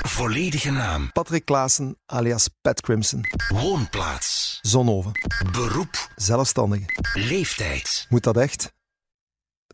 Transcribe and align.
Volledige 0.00 0.70
naam. 0.70 1.12
Patrick 1.12 1.44
Klaassen, 1.44 1.96
alias 2.06 2.48
Pat 2.62 2.80
Crimson. 2.80 3.24
Woonplaats. 3.48 4.58
Zonhoven. 4.62 5.12
Beroep. 5.52 6.08
Zelfstandige. 6.16 6.84
Leeftijd. 7.14 8.06
Moet 8.08 8.22
dat 8.22 8.36
echt? 8.36 8.72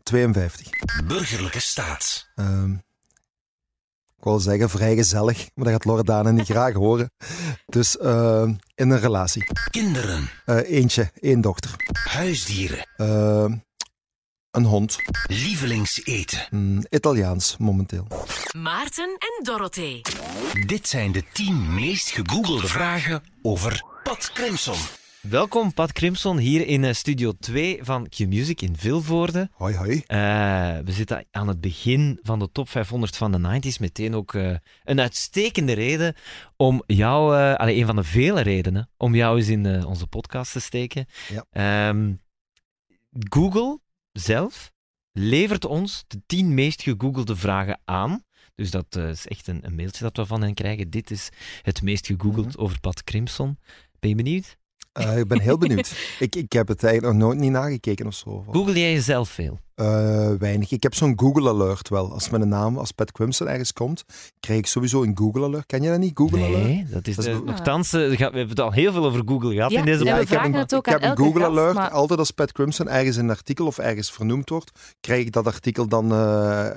52. 0.03 0.69
Burgerlijke 1.05 1.59
staat. 1.59 2.29
Ehm, 2.35 2.71
ik 4.17 4.23
wil 4.25 4.39
zeggen 4.39 4.69
vrij 4.69 4.95
gezellig, 4.95 5.37
maar 5.53 5.65
dat 5.65 5.73
gaat 5.73 5.85
Loredana 5.85 6.31
niet 6.31 6.45
graag 6.45 6.73
horen. 6.73 7.11
Dus 7.65 7.97
ehm, 7.97 8.53
in 8.75 8.89
een 8.89 8.99
relatie. 8.99 9.43
Kinderen. 9.69 10.29
Eh, 10.45 10.69
eentje, 10.69 11.11
één 11.19 11.41
dochter. 11.41 11.75
Huisdieren. 12.03 12.85
Een 14.51 14.63
hond. 14.63 14.97
Lievelingseten. 15.27 16.47
Mm, 16.49 16.83
Italiaans 16.89 17.57
momenteel. 17.57 18.07
Maarten 18.57 19.15
en 19.19 19.43
Dorothee. 19.43 20.01
Dit 20.65 20.87
zijn 20.87 21.11
de 21.11 21.23
10 21.33 21.73
meest 21.73 22.09
gegoogelde 22.09 22.67
vragen 22.67 23.23
over 23.41 23.83
Pat 24.03 24.31
Crimson. 24.33 24.77
Welkom, 25.21 25.73
Pat 25.73 25.91
Crimson, 25.91 26.37
hier 26.37 26.67
in 26.67 26.83
eh, 26.83 26.93
Studio 26.93 27.31
2 27.39 27.79
van 27.81 28.09
Q-Music 28.09 28.61
in 28.61 28.77
Vilvoorde. 28.77 29.49
Hoi, 29.53 29.75
hoi. 29.75 30.03
Eh, 30.05 30.17
we 30.85 30.91
zitten 30.91 31.25
aan 31.31 31.47
het 31.47 31.61
begin 31.61 32.19
van 32.21 32.39
de 32.39 32.51
top 32.51 32.69
500 32.69 33.17
van 33.17 33.31
de 33.31 33.61
90s. 33.61 33.79
Meteen 33.79 34.15
ook 34.15 34.33
eh, 34.33 34.55
een 34.83 34.99
uitstekende 34.99 35.73
reden 35.73 36.15
om 36.55 36.83
jou, 36.85 37.37
eh 37.37 37.55
allee, 37.55 37.77
een 37.77 37.85
van 37.85 37.95
de 37.95 38.03
vele 38.03 38.41
redenen, 38.41 38.89
om 38.97 39.15
jou 39.15 39.37
eens 39.37 39.47
in 39.47 39.85
onze 39.85 40.07
podcast 40.07 40.51
te 40.51 40.59
steken. 40.59 41.05
Ja. 41.27 41.45
Ehm, 41.51 42.13
Google 43.29 43.79
zelf 44.11 44.71
levert 45.11 45.65
ons 45.65 46.03
de 46.07 46.21
10 46.25 46.53
meest 46.53 46.81
gegoogelde 46.81 47.35
vragen 47.35 47.81
aan. 47.85 48.23
Dus 48.55 48.71
dat 48.71 48.95
eh, 48.95 49.09
is 49.09 49.27
echt 49.27 49.47
een, 49.47 49.65
een 49.65 49.75
mailtje 49.75 50.03
dat 50.03 50.17
we 50.17 50.25
van 50.25 50.41
hen 50.41 50.53
krijgen. 50.53 50.89
Dit 50.89 51.11
is 51.11 51.29
het 51.61 51.81
meest 51.81 52.05
gegoogeld 52.05 52.57
over 52.57 52.79
Pat 52.79 53.03
Crimson. 53.03 53.59
Ben 53.99 54.09
je 54.09 54.15
benieuwd? 54.15 54.57
Eh, 54.99 55.17
ik 55.17 55.27
ben 55.27 55.39
heel 55.39 55.57
benieuwd. 55.57 55.91
ik, 56.19 56.35
ik 56.35 56.51
heb 56.53 56.67
het 56.67 56.83
eigenlijk 56.83 57.13
nog 57.17 57.27
nooit 57.27 57.39
niet 57.39 57.51
nagekeken 57.51 58.07
of 58.07 58.13
zo. 58.13 58.45
Google 58.51 58.79
jij 58.79 58.91
jezelf 58.93 59.29
veel? 59.29 59.59
Eh, 59.75 60.31
weinig. 60.39 60.71
Ik 60.71 60.83
heb 60.83 60.95
zo'n 60.95 61.13
Google 61.19 61.49
Alert 61.49 61.89
wel. 61.89 62.11
Als 62.13 62.29
mijn 62.29 62.47
naam, 62.49 62.77
als 62.77 62.91
Pat 62.91 63.11
Crimson 63.11 63.47
ergens 63.47 63.73
komt, 63.73 64.03
krijg 64.39 64.59
ik 64.59 64.65
sowieso 64.65 65.03
een 65.03 65.17
Google 65.17 65.43
Alert. 65.45 65.65
Ken 65.65 65.81
je 65.81 65.89
dat 65.89 65.99
niet, 65.99 66.11
Google 66.17 66.45
Alert? 66.45 66.63
Nee, 66.63 66.85
dat 66.91 67.07
is, 67.07 67.15
Dat 67.15 67.25
is 67.25 67.33
de- 67.33 67.39
be- 67.39 67.45
nogthans, 67.51 67.93
eh, 67.93 68.09
we 68.09 68.15
hebben 68.15 68.49
het 68.49 68.59
al 68.59 68.71
heel 68.71 68.91
veel 68.91 69.05
over 69.05 69.21
Google 69.25 69.53
gehad 69.53 69.71
Ja, 69.71 69.79
in 69.79 69.85
deze 69.85 70.03
ja, 70.03 70.17
ik 70.19 70.29
heb 70.29 70.43
een, 70.43 70.53
het 70.53 70.75
ook 70.75 70.87
ik 70.87 70.91
heb 70.93 71.03
een 71.03 71.17
Google 71.17 71.39
gast, 71.41 71.51
Alert. 71.57 71.73
maar- 71.75 71.89
Altijd 71.89 72.19
als 72.19 72.31
Pat 72.31 72.51
Crimson 72.51 72.87
ergens 72.89 73.17
in 73.17 73.23
een 73.23 73.29
artikel 73.29 73.65
of 73.65 73.77
ergens 73.77 74.11
vernoemd 74.11 74.49
wordt, 74.49 74.71
krijg 74.99 75.25
ik 75.25 75.31
dat 75.31 75.45
artikel 75.45 75.87
dan 75.87 76.11
eh, 76.11 76.67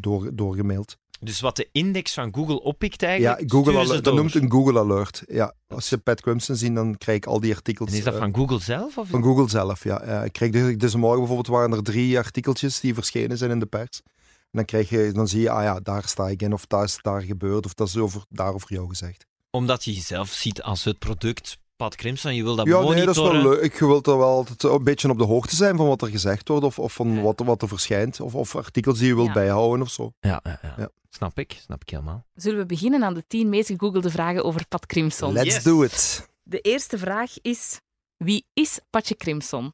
door, 0.00 0.30
doorgemaild. 0.34 0.96
Dus 1.24 1.40
wat 1.40 1.56
de 1.56 1.68
index 1.72 2.14
van 2.14 2.34
Google 2.34 2.62
oppikt 2.62 3.00
Ja, 3.00 3.06
eigenlijk, 3.06 3.50
Google 3.52 3.72
ze 3.72 3.78
Alert, 3.78 4.04
dat 4.04 4.14
noemt 4.14 4.34
een 4.34 4.50
Google 4.50 4.78
Alert. 4.78 5.22
Ja, 5.26 5.54
als 5.68 5.88
je 5.88 5.98
Pat 5.98 6.20
Crimson 6.20 6.56
ziet, 6.56 6.74
dan 6.74 6.98
krijg 6.98 7.16
ik 7.16 7.26
al 7.26 7.40
die 7.40 7.54
artikels. 7.54 7.90
En 7.90 7.96
is 7.96 8.04
dat 8.04 8.14
eh, 8.14 8.20
van 8.20 8.34
Google 8.34 8.60
zelf? 8.60 8.98
Of? 8.98 9.08
van 9.08 9.22
Google 9.22 9.48
zelf, 9.48 9.84
ja. 9.84 10.02
ja. 10.06 10.24
Ik 10.24 10.32
kreeg 10.32 10.50
dus, 10.50 10.76
deze 10.76 10.98
morgen 10.98 11.18
bijvoorbeeld 11.18 11.46
waren 11.46 11.72
er 11.72 11.82
drie 11.82 12.18
artikeltjes 12.18 12.80
die 12.80 12.94
verschenen 12.94 13.38
zijn 13.38 13.50
in 13.50 13.58
de 13.58 13.66
pers. 13.66 14.00
En 14.04 14.50
dan, 14.50 14.64
krijg 14.64 14.88
je, 14.88 15.12
dan 15.12 15.28
zie 15.28 15.40
je, 15.40 15.50
ah 15.50 15.62
ja, 15.62 15.80
daar 15.80 16.08
sta 16.08 16.28
ik 16.28 16.42
in, 16.42 16.52
of 16.52 16.66
dat 16.66 16.84
is 16.84 16.98
daar 17.02 17.22
gebeurd, 17.22 17.64
of 17.64 17.74
dat 17.74 17.88
is 17.88 17.96
over, 17.96 18.24
daar 18.28 18.54
over 18.54 18.72
jou 18.72 18.88
gezegd. 18.88 19.26
Omdat 19.50 19.84
je 19.84 19.92
jezelf 19.92 20.28
ziet 20.28 20.62
als 20.62 20.84
het 20.84 20.98
product 20.98 21.58
Pat 21.82 21.94
Crimson, 21.96 22.34
je 22.34 22.42
wil 22.42 22.56
dat 22.56 22.66
ja, 22.66 22.72
monitoren. 22.72 22.96
nee, 22.96 23.06
dat 23.06 23.16
is 23.16 23.22
wel 23.22 23.42
leuk. 23.52 23.60
Ik 23.62 23.78
wil 23.78 24.02
er 24.02 24.18
wel 24.18 24.28
altijd 24.28 24.62
een 24.62 24.84
beetje 24.84 25.10
op 25.10 25.18
de 25.18 25.24
hoogte 25.24 25.56
zijn 25.56 25.76
van 25.76 25.86
wat 25.86 26.02
er 26.02 26.08
gezegd 26.08 26.48
wordt, 26.48 26.64
of, 26.64 26.78
of 26.78 26.92
van 26.92 27.22
wat, 27.22 27.40
wat 27.44 27.62
er 27.62 27.68
verschijnt, 27.68 28.20
of, 28.20 28.34
of 28.34 28.56
artikels 28.56 28.98
die 28.98 29.06
je 29.08 29.14
wilt 29.14 29.26
Ja. 29.26 29.32
bijhouden 29.32 29.80
of 29.82 29.90
zo. 29.90 30.12
Ja, 30.20 30.40
ja, 30.44 30.58
ja. 30.62 30.74
Ja. 30.76 30.88
snap 31.10 31.38
ik. 31.38 31.52
Snap 31.64 31.80
ik 31.82 31.90
helemaal. 31.90 32.24
Zullen 32.34 32.58
we 32.58 32.66
beginnen 32.66 33.04
aan 33.04 33.14
de 33.14 33.24
10 33.26 33.48
meest 33.48 33.66
gegoogelde 33.68 34.10
vragen 34.10 34.44
over 34.44 34.66
Pat 34.68 34.86
Crimson? 34.86 35.32
Let's 35.32 35.54
Yes. 35.54 35.62
do 35.62 35.82
it. 35.82 36.28
De 36.42 36.60
eerste 36.60 36.98
vraag 36.98 37.40
is: 37.40 37.80
wie 38.16 38.46
is 38.52 38.80
Patje 38.90 39.16
Crimson? 39.16 39.72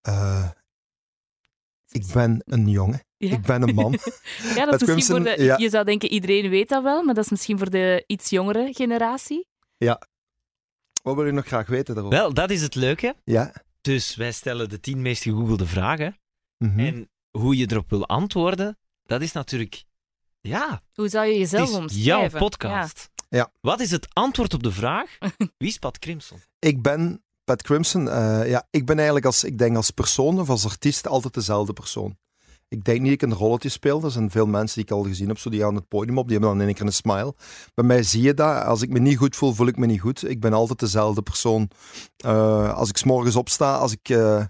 Eh, 0.00 0.48
ik 1.88 2.06
ben 2.12 2.42
een 2.44 2.68
jongen. 2.68 3.00
Ja. 3.16 3.32
Ik 3.32 3.42
ben 3.42 3.62
een 3.68 3.74
man. 3.74 3.92
Ja, 4.54 4.64
dat 4.64 4.82
is 4.82 4.88
misschien 4.88 5.14
Crimson, 5.14 5.16
voor 5.26 5.36
de, 5.36 5.42
ja. 5.42 5.56
Je 5.56 5.70
zou 5.70 5.84
denken, 5.84 6.08
iedereen 6.10 6.50
weet 6.50 6.68
dat 6.68 6.82
wel, 6.82 7.02
maar 7.02 7.14
dat 7.14 7.24
is 7.24 7.30
misschien 7.30 7.58
voor 7.58 7.70
de 7.70 8.04
iets 8.06 8.30
jongere 8.30 8.68
generatie. 8.72 9.46
Wat 11.06 11.14
wil 11.14 11.26
je 11.26 11.32
nog 11.32 11.46
graag 11.46 11.66
weten 11.66 11.94
daarover? 11.94 12.18
Wel, 12.18 12.34
dat 12.34 12.50
is 12.50 12.62
het 12.62 12.74
leuke. 12.74 13.16
Ja. 13.24 13.52
Dus 13.80 14.14
wij 14.16 14.32
stellen 14.32 14.68
de 14.68 14.80
10 14.80 15.02
meest 15.02 15.22
gegoogelde 15.22 15.66
vragen. 15.66 16.18
Mhm. 16.58 16.78
En 16.78 17.10
hoe 17.30 17.56
je 17.56 17.70
erop 17.70 17.90
wil 17.90 18.06
antwoorden, 18.06 18.78
dat 19.02 19.22
is 19.22 19.32
natuurlijk... 19.32 19.84
Ja, 20.40 20.82
Hoe 20.94 21.08
zou 21.08 21.26
je 21.26 21.30
het 21.32 21.40
jezelf 21.50 21.68
is 21.68 21.74
omschrijven? 21.76 22.30
jouw 22.30 22.38
podcast. 22.38 23.10
Ja. 23.28 23.52
Wat 23.60 23.80
is 23.80 23.90
het 23.90 24.06
antwoord 24.12 24.54
op 24.54 24.62
de 24.62 24.72
vraag? 24.72 25.18
Wie 25.58 25.68
is 25.68 25.78
Pat 25.78 25.98
Crimson? 25.98 26.38
Ik 26.58 26.82
ben 26.82 27.24
Pat 27.44 27.62
Crimson. 27.62 28.08
eh, 28.08 28.48
ja, 28.48 28.66
ik 28.70 28.86
ben 28.86 28.96
eigenlijk 28.96 29.26
als, 29.26 29.44
ik 29.44 29.58
denk 29.58 29.76
als 29.76 29.90
persoon 29.90 30.40
of 30.40 30.48
als 30.48 30.64
artiest 30.64 31.06
altijd 31.06 31.34
dezelfde 31.34 31.72
persoon. 31.72 32.18
Ik 32.68 32.84
denk 32.84 33.00
niet 33.00 33.20
dat 33.20 33.22
ik 33.22 33.34
een 33.34 33.38
rolletje 33.38 33.68
speel. 33.68 34.02
Er 34.02 34.10
zijn 34.10 34.30
veel 34.30 34.46
mensen 34.46 34.74
die 34.74 34.84
ik 34.84 34.90
al 34.90 35.02
gezien 35.02 35.28
heb, 35.28 35.38
zo 35.38 35.50
die 35.50 35.60
gaan 35.60 35.74
het 35.74 35.88
podium 35.88 36.18
op, 36.18 36.24
die 36.28 36.32
hebben 36.32 36.50
dan 36.50 36.60
in 36.60 36.66
één 36.66 36.76
keer 36.76 36.86
een 36.86 36.92
smile. 36.92 37.34
Bij 37.74 37.84
mij 37.84 38.02
zie 38.02 38.22
je 38.22 38.34
dat. 38.34 38.64
Als 38.64 38.82
ik 38.82 38.90
me 38.90 38.98
niet 38.98 39.16
goed 39.16 39.36
voel, 39.36 39.52
voel 39.52 39.66
ik 39.66 39.76
me 39.76 39.86
niet 39.86 40.00
goed. 40.00 40.28
Ik 40.28 40.40
ben 40.40 40.52
altijd 40.52 40.78
dezelfde 40.78 41.22
persoon. 41.22 41.70
Eh, 42.16 42.74
als 42.74 42.88
ik 42.88 42.96
s'morgens 42.96 43.36
opsta, 43.36 43.76
als 43.76 43.92
ik 43.92 44.08
eh, 44.08 44.44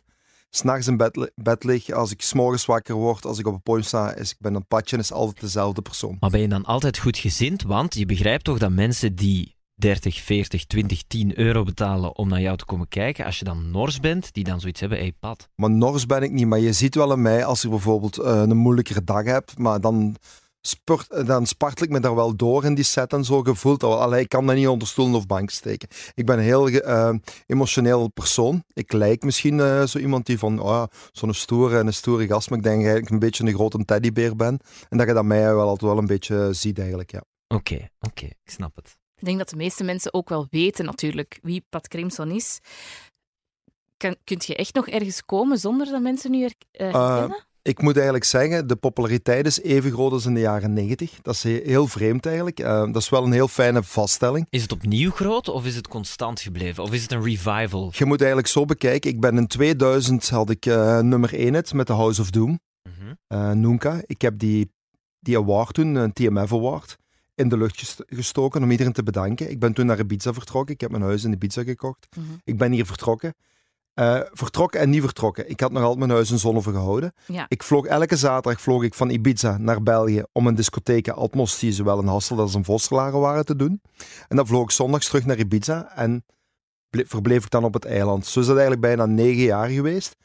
s 0.50 0.58
s'nachts 0.58 0.86
in 0.86 0.96
bed, 0.96 1.32
bed 1.34 1.64
lig, 1.64 1.90
als 1.90 2.10
ik 2.10 2.22
s'morgens 2.22 2.66
wakker 2.66 2.94
word, 2.94 3.24
als 3.24 3.38
ik 3.38 3.46
op 3.46 3.54
het 3.54 3.62
podium 3.62 3.84
sta, 3.84 4.14
is 4.14 4.30
ik 4.30 4.36
ben 4.38 4.54
een 4.54 4.66
patje, 4.66 4.96
is 4.96 5.12
altijd 5.12 5.40
dezelfde 5.40 5.82
persoon. 5.82 6.16
Maar 6.20 6.30
ben 6.30 6.40
je 6.40 6.48
dan 6.48 6.64
altijd 6.64 6.98
goed 6.98 7.18
gezind? 7.18 7.62
Want 7.62 7.94
je 7.94 8.06
begrijpt 8.06 8.44
toch 8.44 8.58
dat 8.58 8.70
mensen 8.70 9.14
die 9.14 9.55
30, 9.78 10.20
40, 10.20 10.66
20, 10.66 11.02
10 11.06 11.38
euro 11.38 11.62
betalen 11.62 12.16
om 12.16 12.28
naar 12.28 12.40
jou 12.40 12.56
te 12.56 12.64
komen 12.64 12.88
kijken, 12.88 13.24
als 13.24 13.38
je 13.38 13.44
dan 13.44 13.70
nors 13.70 14.00
bent, 14.00 14.32
die 14.32 14.44
dan 14.44 14.60
zoiets 14.60 14.80
hebben, 14.80 14.98
hé 14.98 15.04
hey, 15.04 15.14
Pat. 15.20 15.48
Maar 15.54 15.70
nors 15.70 16.06
ben 16.06 16.22
ik 16.22 16.30
niet. 16.30 16.46
Maar 16.46 16.58
je 16.58 16.72
ziet 16.72 16.94
wel 16.94 17.12
in 17.12 17.22
mij, 17.22 17.44
als 17.44 17.64
ik 17.64 17.70
bijvoorbeeld 17.70 18.18
eh, 18.18 18.40
een 18.40 18.56
moeilijkere 18.56 19.04
dag 19.04 19.24
heb, 19.24 19.50
maar 19.56 19.80
dan, 19.80 20.16
spurt, 20.60 21.10
eh, 21.10 21.26
dan 21.26 21.46
spartel 21.46 21.84
ik 21.84 21.90
me 21.92 22.00
daar 22.00 22.14
wel 22.14 22.36
door 22.36 22.64
in 22.64 22.74
die 22.74 22.84
set 22.84 23.12
en 23.12 23.24
zo 23.24 23.42
gevoeld. 23.42 23.82
Allee, 23.82 24.20
ik 24.20 24.28
kan 24.28 24.46
dat 24.46 24.56
niet 24.56 24.68
onder 24.68 24.88
stoelen 24.88 25.14
of 25.14 25.26
bank 25.26 25.50
steken. 25.50 25.88
Ik 26.14 26.26
ben 26.26 26.38
een 26.38 26.44
heel 26.44 26.68
eh, 26.68 27.14
emotioneel 27.46 28.08
persoon. 28.08 28.62
Ik 28.72 28.92
lijk 28.92 29.24
misschien 29.24 29.88
zo 29.88 29.98
iemand 29.98 30.26
die 30.26 30.38
van, 30.38 30.60
oh, 30.60 30.84
zo'n 31.12 31.34
stoere 31.34 31.78
en 31.78 31.86
een 31.86 31.94
stoere 31.94 32.26
gast, 32.26 32.50
maar 32.50 32.58
ik 32.58 32.64
denk 32.64 32.80
eigenlijk 32.80 33.10
een 33.10 33.18
beetje 33.18 33.44
een 33.44 33.54
grote 33.54 33.84
teddybeer 33.84 34.36
ben. 34.36 34.58
En 34.88 34.98
dat 34.98 35.06
je 35.06 35.12
dat 35.12 35.24
mij 35.24 35.54
wel 35.54 35.68
altijd 35.68 35.90
wel 35.90 35.98
een 35.98 36.06
beetje 36.06 36.48
ziet 36.52 36.78
eigenlijk, 36.78 37.10
ja. 37.10 37.22
Oké, 37.48 37.88
oké, 38.00 38.24
ik 38.24 38.50
snap 38.50 38.76
het. 38.76 38.96
Ik 39.18 39.24
denk 39.24 39.38
dat 39.38 39.48
de 39.48 39.56
meeste 39.56 39.84
mensen 39.84 40.14
ook 40.14 40.28
wel 40.28 40.46
weten 40.50 40.84
natuurlijk 40.84 41.38
wie 41.42 41.64
Pat 41.68 41.88
Crimson 41.88 42.30
is. 42.30 42.58
Kan, 43.96 44.16
kunt 44.24 44.44
je 44.46 44.56
echt 44.56 44.74
nog 44.74 44.88
ergens 44.88 45.24
komen 45.24 45.58
zonder 45.58 45.86
dat 45.86 46.00
mensen 46.02 46.30
nu 46.30 46.40
her, 46.40 46.52
eh, 46.70 46.92
herkennen? 46.92 47.44
Ik 47.62 47.82
moet 47.82 47.94
eigenlijk 47.94 48.24
zeggen, 48.24 48.66
de 48.66 48.76
populariteit 48.76 49.46
is 49.46 49.60
even 49.60 49.90
groot 49.92 50.12
als 50.12 50.26
in 50.26 50.34
de 50.34 50.40
jaren 50.40 50.72
90. 50.72 51.18
Dat 51.22 51.34
is 51.34 51.42
he- 51.42 51.60
heel 51.64 51.86
vreemd 51.86 52.26
eigenlijk. 52.26 52.60
Eh, 52.60 52.80
dat 52.92 52.96
is 52.96 53.08
wel 53.08 53.24
een 53.24 53.32
heel 53.32 53.48
fijne 53.48 53.82
vaststelling. 53.82 54.46
Is 54.50 54.62
het 54.62 54.72
opnieuw 54.72 55.10
groot 55.10 55.48
of 55.48 55.66
is 55.66 55.76
het 55.76 55.88
constant 55.88 56.40
gebleven? 56.40 56.82
Of 56.82 56.92
is 56.92 57.02
het 57.02 57.12
een 57.12 57.22
revival? 57.22 57.92
Je 57.94 58.04
moet 58.04 58.18
eigenlijk 58.18 58.48
zo 58.50 58.64
bekijken. 58.64 59.10
Ik 59.10 59.20
ben 59.20 59.36
in 59.36 59.46
2000 59.46 60.28
had 60.28 60.50
ik 60.50 60.66
eh, 60.66 60.98
nummer 61.00 61.34
1 61.34 61.54
hit 61.54 61.72
met 61.72 61.86
The 61.86 61.92
House 61.92 62.20
of 62.20 62.30
Doom, 62.30 62.58
Mhm. 62.88 63.14
eh 63.26 63.50
Noonka. 63.50 64.00
Ik 64.06 64.20
heb 64.22 64.38
die, 64.38 64.72
die 65.18 65.36
award 65.36 65.74
toen, 65.74 65.94
een 65.94 66.12
TMF 66.12 66.52
Award, 66.52 66.96
in 67.36 67.48
de 67.48 67.56
lucht 67.56 67.78
gest- 67.78 68.02
gestoken 68.06 68.62
om 68.62 68.70
iedereen 68.70 68.92
te 68.92 69.02
bedanken. 69.02 69.50
Ik 69.50 69.58
ben 69.60 69.72
toen 69.72 69.86
naar 69.86 69.98
Ibiza 69.98 70.32
vertrokken. 70.32 70.74
Ik 70.74 70.80
heb 70.80 70.90
mijn 70.90 71.02
huis 71.02 71.24
in 71.24 71.32
Ibiza 71.32 71.62
gekocht. 71.62 72.06
Mhm. 72.16 72.26
Ik 72.44 72.58
ben 72.58 72.72
hier 72.72 72.86
vertrokken. 72.86 73.34
Eh, 73.94 74.20
vertrokken 74.32 74.80
en 74.80 74.90
niet 74.90 75.00
vertrokken. 75.02 75.50
Ik 75.50 75.60
had 75.60 75.70
nog 75.72 75.80
altijd 75.82 75.98
mijn 75.98 76.10
huis 76.10 76.30
in 76.30 76.38
Zonhoven 76.38 76.72
gehouden. 76.72 77.12
Ja. 77.26 77.46
Ik 77.48 77.62
vloog 77.62 77.86
elke 77.86 78.16
zaterdag 78.16 78.60
vloog 78.60 78.82
ik 78.82 78.94
van 78.94 79.10
Ibiza 79.10 79.58
naar 79.58 79.82
België 79.82 80.22
om 80.32 80.46
een 80.46 80.54
discotheek 80.54 81.08
Atmos, 81.08 81.58
die 81.58 81.72
zowel 81.72 82.00
in 82.00 82.06
Hasselt 82.06 82.40
als 82.40 82.54
in 82.54 82.64
Vosselaren 82.64 83.20
waren, 83.20 83.44
te 83.44 83.56
doen. 83.56 83.80
En 84.28 84.36
dan 84.36 84.46
vloog 84.46 84.62
ik 84.64 84.70
zondags 84.70 85.06
terug 85.08 85.24
naar 85.26 85.38
Ibiza 85.38 85.92
en 85.94 86.24
ble- 86.90 87.04
verbleef 87.06 87.44
ik 87.44 87.50
dan 87.50 87.64
op 87.64 87.74
het 87.74 87.84
eiland. 87.84 88.26
Zo 88.26 88.40
is 88.40 88.46
dat 88.46 88.56
eigenlijk 88.56 88.86
bijna 88.86 89.06
negen 89.06 89.42
jaar 89.42 89.68
geweest. 89.68 90.16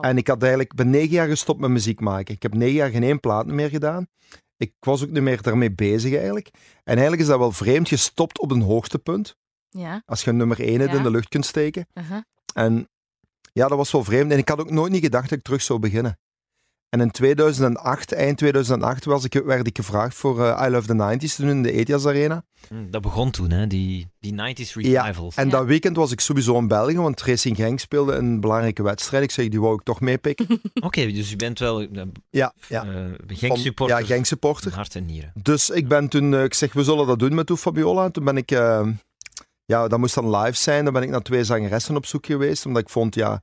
En 0.00 0.16
ik 0.16 0.26
had 0.26 0.40
eigenlijk, 0.40 0.74
ben 0.74 0.90
negen 0.90 1.10
jaar 1.14 1.28
gestopt 1.28 1.60
met 1.60 1.70
muziek 1.70 2.00
maken. 2.00 2.34
Ik 2.34 2.42
heb 2.42 2.54
negen 2.54 2.74
jaar 2.74 2.90
geen 2.90 3.02
één 3.02 3.20
plaat 3.20 3.46
meer 3.46 3.68
gedaan. 3.68 4.06
Ik 4.58 4.72
was 4.80 5.02
ook 5.02 5.10
niet 5.10 5.22
meer 5.22 5.42
daarmee 5.42 5.72
bezig 5.72 6.14
eigenlijk. 6.14 6.48
En 6.84 6.92
eigenlijk 6.92 7.20
is 7.20 7.26
dat 7.28 7.38
wel 7.38 7.52
vreemd. 7.52 7.88
Je 7.88 7.96
stopt 7.96 8.38
op 8.40 8.50
een 8.50 8.60
hoogtepunt. 8.62 9.36
Ja. 9.68 10.02
Als 10.06 10.24
je 10.24 10.32
nummer 10.32 10.60
één 10.60 10.80
Ja. 10.80 10.92
in 10.92 11.02
de 11.02 11.10
lucht 11.10 11.28
kunt 11.28 11.46
steken. 11.46 11.86
uh-huh. 11.94 12.18
En 12.54 12.88
ja, 13.52 13.68
dat 13.68 13.78
was 13.78 13.92
wel 13.92 14.04
vreemd. 14.04 14.32
En 14.32 14.38
ik 14.38 14.48
had 14.48 14.60
ook 14.60 14.70
nooit 14.70 14.92
niet 14.92 15.02
gedacht 15.02 15.28
dat 15.28 15.38
ik 15.38 15.44
terug 15.44 15.62
zou 15.62 15.78
beginnen. 15.78 16.18
En 16.88 17.00
in 17.00 17.10
2008, 17.10 18.12
eind 18.12 18.38
2008, 18.38 19.04
was 19.04 19.24
ik, 19.24 19.32
werd 19.44 19.66
ik 19.66 19.76
gevraagd 19.76 20.14
voor 20.14 20.44
eh, 20.44 20.66
I 20.66 20.70
Love 20.70 20.86
the 20.86 21.16
90s 21.16 21.34
te 21.34 21.42
doen 21.42 21.50
in 21.50 21.62
de 21.62 21.72
Etias 21.72 22.06
Arena. 22.06 22.44
Hm, 22.68 22.90
Dat 22.90 23.02
begon 23.02 23.30
toen, 23.30 23.50
hè? 23.50 23.66
Die, 23.66 24.06
die 24.20 24.32
90s 24.32 24.72
revival. 24.72 25.32
En 25.34 25.44
Ja. 25.44 25.50
dat 25.50 25.64
weekend 25.66 25.96
was 25.96 26.12
ik 26.12 26.20
sowieso 26.20 26.58
in 26.58 26.68
België, 26.68 26.96
want 26.96 27.22
Racing 27.22 27.56
Genk 27.56 27.80
speelde 27.80 28.12
een 28.12 28.40
belangrijke 28.40 28.82
wedstrijd. 28.82 29.22
Ik 29.24 29.30
zeg, 29.30 29.48
die 29.48 29.60
wou 29.60 29.74
ik 29.74 29.82
toch 29.82 30.00
meepikken. 30.00 30.46
Oké, 30.80 31.06
dus 31.12 31.32
u 31.32 31.36
bent 31.36 31.58
wel 31.58 31.82
uh, 31.82 32.02
Ja, 32.30 32.52
ja. 32.68 32.86
Genk 33.26 33.56
supporter. 33.56 33.98
Ja, 33.98 34.04
Genk 34.06 34.26
supporter. 34.26 34.74
Hart 34.74 34.94
en 34.94 35.04
nieren. 35.06 35.32
Dus 35.42 35.70
ik 35.70 35.88
ben 35.88 36.08
toen, 36.08 36.34
eh, 36.34 36.42
ik 36.44 36.54
zeg, 36.54 36.72
we 36.72 36.84
zullen 36.84 37.06
dat 37.06 37.18
doen 37.18 37.34
met 37.34 37.46
Toe 37.46 37.56
Fabiola. 37.56 38.10
Toen 38.10 38.24
ben 38.24 38.36
ik, 38.36 38.50
eh, 38.50 38.86
ja, 39.64 39.88
dat 39.88 39.98
moest 39.98 40.14
dan 40.14 40.36
live 40.36 40.56
zijn. 40.56 40.84
Dan 40.84 40.92
ben 40.92 41.02
ik 41.02 41.08
naar 41.10 41.22
twee 41.22 41.44
zangeressen 41.44 41.96
op 41.96 42.06
zoek 42.06 42.26
geweest, 42.26 42.66
omdat 42.66 42.82
ik 42.82 42.88
vond, 42.88 43.14
ja, 43.14 43.42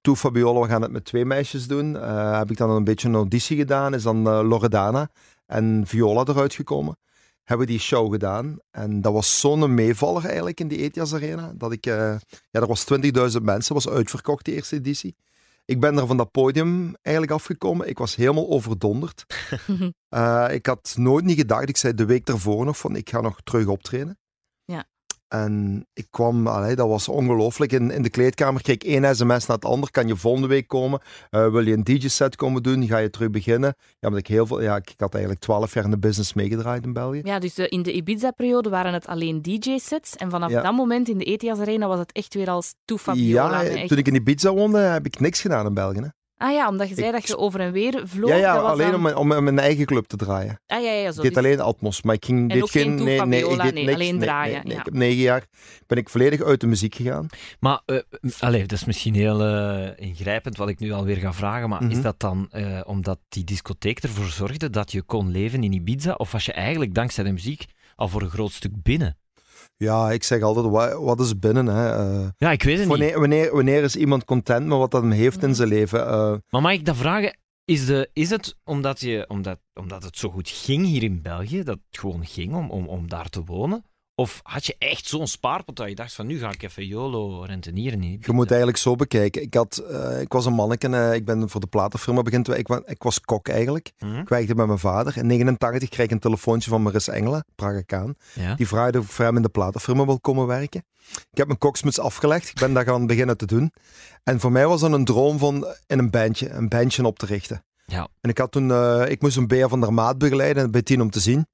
Toe 0.00 0.16
Fabiola, 0.16 0.60
we 0.60 0.68
gaan 0.68 0.82
het 0.82 0.90
met 0.90 1.04
twee 1.04 1.24
meisjes 1.24 1.66
doen. 1.66 1.96
Eh, 1.96 2.38
heb 2.38 2.50
ik 2.50 2.56
dan 2.56 2.70
een 2.70 2.84
beetje 2.84 3.08
een 3.08 3.14
auditie 3.14 3.56
gedaan, 3.56 3.94
is 3.94 4.02
dan 4.02 4.28
eh, 4.28 4.40
Loredana 4.48 5.10
en 5.46 5.82
Viola 5.86 6.24
eruit 6.26 6.54
gekomen. 6.54 6.98
Hebben 7.44 7.66
die 7.66 7.78
show 7.78 8.12
gedaan. 8.12 8.58
En 8.70 9.00
dat 9.00 9.12
was 9.12 9.40
zo'n 9.40 9.74
meevaller 9.74 10.24
eigenlijk 10.24 10.60
in 10.60 10.68
die 10.68 10.78
Etias 10.78 11.14
Arena. 11.14 11.52
Dat 11.54 11.72
ik, 11.72 11.86
eh, 11.86 12.16
ja, 12.50 12.60
er 12.60 12.66
was 12.66 12.84
20.000 12.84 13.42
mensen, 13.42 13.74
was 13.74 13.88
uitverkocht 13.88 14.44
die 14.44 14.54
eerste 14.54 14.76
editie. 14.76 15.16
Ik 15.64 15.80
ben 15.80 15.98
er 15.98 16.06
van 16.06 16.16
dat 16.16 16.30
podium 16.30 16.94
eigenlijk 17.02 17.36
afgekomen. 17.36 17.88
Ik 17.88 17.98
was 17.98 18.16
helemaal 18.16 18.48
overdonderd. 18.48 19.24
Ik 20.58 20.66
had 20.66 20.94
nooit 20.96 21.24
niet 21.24 21.38
gedacht, 21.38 21.68
ik 21.68 21.76
zei 21.76 21.94
de 21.94 22.04
week 22.04 22.26
daarvoor 22.26 22.64
nog 22.64 22.78
van 22.78 22.96
ik 22.96 23.10
ga 23.10 23.20
nog 23.20 23.40
terug 23.42 23.66
optreden. 23.66 24.18
En 25.30 25.86
ik 25.92 26.06
kwam, 26.10 26.46
allee, 26.46 26.74
dat 26.76 26.88
was 26.88 27.08
ongelooflijk. 27.08 27.72
In, 27.72 27.90
in 27.90 28.02
de 28.02 28.10
kleedkamer 28.10 28.62
kreeg 28.62 28.74
ik 28.76 28.84
één 28.84 29.16
sms 29.16 29.46
na 29.46 29.54
het 29.54 29.64
ander. 29.64 29.90
Kan 29.90 30.06
je 30.06 30.16
volgende 30.16 30.48
week 30.48 30.68
komen? 30.68 31.00
Eh, 31.30 31.48
wil 31.50 31.66
je 31.66 31.72
een 31.72 31.84
DJ-set 31.84 32.36
komen 32.36 32.62
doen? 32.62 32.86
Ga 32.86 32.98
je 32.98 33.10
terug 33.10 33.30
beginnen? 33.30 33.74
Ja, 33.98 34.08
omdat 34.08 34.20
ik 34.20 34.26
heel 34.26 34.46
veel, 34.46 34.62
ja, 34.62 34.76
ik, 34.76 34.90
ik 34.90 35.00
had 35.00 35.12
eigenlijk 35.12 35.42
twaalf 35.44 35.74
jaar 35.74 35.84
in 35.84 35.90
de 35.90 35.98
business 35.98 36.32
meegedraaid 36.34 36.84
in 36.84 36.92
België. 36.92 37.20
Ja, 37.24 37.38
dus 37.38 37.58
in 37.58 37.82
de 37.82 37.92
Ibiza-periode 37.92 38.68
waren 38.68 38.92
het 38.92 39.06
alleen 39.06 39.42
DJ-sets. 39.42 40.16
En 40.16 40.30
vanaf 40.30 40.50
Ja. 40.50 40.62
dat 40.62 40.72
moment 40.74 41.08
in 41.08 41.18
de 41.18 41.24
Etias 41.24 41.58
Arena 41.58 41.86
was 41.88 41.98
het 41.98 42.12
echt 42.12 42.34
weer 42.34 42.48
als 42.50 42.74
Toe 42.84 42.98
Fabiola. 42.98 43.62
ja, 43.62 43.68
Echt- 43.68 43.88
toen 43.88 43.98
ik 43.98 44.06
in 44.06 44.14
Ibiza 44.14 44.52
woonde, 44.54 44.78
heb 44.78 45.06
ik 45.06 45.20
niks 45.20 45.40
gedaan 45.40 45.66
in 45.66 45.74
België. 45.74 45.98
Hè? 46.00 46.06
Ah 46.42 46.52
ja, 46.52 46.68
omdat 46.68 46.88
je 46.88 46.94
zei 46.94 47.06
Ik- 47.06 47.12
dat 47.12 47.26
je 47.26 47.36
over 47.36 47.60
en 47.60 47.72
weer 47.72 48.02
vloog. 48.04 48.30
Ja, 48.30 48.36
ja 48.36 48.52
dat 48.54 48.62
was 48.62 48.70
alleen 48.72 48.86
dan- 48.86 48.94
om, 48.94 49.02
mijn- 49.02 49.16
om 49.38 49.44
mijn- 49.44 49.58
eigen 49.58 49.86
club 49.86 50.06
te 50.06 50.16
draaien. 50.16 50.60
Ah 50.66 50.82
ja, 50.82 50.92
ja, 50.92 51.12
zo. 51.12 51.22
Ik 51.22 51.28
deed 51.28 51.36
alleen 51.36 51.60
Atmos, 51.60 52.02
maar 52.02 52.14
ik 52.14 52.24
ging, 52.24 52.38
En 52.40 52.48
deed 52.48 52.62
ook 52.62 52.70
geen 52.70 52.82
geen... 52.82 52.96
Toe 52.96 53.06
Nee, 53.06 53.20
nee, 53.24 53.40
ik 53.50 53.62
deed 53.62 53.74
nee, 53.74 53.94
alleen 53.94 54.16
Nee, 54.16 54.24
draaien, 54.26 54.52
nee, 54.54 54.62
nee. 54.64 54.72
ja. 54.72 54.78
Ik 54.78 54.84
heb 54.84 54.94
negen 54.94 55.22
jaar 55.22 55.44
ben 55.86 55.98
ik 55.98 56.08
volledig 56.08 56.42
uit 56.42 56.60
de 56.60 56.66
muziek 56.66 56.94
gegaan. 56.94 57.26
Maar, 57.60 57.80
eh, 57.86 57.96
allee, 58.38 58.60
dat 58.60 58.72
is 58.78 58.84
misschien 58.84 59.14
heel 59.14 59.40
eh, 59.44 59.88
ingrijpend 60.08 60.56
wat 60.56 60.68
ik 60.68 60.78
nu 60.78 60.92
alweer 60.92 61.16
ga 61.16 61.32
vragen, 61.32 61.68
maar 61.68 61.82
is 61.82 61.92
Mhm. 61.94 62.02
dat 62.02 62.20
dan 62.20 62.48
eh, 62.50 62.80
omdat 62.84 63.18
die 63.28 63.44
discotheek 63.44 63.98
ervoor 63.98 64.26
zorgde 64.26 64.70
dat 64.70 64.92
je 64.92 65.02
kon 65.02 65.30
leven 65.30 65.62
in 65.64 65.72
Ibiza? 65.72 66.12
Of 66.12 66.32
was 66.32 66.44
je 66.44 66.52
eigenlijk 66.52 66.94
dankzij 66.94 67.24
de 67.24 67.32
muziek 67.32 67.64
al 67.96 68.08
voor 68.08 68.22
een 68.22 68.30
groot 68.30 68.52
stuk 68.52 68.82
binnen? 68.82 69.16
Ja, 69.84 70.10
ik 70.10 70.22
zeg 70.24 70.42
altijd, 70.42 70.66
wa- 70.66 71.00
wat 71.00 71.20
is 71.20 71.38
binnen? 71.38 71.66
Hè? 71.66 71.90
Eh, 71.96 72.28
Ja, 72.36 72.50
ik 72.50 72.62
weet 72.62 72.78
het 72.78 72.88
niet. 72.88 72.98
wanneer, 72.98 73.18
wanneer, 73.20 73.54
wanneer 73.54 73.82
is 73.82 73.96
iemand 73.96 74.24
content 74.24 74.66
met 74.66 74.78
wat 74.78 74.92
hij 74.92 75.16
heeft 75.16 75.42
in 75.42 75.54
zijn 75.54 75.68
leven? 75.68 76.06
Eh, 76.06 76.34
Maar 76.50 76.60
mag 76.62 76.72
ik 76.72 76.84
dat 76.84 76.96
vragen? 76.96 77.38
Is, 77.64 77.86
de, 77.86 78.10
is 78.12 78.30
het 78.30 78.56
omdat, 78.64 79.00
je, 79.00 79.24
omdat, 79.28 79.58
omdat 79.74 80.02
het 80.02 80.16
zo 80.16 80.30
goed 80.30 80.48
ging 80.48 80.86
hier 80.86 81.02
in 81.02 81.22
België, 81.22 81.62
dat 81.62 81.78
het 81.90 82.00
gewoon 82.00 82.26
ging 82.26 82.54
om, 82.54 82.70
om, 82.70 82.86
om 82.86 83.08
daar 83.08 83.28
te 83.28 83.44
wonen? 83.44 83.84
Of 84.20 84.40
had 84.42 84.66
je 84.66 84.74
echt 84.78 85.06
zo'n 85.06 85.26
spaarpot 85.26 85.76
dat 85.76 85.88
je 85.88 85.94
dacht 85.94 86.12
van 86.12 86.26
nu 86.26 86.38
ga 86.38 86.50
ik 86.50 86.62
even 86.62 86.86
YOLO 86.86 87.42
rentenieren? 87.42 88.02
in 88.02 88.18
je 88.20 88.32
moet 88.32 88.48
eigenlijk 88.48 88.78
zo 88.78 88.94
bekijken. 88.94 89.42
Ik, 89.42 89.54
had, 89.54 89.76
eh, 89.76 90.20
ik 90.20 90.32
was 90.32 90.46
een 90.46 90.52
manneke, 90.52 90.88
eh, 90.88 91.14
ik 91.14 91.24
ben 91.24 91.48
voor 91.48 91.60
de 91.60 91.66
platenfirma 91.66 92.22
begint. 92.22 92.48
Ik, 92.48 92.68
ik 92.68 93.02
was 93.02 93.20
kok 93.20 93.48
eigenlijk. 93.48 93.92
Hm? 93.98 94.18
Ik 94.18 94.28
werkte 94.28 94.54
met 94.54 94.66
mijn 94.66 94.78
vader. 94.78 95.16
In 95.16 95.26
89 95.26 95.88
kreeg 95.88 96.06
ik 96.06 96.12
een 96.12 96.18
telefoontje 96.18 96.70
van 96.70 96.82
Maris 96.82 97.08
Engelen, 97.08 97.44
Praga 97.54 98.06
Ja. 98.34 98.54
Die 98.54 98.68
vraagde 98.68 98.98
of 98.98 99.04
ik 99.04 99.10
voor 99.10 99.24
hem 99.24 99.36
in 99.36 99.42
de 99.42 99.48
platenfirma 99.48 100.04
wil 100.04 100.20
komen 100.20 100.46
werken. 100.46 100.84
Ik 101.10 101.38
heb 101.38 101.46
mijn 101.46 101.58
koksmuts 101.58 101.98
afgelegd. 101.98 102.48
Ik 102.48 102.58
ben 102.58 102.72
daar 102.72 102.84
gaan 102.84 103.06
beginnen 103.12 103.36
te 103.36 103.46
doen. 103.46 103.72
En 104.24 104.40
voor 104.40 104.52
mij 104.52 104.66
was 104.66 104.80
dat 104.80 104.92
een 104.92 105.04
droom 105.04 105.38
van 105.38 105.66
in 105.86 105.98
een 105.98 106.10
bandje, 106.10 106.50
een 106.50 106.68
bandje 106.68 107.04
op 107.04 107.18
te 107.18 107.26
richten. 107.26 107.64
Ja. 107.86 108.08
En 108.20 108.30
ik 108.30 108.38
had 108.38 108.52
toen, 108.52 108.70
eh, 108.70 109.04
ik 109.08 109.22
moest 109.22 109.36
een 109.36 109.46
Bea 109.46 109.68
van 109.68 109.80
der 109.80 109.92
Maat 109.92 110.18
begeleiden 110.18 110.70
bij 110.70 110.82
Tien 110.82 111.00
om 111.00 111.10
te 111.10 111.20
zien. 111.20 111.46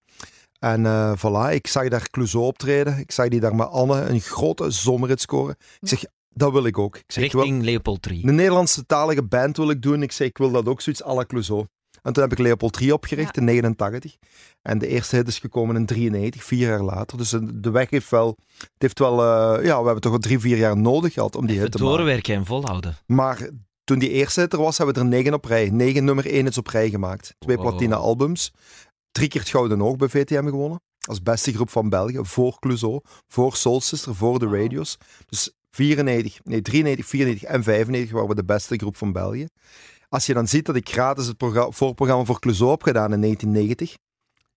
En 0.58 0.86
eh 0.86 1.12
voilà, 1.18 1.52
ik 1.54 1.66
zag 1.66 1.88
daar 1.88 2.10
Clouseau 2.10 2.46
optreden. 2.46 2.98
Ik 2.98 3.12
zag 3.12 3.28
die 3.28 3.40
daar 3.40 3.54
met 3.54 3.68
Anne 3.68 4.00
een 4.00 4.20
grote 4.20 4.70
zomerrit 4.70 5.20
scoren. 5.20 5.56
Ik 5.80 5.88
zeg, 5.88 6.04
dat 6.28 6.52
wil 6.52 6.64
ik 6.66 6.78
ook. 6.78 6.96
Ik 6.96 7.04
zeg, 7.12 7.24
ik 7.24 7.32
wil, 7.32 7.40
Richting 7.42 7.64
Leopold 7.64 8.02
3. 8.02 8.26
een 8.26 8.34
Nederlandse 8.34 8.86
talige 8.86 9.22
band 9.22 9.56
wil 9.56 9.70
ik 9.70 9.82
doen. 9.82 10.02
Ik 10.02 10.12
zei, 10.12 10.28
ik 10.28 10.38
wil 10.38 10.50
dat 10.50 10.66
ook 10.66 10.80
zoiets 10.80 11.04
à 11.04 11.14
la 11.14 11.24
Clouseau. 11.24 11.66
En 12.02 12.12
toen 12.12 12.22
heb 12.22 12.32
ik 12.32 12.38
Leopold 12.38 12.72
3 12.72 12.92
opgericht 12.94 13.34
Ja. 13.34 13.40
in 13.40 13.46
89. 13.46 14.16
En 14.62 14.78
de 14.78 14.86
eerste 14.86 15.16
hit 15.16 15.28
is 15.28 15.38
gekomen 15.38 15.76
in 15.76 15.86
93, 15.86 16.44
vier 16.44 16.68
jaar 16.68 16.82
later. 16.82 17.18
Dus 17.18 17.30
de 17.30 17.60
de 17.60 17.70
weg 17.70 17.90
heeft 17.90 18.10
wel... 18.10 18.36
Het 18.56 18.68
heeft 18.76 18.98
wel... 18.98 19.20
eh, 19.22 19.64
ja, 19.64 19.78
we 19.78 19.84
hebben 19.84 20.00
toch 20.00 20.10
wel 20.10 20.20
drie, 20.20 20.38
vier 20.38 20.56
jaar 20.56 20.76
nodig 20.76 21.12
gehad 21.12 21.36
om 21.36 21.40
die 21.46 21.50
Even 21.50 21.62
hit 21.62 21.72
te 21.72 21.78
maken. 21.82 21.96
doorwerken 21.96 22.34
en 22.34 22.44
volhouden. 22.46 22.96
Maar 23.06 23.48
toen 23.84 23.98
die 23.98 24.10
eerste 24.10 24.40
hit 24.40 24.52
er 24.52 24.58
was, 24.58 24.76
hebben 24.76 24.94
we 24.94 25.00
er 25.00 25.06
negen 25.06 25.34
op 25.34 25.44
rij. 25.44 25.70
Negen 25.70 26.04
nummer 26.04 26.26
één 26.26 26.44
hits 26.44 26.58
op 26.58 26.66
rij 26.66 26.90
gemaakt. 26.90 27.34
Twee 27.38 27.56
Wow. 27.56 27.66
platina 27.68 27.96
albums. 27.96 28.52
Drie 29.16 29.28
keer 29.28 29.40
het 29.40 29.50
Gouden 29.50 29.82
Oog 29.82 29.96
bij 29.96 30.08
VTM 30.08 30.44
gewonnen. 30.44 30.80
Als 31.08 31.22
beste 31.22 31.52
groep 31.52 31.70
van 31.70 31.88
België. 31.88 32.18
Voor 32.22 32.58
Clouseau. 32.58 33.00
Voor 33.28 33.56
Soul 33.56 33.80
Sister. 33.80 34.14
Voor 34.14 34.38
de 34.38 34.46
Wow. 34.46 34.54
Radios. 34.60 34.96
Dus 35.26 35.52
94, 35.70 36.38
nee 36.44 36.62
93, 36.62 37.06
94 37.06 37.48
en 37.48 37.62
95 37.62 38.12
waren 38.12 38.28
we 38.28 38.34
de 38.34 38.44
beste 38.44 38.76
groep 38.76 38.96
van 38.96 39.12
België. 39.12 39.46
Als 40.08 40.26
je 40.26 40.34
dan 40.34 40.48
ziet 40.48 40.66
dat 40.66 40.76
ik 40.76 40.88
gratis 40.88 41.26
het 41.26 41.36
progra- 41.36 41.70
voorprogramma 41.70 42.24
voor 42.24 42.40
Clouseau 42.40 42.70
heb 42.70 42.82
gedaan 42.82 43.12
in 43.12 43.20
1990. 43.20 43.96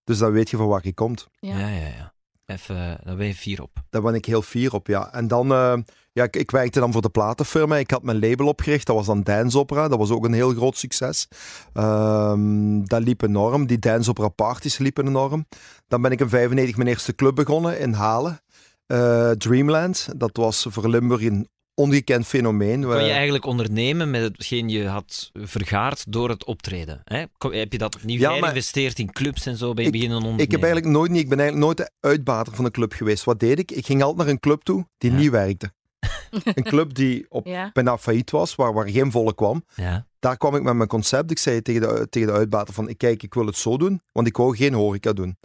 Dus 0.04 0.18
dan 0.18 0.32
weet 0.32 0.50
je 0.50 0.58
van 0.58 0.68
waar 0.68 0.86
je 0.86 0.94
komt. 0.94 1.28
Ja. 1.40 1.58
Ja, 1.60 1.68
ja, 1.68 1.88
ja. 1.88 2.14
Even, 2.46 2.76
eh, 2.76 3.06
daar 3.06 3.16
ben 3.16 3.28
je 3.28 3.36
fier 3.36 3.62
op. 3.62 3.72
Daar 3.90 4.02
ben 4.02 4.14
ik 4.14 4.26
heel 4.26 4.42
fier 4.42 4.74
op, 4.74 4.88
ja. 4.88 5.14
En 5.14 5.28
dan, 5.28 5.52
eh, 5.52 5.78
ja, 6.20 6.26
ik, 6.26 6.36
ik 6.36 6.52
werkte 6.52 6.80
dan 6.80 6.92
voor 6.92 7.02
de 7.02 7.10
platenfirma. 7.10 7.78
Ik 7.78 7.92
had 7.92 8.04
mijn 8.04 8.20
label 8.20 8.48
opgericht. 8.48 8.86
Dat 8.88 8.96
was 8.96 9.06
dan 9.06 9.22
Dance 9.24 9.58
Opera. 9.60 9.88
Dat 9.88 9.98
was 10.00 10.10
ook 10.10 10.26
een 10.26 10.34
heel 10.34 10.54
groot 10.54 10.78
succes. 10.78 11.28
Ehm, 11.74 12.84
dat 12.84 13.04
liep 13.04 13.22
enorm. 13.22 13.66
Die 13.68 13.80
Dance 13.80 14.10
Opera 14.10 14.28
parties 14.30 14.78
liepen 14.78 15.08
enorm. 15.08 15.46
Dan 15.88 16.02
ben 16.02 16.12
ik 16.12 16.20
in 16.20 16.30
95 16.30 16.78
mijn 16.78 16.90
eerste 16.90 17.16
club 17.16 17.36
begonnen 17.36 17.80
in 17.80 17.94
Halen. 17.94 18.42
Eh, 18.86 19.32
Dreamland. 19.32 20.08
Dat 20.18 20.38
was 20.38 20.66
voor 20.70 20.90
Limburg 20.90 21.22
een 21.22 21.48
ongekend 21.74 22.26
fenomeen. 22.28 22.82
Kon 22.84 22.92
je 22.98 23.04
We- 23.04 23.10
eigenlijk 23.12 23.46
ondernemen 23.46 24.10
met 24.10 24.22
hetgeen 24.22 24.70
je 24.70 24.88
had 24.88 25.30
vergaard 25.34 26.04
door 26.12 26.30
het 26.30 26.46
optreden? 26.46 27.02
Hè? 27.04 27.24
Heb 27.38 27.72
je 27.72 27.78
dat 27.78 27.96
opnieuw 27.96 28.20
Ja, 28.20 28.32
geïnvesteerd 28.38 29.00
in 29.00 29.12
clubs 29.12 29.46
en 29.46 29.58
zo? 29.58 29.74
Ben 29.74 29.84
je 29.86 29.90
beginnen 29.92 30.16
ondernemen? 30.18 30.46
Ik 30.46 30.52
heb 30.52 30.64
eigenlijk 30.64 30.94
nooit 30.94 31.12
niet, 31.12 31.22
ik 31.22 31.30
ben 31.30 31.40
eigenlijk 31.40 31.68
nooit 31.68 31.78
de 31.78 32.08
uitbater 32.08 32.56
van 32.56 32.66
een 32.66 32.72
club 32.72 32.94
geweest. 32.94 33.24
Wat 33.24 33.40
deed 33.40 33.60
ik? 33.60 33.72
Ik 33.72 33.86
ging 33.86 34.02
altijd 34.02 34.18
naar 34.20 34.28
een 34.28 34.40
club 34.40 34.62
toe 34.64 34.88
die 34.98 35.12
Ja. 35.12 35.18
niet 35.18 35.30
werkte. 35.30 35.72
een 36.44 36.64
club 36.64 36.94
die 36.94 37.26
op, 37.30 37.46
Ja. 37.48 37.70
bijna 37.74 37.98
failliet 37.98 38.32
was, 38.32 38.56
waar, 38.56 38.74
waar 38.74 38.90
geen 38.90 39.12
volk 39.12 39.38
kwam. 39.38 39.64
Ja. 39.76 40.06
daar 40.20 40.38
kwam 40.38 40.56
ik 40.56 40.64
met 40.64 40.74
mijn 40.76 40.90
concept. 40.90 41.32
Ik 41.32 41.38
zei 41.38 41.62
tegen 41.62 41.82
de, 41.82 42.08
tegen 42.10 42.28
de 42.28 42.34
uitbater 42.34 42.74
van, 42.74 42.96
kijk, 42.98 43.24
ik 43.24 43.34
wil 43.34 43.46
het 43.46 43.58
zo 43.58 43.78
doen, 43.78 44.02
want 44.12 44.28
ik 44.28 44.38
wou 44.38 44.56
geen 44.56 44.74
horeca 44.74 45.14
doen. 45.14 45.38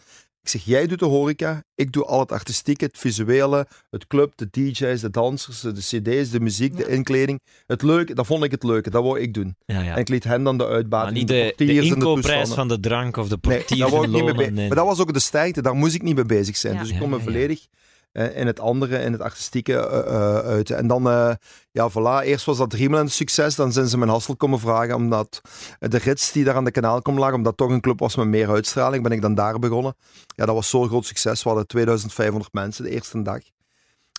Ik 0.43 0.51
zeg, 0.51 0.65
jij 0.65 0.87
doet 0.87 0.99
de 0.99 1.05
horeca, 1.05 1.65
ik 1.75 1.93
doe 1.93 2.05
al 2.05 2.21
het 2.21 2.33
artistieke, 2.33 2.85
het 2.85 2.99
visuele, 2.99 3.67
het 3.91 4.07
club, 4.07 4.33
de 4.37 4.49
DJ's, 4.51 5.01
de 5.01 5.11
dansers, 5.11 5.61
de 5.61 5.73
cd's, 5.73 6.31
de 6.31 6.41
muziek, 6.41 6.77
de 6.77 6.89
inkleding. 6.89 7.41
Het 7.67 7.83
leuke, 7.83 8.15
dat 8.15 8.27
vond 8.27 8.45
ik 8.45 8.51
het 8.51 8.63
leuke, 8.63 8.91
dat 8.91 9.03
wou 9.03 9.21
ik 9.21 9.35
doen. 9.35 9.57
Ja, 9.67 9.81
ja. 9.81 9.93
En 9.95 9.99
ik 10.01 10.09
liet 10.09 10.25
hen 10.25 10.43
dan 10.43 10.59
de 10.59 10.65
Maar 10.65 10.73
uitbater, 10.73 11.13
niet 11.13 11.29
de, 11.29 11.53
de 11.57 11.65
de 11.65 11.81
inkoopprijs 11.81 12.51
van 12.51 12.69
de 12.69 12.81
drank 12.81 13.17
of 13.17 13.29
de 13.29 13.39
Nee, 13.41 13.57
portier 13.59 13.79
daar 13.79 13.91
wou 13.91 14.03
ik 14.05 14.09
niet 14.11 14.25
mee 14.25 14.33
lonen 14.35 14.55
be- 14.55 14.61
en- 14.61 14.67
Maar 14.67 14.77
dat 14.77 14.87
was 14.87 15.01
ook 15.01 15.13
de 15.13 15.19
sterkte, 15.21 15.63
daar 15.63 15.75
moest 15.75 15.95
ik 15.95 16.03
niet 16.03 16.15
mee 16.15 16.25
bezig 16.25 16.57
zijn. 16.57 16.75
Ja. 16.75 16.81
Dus 16.81 16.91
ik 16.91 16.99
kon 16.99 17.09
me 17.09 17.15
ja, 17.17 17.21
ja. 17.21 17.27
volledig 17.31 17.67
in 18.15 18.47
het 18.47 18.61
andere, 18.61 18.99
in 18.99 19.13
het 19.13 19.21
artistieke 19.21 19.77
eh, 19.77 19.99
eh, 19.99 20.47
uiten. 20.47 20.77
En 20.77 20.87
dan, 20.87 21.09
eh, 21.09 21.35
ja, 21.71 21.91
voilà, 21.91 22.25
eerst 22.25 22.45
was 22.45 22.57
dat 22.57 22.71
Dreamland 22.71 23.05
een 23.05 23.11
succes. 23.11 23.55
Dan 23.55 23.73
zijn 23.73 23.89
ze 23.89 23.99
mijn 23.99 24.11
Hassel 24.11 24.37
komen 24.37 24.59
vragen, 24.59 24.95
omdat 24.95 25.41
de 25.79 25.99
rits 25.99 26.33
die 26.33 26.45
daar 26.45 26.55
aan 26.55 26.65
de 26.65 26.71
kanaal 26.71 27.03
kwam 27.03 27.19
lagen, 27.19 27.37
omdat 27.37 27.57
toch 27.57 27.71
een 27.71 27.81
club 27.81 27.99
was 27.99 28.17
met 28.17 28.27
meer 28.27 28.49
uitstraling, 28.51 29.03
ben 29.03 29.13
ik 29.13 29.23
dan 29.23 29.35
daar 29.35 29.59
begonnen. 29.59 29.95
Ja, 30.27 30.47
dat 30.47 30.55
was 30.55 30.69
zo'n 30.69 30.89
groot 30.89 31.07
succes. 31.07 31.43
We 31.43 31.49
hadden 31.49 31.67
2500 31.67 32.53
mensen 32.53 32.85
de 32.85 32.91
eerste 32.91 33.23
dag. 33.23 33.41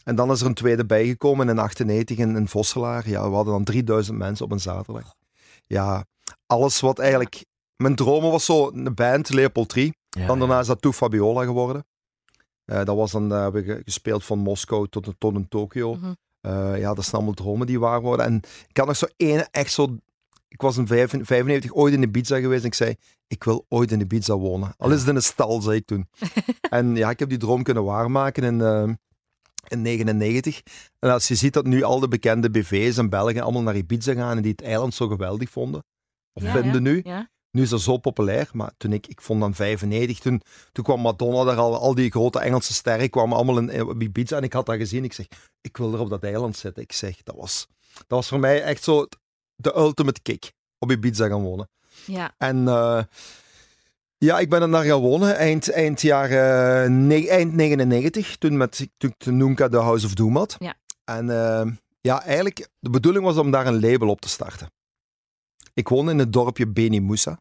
En 0.04 0.16
dan 0.16 0.32
is 0.32 0.42
er 0.42 0.48
een 0.48 0.54
tweede 0.54 0.86
bijgekomen 0.86 1.50
in 1.50 1.60
98 1.60 2.18
in, 2.18 2.36
in 2.36 2.48
Vosselaar. 2.48 3.10
Ja, 3.10 3.30
we 3.30 3.36
hadden 3.36 3.54
dan 3.54 3.64
3000 3.64 4.18
mensen 4.18 4.46
op 4.46 4.52
een 4.52 4.60
zaterdag. 4.60 5.14
Ja, 5.66 6.06
alles 6.48 6.80
wat 6.80 7.00
eigenlijk... 7.00 7.46
Mijn 7.76 7.96
dromen 7.96 8.32
was 8.32 8.46
zo, 8.46 8.72
een 8.74 8.94
band, 8.96 9.30
Leopold 9.30 9.70
3. 9.70 9.94
Ja, 10.10 10.28
Dan 10.28 10.40
daarna 10.40 10.60
is 10.60 10.68
dat 10.68 10.82
Toe 10.82 10.94
Fabiola 10.94 11.44
geworden. 11.44 11.86
Eh, 12.66 12.84
dat 12.84 12.96
was 12.96 13.12
dan, 13.12 13.32
eh, 13.34 13.42
hebben 13.42 13.64
we 13.66 13.74
ge- 13.74 13.82
gespeeld 13.86 14.24
van 14.26 14.40
Moskou 14.40 14.88
tot, 14.90 15.14
tot 15.18 15.36
in 15.36 15.48
Tokio. 15.48 15.94
Mhm. 15.96 16.14
Eh, 16.42 16.80
ja, 16.80 16.94
dat 16.94 17.04
zijn 17.04 17.16
allemaal 17.16 17.34
dromen 17.34 17.68
die 17.68 17.80
waar 17.80 18.02
worden. 18.02 18.26
En 18.26 18.42
ik 18.68 18.78
had 18.78 18.88
nog 18.88 18.96
zo 18.96 19.06
één, 19.18 19.48
echt 19.52 19.72
zo... 19.74 19.98
Ik 20.48 20.62
was 20.62 20.78
in 20.78 20.88
95 20.88 21.74
ooit 21.74 21.94
in 21.94 22.02
Ibiza 22.04 22.40
geweest 22.40 22.62
en 22.62 22.68
ik 22.68 22.74
zei, 22.74 22.96
ik 23.28 23.44
wil 23.44 23.66
ooit 23.70 23.92
in 23.92 24.00
Ibiza 24.00 24.36
wonen. 24.38 24.74
Al 24.78 24.92
is 24.92 25.00
het 25.00 25.10
in 25.10 25.16
een 25.16 25.22
stal, 25.24 25.62
zei 25.62 25.78
ik 25.78 25.86
toen. 25.86 26.08
en 26.70 26.96
ja, 26.96 27.10
ik 27.10 27.20
heb 27.20 27.30
die 27.30 27.38
droom 27.38 27.64
kunnen 27.64 27.84
waarmaken 27.84 28.44
in, 28.44 28.62
eh, 28.62 28.90
in 29.68 29.82
99. 29.82 30.62
En 31.00 31.10
als 31.12 31.28
je 31.28 31.36
ziet 31.36 31.54
dat 31.54 31.66
nu 31.66 31.84
al 31.84 32.00
de 32.00 32.08
bekende 32.08 32.50
BV's 32.52 32.98
in 32.98 33.10
België 33.10 33.40
allemaal 33.40 33.62
naar 33.62 33.76
Ibiza 33.76 34.14
gaan 34.14 34.36
en 34.38 34.42
die 34.42 34.52
het 34.52 34.62
eiland 34.62 34.94
zo 34.94 35.08
geweldig 35.08 35.50
vonden. 35.50 35.84
of 36.34 36.44
Ja, 36.44 36.52
vinden 36.52 36.74
ja, 36.74 36.80
nu. 36.80 37.02
Ja. 37.04 37.30
Nu 37.56 37.62
is 37.62 37.70
dat 37.70 37.82
zo 37.82 37.98
populair, 37.98 38.50
maar 38.54 38.72
toen 38.78 38.94
ik, 38.94 39.08
ik 39.08 39.22
vond 39.22 39.40
dan 39.40 39.54
95, 39.56 40.20
toen, 40.20 40.42
toen 40.72 40.84
kwam 40.84 41.02
Madonna 41.02 41.44
daar 41.44 41.58
al, 41.58 41.78
al 41.78 41.96
die 41.96 42.12
grote 42.12 42.40
Engelse 42.40 42.74
sterren 42.74 43.10
kwamen 43.10 43.36
allemaal 43.36 43.58
in, 43.58 43.88
op 43.88 44.02
Ibiza 44.02 44.38
en 44.38 44.44
ik 44.44 44.54
had 44.54 44.66
dat 44.66 44.76
gezien. 44.76 45.04
Ik 45.04 45.14
zeg, 45.14 45.26
ik 45.62 45.78
wil 45.78 45.94
er 45.94 46.00
op 46.00 46.10
dat 46.10 46.24
eiland 46.24 46.58
zitten. 46.58 46.84
Ik 46.84 46.92
zeg, 46.92 47.24
dat 47.24 47.36
was, 47.36 47.68
dat 47.94 48.06
was 48.08 48.28
voor 48.28 48.40
mij 48.40 48.64
echt 48.64 48.84
zo 48.84 49.08
de 49.56 49.76
ultimate 49.76 50.22
kick, 50.22 50.52
op 50.80 50.92
Ibiza 50.92 51.28
gaan 51.28 51.42
wonen. 51.42 51.70
Ja. 52.06 52.34
En 52.38 52.68
eh, 52.68 53.04
ja, 54.18 54.40
ik 54.40 54.50
ben 54.50 54.62
er 54.62 54.70
naar 54.70 54.84
gaan 54.84 55.00
wonen 55.00 55.36
eind, 55.36 55.72
eind 55.72 56.02
jaren 56.02 57.08
ne- 57.08 57.28
eind 57.28 57.54
99, 57.54 58.38
toen 58.38 58.58
met 58.58 58.88
toen 58.98 59.50
ik 59.52 59.58
de 59.58 59.70
de 59.70 59.78
House 59.78 60.06
of 60.06 60.14
Doom 60.14 60.38
had. 60.38 60.56
Ja. 60.60 60.74
En 61.04 61.30
eh, 61.30 61.72
ja, 62.02 62.24
eigenlijk, 62.24 62.70
de 62.80 62.90
bedoeling 62.90 63.24
was 63.26 63.38
om 63.38 63.52
daar 63.52 63.68
een 63.68 63.80
label 63.80 64.10
op 64.10 64.22
te 64.22 64.30
starten. 64.30 64.70
Ik 65.74 65.88
woonde 65.88 66.12
in 66.12 66.20
het 66.20 66.34
dorpje 66.34 66.68
Beni 66.68 67.02
Moussa. 67.02 67.40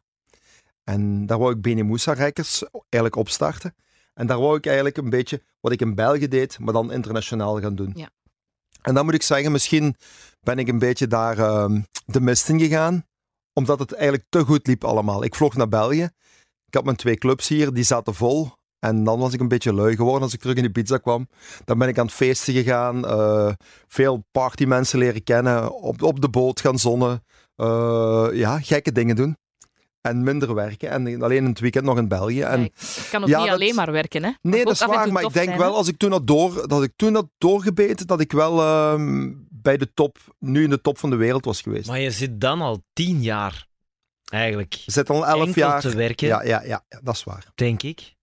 En 0.85 1.25
daar 1.25 1.39
wou 1.39 1.59
ik 1.59 1.83
Moussa 1.83 2.13
Records 2.13 2.63
eigenlijk 2.71 3.15
opstarten. 3.15 3.75
En 4.13 4.27
daar 4.27 4.39
wou 4.39 4.57
ik 4.57 4.65
eigenlijk 4.65 4.97
een 4.97 5.09
beetje 5.09 5.41
wat 5.59 5.71
ik 5.71 5.81
in 5.81 5.95
België 5.95 6.27
deed, 6.27 6.59
maar 6.59 6.73
dan 6.73 6.91
internationaal 6.91 7.61
gaan 7.61 7.75
doen. 7.75 7.91
Ja. 7.95 8.09
En 8.81 8.93
dan 8.93 9.05
moet 9.05 9.13
ik 9.13 9.21
zeggen, 9.21 9.51
misschien 9.51 9.95
ben 10.41 10.59
ik 10.59 10.67
een 10.67 10.79
beetje 10.79 11.07
daar 11.07 11.37
ehm, 11.37 11.81
de 12.05 12.21
mist 12.21 12.49
in 12.49 12.59
gegaan 12.59 13.05
omdat 13.53 13.79
het 13.79 13.93
eigenlijk 13.93 14.25
te 14.29 14.43
goed 14.43 14.67
liep 14.67 14.83
allemaal. 14.83 15.23
Ik 15.23 15.35
vloog 15.35 15.55
naar 15.55 15.67
België. 15.67 16.09
Ik 16.65 16.73
had 16.73 16.83
mijn 16.83 16.95
twee 16.95 17.15
clubs 17.15 17.47
hier, 17.47 17.73
die 17.73 17.83
zaten 17.83 18.15
vol. 18.15 18.51
En 18.79 19.03
dan 19.03 19.19
was 19.19 19.33
ik 19.33 19.39
een 19.39 19.47
beetje 19.47 19.73
lui 19.73 19.95
geworden 19.95 20.21
als 20.21 20.33
ik 20.33 20.39
terug 20.39 20.55
in 20.55 20.63
de 20.63 20.71
pizza 20.71 20.97
kwam. 20.97 21.27
Dan 21.65 21.77
ben 21.77 21.87
ik 21.87 21.97
aan 21.97 22.05
het 22.05 22.15
feesten 22.15 22.53
gegaan. 22.53 23.05
eh, 23.05 23.53
veel 23.87 24.25
partymensen 24.31 24.99
leren 24.99 25.23
kennen. 25.23 25.71
Op, 25.71 26.01
op 26.01 26.21
de 26.21 26.29
boot 26.29 26.59
gaan 26.61 26.79
zonnen. 26.79 27.23
eh, 27.55 28.27
ja, 28.33 28.59
gekke 28.59 28.91
dingen 28.91 29.15
doen. 29.15 29.37
En 30.05 30.23
minder 30.23 30.53
werken. 30.53 30.89
En 30.89 31.21
alleen 31.23 31.37
in 31.37 31.45
het 31.45 31.59
weekend 31.59 31.85
nog 31.85 31.97
in 31.97 32.07
België. 32.07 32.41
En, 32.41 32.61
het 32.61 33.07
kan 33.11 33.21
ook 33.23 33.27
ja, 33.29 33.37
niet 33.37 33.47
dat- 33.47 33.55
alleen 33.55 33.75
maar 33.75 33.91
werken, 33.91 34.23
hè? 34.23 34.31
Nee, 34.41 34.63
dat 34.63 34.73
is 34.73 34.85
waar. 34.85 35.11
Maar 35.11 35.23
ik 35.23 35.33
denk 35.33 35.45
zijn, 35.47 35.57
wel, 35.59 35.75
als 35.75 35.87
ik 35.87 35.97
toen 35.97 36.11
had, 36.11 36.27
door, 36.27 36.67
dat 36.67 36.83
ik 36.83 36.91
toen 36.95 37.13
had 37.15 37.27
doorgebeten, 37.37 38.07
dat 38.07 38.19
ik 38.19 38.31
wel 38.31 38.61
ehm, 38.61 39.33
bij 39.49 39.77
de 39.77 39.93
top, 39.93 40.17
nu 40.39 40.63
in 40.63 40.69
de 40.69 40.81
top 40.81 40.97
van 40.97 41.09
de 41.09 41.15
wereld 41.15 41.45
was 41.45 41.61
geweest. 41.61 41.87
Maar 41.87 41.99
je 41.99 42.11
zit 42.11 42.41
dan 42.41 42.61
al 42.61 42.83
tien 42.93 43.21
jaar 43.21 43.67
eigenlijk 44.25 44.81
We 44.85 44.91
zitten 44.91 45.15
al 45.15 45.27
elf 45.27 45.45
enkel 45.45 45.61
jaar. 45.61 45.81
te 45.81 45.95
werken, 45.95 46.27
Ja, 46.27 46.43
ja, 46.43 46.61
ja, 46.63 46.83
ja, 46.89 46.99
dat 47.01 47.15
is 47.15 47.23
waar. 47.23 47.45
denk 47.55 47.83
ik. 47.83 48.13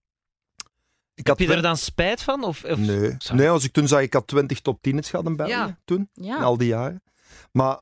Ik 1.14 1.26
Heb 1.26 1.38
had 1.38 1.48
je 1.48 1.54
er 1.54 1.62
dan 1.62 1.76
spijt 1.76 2.22
van? 2.22 2.44
Of, 2.44 2.64
of... 2.64 2.78
Nee. 2.78 3.14
Sorry. 3.18 3.38
nee, 3.40 3.48
als 3.50 3.64
ik 3.64 3.72
toen 3.72 3.88
zag, 3.88 4.00
ik 4.00 4.12
had 4.12 4.26
20 4.26 4.60
top 4.60 4.82
10 4.82 5.04
gehad 5.04 5.26
in 5.26 5.36
België, 5.36 5.52
Ja. 5.52 5.78
toen, 5.84 6.08
Ja. 6.12 6.36
in 6.36 6.42
al 6.42 6.56
die 6.56 6.68
jaren. 6.68 7.02
Maar 7.52 7.80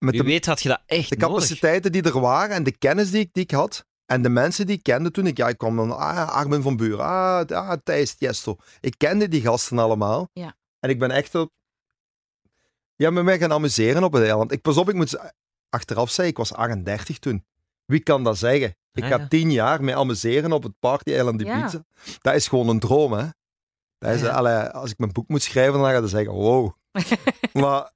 met 0.00 0.10
Wie 0.14 0.22
de, 0.22 0.28
weet 0.28 0.46
had 0.46 0.62
je 0.62 0.68
dat 0.68 0.80
echt 0.86 1.08
de 1.10 1.16
nodig. 1.16 1.28
capaciteiten 1.34 1.92
die 1.92 2.02
er 2.02 2.20
waren 2.20 2.56
en 2.56 2.62
de 2.62 2.76
kennis 2.78 3.10
die 3.10 3.20
ik, 3.20 3.28
die 3.32 3.42
ik 3.42 3.50
had, 3.50 3.86
en 4.06 4.22
de 4.22 4.28
mensen 4.28 4.66
die 4.66 4.76
ik 4.76 4.82
kende 4.82 5.10
toen 5.10 5.26
ik, 5.26 5.36
ja, 5.36 5.48
ik 5.48 5.58
kwam 5.58 5.76
dan, 5.76 5.96
ah, 5.96 6.28
Armin 6.28 6.62
van 6.62 6.76
Buren, 6.76 7.04
ah, 7.06 7.46
ah 7.48 7.72
Thijs 7.84 8.14
Tiesto. 8.14 8.56
Ik 8.80 8.94
kende 8.98 9.28
die 9.28 9.40
gasten 9.40 9.78
allemaal. 9.78 10.28
Ja. 10.32 10.54
En 10.80 10.90
ik 10.90 10.98
ben 10.98 11.10
echt 11.10 11.34
op, 11.34 11.50
ja, 12.96 13.10
met 13.10 13.24
mij 13.24 13.38
gaan 13.38 13.52
amuseren 13.52 14.04
op 14.04 14.12
het 14.12 14.22
eiland. 14.22 14.52
Ik 14.52 14.62
pas 14.62 14.76
op, 14.76 14.88
ik 14.88 14.94
moet 14.94 15.18
achteraf 15.68 16.08
zeggen, 16.10 16.26
ik 16.26 16.36
was 16.36 16.52
38 16.52 17.18
toen. 17.18 17.44
Wie 17.84 18.00
kan 18.00 18.24
dat 18.24 18.38
zeggen? 18.38 18.76
Ik 18.92 19.02
Ah, 19.02 19.08
ga 19.08 19.16
ja. 19.18 19.28
tien 19.28 19.52
jaar 19.52 19.82
mee 19.84 19.96
amuseren 19.96 20.52
op 20.52 20.62
het 20.62 20.72
party-eiland 20.78 21.40
Ja. 21.40 21.58
Ibiza. 21.58 21.84
Dat 22.20 22.34
is 22.34 22.48
gewoon 22.48 22.68
een 22.68 22.78
droom, 22.80 23.12
hè? 23.12 23.26
Dat 23.98 24.14
is, 24.14 24.20
Ja. 24.20 24.28
allee, 24.28 24.56
als 24.56 24.90
ik 24.90 24.98
mijn 24.98 25.12
boek 25.12 25.28
moet 25.28 25.42
schrijven, 25.42 25.72
dan 25.80 25.90
ga 25.90 25.96
je 25.98 26.06
zeggen, 26.08 26.32
wow. 26.32 26.70
maar 27.52 27.90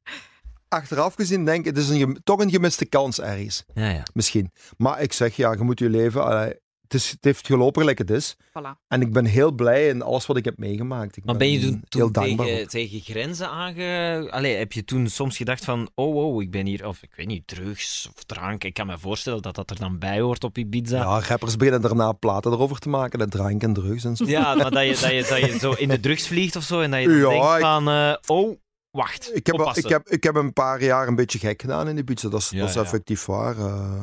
achteraf 0.74 1.14
gezien 1.14 1.44
denk 1.44 1.58
ik, 1.58 1.76
het 1.76 1.84
is 1.84 1.88
een, 1.88 2.20
toch 2.24 2.40
een 2.40 2.50
gemiste 2.50 2.86
kans 2.86 3.20
ergens. 3.20 3.64
Ja, 3.74 3.88
ja. 3.90 4.02
Misschien. 4.12 4.50
Maar 4.76 5.00
ik 5.00 5.12
zeg, 5.12 5.36
ja, 5.36 5.52
je 5.52 5.62
moet 5.62 5.78
je 5.78 5.90
leven... 5.90 6.24
allee, 6.24 6.52
het, 6.82 6.94
is, 6.94 7.10
het 7.10 7.24
heeft 7.24 7.46
gelopen 7.46 7.80
gelijk 7.80 7.98
het 7.98 8.10
is. 8.10 8.36
Voilà. 8.48 8.78
En 8.88 9.00
ik 9.00 9.12
ben 9.12 9.24
heel 9.24 9.52
blij 9.52 9.88
in 9.88 10.02
alles 10.02 10.26
wat 10.26 10.36
ik 10.36 10.44
heb 10.44 10.58
meegemaakt. 10.58 11.16
Ik 11.16 11.24
Maar 11.24 11.36
ben 11.36 11.50
je 11.50 11.60
toen, 11.60 11.70
heel 11.88 12.10
toen 12.10 12.12
dankbaar. 12.12 12.66
tegen, 12.66 13.00
grenzen 13.00 13.48
aange... 13.48 14.28
Allee, 14.30 14.56
heb 14.56 14.72
je 14.72 14.84
toen 14.84 15.08
soms 15.08 15.36
gedacht 15.36 15.64
van, 15.64 15.90
oh, 15.94 16.16
oh, 16.16 16.42
ik 16.42 16.50
ben 16.50 16.66
hier, 16.66 16.86
of 16.86 17.02
ik 17.02 17.10
weet 17.16 17.26
niet, 17.26 17.46
drugs 17.46 18.08
of 18.16 18.22
drank. 18.24 18.64
Ik 18.64 18.74
kan 18.74 18.86
me 18.86 18.98
voorstellen 18.98 19.42
dat 19.42 19.54
dat 19.54 19.70
er 19.70 19.78
dan 19.78 19.98
bij 19.98 20.20
hoort 20.20 20.44
op 20.44 20.58
Ibiza. 20.58 20.96
Ja, 20.96 21.20
rappers 21.20 21.56
beginnen 21.56 21.82
daarna 21.82 22.12
platen 22.12 22.52
erover 22.52 22.78
te 22.78 22.88
maken. 22.88 23.18
Dat 23.18 23.30
drank 23.30 23.62
en 23.62 23.72
drugs 23.72 24.04
en 24.04 24.16
zo. 24.16 24.24
Ja, 24.26 24.54
maar 24.54 24.70
dat 24.70 24.86
je, 24.86 25.00
dat, 25.00 25.10
je, 25.10 25.26
dat 25.28 25.50
je 25.52 25.58
zo 25.68 25.72
in 25.72 25.88
de 25.88 26.00
drugs 26.00 26.26
vliegt 26.26 26.56
of 26.56 26.62
zo 26.62 26.80
en 26.80 26.90
dat 26.90 27.00
je 27.00 27.06
dan 27.08 27.16
Ja, 27.16 27.28
denkt 27.28 27.60
van, 27.60 27.88
eh, 27.88 28.14
oh, 28.26 28.56
wacht, 28.94 29.30
Ik 29.36 29.46
heb, 29.46 29.54
oppassen. 29.58 29.84
ik, 29.84 29.90
heb, 29.90 30.08
ik 30.08 30.22
heb 30.22 30.34
een 30.34 30.52
paar 30.52 30.82
jaar 30.82 31.08
een 31.08 31.14
beetje 31.14 31.38
gek 31.38 31.60
gedaan 31.60 31.88
in 31.88 31.96
de 31.96 32.04
pizza. 32.04 32.28
Dat 32.28 32.40
is, 32.40 32.50
Ja, 32.50 32.58
dat 32.58 32.68
is 32.68 32.74
ja. 32.74 32.80
effectief 32.80 33.24
waar. 33.24 33.58
eh, 33.58 34.00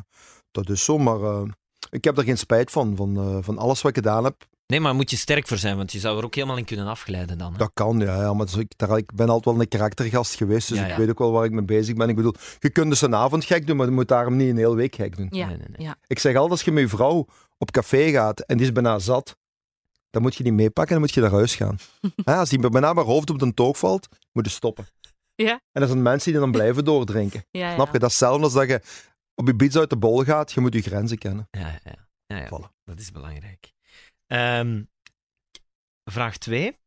dat 0.52 0.70
is 0.70 0.84
zo, 0.84 0.98
maar 0.98 1.22
eh, 1.22 1.42
ik 1.90 2.04
heb 2.04 2.18
er 2.18 2.24
geen 2.24 2.38
spijt 2.38 2.72
van. 2.72 2.96
Van, 2.96 3.18
eh, 3.18 3.38
van 3.42 3.58
alles 3.58 3.82
wat 3.82 3.92
ik 3.92 3.98
gedaan 4.04 4.24
heb. 4.24 4.50
Nee, 4.68 4.80
maar 4.80 4.96
moet 4.96 5.10
je 5.12 5.18
sterk 5.18 5.48
voor 5.48 5.58
zijn, 5.58 5.78
want 5.78 5.92
je 5.92 6.00
zou 6.00 6.18
er 6.18 6.24
ook 6.24 6.36
helemaal 6.36 6.58
in 6.58 6.66
kunnen 6.66 6.88
afglijden 6.88 7.38
dan. 7.38 7.52
Hè? 7.52 7.58
Dat 7.58 7.72
kan, 7.74 8.00
ja. 8.00 8.22
ja 8.22 8.34
maar 8.34 8.46
dus 8.46 8.56
ik, 8.56 8.74
daar, 8.76 8.98
ik 8.98 9.14
ben 9.14 9.30
altijd 9.30 9.56
wel 9.56 9.64
een 9.64 9.70
karaktergast 9.70 10.36
geweest. 10.36 10.70
Dus 10.70 10.78
Ja, 10.78 10.86
ik 10.86 10.96
weet 10.98 11.10
ook 11.10 11.20
wel 11.20 11.32
waar 11.32 11.46
ik 11.46 11.52
mee 11.52 11.64
bezig 11.66 11.96
ben. 11.96 12.10
Ik 12.10 12.16
bedoel, 12.16 12.34
je 12.60 12.70
kunt 12.70 12.90
dus 12.90 13.02
een 13.02 13.16
avond 13.16 13.46
gek 13.46 13.68
doen, 13.68 13.78
maar 13.78 13.86
je 13.86 13.92
moet 13.92 14.08
daarom 14.08 14.36
niet 14.36 14.50
een 14.50 14.58
hele 14.58 14.76
week 14.76 14.96
gek 14.96 15.18
doen. 15.18 15.28
Ja. 15.30 15.48
Nee, 15.48 15.58
nee, 15.58 15.68
nee. 15.70 15.88
Ja. 15.88 15.96
Ik 16.08 16.20
zeg 16.20 16.34
altijd, 16.34 16.52
als 16.52 16.62
je 16.62 16.72
met 16.72 16.84
je 16.84 16.90
vrouw 16.90 17.26
op 17.58 17.72
café 17.72 18.10
gaat 18.12 18.40
en 18.40 18.58
die 18.58 18.66
is 18.66 18.72
bijna 18.72 19.00
zat, 19.00 19.36
dan 20.10 20.22
moet 20.22 20.36
je 20.36 20.44
die 20.44 20.54
meepakken 20.54 20.96
en 20.96 21.02
dan 21.02 21.02
moet 21.02 21.14
je 21.14 21.22
naar 21.22 21.32
huis 21.40 21.56
gaan. 21.56 21.78
Hè, 22.26 22.36
als 22.36 22.50
die 22.50 22.70
bijna 22.70 22.94
haar 22.94 23.04
hoofd 23.06 23.30
op 23.30 23.40
de 23.40 23.54
toog 23.54 23.78
valt, 23.78 24.08
moet 24.34 24.46
je 24.46 24.52
stoppen. 24.52 24.88
Ja. 25.36 25.52
En 25.72 25.82
dat 25.82 25.90
zijn 25.90 26.02
mensen 26.02 26.32
die 26.32 26.42
dan 26.42 26.52
blijven 26.62 26.86
doordrinken. 26.86 27.46
Ja, 27.52 27.68
ja. 27.68 27.74
Snap 27.74 27.94
je? 27.94 28.00
Dat 28.00 28.10
is 28.10 28.20
hetzelfde 28.20 28.44
als 28.44 28.54
dat 28.54 28.68
je 28.68 28.82
op 29.36 29.48
je 29.48 29.56
pizza 29.56 29.80
uit 29.80 29.90
de 29.90 29.98
bol 29.98 30.24
gaat. 30.24 30.52
Je 30.52 30.62
moet 30.62 30.74
je 30.74 30.82
grenzen 30.82 31.18
kennen. 31.18 31.48
Ja, 31.52 31.68
ja, 31.68 31.80
ja. 31.84 32.08
ja, 32.26 32.38
ja. 32.38 32.46
Voilà. 32.46 32.84
Dat 32.84 33.00
is 33.00 33.12
belangrijk. 33.12 33.72
Ehm, 34.28 34.84
vraag 36.12 36.38
2 36.38 36.80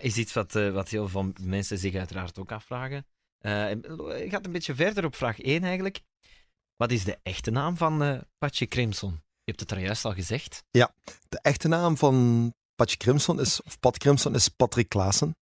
is 0.00 0.16
iets 0.16 0.32
wat, 0.32 0.54
eh, 0.54 0.72
wat 0.72 0.88
heel 0.88 1.08
veel 1.08 1.32
mensen 1.40 1.78
zich 1.78 1.94
uiteraard 1.94 2.38
ook 2.38 2.52
afvragen. 2.52 3.06
Eh 3.38 3.68
het 3.68 4.30
gaat 4.30 4.46
een 4.46 4.52
beetje 4.52 4.74
verder 4.74 5.04
op 5.04 5.16
vraag 5.16 5.40
1 5.40 5.64
eigenlijk. 5.64 6.00
Wat 6.76 6.90
is 6.90 7.04
de 7.04 7.18
echte 7.22 7.50
naam 7.50 7.76
van 7.76 8.02
eh 8.02 8.20
Patje 8.38 8.66
Crimson? 8.66 9.10
Je 9.12 9.50
hebt 9.50 9.60
het 9.60 9.70
er 9.70 9.78
juist 9.78 10.04
al 10.04 10.14
gezegd. 10.14 10.64
De 11.28 11.38
echte 11.40 11.68
naam 11.68 11.96
van 11.96 12.54
Patje 12.74 12.96
Crimson 12.96 13.40
is, 13.40 13.62
of 13.62 13.80
Pat 13.80 13.98
Crimson 13.98 14.34
is 14.34 14.48
Patrick 14.48 14.88
Klaassen. 14.88 15.36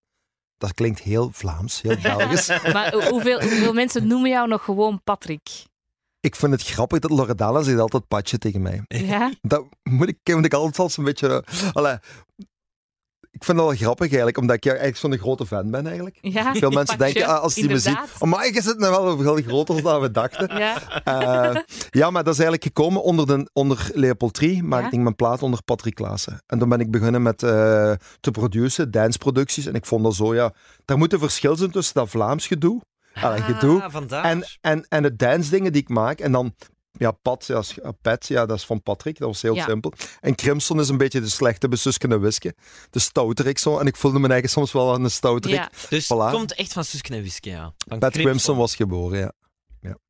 Dat 0.61 0.73
klinkt 0.73 0.99
heel 0.99 1.29
Vlaams, 1.33 1.81
heel 1.81 1.97
Belgisch. 2.01 2.47
Maar 2.73 2.91
ho- 2.93 3.09
hoeveel, 3.09 3.41
hoeveel 3.41 3.73
mensen 3.73 4.07
noemen 4.07 4.29
jou 4.29 4.47
nog 4.47 4.63
gewoon 4.63 5.01
Patrick? 5.03 5.49
ik 6.19 6.35
vind 6.35 6.51
het 6.51 6.63
grappig 6.63 6.99
dat 6.99 7.11
Loredana 7.11 7.61
zegt 7.61 7.79
altijd 7.79 8.07
Patje 8.07 8.37
tegen 8.37 8.61
mij. 8.61 8.83
Ja? 8.87 9.31
Dat 9.41 9.65
moet 9.83 10.07
ik, 10.07 10.17
moet 10.35 10.45
ik 10.45 10.53
altijd 10.53 10.79
als 10.79 10.97
een 10.97 11.03
beetje... 11.03 11.43
allee, 11.73 11.95
ik 13.31 13.43
vind 13.43 13.57
dat 13.57 13.67
wel 13.67 13.75
grappig 13.75 14.07
eigenlijk, 14.07 14.37
omdat 14.37 14.55
ik 14.55 14.65
eigenlijk 14.65 14.97
zo'n 14.97 15.17
grote 15.17 15.45
fan 15.45 15.71
ben 15.71 15.85
eigenlijk. 15.85 16.17
Ja? 16.21 16.53
Veel 16.55 16.69
mensen 16.79 16.97
denken, 16.97 17.25
ah, 17.25 17.39
als 17.39 17.53
die 17.53 17.67
me 17.67 17.79
zien... 17.79 17.91
inderdaad. 17.93 18.21
Oh, 18.21 18.29
maar 18.29 18.53
je 18.53 18.61
zit 18.61 18.79
nou 18.79 19.03
wel 19.03 19.17
veel 19.17 19.35
groter 19.35 19.81
dan 19.81 20.01
we 20.01 20.11
dachten. 20.11 20.57
Ja? 20.57 21.03
Eh, 21.03 21.61
ja, 21.89 22.09
maar 22.09 22.23
dat 22.23 22.33
is 22.33 22.39
eigenlijk 22.39 22.63
gekomen 22.63 23.03
onder, 23.03 23.27
de, 23.27 23.49
onder 23.53 23.89
Leopold 23.93 24.33
Tree, 24.33 24.63
maar 24.63 24.79
Ja? 24.79 24.85
ik 24.85 24.91
denk 24.91 25.03
mijn 25.03 25.15
plaat 25.15 25.43
onder 25.43 25.63
Patrick 25.63 25.95
Klaassen. 25.95 26.43
En 26.47 26.59
dan 26.59 26.69
ben 26.69 26.79
ik 26.79 26.91
begonnen 26.91 27.21
met 27.21 27.43
eh, 27.43 27.91
te 28.19 28.31
produceren, 28.31 28.91
danceproducties. 28.91 29.65
En 29.65 29.73
ik 29.73 29.85
vond 29.85 30.03
dat 30.03 30.15
zo, 30.15 30.35
ja, 30.35 30.53
daar 30.85 30.97
moet 30.97 31.13
een 31.13 31.19
verschil 31.19 31.55
zijn 31.55 31.71
tussen 31.71 31.93
dat 31.93 32.09
Vlaams 32.09 32.47
gedoe 32.47 32.81
Allee, 33.13 33.41
gedoe. 33.41 33.81
Ah, 33.81 33.91
vandaar. 33.91 34.23
en, 34.23 34.43
en, 34.61 34.85
en 34.89 35.03
de 35.03 35.15
dance 35.15 35.49
dingen 35.49 35.71
die 35.71 35.81
ik 35.81 35.89
maak. 35.89 36.19
En 36.19 36.31
dan, 36.31 36.55
ja, 37.01 37.11
Pat, 37.11 37.45
ja, 37.45 37.61
eh, 37.83 37.89
Pat, 38.01 38.27
ja, 38.27 38.45
dat 38.45 38.57
is 38.57 38.65
van 38.65 38.81
Patrick, 38.83 39.17
dat 39.19 39.27
was 39.27 39.41
heel 39.41 39.55
Ja. 39.55 39.65
simpel. 39.65 39.93
En 40.19 40.35
Crimson 40.35 40.79
is 40.79 40.89
een 40.89 40.97
beetje 40.97 41.21
de 41.21 41.29
slechte 41.29 41.67
besuskende 41.67 42.19
wiske. 42.19 42.55
De 42.89 42.99
stouterik 42.99 43.57
zo. 43.57 43.77
En 43.77 43.87
ik 43.87 43.95
voelde 43.95 44.19
me 44.19 44.27
eigen 44.27 44.49
soms 44.49 44.71
wel 44.71 44.93
aan 44.93 45.03
een 45.03 45.11
stouterik. 45.11 45.55
Ja. 45.57 45.69
dus 45.89 46.05
voilà. 46.05 46.07
het 46.17 46.31
komt 46.31 46.53
echt 46.55 46.73
van 46.73 46.83
Suske 46.85 47.13
en 47.15 47.21
Wiske, 47.21 47.49
ja. 47.49 47.73
Van 47.87 47.99
Pat 47.99 48.11
Crimson 48.11 48.57
was 48.57 48.75
geboren, 48.75 49.19
ja. 49.19 49.31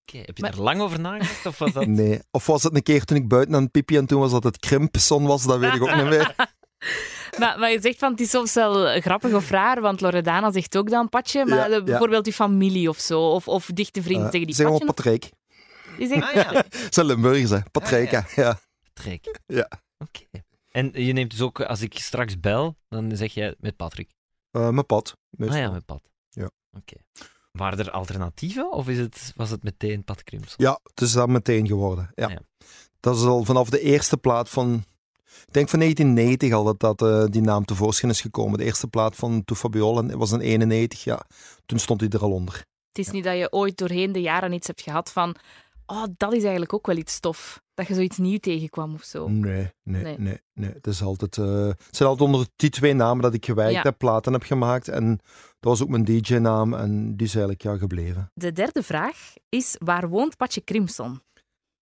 Oké, 0.05 0.17
Heb 0.25 0.37
je 0.37 0.41
Maar- 0.43 0.51
daar 0.51 0.59
lang 0.61 0.81
over 0.81 0.99
nagedacht? 0.99 1.45
Of 1.45 1.57
was 1.57 1.71
dat... 1.71 1.85
Nee. 2.01 2.19
Of 2.31 2.45
was 2.45 2.63
het 2.63 2.75
een 2.75 2.83
keer 2.83 3.03
toen 3.03 3.17
ik 3.17 3.27
buiten 3.27 3.55
aan 3.55 3.61
het 3.63 3.71
pipi 3.71 3.97
en 3.97 4.05
toen 4.05 4.19
was 4.19 4.31
dat 4.31 4.43
het 4.43 4.59
Crimpson 4.59 5.25
was, 5.25 5.43
dat 5.43 5.59
weet 5.59 5.73
ik 5.73 5.81
ook 5.81 5.95
niet 5.95 6.05
meer. 6.05 6.35
Maar, 7.39 7.59
maar 7.59 7.71
je 7.71 7.81
zegt 7.81 7.97
van 7.99 8.11
het 8.11 8.19
is 8.21 8.29
soms 8.29 8.53
wel 8.53 8.99
grappig 9.01 9.33
of 9.33 9.49
raar, 9.49 9.81
want 9.81 10.01
Loredana 10.01 10.51
zegt 10.51 10.77
ook 10.77 10.89
dan 10.89 11.09
Patje, 11.09 11.45
maar 11.45 11.57
Ja, 11.69 11.75
ja. 11.75 11.83
bijvoorbeeld 11.83 12.23
die 12.23 12.33
familie 12.33 12.89
of 12.89 12.97
zo, 12.97 13.21
of, 13.21 13.47
of 13.47 13.65
dichte 13.73 14.01
vrienden 14.01 14.25
Eh, 14.25 14.29
zeggen 14.31 14.47
die 14.47 14.55
zeg 14.55 14.67
Patje. 14.67 14.85
maar 14.85 14.93
Patrick. 14.93 15.29
Die 16.01 16.09
zegt, 16.09 16.23
Ah 16.27 16.33
ja, 16.33 16.63
Zijn 16.89 17.05
Limburgers, 17.05 17.49
hè. 17.49 17.59
Patrick, 17.71 18.11
Ja, 18.11 18.23
hè. 18.27 18.41
ja. 18.41 18.59
trek. 18.93 19.39
Ja. 19.45 19.69
Oké. 19.97 20.25
En 20.71 20.91
je 20.93 21.13
neemt 21.13 21.31
dus 21.31 21.41
ook, 21.41 21.61
als 21.61 21.81
ik 21.81 21.97
straks 21.99 22.39
bel, 22.39 22.75
dan 22.89 23.15
zeg 23.15 23.33
jij 23.33 23.55
met 23.59 23.75
Patrick. 23.75 24.09
Eh, 24.51 24.69
mijn 24.69 24.85
pad. 24.85 25.09
Ah 25.09 25.39
meestal. 25.39 25.59
ja, 25.59 25.69
met 25.71 25.85
Pat. 25.85 26.01
Ja. 26.29 26.49
Oké. 26.77 26.95
Waren 27.51 27.79
er 27.79 27.91
alternatieven 27.91 28.71
of 28.71 28.87
is 28.87 28.97
het, 28.97 29.33
was 29.35 29.49
het 29.49 29.63
meteen 29.63 30.03
Pat 30.03 30.23
Crimson? 30.23 30.55
Ja, 30.57 30.79
het 30.83 31.01
is 31.01 31.11
dan 31.11 31.31
meteen 31.31 31.67
geworden. 31.67 32.11
Ja. 32.15 32.29
Ja. 32.29 32.39
Dat 32.99 33.15
is 33.17 33.23
al 33.23 33.43
vanaf 33.43 33.69
de 33.69 33.79
eerste 33.79 34.17
plaat 34.17 34.49
van... 34.49 34.83
Ik 35.47 35.53
denk 35.53 35.69
van 35.69 35.79
1990 35.79 36.51
al 36.53 36.63
dat, 36.63 36.79
dat 36.79 37.01
eh, 37.01 37.25
die 37.31 37.41
naam 37.41 37.65
tevoorschijn 37.65 38.11
is 38.11 38.21
gekomen. 38.21 38.57
De 38.57 38.63
eerste 38.65 38.87
plaat 38.87 39.15
van 39.15 39.43
To 39.45 39.55
Fabiola 39.55 40.05
was 40.17 40.31
in 40.31 40.39
91, 40.39 41.03
ja. 41.03 41.25
Toen 41.65 41.79
stond 41.79 42.01
hij 42.01 42.09
er 42.09 42.21
al 42.21 42.31
onder. 42.31 42.53
Het 42.87 42.97
is 43.07 43.09
niet 43.11 43.23
dat 43.23 43.37
je 43.37 43.51
ooit 43.51 43.77
doorheen 43.77 44.11
de 44.11 44.21
jaren 44.21 44.53
iets 44.53 44.67
hebt 44.67 44.81
gehad 44.81 45.11
van 45.11 45.35
oh, 45.91 46.03
dat 46.17 46.33
is 46.33 46.41
eigenlijk 46.41 46.73
ook 46.73 46.85
wel 46.85 46.97
iets 46.97 47.19
tof. 47.19 47.61
Dat 47.73 47.87
je 47.87 47.93
zoiets 47.93 48.17
nieuw 48.17 48.37
tegenkwam 48.37 48.93
of 48.93 49.03
zo. 49.03 49.27
Nee, 49.27 49.71
nee, 49.83 50.03
Nee. 50.03 50.17
nee. 50.17 50.39
nee, 50.53 50.71
Het, 50.73 50.87
is 50.87 51.01
altijd, 51.01 51.37
eh, 51.37 51.65
het 51.67 51.95
zijn 51.95 52.09
altijd 52.09 52.29
onder 52.29 52.47
die 52.55 52.69
twee 52.69 52.93
namen 52.93 53.21
dat 53.23 53.33
ik 53.33 53.45
gewerkt 53.45 53.73
Ja. 53.73 53.81
heb, 53.81 53.97
platen 53.97 54.33
heb 54.33 54.43
gemaakt. 54.43 54.87
En 54.87 55.07
dat 55.59 55.69
was 55.71 55.81
ook 55.81 55.89
mijn 55.89 56.03
DJ-naam 56.03 56.73
en 56.73 57.15
die 57.17 57.27
is 57.27 57.35
eigenlijk 57.35 57.61
ja, 57.63 57.77
gebleven. 57.77 58.31
De 58.33 58.51
derde 58.51 58.83
vraag 58.83 59.33
is, 59.49 59.75
waar 59.79 60.09
woont 60.09 60.37
Patje 60.37 60.63
Crimson? 60.63 61.21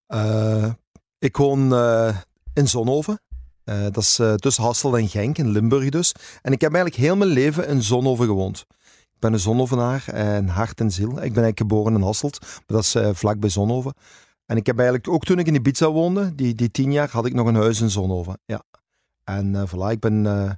Eh, 0.06 0.72
ik 1.18 1.36
woon 1.36 1.72
eh, 1.74 2.16
in 2.54 2.68
Zonhoven. 2.68 3.20
Dat 3.64 3.96
is 3.96 4.20
tussen 4.36 4.64
Hasselt 4.64 4.94
en 4.94 5.08
Genk, 5.08 5.38
in 5.38 5.48
Limburg 5.50 5.88
dus. 5.88 6.12
En 6.42 6.52
ik 6.52 6.60
heb 6.60 6.74
eigenlijk 6.74 7.04
heel 7.04 7.16
mijn 7.16 7.30
leven 7.30 7.68
in 7.68 7.82
Zonhoven 7.82 8.26
gewoond. 8.26 8.66
Ik 9.20 9.26
ben 9.26 9.34
een 9.34 9.44
Zonhovenaar, 9.44 10.04
en 10.06 10.48
hart 10.48 10.80
en 10.80 10.90
ziel. 10.90 11.08
Ik 11.08 11.14
ben 11.14 11.22
eigenlijk 11.22 11.58
geboren 11.58 11.94
in 11.94 12.02
Hasselt, 12.02 12.38
maar 12.40 12.62
dat 12.66 12.82
is 12.82 12.94
eh, 12.94 13.08
vlak 13.12 13.40
bij 13.40 13.48
Zonhoven. 13.48 13.94
En 14.46 14.56
ik 14.56 14.66
heb 14.66 14.76
eigenlijk, 14.76 15.08
ook 15.08 15.24
toen 15.24 15.38
ik 15.38 15.46
in 15.46 15.54
Ibiza 15.54 15.90
woonde, 15.90 16.34
die, 16.34 16.54
die 16.54 16.70
tien 16.70 16.92
jaar, 16.92 17.08
had 17.10 17.26
ik 17.26 17.34
nog 17.34 17.46
een 17.46 17.54
huis 17.54 17.80
in 17.80 17.90
Zonhoven. 17.90 18.38
Ja. 18.44 18.62
En 19.24 19.56
eh 19.56 19.62
voilà, 19.66 19.90
ik 19.90 20.00
ben, 20.00 20.26
eh 20.26 20.50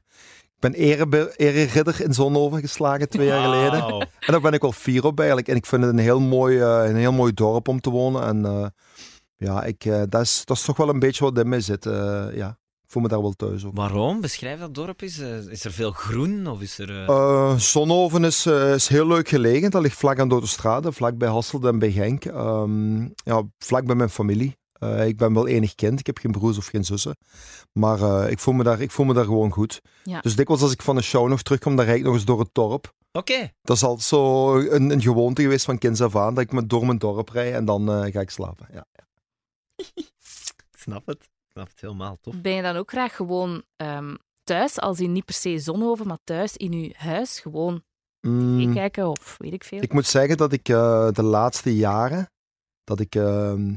ik 0.44 0.58
ben 0.58 0.74
ere, 0.74 1.32
ereridder 1.36 2.00
in 2.00 2.14
Zonhoven 2.14 2.60
geslagen 2.60 3.08
twee 3.08 3.26
jaar 3.26 3.42
geleden. 3.42 3.82
En 3.98 4.32
daar 4.32 4.40
ben 4.40 4.52
ik 4.52 4.60
wel 4.60 4.72
fier 4.72 5.04
op 5.04 5.18
eigenlijk. 5.18 5.48
En 5.48 5.56
ik 5.56 5.66
vind 5.66 5.82
het 5.82 5.92
een 5.92 5.98
heel 5.98 6.20
mooi, 6.20 6.60
een 6.60 6.96
heel 6.96 7.12
mooi 7.12 7.32
dorp 7.32 7.68
om 7.68 7.80
te 7.80 7.90
wonen. 7.90 8.22
En 8.22 8.72
ja, 9.36 9.64
ik, 9.64 9.84
dat, 10.08 10.20
is, 10.20 10.42
dat 10.44 10.56
is 10.56 10.62
toch 10.62 10.76
wel 10.76 10.88
een 10.88 10.98
beetje 10.98 11.24
wat 11.24 11.38
in 11.38 11.48
mij 11.48 11.60
zit. 11.60 11.84
ja, 12.34 12.58
voel 12.92 13.02
me 13.02 13.08
daar 13.08 13.22
wel 13.22 13.32
thuis 13.32 13.64
ook. 13.64 13.76
Waarom? 13.76 14.20
Beschrijf 14.20 14.58
dat 14.60 14.74
dorp 14.74 15.00
eens. 15.00 15.18
Eh, 15.18 15.46
Is 15.46 15.64
er 15.64 15.72
veel 15.72 15.92
groen 15.92 16.46
of 16.46 16.60
is 16.60 16.78
er... 16.78 17.60
Zonhoven 17.60 18.24
is, 18.24 18.46
is 18.46 18.88
heel 18.88 19.06
leuk 19.06 19.28
gelegen. 19.28 19.70
Dat 19.70 19.82
ligt 19.82 19.96
vlak 19.98 20.18
aan 20.18 20.28
de 20.28 20.34
autostrade, 20.34 20.92
vlak 20.92 21.18
bij 21.18 21.28
Hasselt 21.28 21.64
en 21.64 21.78
bij 21.78 21.90
Genk. 21.92 22.24
Ehm, 22.24 23.02
ja, 23.02 23.42
vlak 23.58 23.86
bij 23.86 23.94
mijn 23.96 24.10
familie. 24.10 24.60
Eh, 24.82 25.06
ik 25.06 25.16
ben 25.16 25.34
wel 25.34 25.46
enig 25.46 25.74
kind, 25.74 25.98
ik 26.00 26.06
heb 26.06 26.18
geen 26.18 26.30
broers 26.30 26.58
of 26.58 26.66
geen 26.66 26.84
zussen. 26.84 27.16
Maar 27.72 28.00
eh, 28.02 28.30
ik, 28.30 28.38
voel 28.38 28.54
me 28.54 28.62
daar, 28.62 28.80
ik 28.80 28.90
voel 28.90 29.06
me 29.06 29.14
daar 29.14 29.24
gewoon 29.24 29.50
goed. 29.50 29.80
Ja. 30.04 30.20
Dus 30.20 30.36
dikwijls 30.36 30.62
als 30.62 30.72
ik 30.72 30.82
van 30.82 30.96
een 30.96 31.02
show 31.02 31.28
nog 31.28 31.42
terugkom, 31.42 31.76
dan 31.76 31.84
rijd 31.84 31.98
ik 31.98 32.04
nog 32.04 32.14
eens 32.14 32.24
door 32.24 32.38
het 32.38 32.48
dorp. 32.52 32.94
Oké. 33.12 33.52
Dat 33.62 33.76
is 33.76 33.82
altijd 33.82 34.06
zo 34.06 34.56
een, 34.58 34.90
een 34.90 35.00
gewoonte 35.02 35.42
geweest 35.42 35.64
van 35.64 35.78
kinds 35.78 36.00
af 36.00 36.16
aan, 36.16 36.34
dat 36.34 36.44
ik 36.44 36.52
me 36.52 36.66
door 36.66 36.86
mijn 36.86 36.98
dorp 36.98 37.28
rijd 37.28 37.54
en 37.54 37.64
dan 37.64 37.90
eh, 37.92 38.12
ga 38.12 38.20
ik 38.20 38.30
slapen. 38.30 38.66
Ja. 38.72 38.86
Ik 40.72 40.78
snap 40.88 41.06
het. 41.06 41.28
Ik 41.52 41.58
snap 41.58 41.68
het 41.70 41.80
helemaal. 41.80 42.18
Tof. 42.20 42.40
Ben 42.40 42.52
je 42.52 42.62
dan 42.62 42.76
ook 42.76 42.90
graag 42.90 43.16
gewoon 43.16 43.62
ehm, 43.76 44.14
thuis, 44.44 44.78
als 44.80 45.00
in 45.00 45.12
niet 45.12 45.24
per 45.24 45.34
se 45.34 45.58
Zonhoven, 45.58 46.06
maar 46.06 46.18
thuis 46.24 46.56
in 46.56 46.72
je 46.72 46.94
huis, 46.96 47.40
gewoon 47.40 47.82
Mm, 48.26 48.74
kijken 48.74 49.08
of 49.08 49.34
weet 49.38 49.52
ik 49.52 49.64
veel? 49.64 49.82
ik 49.82 49.92
moet 49.92 50.06
zeggen 50.06 50.36
dat 50.36 50.52
ik 50.52 50.68
eh, 50.68 51.10
de 51.10 51.22
laatste 51.22 51.76
jaren, 51.76 52.30
dat 52.84 53.00
ik 53.00 53.14
ehm, 53.14 53.74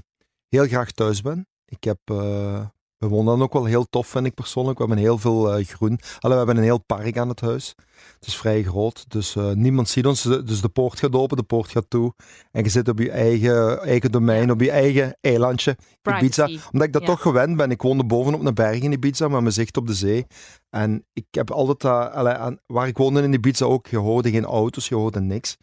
heel 0.48 0.68
graag 0.68 0.92
thuis 0.92 1.22
ben. 1.22 1.48
Ik 1.66 1.84
heb, 1.84 2.00
eh, 2.06 2.66
we 3.10 3.12
wonen 3.16 3.26
dan 3.38 3.42
ook 3.42 3.54
wel 3.54 3.66
heel 3.66 3.86
tof, 3.90 4.08
vind 4.08 4.26
ik 4.26 4.34
persoonlijk. 4.34 4.78
We 4.78 4.86
hebben 4.86 5.04
heel 5.04 5.18
veel 5.18 5.54
eh, 5.54 5.66
groen. 5.66 6.00
Allee, 6.20 6.38
we 6.38 6.44
hebben 6.46 6.58
een 6.58 6.64
heel 6.64 6.84
park 6.86 7.18
aan 7.18 7.30
het 7.30 7.42
huis. 7.42 7.76
Het 8.20 8.28
is 8.28 8.38
vrij 8.38 8.64
groot, 8.64 9.06
dus 9.08 9.36
eh, 9.36 9.52
niemand 9.52 9.90
ziet 9.90 10.06
ons. 10.06 10.22
Dus 10.22 10.62
de 10.62 10.70
poort 10.70 11.00
gaat 11.00 11.14
open, 11.16 11.38
de 11.38 11.44
poort 11.44 11.70
gaat 11.72 11.90
toe. 11.90 12.14
En 12.52 12.64
je 12.64 12.70
zit 12.70 12.88
op 12.90 13.00
je 13.00 13.12
eigen, 13.12 13.82
eigen 13.82 14.12
domein, 14.12 14.52
op 14.52 14.62
je 14.62 14.72
eigen 14.72 15.18
eilandje. 15.22 15.78
Ibiza. 16.04 16.44
Omdat 16.46 16.88
ik 16.88 16.94
dat 16.94 17.02
Ja. 17.02 17.08
toch 17.08 17.22
gewend 17.22 17.58
ben. 17.58 17.72
Ik 17.72 17.82
woonde 17.82 18.06
bovenop 18.06 18.46
een 18.46 18.54
berg 18.54 18.80
in 18.82 18.92
Ibiza, 18.92 19.28
met 19.28 19.42
mijn 19.42 19.54
zicht 19.54 19.78
op 19.78 19.88
de 19.88 19.94
zee. 19.94 20.26
En 20.70 21.06
ik 21.14 21.26
heb 21.32 21.52
altijd, 21.52 21.84
eh, 21.84 22.14
allee, 22.16 22.34
aan, 22.34 22.58
waar 22.66 22.88
ik 22.88 22.98
woonde 22.98 23.22
in 23.22 23.34
Ibiza 23.34 23.66
ook, 23.66 23.88
je 23.88 23.98
hoorde 23.98 24.32
geen 24.32 24.46
auto's, 24.46 24.88
je 24.88 24.96
hoorde 24.96 25.22
niks. 25.22 25.58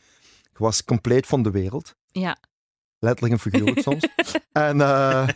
Ik 0.51 0.59
was 0.59 0.85
compleet 0.85 1.27
van 1.27 1.43
de 1.43 1.51
wereld. 1.51 1.95
Ja. 2.07 2.37
Letterlijk 3.02 3.32
en 3.32 3.50
figuurlijk 3.50 3.80
soms. 3.80 4.09
En, 4.52 4.80
eh, 4.80 5.28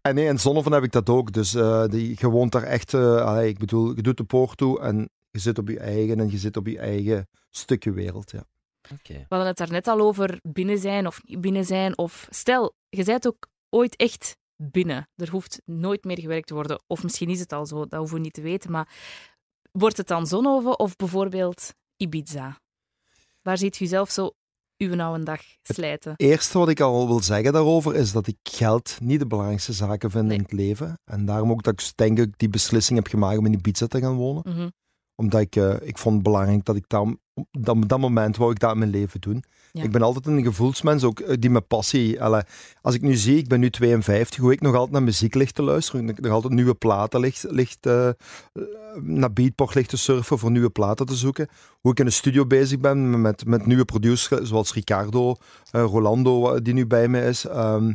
en 0.00 0.14
nee, 0.14 0.26
in 0.26 0.38
Zonneven 0.38 0.72
heb 0.72 0.82
ik 0.82 0.92
dat 0.92 1.08
ook. 1.08 1.32
Dus 1.32 1.54
eh, 1.54 1.84
die, 1.86 2.16
je 2.18 2.28
woont 2.28 2.52
daar 2.52 2.62
echt, 2.62 2.94
eh, 2.94 3.24
allee, 3.24 3.48
ik 3.48 3.58
bedoel, 3.58 3.96
je 3.96 4.02
doet 4.02 4.16
de 4.16 4.24
poort 4.24 4.56
toe 4.56 4.80
en 4.80 5.10
je 5.30 5.38
zit 5.38 5.58
op 5.58 5.68
je 5.68 5.78
eigen 5.78 6.20
en 6.20 6.30
je 6.30 6.38
zit 6.38 6.56
op 6.56 6.66
je 6.66 6.78
eigen 6.78 7.28
stukje 7.50 7.92
wereld. 7.92 8.30
Ja. 8.30 8.44
Oké. 8.92 9.12
We 9.12 9.24
hadden 9.28 9.46
het 9.46 9.56
daar 9.56 9.70
net 9.70 9.88
al 9.88 10.00
over 10.00 10.38
binnen 10.42 10.78
zijn 10.78 11.06
of 11.06 11.20
niet 11.24 11.40
binnen 11.40 11.64
zijn. 11.64 11.98
Of 11.98 12.26
stel, 12.30 12.74
je 12.88 13.04
bent 13.04 13.26
ook 13.26 13.48
ooit 13.70 13.96
echt 13.96 14.36
binnen. 14.56 15.08
Er 15.16 15.30
hoeft 15.30 15.62
nooit 15.64 16.04
meer 16.04 16.20
gewerkt 16.20 16.46
te 16.46 16.54
worden. 16.54 16.82
Of 16.86 17.02
misschien 17.02 17.30
is 17.30 17.40
het 17.40 17.52
al 17.52 17.66
zo, 17.66 17.86
dat 17.86 17.98
hoeven 17.98 18.16
we 18.16 18.22
niet 18.22 18.34
te 18.34 18.42
weten. 18.42 18.70
Maar 18.70 18.88
wordt 19.72 19.96
het 19.96 20.08
dan 20.08 20.26
Zonhoven 20.26 20.78
of 20.78 20.96
bijvoorbeeld 20.96 21.74
Ibiza? 21.96 22.60
Waar 23.42 23.58
ziet 23.58 23.80
u 23.80 23.86
zelf 23.86 24.10
zo 24.10 24.30
uw 24.76 25.00
oude 25.00 25.24
dag 25.24 25.40
slijten? 25.62 26.14
eerste 26.16 26.58
wat 26.58 26.68
ik 26.68 26.80
al 26.80 27.06
wil 27.06 27.20
zeggen 27.22 27.52
daarover 27.52 27.94
is 27.94 28.12
dat 28.12 28.26
ik 28.26 28.36
geld 28.42 28.96
niet 29.00 29.18
de 29.18 29.26
belangrijkste 29.26 29.72
zaken 29.72 30.10
vind 30.10 30.26
Nee. 30.26 30.36
in 30.36 30.42
het 30.42 30.52
leven. 30.52 30.98
En 31.04 31.24
daarom 31.24 31.50
ook 31.50 31.62
dat 31.62 31.80
ik 31.80 31.92
denk 31.94 32.18
ik 32.18 32.32
die 32.36 32.48
beslissing 32.48 32.98
heb 32.98 33.08
gemaakt 33.08 33.38
om 33.38 33.46
in 33.46 33.52
Ibiza 33.52 33.86
te 33.86 34.00
gaan 34.00 34.14
wonen. 34.14 34.42
Mhm. 34.46 34.68
Omdat 35.14 35.40
ik, 35.40 35.56
eh, 35.56 35.74
ik 35.80 35.98
vond 35.98 36.14
het 36.14 36.24
belangrijk 36.24 36.64
dat 36.64 36.76
ik 36.76 36.84
dat, 36.86 37.16
dat, 37.50 37.88
dat 37.88 37.98
moment 37.98 38.36
wou 38.36 38.50
ik 38.50 38.58
dat 38.58 38.72
in 38.72 38.78
mijn 38.78 38.90
leven 38.90 39.20
doen. 39.20 39.44
Ik 39.72 39.90
ben 39.90 40.02
altijd 40.02 40.26
een 40.26 40.42
gevoelsmens, 40.42 41.04
ook 41.04 41.20
eh, 41.20 41.36
die 41.38 41.50
met 41.50 41.66
passie. 41.66 42.22
Allee, 42.22 42.42
als 42.80 42.94
ik 42.94 43.02
nu 43.02 43.14
zie, 43.14 43.36
ik 43.36 43.48
ben 43.48 43.60
nu 43.60 43.70
52, 43.70 44.40
hoe 44.40 44.52
ik 44.52 44.60
nog 44.60 44.74
altijd 44.74 44.92
naar 44.92 45.02
muziek 45.02 45.34
ligt 45.34 45.54
te 45.54 45.62
luisteren, 45.62 46.08
ik 46.08 46.20
nog 46.20 46.32
altijd 46.32 46.52
nieuwe 46.52 46.74
platen 46.74 47.20
ligt, 47.50 47.86
eh, 47.86 48.08
naar 49.00 49.32
Beatport 49.32 49.74
ligt 49.74 49.88
te 49.88 49.96
surfen 49.96 50.38
voor 50.38 50.50
nieuwe 50.50 50.70
platen 50.70 51.06
te 51.06 51.14
zoeken. 51.14 51.48
Hoe 51.80 51.92
ik 51.92 51.98
in 51.98 52.04
de 52.04 52.10
studio 52.10 52.46
bezig 52.46 52.78
ben 52.78 53.20
met, 53.20 53.44
met 53.44 53.66
nieuwe 53.66 53.84
producers 53.84 54.48
zoals 54.48 54.72
Ricardo, 54.72 55.34
eh, 55.70 55.82
Rolando, 55.82 56.62
die 56.62 56.74
nu 56.74 56.86
bij 56.86 57.08
me 57.08 57.24
is. 57.24 57.46
Ehm, 57.46 57.92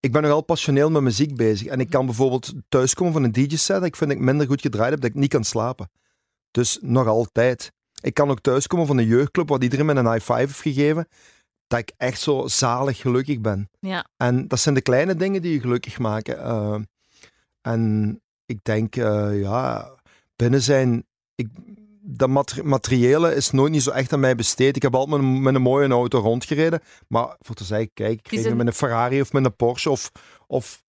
ik 0.00 0.12
ben 0.12 0.22
nogal 0.22 0.42
passioneel 0.42 0.90
met 0.90 1.02
muziek 1.02 1.36
bezig. 1.36 1.66
En 1.66 1.80
ik 1.80 1.90
kan 1.90 2.06
bijvoorbeeld 2.06 2.52
thuiskomen 2.68 3.12
van 3.12 3.22
een 3.22 3.32
DJ-set 3.32 3.82
ik 3.82 3.96
vind 3.96 4.10
ik 4.10 4.18
minder 4.18 4.46
goed 4.46 4.60
gedraaid 4.60 4.90
heb, 4.90 5.00
dat 5.00 5.10
ik 5.10 5.16
niet 5.16 5.30
kan 5.30 5.44
slapen. 5.44 5.90
Dus 6.50 6.78
nog 6.80 7.06
altijd. 7.06 7.72
Ik 8.04 8.14
kan 8.14 8.30
ook 8.30 8.40
thuiskomen 8.40 8.86
van 8.86 8.98
een 8.98 9.06
jeugdclub 9.06 9.48
waar 9.48 9.62
iedereen 9.62 9.86
me 9.86 9.94
een 9.94 10.10
high 10.12 10.24
five 10.24 10.38
heeft 10.38 10.60
gegeven, 10.60 11.08
dat 11.66 11.78
ik 11.78 11.92
echt 11.96 12.20
zo 12.20 12.46
zalig 12.46 12.96
gelukkig 12.98 13.40
ben. 13.40 13.70
Ja. 13.80 14.06
En 14.16 14.48
dat 14.48 14.60
zijn 14.60 14.74
de 14.74 14.80
kleine 14.80 15.14
dingen 15.14 15.42
die 15.42 15.52
je 15.52 15.60
gelukkig 15.60 15.98
maken. 15.98 16.38
Eh, 16.38 16.76
en 17.60 18.20
ik 18.46 18.58
denk, 18.62 18.96
eh, 18.96 19.40
ja, 19.40 19.90
binnen 20.36 20.62
zijn... 20.62 21.04
Ik, 21.34 21.48
dat 22.06 22.28
mater- 22.28 22.66
materiële 22.66 23.34
is 23.34 23.50
nooit 23.50 23.72
niet 23.72 23.82
zo 23.82 23.90
echt 23.90 24.12
aan 24.12 24.20
mij 24.20 24.34
besteed. 24.34 24.76
Ik 24.76 24.82
heb 24.82 24.94
altijd 24.94 25.20
met 25.20 25.30
een, 25.30 25.42
met 25.42 25.54
een 25.54 25.62
mooie 25.62 25.88
auto 25.88 26.18
rondgereden. 26.18 26.80
Maar 27.08 27.36
voor 27.40 27.54
te 27.54 27.64
zeggen, 27.64 27.90
kijk, 27.94 28.12
ik 28.18 28.28
reed 28.30 28.44
een- 28.44 28.56
met 28.56 28.66
een 28.66 28.72
Ferrari 28.72 29.20
of 29.20 29.32
met 29.32 29.44
een 29.44 29.56
Porsche 29.56 29.90
of... 29.90 30.10
of 30.46 30.82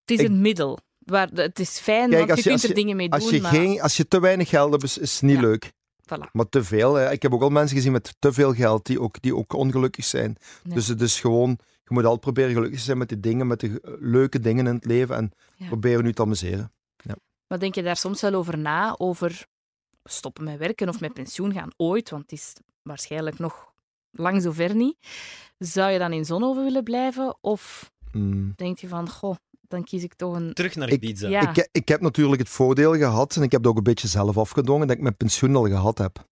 Het 0.00 0.10
is 0.10 0.18
Ik- 0.24 0.26
een 0.30 0.40
middel. 0.40 0.78
Waar, 0.98 1.28
het 1.32 1.58
is 1.58 1.78
fijn, 1.78 2.10
Kijk, 2.10 2.18
want 2.18 2.30
als 2.30 2.38
je, 2.38 2.44
je- 2.44 2.50
kunt 2.50 2.62
er 2.62 2.68
je- 2.68 2.74
dingen 2.74 2.96
mee 2.96 3.08
doen. 3.08 3.20
als, 3.20 3.30
je 3.30 3.40
maar... 3.40 3.50
geen, 3.52 3.80
als 3.82 3.96
je 3.96 4.08
te 4.08 4.20
weinig 4.20 4.48
geld 4.48 4.70
hebt, 4.70 4.82
is, 4.82 4.98
is 4.98 5.12
het 5.12 5.22
niet 5.22 5.34
Ja. 5.36 5.40
leuk. 5.40 5.72
Voilà. 6.14 6.30
Maar 6.32 6.48
te 6.48 6.64
veel. 6.64 6.94
Hè. 6.94 7.10
Ik 7.10 7.22
heb 7.22 7.32
ook 7.34 7.42
al 7.42 7.50
mensen 7.50 7.76
gezien 7.76 7.92
met 7.92 8.14
te 8.18 8.32
veel 8.32 8.54
geld 8.54 8.86
die 8.86 9.00
ook, 9.00 9.22
die 9.22 9.36
ook 9.36 9.52
ongelukkig 9.52 10.04
zijn. 10.04 10.36
Ja. 10.62 10.74
Dus 10.74 10.86
het 10.86 11.00
is 11.00 11.20
gewoon, 11.20 11.50
je 11.58 11.88
moet 11.94 12.02
altijd 12.04 12.20
proberen 12.20 12.52
gelukkig 12.52 12.78
te 12.78 12.84
zijn 12.84 12.98
met 12.98 13.08
die 13.08 13.20
dingen, 13.20 13.46
met 13.46 13.60
de 13.60 13.96
leuke 14.00 14.40
dingen 14.40 14.66
in 14.66 14.74
het 14.74 14.84
leven 14.84 15.16
en 15.16 15.32
Ja. 15.56 15.66
proberen 15.66 16.04
nu 16.04 16.12
te 16.12 16.22
amuseren. 16.22 16.72
Maar 17.46 17.58
denk 17.58 17.74
je 17.74 17.82
daar 17.82 17.96
soms 17.96 18.20
wel 18.20 18.34
over 18.34 18.58
na, 18.58 18.94
over 18.98 19.46
stoppen 20.04 20.44
met 20.44 20.58
werken 20.58 20.88
of 20.88 21.00
met 21.00 21.12
pensioen 21.12 21.52
gaan 21.52 21.70
ooit, 21.76 22.10
want 22.10 22.22
het 22.22 22.32
is 22.32 22.52
waarschijnlijk 22.82 23.38
nog 23.38 23.72
lang 24.10 24.42
zo 24.42 24.52
ver 24.52 24.74
niet. 24.74 24.96
Zou 25.58 25.90
je 25.90 25.98
dan 25.98 26.12
in 26.12 26.24
Zonhoven 26.24 26.64
willen 26.64 26.82
blijven? 26.84 27.36
Of 27.40 27.90
Mm. 28.12 28.52
denk 28.56 28.78
je 28.78 28.88
van, 28.88 29.08
goh, 29.10 29.36
dan 29.70 29.84
kies 29.84 30.02
ik 30.02 30.14
toch 30.14 30.34
een... 30.34 30.52
Terug 30.54 30.74
naar 30.74 30.88
Ik- 30.88 31.02
Ibiza. 31.02 31.28
Ja. 31.28 31.50
Ik, 31.54 31.68
ik 31.72 31.88
heb 31.88 32.00
natuurlijk 32.00 32.40
het 32.40 32.48
voordeel 32.48 32.94
gehad, 32.96 33.36
en 33.36 33.42
ik 33.42 33.52
heb 33.52 33.60
het 33.60 33.70
ook 33.70 33.76
een 33.76 33.82
beetje 33.82 34.08
zelf 34.08 34.38
afgedwongen, 34.38 34.86
dat 34.86 34.96
ik 34.96 35.02
mijn 35.02 35.16
pensioen 35.16 35.56
al 35.56 35.64
gehad 35.66 35.98
heb. 35.98 36.28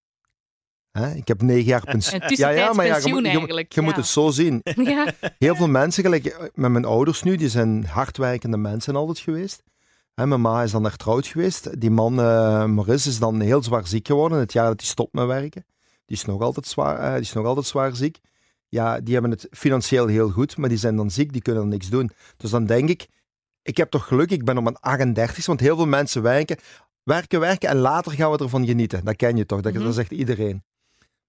Hè? 0.91 1.15
Ik 1.15 1.29
heb 1.29 1.43
negen 1.43 1.65
jaar 1.65 1.85
pensioen. 1.85 2.21
Een 2.23 2.29
tussentijds 2.29 2.77
je, 2.77 2.83
pensioen 2.83 3.13
moet- 3.13 3.23
je, 3.23 3.29
moet- 3.33 3.37
eigenlijk. 3.39 3.73
je 3.73 3.81
moet 3.81 3.91
ja. 3.95 3.97
het 3.97 4.07
zo 4.07 4.31
zien. 4.31 4.61
Ja. 4.77 5.13
Heel 5.39 5.55
veel 5.55 5.69
mensen, 5.69 6.03
gelijk 6.03 6.25
eh, 6.27 6.39
met 6.55 6.71
mijn 6.71 6.85
ouders 6.85 7.23
nu, 7.23 7.37
die 7.37 7.49
zijn 7.49 7.85
hardwerkende 7.85 8.57
mensen 8.57 8.97
altijd 8.97 9.19
geweest. 9.19 9.63
Hè, 10.15 10.27
mijn 10.27 10.41
ma 10.41 10.63
is 10.63 10.71
dan 10.71 10.91
getrouwd 10.91 11.27
geweest. 11.27 11.81
Die 11.81 11.91
man, 11.91 12.19
eh, 12.21 12.65
Maurice, 12.65 13.09
is 13.09 13.19
dan 13.19 13.41
heel 13.41 13.63
zwaar 13.63 13.87
ziek 13.87 14.07
geworden 14.07 14.39
het 14.39 14.53
jaar 14.53 14.67
dat 14.67 14.81
hij 14.81 14.89
stopt 14.91 15.13
met 15.13 15.27
werken. 15.27 15.65
Die 16.07 16.17
is 16.17 16.25
nog 16.25 16.41
altijd 16.41 16.67
zwaar, 16.67 16.99
eh, 16.99 17.13
die 17.13 17.21
is 17.21 17.33
nog 17.33 17.47
altijd 17.47 17.67
zwaar 17.67 17.97
ziek. 17.97 18.19
Ja, 18.69 19.01
die 19.01 19.13
hebben 19.13 19.31
het 19.31 19.47
financieel 19.51 20.07
heel 20.07 20.31
goed, 20.31 20.57
maar 20.57 20.69
die 20.69 20.79
zijn 20.79 20.97
dan 20.97 21.11
ziek, 21.11 21.33
die 21.33 21.43
kunnen 21.43 21.63
dan 21.63 21.71
niks 21.71 21.89
doen. 21.89 22.11
Dus 22.37 22.51
dan 22.51 22.67
denk 22.67 22.89
ik, 22.89 23.07
ik 23.69 23.77
heb 23.77 23.91
toch 23.91 24.07
geluk, 24.07 24.31
ik 24.31 24.45
ben 24.45 24.57
op 24.57 24.63
mijn 24.63 24.81
38 24.81 25.47
want 25.47 25.61
heel 25.61 25.77
veel 25.77 25.87
mensen 25.87 26.23
werken, 26.23 26.57
werken, 27.03 27.41
werken 27.41 27.69
en 27.69 27.77
later 27.77 28.13
gaan 28.13 28.31
we 28.31 28.39
ervan 28.39 28.67
genieten. 28.67 29.05
Dat 29.05 29.17
ken 29.17 29.37
je 29.37 29.47
toch, 29.47 29.61
dat, 29.61 29.73
Mhm. 29.73 29.83
dat 29.85 29.95
zegt 29.95 30.11
iedereen. 30.11 30.63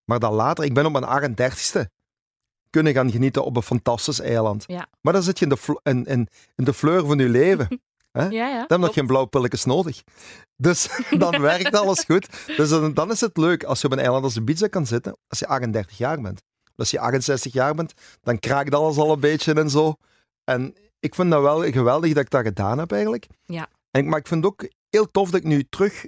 Maar 0.05 0.19
dan 0.19 0.33
later, 0.33 0.63
ik 0.63 0.73
ben 0.73 0.85
op 0.85 0.91
mijn 0.91 1.03
38ste, 1.05 1.89
kunnen 2.69 2.93
gaan 2.93 3.11
genieten 3.11 3.43
op 3.45 3.55
een 3.55 3.61
fantastisch 3.61 4.19
eiland. 4.19 4.63
Ja. 4.67 4.87
Maar 5.01 5.13
dan 5.13 5.23
zit 5.23 5.39
je 5.39 5.45
in 5.45 5.51
de, 5.51 5.79
in, 5.83 6.05
in, 6.05 6.27
in 6.55 6.63
de 6.63 6.73
fleur 6.73 7.05
van 7.05 7.17
je 7.17 7.29
leven. 7.29 7.67
ja, 8.11 8.29
ja. 8.29 8.65
Dan 8.67 8.81
heb 8.81 8.93
je 8.93 8.99
geen 8.99 9.07
blauwpilletjes 9.07 9.65
nodig. 9.65 10.03
Dus 10.55 10.89
dan 11.23 11.41
werkt 11.41 11.75
alles 11.75 12.03
goed. 12.03 12.27
Dus 12.57 12.69
dan, 12.69 12.93
dan 12.93 13.11
is 13.11 13.21
het 13.21 13.37
leuk 13.37 13.63
als 13.63 13.79
je 13.81 13.85
op 13.85 13.93
een 13.93 13.99
eiland 13.99 14.23
als 14.23 14.35
Ibiza 14.35 14.67
kan 14.67 14.85
zitten, 14.85 15.17
als 15.27 15.39
je 15.39 15.47
38 15.47 15.97
jaar 15.97 16.21
bent. 16.21 16.41
Als 16.75 16.91
je 16.91 16.99
68 16.99 17.53
jaar 17.53 17.75
bent, 17.75 17.93
dan 18.21 18.39
kraakt 18.39 18.73
alles 18.73 18.97
al 18.97 19.11
een 19.11 19.19
beetje 19.19 19.53
en 19.53 19.69
zo. 19.69 19.95
En 20.43 20.75
ik 20.99 21.15
vind 21.15 21.31
dat 21.31 21.41
wel 21.41 21.71
geweldig 21.71 22.13
dat 22.13 22.23
ik 22.23 22.29
dat 22.29 22.43
gedaan 22.45 22.77
heb 22.79 22.91
eigenlijk. 22.91 23.27
Ja. 23.45 23.69
En, 23.91 24.09
maar 24.09 24.19
ik 24.19 24.27
vind 24.27 24.43
het 24.43 24.53
ook 24.53 24.67
heel 24.89 25.11
tof 25.11 25.29
dat 25.29 25.39
ik 25.39 25.45
nu 25.45 25.63
terug 25.69 26.05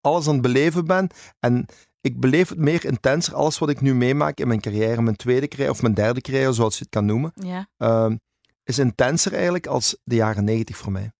alles 0.00 0.26
aan 0.26 0.32
het 0.32 0.42
beleven 0.42 0.84
ben. 0.84 1.08
En 1.40 1.66
ik 2.00 2.20
beleef 2.20 2.48
het 2.48 2.58
meer 2.58 2.84
intenser, 2.84 3.34
alles 3.34 3.58
wat 3.58 3.68
ik 3.68 3.80
nu 3.80 3.94
meemaak 3.94 4.38
in 4.38 4.48
mijn 4.48 4.60
carrière, 4.60 5.02
mijn 5.02 5.16
tweede 5.16 5.48
carrière 5.48 5.70
of 5.70 5.82
mijn 5.82 5.94
derde 5.94 6.20
carrière, 6.20 6.52
zoals 6.52 6.74
je 6.74 6.80
het 6.80 6.90
kan 6.92 7.04
noemen, 7.04 7.32
Ja. 7.34 7.68
ehm, 7.76 8.16
is 8.64 8.78
intenser 8.78 9.32
eigenlijk 9.32 9.66
als 9.66 9.96
de 10.04 10.14
jaren 10.14 10.44
90 10.44 10.76
voor 10.76 10.92
mij. 10.92 11.12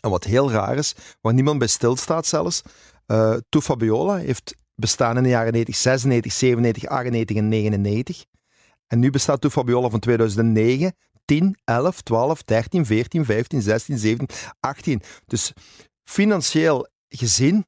En 0.00 0.10
wat 0.10 0.24
heel 0.24 0.50
raar 0.50 0.76
is, 0.76 0.94
waar 1.20 1.34
niemand 1.34 1.58
bij 1.58 1.68
stilstaat 1.68 2.26
zelfs, 2.26 2.62
eh 3.06 3.36
Tu 3.48 3.60
Fabiola 3.60 4.16
heeft 4.16 4.54
bestaan 4.74 5.16
in 5.16 5.22
de 5.22 5.28
jaren 5.28 5.52
90, 5.52 5.76
96, 5.76 6.32
97, 6.32 6.86
98 6.88 7.36
en 7.36 7.48
99. 7.48 8.24
En 8.86 8.98
nu 8.98 9.10
bestaat 9.10 9.40
Tu 9.40 9.50
Fabiola 9.50 9.88
van 9.88 10.00
2009, 10.00 10.96
10, 11.26 11.56
11, 11.64 12.00
12, 12.02 12.42
13, 12.42 12.86
14, 12.86 13.24
15, 13.24 13.62
16, 13.62 13.98
17, 13.98 14.28
18. 14.60 15.02
Dus 15.26 15.52
financieel 16.04 16.88
gezien 17.08 17.66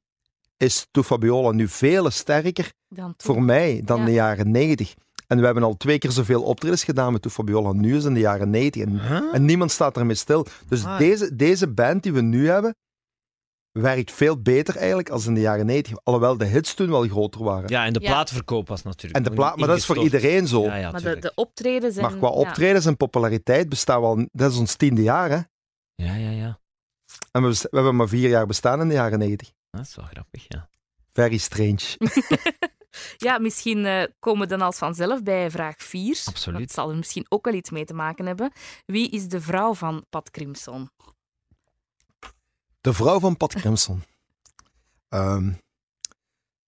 is 0.56 0.86
Tu 0.90 1.02
Fabiola 1.02 1.50
nu 1.52 1.68
veel 1.68 2.10
sterker 2.10 2.72
voor 3.16 3.42
mij 3.42 3.82
dan 3.84 3.98
Ja. 3.98 4.04
de 4.04 4.12
jaren 4.12 4.50
90. 4.50 4.94
En 5.26 5.38
we 5.38 5.44
hebben 5.44 5.62
al 5.62 5.76
twee 5.76 5.98
keer 5.98 6.10
zoveel 6.10 6.42
optredens 6.42 6.84
gedaan 6.84 7.12
met 7.12 7.22
Tu 7.22 7.30
Fabiola 7.30 7.72
nu 7.72 7.96
is 7.96 8.04
in 8.04 8.14
de 8.14 8.20
jaren 8.20 8.50
90. 8.50 8.82
En, 8.82 9.00
Huh? 9.08 9.34
en 9.34 9.44
niemand 9.44 9.70
staat 9.70 9.96
ermee 9.96 10.14
stil. 10.16 10.46
Dus 10.68 10.84
Ah. 10.84 10.98
deze, 10.98 11.36
deze 11.36 11.68
band 11.68 12.02
die 12.02 12.12
we 12.12 12.20
nu 12.20 12.48
hebben, 12.48 12.76
werkt 13.72 14.12
veel 14.12 14.42
beter 14.42 14.76
eigenlijk 14.76 15.08
als 15.08 15.26
in 15.26 15.34
de 15.34 15.40
jaren 15.40 15.66
90. 15.66 15.96
Alhoewel 16.02 16.36
de 16.36 16.44
hits 16.44 16.74
toen 16.74 16.90
wel 16.90 17.08
groter 17.08 17.44
waren. 17.44 17.68
Ja, 17.68 17.84
en 17.84 17.92
de 17.92 18.00
Ja. 18.00 18.10
plaatverkoop 18.10 18.68
was 18.68 18.82
natuurlijk. 18.82 19.16
en 19.16 19.22
de 19.22 19.30
plaat, 19.30 19.56
maar 19.56 19.68
dat 19.68 19.76
is 19.76 19.86
voor 19.86 20.02
iedereen 20.02 20.46
zo. 20.46 20.62
Ja, 20.62 20.76
ja, 20.76 20.90
maar 20.90 21.02
de, 21.02 21.18
de 21.18 21.32
optredens 21.34 21.96
en... 21.96 22.02
maar 22.02 22.16
qua 22.16 22.28
ja. 22.28 22.34
optredens 22.34 22.86
en 22.86 22.96
populariteit 22.96 23.68
bestaan 23.68 24.00
we 24.00 24.06
al... 24.06 24.28
Dat 24.32 24.52
is 24.52 24.58
ons 24.58 24.74
tiende 24.74 25.02
jaar, 25.02 25.30
hè. 25.30 25.40
Ja, 25.94 26.14
ja, 26.14 26.30
ja. 26.30 26.58
En 27.30 27.42
we, 27.42 27.48
we 27.48 27.76
hebben 27.76 27.96
maar 27.96 28.08
vier 28.08 28.28
jaar 28.28 28.46
bestaan 28.46 28.80
in 28.80 28.88
de 28.88 28.94
jaren 28.94 29.18
90. 29.18 29.52
Dat 29.70 29.80
is 29.80 29.96
wel 29.96 30.04
grappig, 30.04 30.44
ja. 30.48 30.68
Very 31.12 31.36
strange. 31.36 31.96
Ja, 33.16 33.38
misschien 33.38 33.84
eh, 33.86 34.02
komen 34.18 34.40
we 34.42 34.46
dan 34.46 34.60
als 34.60 34.78
vanzelf 34.78 35.22
bij 35.22 35.50
vraag 35.50 35.76
4. 35.76 36.22
Absoluut. 36.24 36.60
Dat 36.60 36.72
zal 36.72 36.90
er 36.90 36.96
misschien 36.96 37.26
ook 37.28 37.44
wel 37.44 37.54
iets 37.54 37.70
mee 37.70 37.84
te 37.84 37.94
maken 37.94 38.26
hebben. 38.26 38.52
Wie 38.86 39.10
is 39.10 39.28
de 39.28 39.40
vrouw 39.40 39.74
van 39.74 40.04
Pat 40.10 40.30
Crimson? 40.30 40.90
De 42.80 42.92
vrouw 42.92 43.20
van 43.20 43.36
Pat 43.36 43.54
Crimson. 43.54 44.02
Ehm, 45.08 45.52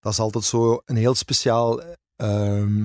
dat 0.00 0.12
is 0.12 0.18
altijd 0.18 0.44
zo 0.44 0.82
een 0.84 0.96
heel 0.96 1.14
speciaal. 1.14 1.80
ehm, 2.16 2.84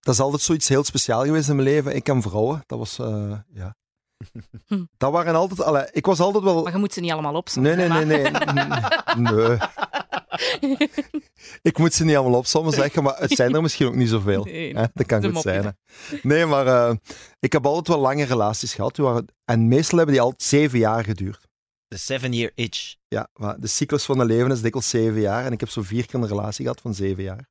dat 0.00 0.14
is 0.14 0.20
altijd 0.20 0.42
zoiets 0.42 0.68
heel 0.68 0.84
speciaal 0.84 1.24
geweest 1.24 1.48
in 1.48 1.56
mijn 1.56 1.68
leven. 1.68 1.94
Ik 1.96 2.08
en 2.08 2.22
vrouwen, 2.22 2.62
dat 2.66 2.78
was. 2.78 2.98
eh, 2.98 3.38
ja. 3.48 3.76
Hm. 4.66 4.84
Dat 4.96 5.12
waren 5.12 5.34
altijd. 5.34 5.88
Ik 5.96 6.06
was 6.06 6.20
altijd 6.20 6.44
wel. 6.44 6.62
Maar 6.62 6.72
je 6.72 6.78
moet 6.78 6.92
ze 6.92 7.00
niet 7.00 7.12
allemaal 7.12 7.34
opzommen. 7.34 7.76
Nee, 7.76 7.88
nee, 7.88 8.04
nee, 8.04 8.30
nee. 8.30 8.64
nee. 9.16 9.58
Ik 11.62 11.78
moet 11.78 11.94
ze 11.94 12.04
niet 12.04 12.16
allemaal 12.16 12.38
opzommen 12.38 12.72
zeggen, 12.72 13.02
maar 13.02 13.16
het 13.18 13.30
zijn 13.30 13.54
er 13.54 13.62
misschien 13.62 13.86
ook 13.86 13.94
niet 13.94 14.08
zoveel. 14.08 14.44
Nee, 14.44 14.74
Hè, 14.76 14.84
dat 14.94 15.06
kan 15.06 15.22
goed 15.24 15.32
mopje. 15.32 15.50
zijn. 15.50 15.64
hè. 15.64 16.16
Nee, 16.22 16.46
maar 16.46 16.66
eh, 16.66 16.94
ik 17.40 17.52
heb 17.52 17.66
altijd 17.66 17.88
wel 17.88 17.98
lange 17.98 18.24
relaties 18.24 18.74
gehad. 18.74 18.96
Waren, 18.96 19.26
en 19.44 19.68
meestal 19.68 19.96
hebben 19.98 20.14
die 20.16 20.24
altijd 20.24 20.42
zeven 20.42 20.78
jaar 20.78 21.04
geduurd. 21.04 21.46
De 21.88 21.96
Seven 21.96 22.32
Year 22.32 22.50
Itch. 22.54 22.94
Ja, 23.08 23.28
maar 23.34 23.60
de 23.60 23.66
cyclus 23.66 24.04
van 24.04 24.18
een 24.18 24.26
leven 24.26 24.50
is 24.50 24.60
dikwijls 24.60 24.88
zeven 24.88 25.20
jaar. 25.20 25.44
En 25.44 25.52
ik 25.52 25.60
heb 25.60 25.68
zo 25.68 25.82
vier 25.82 26.06
keer 26.06 26.20
een 26.20 26.26
relatie 26.28 26.64
gehad 26.64 26.80
van 26.80 26.94
zeven 26.94 27.22
jaar. 27.22 27.48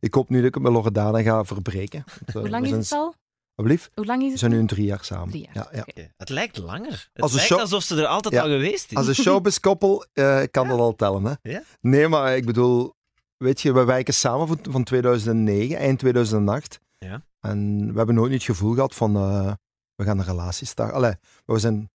Ik 0.00 0.14
hoop 0.14 0.28
nu 0.28 0.36
dat 0.36 0.46
ik 0.46 0.54
het 0.54 0.62
met 0.62 0.72
Loredana 0.72 1.22
ga 1.22 1.44
verbreken. 1.44 2.04
Eh, 2.26 2.34
Hoe 2.34 2.48
lang 2.48 2.64
is 2.66 2.70
het 2.70 2.92
al? 2.92 3.14
Hoe 3.56 4.04
lang 4.04 4.18
is 4.20 4.24
We 4.24 4.30
het? 4.30 4.38
zijn 4.38 4.50
nu 4.50 4.58
een 4.58 4.66
drie 4.66 4.84
jaar 4.86 5.04
samen. 5.04 5.28
Drie 5.28 5.48
jaar. 5.52 5.68
Ja, 5.76 5.84
ja. 5.94 6.02
Het 6.16 6.28
lijkt 6.28 6.56
langer. 6.56 7.08
Het 7.12 7.22
Als 7.22 7.30
een 7.30 7.36
lijkt 7.36 7.52
show- 7.52 7.60
alsof 7.60 7.82
ze 7.82 7.96
er 8.00 8.06
altijd 8.06 8.34
Ja. 8.34 8.42
al 8.42 8.48
geweest 8.48 8.90
is. 8.90 8.96
Als 8.96 9.06
een 9.06 9.14
showbiz-koppel 9.14 10.04
eh, 10.12 10.42
kan 10.50 10.68
dat 10.68 10.78
al 10.78 10.94
tellen. 10.94 11.24
Hè? 11.24 11.50
Ja? 11.50 11.62
Nee, 11.80 12.08
maar 12.08 12.36
ik 12.36 12.44
bedoel, 12.46 12.94
weet 13.36 13.60
je, 13.60 13.72
we 13.72 13.84
werken 13.84 14.14
samen 14.14 14.46
van, 14.46 14.58
van 14.70 14.84
2009, 14.84 15.76
eind 15.76 15.98
2008. 15.98 16.80
Ja. 16.98 17.22
En 17.40 17.86
we 17.92 17.96
hebben 17.96 18.14
nooit 18.14 18.30
niet 18.30 18.46
het 18.46 18.50
gevoel 18.56 18.74
gehad 18.74 18.94
van, 18.94 19.16
eh, 19.16 19.52
we 19.94 20.04
gaan 20.04 20.18
een 20.18 20.24
relatie 20.24 20.66
starten. 20.66 20.96
Allee, 20.96 21.12
we 21.44 21.58
zijn 21.58 21.90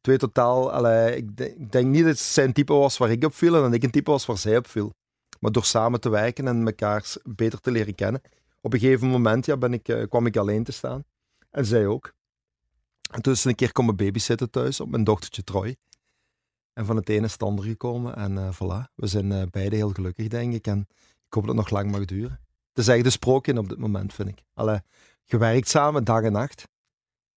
twee 0.00 0.16
totaal, 0.18 0.72
allee, 0.72 1.16
ik, 1.16 1.36
denk, 1.36 1.54
ik 1.56 1.72
denk 1.72 1.86
niet 1.86 2.00
dat 2.02 2.10
het 2.10 2.18
zijn 2.18 2.52
type 2.52 2.72
was 2.72 2.98
waar 2.98 3.10
ik 3.10 3.24
op 3.24 3.34
viel 3.34 3.54
en 3.56 3.62
dat 3.62 3.72
ik 3.72 3.82
een 3.82 3.90
type 3.90 4.10
was 4.10 4.26
waar 4.26 4.38
zij 4.38 4.56
op 4.56 4.66
viel. 4.68 4.92
Maar 5.40 5.52
door 5.52 5.64
samen 5.64 6.00
te 6.00 6.08
werken 6.08 6.48
en 6.48 6.66
elkaar 6.66 7.04
beter 7.24 7.60
te 7.60 7.70
leren 7.70 7.94
kennen. 7.94 8.20
Op 8.60 8.72
een 8.72 8.78
gegeven 8.78 9.08
moment 9.08 9.46
ja, 9.46 9.56
ben 9.56 9.72
ik, 9.72 9.88
eh, 9.88 10.08
kwam 10.08 10.26
ik 10.26 10.36
alleen 10.36 10.64
te 10.64 10.72
staan. 10.72 11.04
En 11.50 11.66
zij 11.66 11.86
ook. 11.86 12.12
En 13.10 13.22
toen 13.22 13.32
is 13.32 13.44
een 13.44 13.54
keer 13.54 13.72
komen 13.72 13.96
babysitten 13.96 14.50
thuis 14.50 14.80
op 14.80 14.88
mijn 14.88 15.04
dochtertje 15.04 15.44
Troy. 15.44 15.76
En 16.72 16.86
van 16.86 16.96
het 16.96 17.08
ene 17.08 17.26
is 17.26 17.32
het 17.32 17.42
andere 17.42 17.68
gekomen. 17.68 18.16
En 18.16 18.38
eh 18.38 18.54
voilà, 18.54 18.92
we 18.94 19.06
zijn 19.06 19.32
eh, 19.32 19.42
beide 19.50 19.76
heel 19.76 19.92
gelukkig, 19.92 20.28
denk 20.28 20.54
ik. 20.54 20.66
En 20.66 20.86
ik 21.26 21.34
hoop 21.34 21.46
dat 21.46 21.56
het 21.56 21.64
nog 21.64 21.70
lang 21.70 21.90
mag 21.90 22.04
duren. 22.04 22.40
Het 22.68 22.86
is 22.86 22.88
echt 22.88 23.04
de 23.04 23.10
sprookje 23.10 23.58
op 23.58 23.68
dit 23.68 23.78
moment, 23.78 24.14
vind 24.14 24.28
ik. 24.28 24.42
Allee, 24.54 24.80
je 25.24 25.38
werkt 25.38 25.68
samen 25.68 26.04
dag 26.04 26.22
en 26.22 26.32
nacht. 26.32 26.68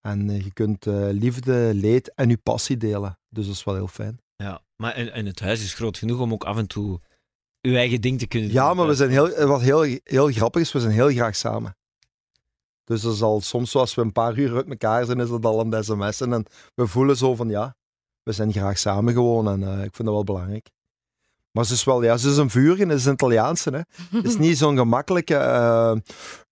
En 0.01 0.43
je 0.43 0.53
kunt 0.53 0.85
liefde, 1.11 1.71
leed 1.73 2.13
en 2.13 2.29
je 2.29 2.37
passie 2.37 2.77
delen. 2.77 3.19
Dus 3.29 3.45
dat 3.45 3.55
is 3.55 3.63
wel 3.63 3.75
heel 3.75 3.87
fijn. 3.87 4.21
Ja, 4.35 4.61
maar 4.75 4.93
en 4.93 5.25
het 5.25 5.39
huis 5.39 5.63
is 5.63 5.73
groot 5.73 5.97
genoeg 5.97 6.19
om 6.19 6.33
ook 6.33 6.43
af 6.43 6.57
en 6.57 6.67
toe 6.67 6.99
uw 7.61 7.75
eigen 7.75 8.01
ding 8.01 8.19
te 8.19 8.27
kunnen 8.27 8.49
doen. 8.49 8.57
Ja, 8.57 8.73
maar 8.73 8.87
we 8.87 8.95
zijn 8.95 9.09
heel, 9.09 9.45
wat 9.47 9.61
heel, 9.61 9.97
heel 10.03 10.27
grappig 10.27 10.61
is, 10.61 10.71
we 10.71 10.79
zijn 10.79 10.91
heel 10.91 11.09
graag 11.09 11.35
samen. 11.35 11.75
Dus 12.83 13.01
dat 13.01 13.13
is 13.13 13.21
al 13.21 13.41
soms, 13.41 13.71
zoals 13.71 13.95
we 13.95 14.01
een 14.01 14.11
paar 14.11 14.37
uur 14.37 14.55
uit 14.55 14.69
elkaar 14.69 15.05
zijn, 15.05 15.19
is 15.19 15.29
dat 15.29 15.45
al 15.45 15.59
een 15.59 15.83
sms'en. 15.83 16.33
En 16.33 16.45
we 16.75 16.87
voelen 16.87 17.17
zo 17.17 17.35
van, 17.35 17.49
ja, 17.49 17.75
we 18.23 18.31
zijn 18.31 18.51
graag 18.51 18.77
samen 18.77 19.13
gewoon. 19.13 19.47
En 19.49 19.63
eh, 19.63 19.83
ik 19.83 19.95
vind 19.95 20.07
dat 20.07 20.13
wel 20.13 20.23
belangrijk. 20.23 20.69
Maar 21.51 21.65
ze 21.65 21.73
is 21.73 21.83
wel, 21.83 22.03
ja, 22.03 22.17
ze 22.17 22.29
is 22.29 22.37
een 22.37 22.49
vuurje, 22.49 22.85
het 22.85 22.97
is 22.99 23.05
een 23.05 23.13
Italiaanse. 23.13 23.69
Hè. 23.69 24.17
Het 24.17 24.25
is 24.25 24.37
niet 24.47 24.57
zo'n 24.57 24.77
gemakkelijke... 24.77 25.35
eh 25.35 25.95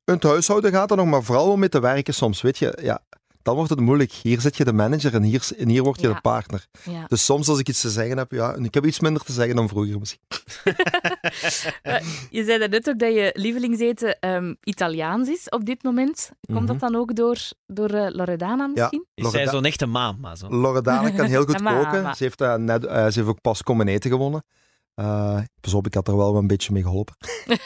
in 0.09 0.15
het 0.15 0.23
huishouden 0.23 0.71
gaat 0.71 0.91
er 0.91 0.97
nog, 0.97 1.05
maar 1.05 1.23
vooral 1.23 1.51
om 1.51 1.59
mee 1.59 1.69
te 1.69 1.79
werken 1.79 2.13
soms, 2.13 2.41
weet 2.41 2.57
je. 2.57 2.77
Ja, 2.81 3.01
dan 3.41 3.55
wordt 3.55 3.69
het 3.69 3.79
moeilijk. 3.79 4.11
Hier 4.11 4.41
zit 4.41 4.57
je 4.57 4.63
de 4.65 4.73
manager 4.73 5.13
en 5.13 5.23
hier, 5.23 5.47
en 5.57 5.69
hier 5.69 5.83
word 5.83 6.01
je 6.01 6.07
Ja. 6.07 6.13
de 6.13 6.21
partner. 6.21 6.67
Ja. 6.83 7.05
Dus 7.07 7.25
soms 7.25 7.47
als 7.47 7.59
ik 7.59 7.69
iets 7.69 7.81
te 7.81 7.89
zeggen 7.89 8.17
heb, 8.17 8.31
ja, 8.31 8.53
en 8.53 8.65
ik 8.65 8.73
heb 8.73 8.85
iets 8.85 8.99
minder 8.99 9.23
te 9.23 9.31
zeggen 9.31 9.55
dan 9.55 9.67
vroeger 9.67 9.99
misschien. 9.99 10.19
Eh, 11.81 11.95
je 12.29 12.43
zei 12.43 12.67
net 12.67 12.89
ook 12.89 12.99
dat 12.99 13.13
je 13.13 13.29
lievelingseten 13.33 14.19
ehm, 14.19 14.53
Italiaans 14.63 15.27
is 15.29 15.49
op 15.49 15.65
dit 15.65 15.83
moment. 15.83 16.31
Komt 16.41 16.59
Mhm. 16.59 16.65
dat 16.67 16.79
dan 16.79 16.95
ook 16.95 17.15
door, 17.15 17.37
door 17.67 17.89
eh, 17.89 18.07
Loredana 18.15 18.67
misschien? 18.67 19.05
Is 19.15 19.23
zij 19.23 19.31
Loreda- 19.31 19.51
zo'n 19.51 19.65
echte 19.65 19.85
mama? 19.85 20.35
Zo? 20.35 20.49
Loredana 20.49 21.09
kan 21.09 21.25
heel 21.25 21.45
goed 21.49 21.61
koken. 21.63 22.15
Ze 22.15 22.23
heeft, 22.23 22.41
eh, 22.41 22.55
net, 22.55 22.81
ze 22.83 23.11
heeft 23.13 23.27
ook 23.27 23.41
pas 23.41 23.63
komen 23.63 23.87
eten 23.87 24.09
gewonnen. 24.09 24.43
Eh, 24.95 25.39
pas 25.61 25.73
op, 25.73 25.85
ik 25.85 25.93
had 25.93 26.07
er 26.07 26.17
wel 26.17 26.35
een 26.35 26.47
beetje 26.47 26.73
mee 26.73 26.83
geholpen. 26.83 27.15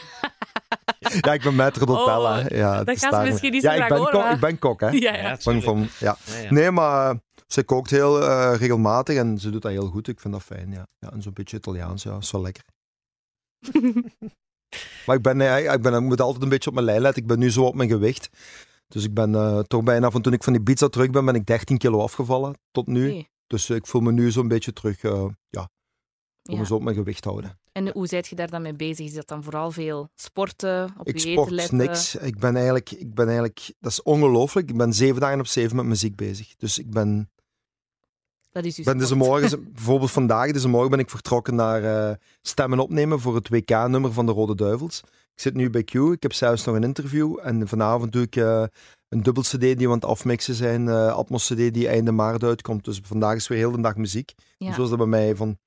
ja, 0.99 1.33
ik 1.33 1.41
ben 1.41 1.55
maître 1.55 1.79
d'hôtel. 1.79 2.21
Oh, 2.21 2.43
ja, 2.47 2.83
dat 2.83 2.99
gaan 2.99 3.25
ze 3.25 3.31
misschien 3.31 3.51
niet 3.51 3.61
ja, 3.61 3.69
zo 3.69 3.75
ik 3.75 3.83
graag 3.83 3.99
ben 3.99 4.13
horen, 4.13 4.33
Ik 4.33 4.39
ben 4.39 4.59
kok, 4.59 4.79
hè. 4.79 4.89
Ja, 4.89 5.15
ja. 5.15 5.37
Van, 5.37 5.79
ja. 5.99 6.17
Ja, 6.25 6.41
ja. 6.41 6.53
Nee, 6.53 6.71
maar 6.71 7.09
eh, 7.09 7.15
ze 7.47 7.63
kookt 7.63 7.89
heel 7.89 8.21
eh, 8.21 8.53
regelmatig 8.57 9.17
en 9.17 9.37
ze 9.37 9.49
doet 9.49 9.61
dat 9.61 9.71
heel 9.71 9.87
goed. 9.87 10.07
Ik 10.07 10.19
vind 10.19 10.33
dat 10.33 10.43
fijn, 10.43 10.71
ja. 10.71 10.87
ja 10.99 11.11
en 11.11 11.21
zo'n 11.21 11.33
beetje 11.33 11.57
Italiaans, 11.57 12.03
ja, 12.03 12.17
is 12.17 12.31
wel 12.31 12.41
lekker. 12.41 12.63
Maar 15.05 15.15
ik, 15.15 15.21
ben, 15.21 15.41
eh, 15.41 15.73
ik, 15.73 15.81
ben, 15.81 15.93
ik 15.93 16.01
moet 16.01 16.21
altijd 16.21 16.43
een 16.43 16.49
beetje 16.49 16.69
op 16.69 16.75
mijn 16.75 16.85
lijn 16.85 17.01
letten. 17.01 17.21
Ik 17.21 17.27
ben 17.27 17.39
nu 17.39 17.51
zo 17.51 17.63
op 17.63 17.75
mijn 17.75 17.89
gewicht. 17.89 18.29
Dus 18.87 19.03
ik 19.03 19.13
ben 19.13 19.35
eh, 19.35 19.59
toch 19.59 19.83
bijna, 19.83 20.11
van 20.11 20.21
toen 20.21 20.33
ik 20.33 20.43
van 20.43 20.53
die 20.53 20.61
pizza 20.61 20.87
terug 20.87 21.09
ben, 21.09 21.25
ben 21.25 21.35
ik 21.35 21.45
13 21.45 21.77
kilo 21.77 22.01
afgevallen 22.01 22.53
tot 22.71 22.87
nu. 22.87 23.25
Dus 23.47 23.69
ik 23.69 23.87
voel 23.87 24.01
me 24.01 24.11
nu 24.11 24.31
zo'n 24.31 24.47
beetje 24.47 24.73
terug, 24.73 25.03
eh, 25.03 25.25
ja, 25.49 25.69
voor 26.43 26.57
Ja. 26.57 26.63
zo 26.65 26.75
op 26.75 26.83
mijn 26.83 26.95
gewicht 26.95 27.23
houden. 27.25 27.57
En 27.71 27.91
hoe 27.91 28.07
zijt 28.07 28.27
je 28.27 28.35
daar 28.35 28.49
dan 28.49 28.61
mee 28.61 28.73
bezig? 28.73 29.05
Is 29.05 29.13
dat 29.13 29.27
dan 29.27 29.43
vooral 29.43 29.71
veel 29.71 30.09
sporten, 30.15 30.93
op 30.97 31.07
Ik 31.07 31.17
je 31.17 31.31
sport 31.31 31.49
letten? 31.49 31.77
niks. 31.77 32.15
Ik 32.15 32.39
ben 32.39 32.55
eigenlijk, 32.55 32.91
ik 32.91 33.13
ben 33.13 33.25
eigenlijk, 33.25 33.73
dat 33.79 33.91
is 33.91 34.01
ongelooflijk. 34.01 34.69
Ik 34.69 34.77
ben 34.77 34.93
zeven 34.93 35.21
dagen 35.21 35.39
op 35.39 35.47
zeven 35.47 35.75
met 35.75 35.85
muziek 35.85 36.15
bezig. 36.15 36.55
Dus 36.57 36.77
ik 36.79 36.89
ben, 36.91 37.29
Dat 38.51 38.65
is 38.65 38.75
dus 38.75 38.85
ben 38.85 38.97
deze 38.97 39.13
sport. 39.13 39.29
morgen, 39.29 39.63
bijvoorbeeld 39.73 40.11
vandaag, 40.11 40.51
deze 40.51 40.67
morgen 40.69 40.89
ben 40.89 40.99
ik 40.99 41.09
vertrokken 41.09 41.55
naar 41.55 42.09
eh, 42.09 42.15
stemmen 42.41 42.79
opnemen 42.79 43.19
voor 43.19 43.35
het 43.35 43.49
WK-nummer 43.49 44.13
van 44.13 44.25
de 44.25 44.31
Rode 44.31 44.55
Duivels. 44.55 44.99
Ik 45.35 45.41
zit 45.41 45.53
nu 45.53 45.69
bij 45.69 45.83
Q, 45.83 45.93
ik 45.93 46.21
heb 46.23 46.33
zelfs 46.33 46.65
nog 46.65 46.75
een 46.75 46.83
interview 46.83 47.37
en 47.41 47.67
vanavond 47.67 48.11
doe 48.11 48.21
ik 48.23 48.35
eh, 48.35 48.63
een 49.09 49.23
dubbel 49.23 49.43
CD 49.43 49.59
die 49.59 49.75
we 49.75 49.85
aan 49.87 49.91
het 49.93 50.05
afmixen 50.05 50.55
zijn, 50.55 50.87
eh 50.87 51.13
Atmos 51.15 51.47
CD 51.53 51.73
die 51.73 51.87
einde 51.87 52.11
maart 52.11 52.43
uitkomt. 52.43 52.85
Dus 52.85 52.99
vandaag 53.03 53.35
is 53.35 53.47
weer 53.47 53.57
heel 53.57 53.71
de 53.71 53.81
dag 53.81 53.95
muziek. 53.95 54.33
Ja. 54.57 54.73
Zo 54.73 54.83
is 54.83 54.89
dat 54.89 54.97
bij 54.97 55.07
mij 55.07 55.35
van 55.35 55.57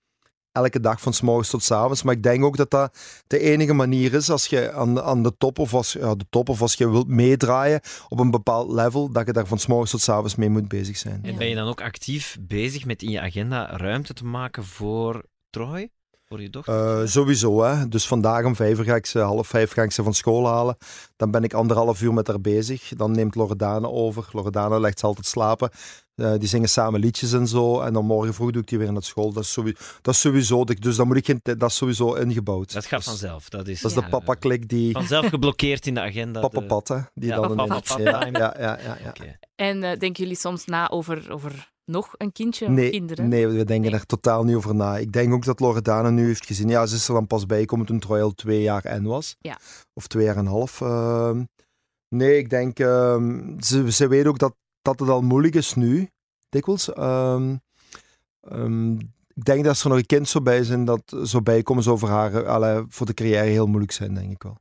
elke 0.57 0.81
dag 0.81 1.01
van 1.01 1.12
s 1.12 1.21
morgens 1.21 1.51
tot 1.51 1.62
s 1.62 1.71
avonds. 1.71 2.03
Maar 2.03 2.14
ik 2.14 2.23
denk 2.23 2.45
ook 2.45 2.57
dat 2.57 2.71
dat 2.71 2.99
de 3.27 3.38
enige 3.38 3.73
manier 3.73 4.14
is 4.14 4.31
als 4.31 4.47
je 4.47 4.73
aan, 4.73 5.01
aan 5.01 5.23
de 5.23 5.37
top 5.38 5.59
of 5.59 5.75
als, 5.75 5.92
ja, 5.92 6.14
de 6.14 6.27
top 6.31 6.49
of 6.49 6.62
als 6.62 6.75
je 6.75 6.90
wilt 6.90 7.09
meedraaien 7.09 7.81
op 8.09 8.21
een 8.21 8.31
bepaald 8.31 8.71
level, 8.71 9.11
dat 9.12 9.27
je 9.27 9.33
daar 9.33 9.47
van 9.47 9.59
s 9.59 9.66
morgens 9.66 9.90
tot 9.90 10.01
s 10.01 10.09
avonds 10.09 10.35
mee 10.35 10.49
moet 10.49 10.69
bezig 10.69 10.97
zijn. 10.97 11.25
En 11.25 11.37
ben 11.37 11.49
je 11.49 11.55
dan 11.55 11.69
ook 11.69 11.81
actief 11.81 12.37
bezig 12.40 12.85
met 12.85 13.03
in 13.03 13.11
je 13.11 13.21
agenda 13.21 13.77
ruimte 13.77 14.14
te 14.14 14.25
maken 14.25 14.64
voor 14.64 15.25
Troy? 15.51 15.90
Voor 16.28 16.42
je 16.42 16.50
dochter? 16.50 17.00
Eh, 17.00 17.06
sowieso, 17.06 17.62
hè. 17.62 17.88
Dus 17.88 18.06
vandaag 18.06 18.44
om 18.44 18.56
vijf 18.56 18.78
uur 18.78 18.84
ga 18.84 18.94
ik 18.94 19.06
ze, 19.06 19.18
half 19.18 19.46
vijf 19.46 19.72
ga 19.72 19.82
ik 19.82 19.92
ze 19.92 20.02
van 20.02 20.14
school 20.14 20.46
halen. 20.46 20.76
Dan 21.16 21.30
ben 21.30 21.44
ik 21.44 21.54
anderhalf 21.54 22.02
uur 22.02 22.12
met 22.14 22.26
haar 22.26 22.40
bezig. 22.40 22.88
Dan 22.96 23.10
neemt 23.12 23.34
Loredane 23.34 23.90
over. 23.90 24.28
Loredane 24.32 24.80
legt 24.80 24.98
ze 24.98 25.06
altijd 25.06 25.26
slapen. 25.26 25.70
Eh, 26.14 26.32
die 26.38 26.48
zingen 26.48 26.68
samen 26.68 27.00
liedjes 27.00 27.32
en 27.32 27.46
zo. 27.46 27.80
En 27.80 27.92
dan 27.92 28.04
morgen 28.04 28.34
vroeg 28.34 28.50
doe 28.50 28.62
ik 28.62 28.68
die 28.68 28.78
weer 28.78 28.92
naar 28.92 29.02
school. 29.02 29.32
Dat 29.32 29.42
is 29.42 29.52
sowieso, 29.52 29.78
dat 30.02 30.14
is 30.14 30.20
sowieso 30.20 30.64
dus 30.64 30.96
dan 30.96 31.06
moet 31.06 31.16
ik 31.16 31.24
geen, 31.24 31.40
dat 31.42 31.62
is 31.70 31.76
sowieso 31.76 32.14
ingebouwd. 32.14 32.72
dat 32.72 32.86
gaat 32.86 32.98
Dus 32.98 33.08
vanzelf. 33.08 33.48
Dat 33.48 33.68
is, 33.68 33.80
Dat 33.80 33.90
is 33.90 33.96
de 33.96 34.08
papa-klik 34.08 34.68
die... 34.68 34.92
Vanzelf 34.92 35.26
geblokkeerd 35.26 35.86
in 35.86 35.94
de 35.94 36.00
agenda. 36.00 36.40
de- 36.40 36.48
Papa-pat, 36.48 36.88
hè. 36.88 36.98
Die 37.14 37.28
Ja, 37.28 37.36
dan 37.36 37.56
ja, 37.56 37.80
ja, 38.02 38.30
ja, 38.32 38.54
ja, 38.58 38.78
ja. 39.02 39.08
Oké. 39.08 39.38
En 39.56 39.82
eh, 39.82 39.98
denken 39.98 40.22
jullie 40.22 40.38
soms 40.38 40.64
na 40.64 40.88
over, 40.88 41.32
over 41.32 41.74
nog 41.87 42.14
een 42.16 42.33
kindje 42.33 42.66
of 42.66 42.90
kinderen? 42.90 43.29
nee, 43.29 43.46
we 43.46 43.64
denken 43.64 43.90
Nee. 43.90 44.01
er 44.01 44.07
totaal 44.07 44.44
niet 44.44 44.57
over 44.57 44.75
na. 44.75 44.96
Ik 44.96 45.12
denk 45.12 45.33
ook 45.33 45.44
dat 45.44 45.61
Loredana 45.61 46.11
nu 46.11 46.27
heeft 46.27 46.46
gezien. 46.46 46.68
Ja, 46.68 46.87
ze 46.87 46.94
is 46.94 47.09
er 47.09 47.14
dan 47.14 47.27
pas 47.27 47.46
bijgekomen 47.46 47.87
toen 47.87 47.99
Troy 47.99 48.20
al 48.20 48.35
twee 48.35 48.62
jaar 48.62 48.85
en 48.85 49.03
was. 49.05 49.37
Ja. 49.40 49.59
Of 49.94 50.07
twee 50.07 50.25
jaar 50.25 50.37
en 50.37 50.40
een 50.40 50.51
half. 50.51 50.81
Ehm, 50.81 51.44
nee, 52.09 52.38
ik 52.38 52.51
denk... 52.51 52.79
ehm, 52.79 53.61
ze, 53.61 53.92
ze 53.92 54.09
weet 54.09 54.27
ook 54.27 54.38
dat, 54.38 54.55
dat 54.83 55.01
het 55.01 55.09
al 55.09 55.22
moeilijk 55.22 55.55
is 55.55 55.75
nu, 55.75 56.09
dikwijls. 56.49 56.92
Ehm, 56.92 57.57
ik 59.35 59.44
denk 59.44 59.59
dat 59.59 59.66
als 59.68 59.83
er 59.83 59.88
nog 59.88 59.99
een 59.99 60.07
kind 60.07 60.29
zou 60.29 60.44
bij 60.44 60.64
zijn, 60.64 60.85
dat 60.85 61.16
zou 61.22 61.42
bijkomen, 61.42 61.83
zou 61.83 61.99
voor 61.99 62.09
haar 62.09 62.35
eh, 62.35 62.49
allee, 62.49 62.85
voor 62.88 63.07
de 63.07 63.14
carrière 63.14 63.46
heel 63.49 63.66
moeilijk 63.66 63.92
zijn, 63.92 64.14
denk 64.14 64.31
ik 64.33 64.42
wel. 64.42 64.57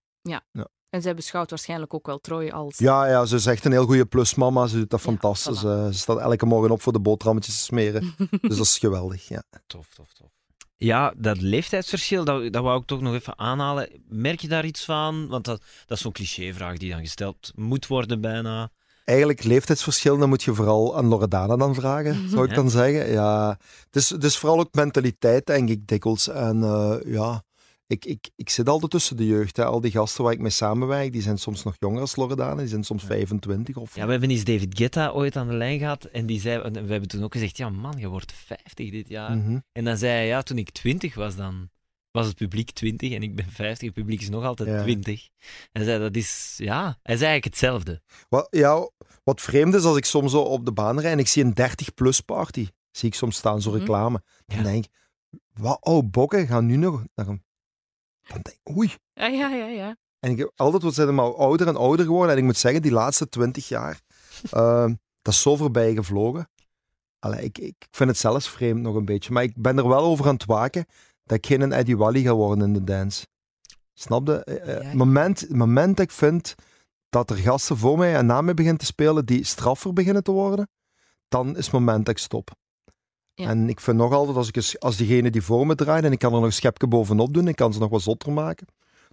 En 0.96 1.02
zij 1.02 1.14
beschouwt 1.16 1.50
waarschijnlijk 1.50 1.94
ook 1.94 2.06
wel 2.06 2.20
Troy 2.20 2.50
als... 2.50 2.78
Ja, 2.78 3.08
ja, 3.08 3.26
ze 3.26 3.36
is 3.36 3.46
echt 3.46 3.66
een 3.66 3.72
heel 3.72 3.86
goede 3.86 4.06
plusmama. 4.06 4.68
Ze 4.68 4.78
doet 4.78 4.90
dat 4.90 5.00
Ja, 5.00 5.06
fantastisch. 5.06 5.60
voilà. 5.64 5.68
Eh, 5.68 5.86
ze 5.86 5.94
staat 5.94 6.20
elke 6.20 6.46
morgen 6.46 6.72
op 6.72 6.82
voor 6.82 6.94
de 6.94 7.00
boterhammetjes 7.00 7.56
te 7.58 7.62
smeren. 7.64 8.16
dus 8.42 8.58
dat 8.58 8.66
is 8.66 8.78
geweldig, 8.78 9.28
ja. 9.28 9.44
Tof, 9.68 9.88
tof, 9.96 10.14
tof. 10.14 10.28
Ja, 10.76 11.14
dat 11.18 11.42
leeftijdsverschil, 11.42 12.24
dat, 12.26 12.54
dat 12.54 12.64
wou 12.64 12.80
ik 12.82 12.86
toch 12.88 13.02
nog 13.02 13.14
even 13.14 13.40
aanhalen. 13.40 13.90
Merk 14.08 14.40
je 14.40 14.48
daar 14.48 14.66
iets 14.66 14.86
van? 14.86 15.28
Want 15.28 15.46
dat, 15.46 15.62
dat 15.86 15.98
is 15.98 16.04
zo'n 16.04 16.12
clichévraag 16.12 16.78
die 16.78 16.92
dan 16.92 17.00
gesteld 17.00 17.52
moet 17.56 17.88
worden 17.88 18.22
bijna. 18.22 18.70
Eigenlijk 19.04 19.44
leeftijdsverschil, 19.44 20.18
dan 20.18 20.30
moet 20.30 20.44
je 20.44 20.54
vooral 20.54 20.98
aan 20.98 21.06
Loredana 21.06 21.56
dan 21.56 21.76
vragen, 21.76 22.30
zou 22.30 22.44
ik 22.44 22.50
Ja. 22.50 22.56
dan 22.56 22.70
zeggen. 22.70 23.12
Ja, 23.12 23.50
het 23.86 23.96
is, 23.96 24.10
het 24.10 24.24
is 24.24 24.38
vooral 24.38 24.60
ook 24.60 24.74
mentaliteit, 24.74 25.46
denk 25.46 25.70
ik, 25.70 25.88
dikwijls. 25.88 26.28
En 26.28 26.64
eh, 26.64 26.96
ja, 27.06 27.44
ik, 27.88 28.06
ik, 28.06 28.30
ik 28.36 28.50
zit 28.50 28.70
altijd 28.70 28.92
tussen 28.92 29.18
de 29.18 29.26
jeugd. 29.26 29.58
Hè. 29.58 29.66
Al 29.66 29.82
die 29.82 29.92
gasten 29.92 30.24
waar 30.24 30.34
ik 30.34 30.40
mee 30.40 30.50
samenwerk, 30.52 31.12
die 31.12 31.22
zijn 31.22 31.38
soms 31.38 31.64
nog 31.64 31.76
jonger 31.80 32.02
als 32.02 32.16
Loredana. 32.16 32.56
Die 32.56 32.68
zijn 32.68 32.84
soms 32.84 33.04
25 33.04 33.76
of... 33.78 33.96
Ja, 33.96 34.06
we 34.06 34.12
hebben 34.12 34.30
eens 34.30 34.44
David 34.44 34.78
Guetta 34.78 35.10
ooit 35.10 35.36
aan 35.36 35.48
de 35.48 35.54
lijn 35.54 35.80
gehad 35.80 36.04
en 36.04 36.26
die 36.26 36.40
zei, 36.40 36.62
en 36.62 36.74
we 36.74 36.92
hebben 36.92 37.10
toen 37.10 37.24
ook 37.24 37.34
gezegd, 37.34 37.58
ja 37.58 37.70
man, 37.70 37.94
je 37.98 38.08
wordt 38.08 38.34
50 38.34 38.90
dit 38.92 39.08
jaar. 39.10 39.38
Mhm. 39.38 39.60
En 39.72 39.84
dan 39.84 39.98
zei 39.98 40.12
hij, 40.12 40.28
ja, 40.28 40.42
toen 40.42 40.58
ik 40.58 40.70
20 40.72 41.16
was 41.16 41.36
dan 41.36 41.70
was 42.12 42.26
het 42.28 42.36
publiek 42.36 42.72
20 42.72 43.12
en 43.12 43.24
ik 43.24 43.36
ben 43.36 43.50
50, 43.50 43.86
het 43.88 43.94
publiek 43.98 44.22
is 44.22 44.30
nog 44.30 44.44
altijd 44.44 44.70
Ja. 44.70 44.82
20. 44.84 45.28
En 45.72 45.82
hij 45.82 45.84
zei, 45.84 46.00
dat 46.00 46.16
is, 46.16 46.54
ja, 46.58 46.84
hij 46.84 47.18
zei 47.18 47.30
eigenlijk 47.32 47.44
hetzelfde. 47.44 48.02
Wat, 48.30 48.48
ja, 48.50 48.90
wat 49.24 49.42
vreemd 49.42 49.74
is, 49.74 49.84
als 49.84 49.98
ik 49.98 50.06
soms 50.06 50.32
zo 50.32 50.40
op 50.42 50.66
de 50.66 50.72
baan 50.72 51.00
rijd 51.00 51.14
en 51.14 51.20
ik 51.20 51.28
zie 51.28 51.44
een 51.44 51.54
30-plus 51.62 52.20
party, 52.22 52.68
zie 52.92 53.10
ik 53.10 53.16
soms 53.16 53.36
staan, 53.38 53.62
zo'n 53.62 53.72
Mhm. 53.72 53.82
reclame. 53.82 54.22
Dan 54.46 54.58
Ja. 54.58 54.64
denk 54.64 54.86
ik, 54.86 54.92
wat, 55.54 55.78
oh, 55.82 56.04
bokken 56.10 56.48
gaan 56.48 56.66
nu 56.66 56.76
nog 56.76 57.04
naar 57.16 57.28
een... 57.28 57.44
Dan 58.28 58.40
denk 58.42 58.58
ik, 58.64 58.78
oei. 58.78 58.94
Ja, 59.14 59.26
ja, 59.26 59.50
ja. 59.50 59.66
ja. 59.66 59.96
En 60.20 60.32
ik, 60.32 60.52
altijd 60.56 60.84
wat 60.84 60.94
zijn 60.94 61.16
maar 61.16 61.36
ouder 61.36 61.68
en 61.68 61.76
ouder 61.76 62.06
geworden. 62.06 62.32
En 62.32 62.38
ik 62.38 62.44
moet 62.44 62.58
zeggen, 62.58 62.82
die 62.82 62.92
laatste 62.92 63.30
20 63.30 63.68
jaar, 63.68 64.02
ehm, 64.50 64.94
dat 65.22 65.34
is 65.34 65.42
zo 65.42 65.56
voorbij 65.56 65.94
gevlogen. 65.94 66.50
Allee, 67.20 67.44
ik, 67.44 67.58
ik 67.58 67.88
vind 67.92 68.10
het 68.10 68.20
zelfs 68.20 68.50
vreemd 68.50 68.82
nog 68.82 68.96
een 68.96 69.06
beetje. 69.06 69.32
Maar 69.32 69.44
ik 69.44 69.54
ben 69.56 69.78
er 69.78 69.88
wel 69.88 70.04
over 70.04 70.28
aan 70.28 70.34
het 70.34 70.46
waken 70.46 70.86
dat 71.24 71.38
ik 71.38 71.46
geen 71.46 71.62
een 71.62 71.72
Eddie 71.72 71.98
Wally 71.98 72.22
ga 72.22 72.34
worden 72.34 72.68
in 72.68 72.74
de 72.74 72.84
dance. 72.84 73.26
Snap 73.94 74.28
je? 74.28 74.44
Eh, 74.44 74.76
eh. 74.76 74.84
Het 74.84 74.94
moment, 74.94 75.40
het 75.40 75.56
moment 75.56 75.98
dat 75.98 76.06
ik 76.06 76.12
vind 76.12 76.56
dat 77.10 77.30
er 77.30 77.38
gasten 77.38 77.78
voor 77.78 77.98
mij 77.98 78.16
en 78.16 78.26
na 78.26 78.42
mij 78.42 78.54
beginnen 78.54 78.80
te 78.80 78.86
spelen 78.86 79.26
die 79.26 79.44
straffer 79.44 79.94
beginnen 79.94 80.24
te 80.24 80.32
worden, 80.32 80.70
dan 81.28 81.58
is 81.58 81.66
het 81.66 81.74
moment 81.74 82.06
dat 82.06 82.16
ik 82.16 82.22
stop. 82.22 82.52
Ja. 83.36 83.48
En 83.50 83.70
ik 83.70 83.80
vind 83.80 83.98
nog 83.98 84.14
altijd, 84.14 84.38
als, 84.38 84.48
ik 84.52 84.76
als 84.80 84.98
diegene 84.98 85.30
die 85.30 85.42
voor 85.42 85.68
me 85.68 85.76
draait 85.76 86.04
en 86.04 86.12
ik 86.12 86.20
kan 86.20 86.30
er 86.32 86.36
nog 86.38 86.46
een 86.46 86.54
schepje 86.54 86.88
bovenop 86.88 87.34
doen, 87.34 87.48
ik 87.48 87.56
kan 87.56 87.74
ze 87.74 87.80
nog 87.80 87.90
wat 87.90 88.02
zotter 88.02 88.32
maken, 88.32 88.68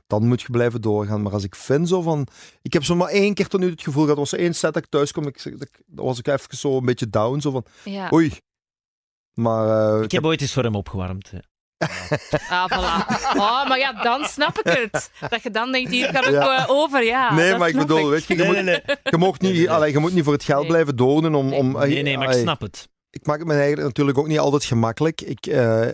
dan 0.07 0.27
moet 0.29 0.41
je 0.41 0.51
blijven 0.51 0.81
doorgaan. 0.81 1.23
Maar 1.23 1.33
als 1.33 1.45
ik 1.45 1.55
vind 1.55 1.89
zo 1.89 2.03
van... 2.03 2.27
Ik 2.63 2.73
heb 2.73 2.85
zo 2.85 2.95
maar 2.95 3.09
één 3.09 3.35
keer 3.35 3.49
tot 3.49 3.61
nu 3.61 3.71
het 3.71 3.83
gevoel 3.83 4.03
gehad, 4.03 4.19
was 4.19 4.33
er 4.33 4.39
één 4.39 4.55
set 4.55 4.75
dat 4.75 4.83
ik 4.83 4.89
thuis 4.91 5.13
kom, 5.13 5.27
ik, 5.27 5.43
dat 5.87 6.05
was 6.05 6.19
ik 6.19 6.27
even 6.27 6.57
zo 6.57 6.77
een 6.77 6.85
beetje 6.85 7.09
down, 7.11 7.41
zo 7.41 7.51
van, 7.51 7.65
ja. 7.85 8.09
oei. 8.13 8.33
Maar 9.35 9.95
eh, 9.97 10.03
Ik 10.03 10.11
heb 10.13 10.25
ooit 10.25 10.41
eens 10.41 10.53
voor 10.53 10.63
hem 10.63 10.75
opgewarmd. 10.75 11.31
hè. 11.31 11.39
Ah, 12.49 12.71
voilà. 12.71 13.07
Oh, 13.37 13.69
maar 13.69 13.79
ja, 13.79 13.93
dan 14.03 14.25
snap 14.25 14.59
ik 14.59 14.89
het. 14.91 15.11
Dat 15.31 15.43
je 15.43 15.51
dan 15.51 15.73
denkt, 15.73 15.91
hier 15.91 16.13
kan 16.13 16.25
ik 16.25 16.31
Ja. 16.31 16.57
eh, 16.65 16.71
over, 16.71 17.05
ja. 17.05 17.35
nee, 17.35 17.51
dat 17.51 17.59
maar 17.59 17.69
ik 17.69 17.77
bedoel, 17.77 18.09
weet 18.09 18.25
je, 18.25 18.37
je, 18.37 18.43
Nee, 18.43 18.47
moet, 18.55 18.65
nee, 18.65 18.81
nee. 18.87 18.97
je, 19.03 19.19
mag 19.19 19.31
niet, 19.39 19.41
Nee, 19.43 19.53
nee. 19.53 19.71
allee, 19.71 19.93
je 19.93 19.99
moet 19.99 20.13
niet 20.15 20.25
voor 20.25 20.33
het 20.33 20.45
geld 20.45 20.61
Nee. 20.61 20.69
blijven 20.69 20.97
donen 20.97 21.35
om... 21.35 21.53
om 21.53 21.73
Nee, 21.79 22.03
nee, 22.03 22.19
maar 22.19 22.31
ik 22.35 22.41
snap 22.41 22.61
het. 22.61 22.89
Ik 23.13 23.27
maak 23.27 23.39
het 23.39 23.47
me 23.47 23.53
eigenlijk 23.55 23.83
natuurlijk 23.83 24.19
ook 24.19 24.27
niet 24.27 24.39
altijd 24.39 24.65
gemakkelijk. 24.65 25.21
Ik, 25.21 25.47
eh, 25.47 25.89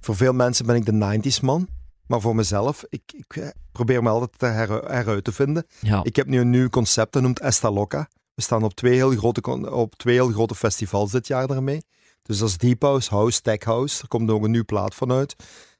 voor 0.00 0.16
veel 0.16 0.32
mensen 0.32 0.66
ben 0.66 0.76
ik 0.76 0.84
de 0.84 0.92
90s 0.92 1.40
man. 1.40 1.68
Maar 2.06 2.20
voor 2.20 2.34
mezelf, 2.34 2.84
ik, 2.88 3.02
ik 3.12 3.36
eh, 3.36 3.48
probeer 3.72 4.02
me 4.02 4.08
altijd 4.08 4.38
te 4.38 4.46
her- 4.46 4.90
heruit 4.90 5.24
te 5.24 5.32
vinden. 5.32 5.66
Ja. 5.80 6.00
Ik 6.04 6.16
heb 6.16 6.26
nu 6.26 6.40
een 6.40 6.50
nieuw 6.50 6.68
concept, 6.68 7.12
dat 7.12 7.22
noemt 7.22 7.40
Esta 7.40 7.70
Loca. 7.70 8.08
We 8.34 8.42
staan 8.42 8.62
op 8.62 8.74
twee 8.74 8.94
heel 8.94 9.10
grote, 9.10 9.70
op 9.70 9.94
twee 9.96 10.14
heel 10.14 10.28
grote 10.28 10.54
festivals 10.54 11.10
dit 11.10 11.26
jaar 11.26 11.46
daarmee. 11.46 11.82
Dus 12.22 12.38
dat 12.38 12.48
is 12.48 12.58
Deep 12.58 12.82
House, 12.82 13.10
House, 13.14 13.40
Tech 13.40 13.62
House. 13.64 14.02
Er 14.02 14.08
komt 14.08 14.30
ook 14.30 14.44
een 14.44 14.50
nieuwe 14.50 14.66
plaat 14.66 14.94
van 14.94 15.12
uit. 15.12 15.34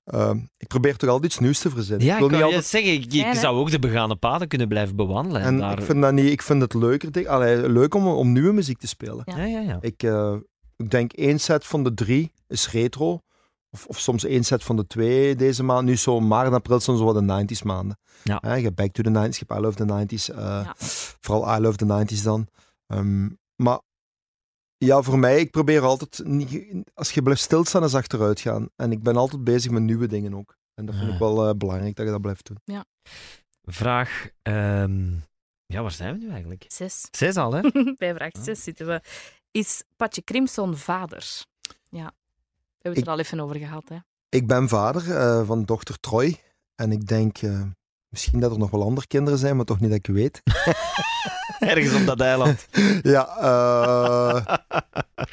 Ehm, 0.04 0.38
ik 0.56 0.68
probeer 0.68 0.96
toch 0.96 1.10
altijd 1.10 1.32
iets 1.32 1.40
nieuws 1.40 1.58
te 1.58 1.70
verzinnen. 1.70 2.06
Ja, 2.06 2.16
ik 2.16 2.22
ik 2.22 2.28
wil 2.30 2.38
kan 2.38 2.38
niet 2.48 2.48
je 2.48 2.74
altijd... 2.74 3.10
zeggen, 3.10 3.26
hè? 3.32 3.40
zou 3.40 3.56
ook 3.58 3.70
de 3.70 3.78
begane 3.78 4.16
paden 4.16 4.48
kunnen 4.48 4.68
blijven 4.68 4.96
bewandelen. 4.96 5.42
En 5.42 5.58
daar... 5.58 5.78
ik 5.78 5.84
vind 5.84 6.02
dat 6.02 6.12
niet... 6.12 6.30
Ik 6.30 6.42
vind 6.42 6.62
het 6.62 6.74
leuker, 6.74 7.28
allee, 7.28 7.68
leuk 7.68 7.94
om, 7.94 8.06
om 8.06 8.32
nieuwe 8.32 8.52
muziek 8.52 8.78
te 8.78 8.86
spelen. 8.86 9.22
Ja. 9.24 9.36
Ja, 9.36 9.44
ja, 9.44 9.60
ja. 9.60 9.78
Ik, 9.80 10.02
eh, 10.02 10.34
ik 10.82 10.90
denk 10.90 11.12
één 11.12 11.40
set 11.40 11.66
van 11.66 11.84
de 11.84 11.94
drie 11.94 12.32
is 12.48 12.70
retro. 12.70 13.20
Of, 13.70 13.86
of 13.86 13.98
soms 13.98 14.24
één 14.24 14.44
set 14.44 14.64
van 14.64 14.76
de 14.76 14.86
twee 14.86 15.36
deze 15.36 15.62
maand. 15.62 15.86
Nu 15.86 15.96
zo 15.96 16.20
maart 16.20 16.46
en 16.46 16.54
april 16.54 16.80
zijn 16.80 16.96
zo 16.96 17.04
wat 17.04 17.14
de 17.14 17.44
90s 17.54 17.62
maanden. 17.64 17.98
Ja. 18.24 18.38
Hè, 18.42 18.54
je 18.54 18.62
hebt 18.62 18.74
Back 18.76 18.92
to 18.92 19.02
the 19.02 19.08
90s, 19.10 19.38
je 19.38 19.44
hebt 19.46 19.60
I 19.60 19.62
Love 19.62 19.76
the 19.76 19.84
90s. 20.06 20.28
eh, 20.30 20.36
Ja. 20.38 20.74
Vooral 21.20 21.56
I 21.56 21.60
Love 21.60 21.76
the 21.76 21.84
90s 22.14 22.22
dan. 22.22 22.48
Ehm, 22.86 23.28
maar 23.56 23.80
ja, 24.76 25.02
voor 25.02 25.18
mij, 25.18 25.40
ik 25.40 25.50
probeer 25.50 25.80
altijd, 25.82 26.20
niet, 26.26 26.66
als 26.94 27.10
je 27.10 27.22
blijft 27.22 27.40
stilstaan, 27.40 27.84
is 27.84 27.94
achteruit 27.94 28.40
gaan. 28.40 28.68
En 28.76 28.92
ik 28.92 29.02
ben 29.02 29.16
altijd 29.16 29.44
bezig 29.44 29.70
met 29.70 29.82
nieuwe 29.82 30.06
dingen 30.06 30.34
ook. 30.34 30.56
En 30.74 30.86
dat 30.86 30.94
vind 30.94 31.06
Ah. 31.08 31.12
ik 31.14 31.18
wel 31.20 31.48
eh, 31.48 31.54
belangrijk 31.54 31.96
dat 31.96 32.06
je 32.06 32.12
dat 32.12 32.20
blijft 32.20 32.46
doen. 32.46 32.84
Vraag, 33.64 34.28
ehm, 34.42 35.10
ja, 35.66 35.82
waar 35.82 35.90
zijn 35.90 36.12
we 36.18 36.24
nu 36.24 36.30
eigenlijk? 36.30 36.64
Zes. 36.68 37.08
Zes 37.10 37.36
al, 37.36 37.52
hè? 37.52 37.60
Bij 37.98 38.14
vraag 38.14 38.30
zes 38.42 38.62
zitten 38.62 38.86
we. 38.86 39.00
Is 39.52 39.82
Patje 39.96 40.22
Crimson 40.24 40.76
vader? 40.76 41.44
Ja. 41.90 42.12
We 42.44 42.88
hebben 42.88 43.00
het 43.00 43.06
er 43.06 43.12
al 43.12 43.18
even 43.18 43.40
over 43.40 43.56
gehad, 43.56 43.88
hè. 43.88 43.96
Ik 44.28 44.46
ben 44.46 44.68
vader 44.68 45.16
eh, 45.16 45.46
van 45.46 45.64
dochter 45.64 46.00
Troy. 46.00 46.40
En 46.74 46.92
ik 46.92 47.06
denk 47.06 47.38
eh, 47.38 47.62
misschien 48.08 48.40
dat 48.40 48.52
er 48.52 48.58
nog 48.58 48.70
wel 48.70 48.82
andere 48.82 49.06
kinderen 49.06 49.38
zijn, 49.38 49.56
maar 49.56 49.64
toch 49.64 49.80
niet 49.80 49.90
dat 49.90 49.98
ik 49.98 50.06
weet. 50.06 50.42
Ergens 51.58 51.94
op 51.94 52.06
dat 52.06 52.20
eiland. 52.20 52.66
ja, 53.02 53.36
eh, 53.38 54.56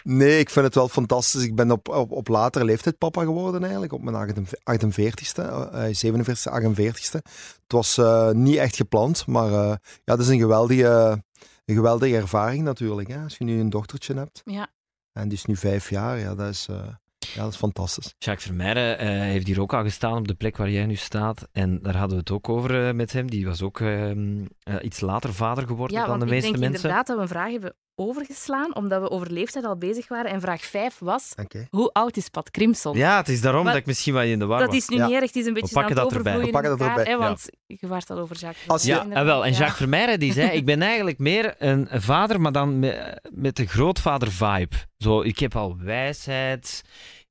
nee, 0.04 0.40
ik 0.40 0.50
vind 0.50 0.66
het 0.66 0.76
wel 0.76 0.90
fantastisch. 0.90 1.44
Ik 1.44 1.56
ben 1.56 1.72
op, 1.72 1.90
op, 1.90 2.12
op 2.12 2.28
latere 2.28 2.66
leeftijd 2.66 2.98
papa 2.98 3.24
geworden 3.24 3.62
eigenlijk, 3.62 3.94
op 3.94 4.02
mijn 4.02 4.50
48ste, 4.80 5.44
eh 5.72 5.84
47ste, 6.06 6.52
48ste. 6.62 7.20
Het 7.64 7.74
was 7.74 7.98
eh, 7.98 8.30
niet 8.30 8.58
echt 8.58 8.76
gepland, 8.76 9.28
maar 9.28 9.48
eh, 9.48 9.76
ja, 10.04 10.14
het 10.14 10.20
is 10.20 10.28
een 10.28 10.40
geweldige, 10.40 11.24
een 11.70 11.76
geweldige 11.76 12.16
ervaring 12.16 12.64
natuurlijk. 12.64 13.08
Hè? 13.08 13.24
Als 13.24 13.38
je 13.38 13.44
nu 13.44 13.60
een 13.60 13.70
dochtertje 13.70 14.14
hebt 14.14 14.42
Ja. 14.46 14.68
en 15.12 15.24
die 15.28 15.38
is 15.38 15.46
nu 15.46 15.56
vijf 15.56 15.90
jaar, 15.90 16.20
ja, 16.20 16.36
dat 16.36 16.50
is, 16.50 16.68
eh, 16.70 16.76
ja, 17.20 17.42
dat 17.44 17.52
is 17.52 17.58
fantastisch. 17.58 18.16
Jacques 18.18 18.46
Vermeijren 18.46 18.98
eh, 18.98 19.08
heeft 19.08 19.48
hier 19.48 19.62
ook 19.62 19.74
al 19.74 19.84
gestaan 19.84 20.18
op 20.18 20.28
de 20.28 20.34
plek 20.34 20.58
waar 20.58 20.70
jij 20.70 20.86
nu 20.86 20.96
staat. 20.96 21.48
En 21.52 21.80
daar 21.82 21.96
hadden 21.96 22.14
we 22.18 22.22
het 22.24 22.32
ook 22.32 22.50
over 22.50 22.88
eh, 22.88 22.94
met 22.94 23.14
hem. 23.14 23.30
Die 23.30 23.46
was 23.46 23.62
ook 23.62 23.80
ehm, 23.80 24.46
eh, 24.64 24.76
iets 24.82 25.00
later 25.00 25.34
vader 25.34 25.68
geworden 25.68 25.96
Ja, 25.98 26.02
dan 26.06 26.10
want 26.10 26.22
de 26.22 26.28
ik 26.28 26.34
meeste 26.34 26.50
denk 26.52 26.62
mensen. 26.64 26.76
inderdaad 26.90 27.08
dat 27.08 27.16
we 27.16 27.22
een 27.22 27.28
vraag 27.28 27.52
hebben 27.52 27.76
overgeslaan, 28.00 28.76
omdat 28.76 29.02
we 29.02 29.10
over 29.10 29.32
leeftijd 29.32 29.66
al 29.66 29.78
bezig 29.78 30.08
waren. 30.08 30.32
En 30.32 30.42
vraag 30.42 30.62
vijf 30.62 30.98
was, 31.00 31.34
Oké. 31.42 31.68
hoe 31.70 31.90
oud 31.94 32.18
is 32.18 32.30
Pat 32.30 32.52
Crimson? 32.52 32.98
Ja, 32.98 33.18
het 33.18 33.30
is 33.30 33.42
daarom 33.42 33.64
Maar 33.64 33.72
dat 33.72 33.82
ik 33.82 33.88
misschien 33.88 34.14
wat 34.14 34.24
in 34.24 34.40
de 34.40 34.46
war 34.46 34.60
Dat 34.60 34.68
was. 34.68 34.78
is 34.78 34.88
nu 34.88 34.98
Ja. 34.98 35.06
niet 35.06 35.14
erg, 35.16 35.26
het 35.26 35.36
is 35.36 35.46
een 35.46 35.54
beetje 35.54 35.74
pakken 35.74 35.98
aan 35.98 36.02
het 36.04 36.10
dat 36.10 36.18
erbij. 36.26 36.40
We 36.46 36.50
pakken 36.52 36.70
dat 36.72 36.80
elkaar, 36.80 36.98
erbij, 36.98 37.14
hè, 37.14 37.20
want 37.20 37.50
je 37.66 37.88
waart 37.88 38.10
al 38.10 38.18
over 38.18 38.36
Jacques. 38.38 38.68
Als 38.68 38.84
je- 38.84 38.90
Ja, 38.94 39.08
en 39.10 39.26
wel. 39.26 39.46
En 39.46 39.52
ja. 39.52 39.58
Jacques 39.58 39.78
Vermeijren 39.78 40.20
die 40.20 40.34
zei, 40.34 40.50
ik 40.52 40.66
ben 40.66 40.82
eigenlijk 40.82 41.18
meer 41.20 41.56
een 41.58 41.88
vader, 41.92 42.42
maar 42.42 42.52
dan 42.52 42.80
met, 42.80 43.20
met 43.34 43.56
de 43.56 43.66
grootvader-vibe. 43.66 44.76
Zo, 44.98 45.22
ik 45.22 45.40
heb 45.40 45.56
al 45.56 45.78
wijsheid, 45.78 46.82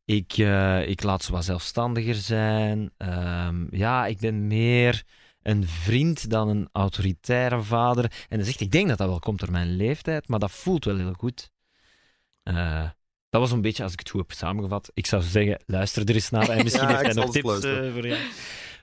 ik, 0.04 0.32
eh, 0.36 0.88
ik 0.88 1.02
laat 1.02 1.22
ze 1.22 1.32
wat 1.32 1.44
zelfstandiger 1.44 2.14
zijn. 2.14 2.90
Ehm, 2.96 3.66
ja, 3.70 4.06
ik 4.06 4.18
ben 4.18 4.46
meer 4.46 5.02
een 5.48 5.66
vriend 5.68 6.30
dan 6.30 6.48
een 6.48 6.68
autoritaire 6.72 7.62
vader. 7.62 8.04
En 8.04 8.36
hij 8.36 8.44
zegt, 8.44 8.60
ik 8.60 8.70
denk 8.70 8.88
dat 8.88 8.98
dat 8.98 9.08
wel 9.08 9.18
komt 9.18 9.40
door 9.40 9.50
mijn 9.50 9.76
leeftijd, 9.76 10.28
maar 10.28 10.38
dat 10.38 10.50
voelt 10.50 10.84
wel 10.84 10.96
heel 10.96 11.12
goed. 11.12 11.50
Eh, 12.42 12.88
Dat 13.30 13.40
was 13.40 13.52
een 13.52 13.60
beetje, 13.60 13.82
als 13.82 13.92
ik 13.92 13.98
het 13.98 14.10
goed 14.10 14.20
heb 14.20 14.32
samengevat, 14.32 14.90
ik 14.94 15.06
zou 15.06 15.22
zeggen, 15.22 15.62
luister 15.66 16.08
er 16.08 16.14
eens 16.14 16.30
naar 16.30 16.48
en 16.48 16.62
misschien 16.64 16.88
Ja, 16.88 16.96
heeft 16.96 17.14
hij 17.14 17.24
nog 17.24 17.32
tips 17.32 17.60
eh, 17.64 17.92
voor 17.92 18.06
jou. 18.06 18.20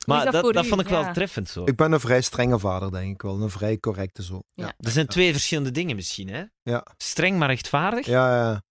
Maar 0.06 0.32
dat 0.32 0.54
dat, 0.54 0.66
vond 0.68 0.82
ik 0.82 0.88
wel 0.88 1.14
treffend 1.14 1.50
zo. 1.50 1.64
Ik 1.64 1.76
ben 1.76 1.92
een 1.92 2.00
vrij 2.00 2.22
strenge 2.22 2.60
vader, 2.60 2.92
denk 2.92 3.14
ik 3.14 3.22
wel. 3.22 3.42
Een 3.42 3.50
vrij 3.50 3.80
correcte 3.80 4.24
zo. 4.24 4.42
Ja. 4.52 4.74
Er 4.80 4.92
zijn 4.92 5.08
twee 5.08 5.32
verschillende 5.32 5.72
dingen 5.72 5.96
misschien, 5.96 6.30
hè? 6.30 6.44
Ja. 6.64 6.86
Streng 6.98 7.38
maar 7.38 7.50
rechtvaardig. 7.50 8.06
Ja, 8.06 8.36
ja. 8.36 8.64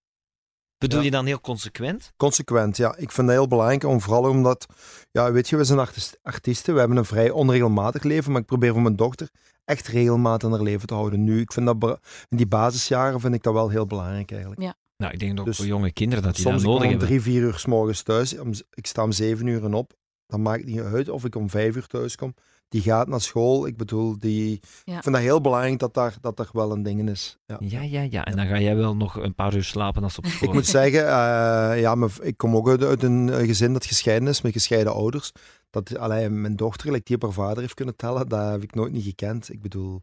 Bedoel 0.78 0.98
Ja. 0.98 1.04
je 1.04 1.10
dan 1.10 1.26
heel 1.26 1.40
consequent? 1.40 2.12
Consequent, 2.16 2.76
ja. 2.76 2.96
Ik 2.96 3.12
vind 3.12 3.26
dat 3.26 3.36
heel 3.36 3.48
belangrijk, 3.48 3.84
om, 3.84 4.00
vooral 4.00 4.28
omdat, 4.28 4.66
ja, 5.10 5.32
weet 5.32 5.48
je, 5.48 5.56
we 5.56 5.64
zijn 5.64 5.88
artiesten, 6.22 6.72
we 6.74 6.78
hebben 6.80 6.98
een 6.98 7.04
vrij 7.04 7.30
onregelmatig 7.30 8.02
leven, 8.02 8.32
maar 8.32 8.40
ik 8.40 8.46
probeer 8.46 8.72
voor 8.72 8.82
mijn 8.82 8.96
dochter 8.96 9.28
echt 9.64 9.86
regelmaat 9.88 10.42
in 10.42 10.50
haar 10.50 10.62
leven 10.62 10.86
te 10.86 10.94
houden. 10.94 11.24
Nu, 11.24 11.40
ik 11.40 11.52
vind 11.52 11.66
dat 11.66 12.00
in 12.28 12.36
die 12.36 12.46
basisjaren 12.46 13.20
vind 13.20 13.34
ik 13.34 13.42
dat 13.42 13.52
wel 13.52 13.68
heel 13.68 13.86
belangrijk 13.86 14.30
eigenlijk. 14.30 14.60
Nou, 14.96 15.12
ik 15.12 15.18
denk 15.18 15.38
ook 15.40 15.44
Dus 15.44 15.56
voor 15.56 15.66
jonge 15.66 15.92
kinderen 15.92 16.24
dat 16.24 16.34
die 16.34 16.42
Soms 16.44 16.62
dat 16.62 16.64
ik 16.64 16.68
kom 16.70 16.74
nodig 16.80 16.94
om 16.94 17.00
hebben. 17.00 17.22
drie, 17.24 17.34
vier 17.34 17.42
uur 17.48 17.58
s 17.58 17.66
morgens 17.66 18.02
thuis, 18.02 18.34
ik 18.70 18.86
sta 18.86 19.02
om 19.02 19.12
zeven 19.12 19.46
uur 19.46 19.64
en 19.64 19.74
op, 19.74 19.92
dan 20.26 20.42
maakt 20.42 20.60
het 20.60 20.68
niet 20.70 20.80
uit 20.80 21.08
of 21.08 21.24
ik 21.24 21.34
om 21.34 21.50
vijf 21.50 21.76
uur 21.76 21.86
thuis 21.86 22.16
kom. 22.16 22.34
Die 22.74 22.82
gaat 22.82 23.08
naar 23.08 23.20
school, 23.20 23.66
ik 23.66 23.76
bedoel, 23.76 24.18
die, 24.18 24.60
Ja. 24.84 24.96
ik 24.96 25.02
vind 25.02 25.14
dat 25.14 25.24
heel 25.24 25.40
belangrijk 25.40 25.78
dat 25.78 25.94
daar, 25.94 26.16
dat 26.20 26.38
er 26.38 26.48
wel 26.52 26.72
een 26.72 26.82
ding 26.82 27.08
is. 27.10 27.38
Ja. 27.46 27.56
Ja, 27.60 27.80
ja, 27.82 28.00
ja. 28.10 28.24
En 28.24 28.36
dan 28.36 28.46
ga 28.46 28.58
jij 28.60 28.76
wel 28.76 28.96
nog 28.96 29.16
een 29.16 29.34
paar 29.34 29.54
uur 29.54 29.64
slapen 29.64 30.02
als 30.02 30.18
op 30.18 30.26
school 30.26 30.48
Ik 30.48 30.54
moet 30.54 30.66
zeggen, 30.66 31.00
eh, 31.06 31.80
ja, 31.80 31.94
mijn- 31.94 32.10
ik 32.20 32.36
kom 32.36 32.56
ook 32.56 32.68
uit, 32.68 32.82
uit 32.82 33.02
een 33.02 33.28
gezin 33.46 33.72
dat 33.72 33.86
gescheiden 33.86 34.28
is, 34.28 34.42
met 34.42 34.52
gescheiden 34.52 34.92
ouders. 34.94 35.32
Dat 35.70 35.98
allee, 35.98 36.28
mijn 36.30 36.56
dochter, 36.56 36.90
like, 36.90 37.04
die 37.04 37.16
op 37.16 37.22
haar 37.22 37.32
vader 37.32 37.60
heeft 37.60 37.74
kunnen 37.74 37.96
tellen, 37.96 38.28
dat 38.28 38.50
heb 38.50 38.62
ik 38.62 38.74
nooit 38.74 38.92
niet 38.92 39.04
gekend. 39.04 39.52
Ik 39.52 39.62
bedoel, 39.62 40.02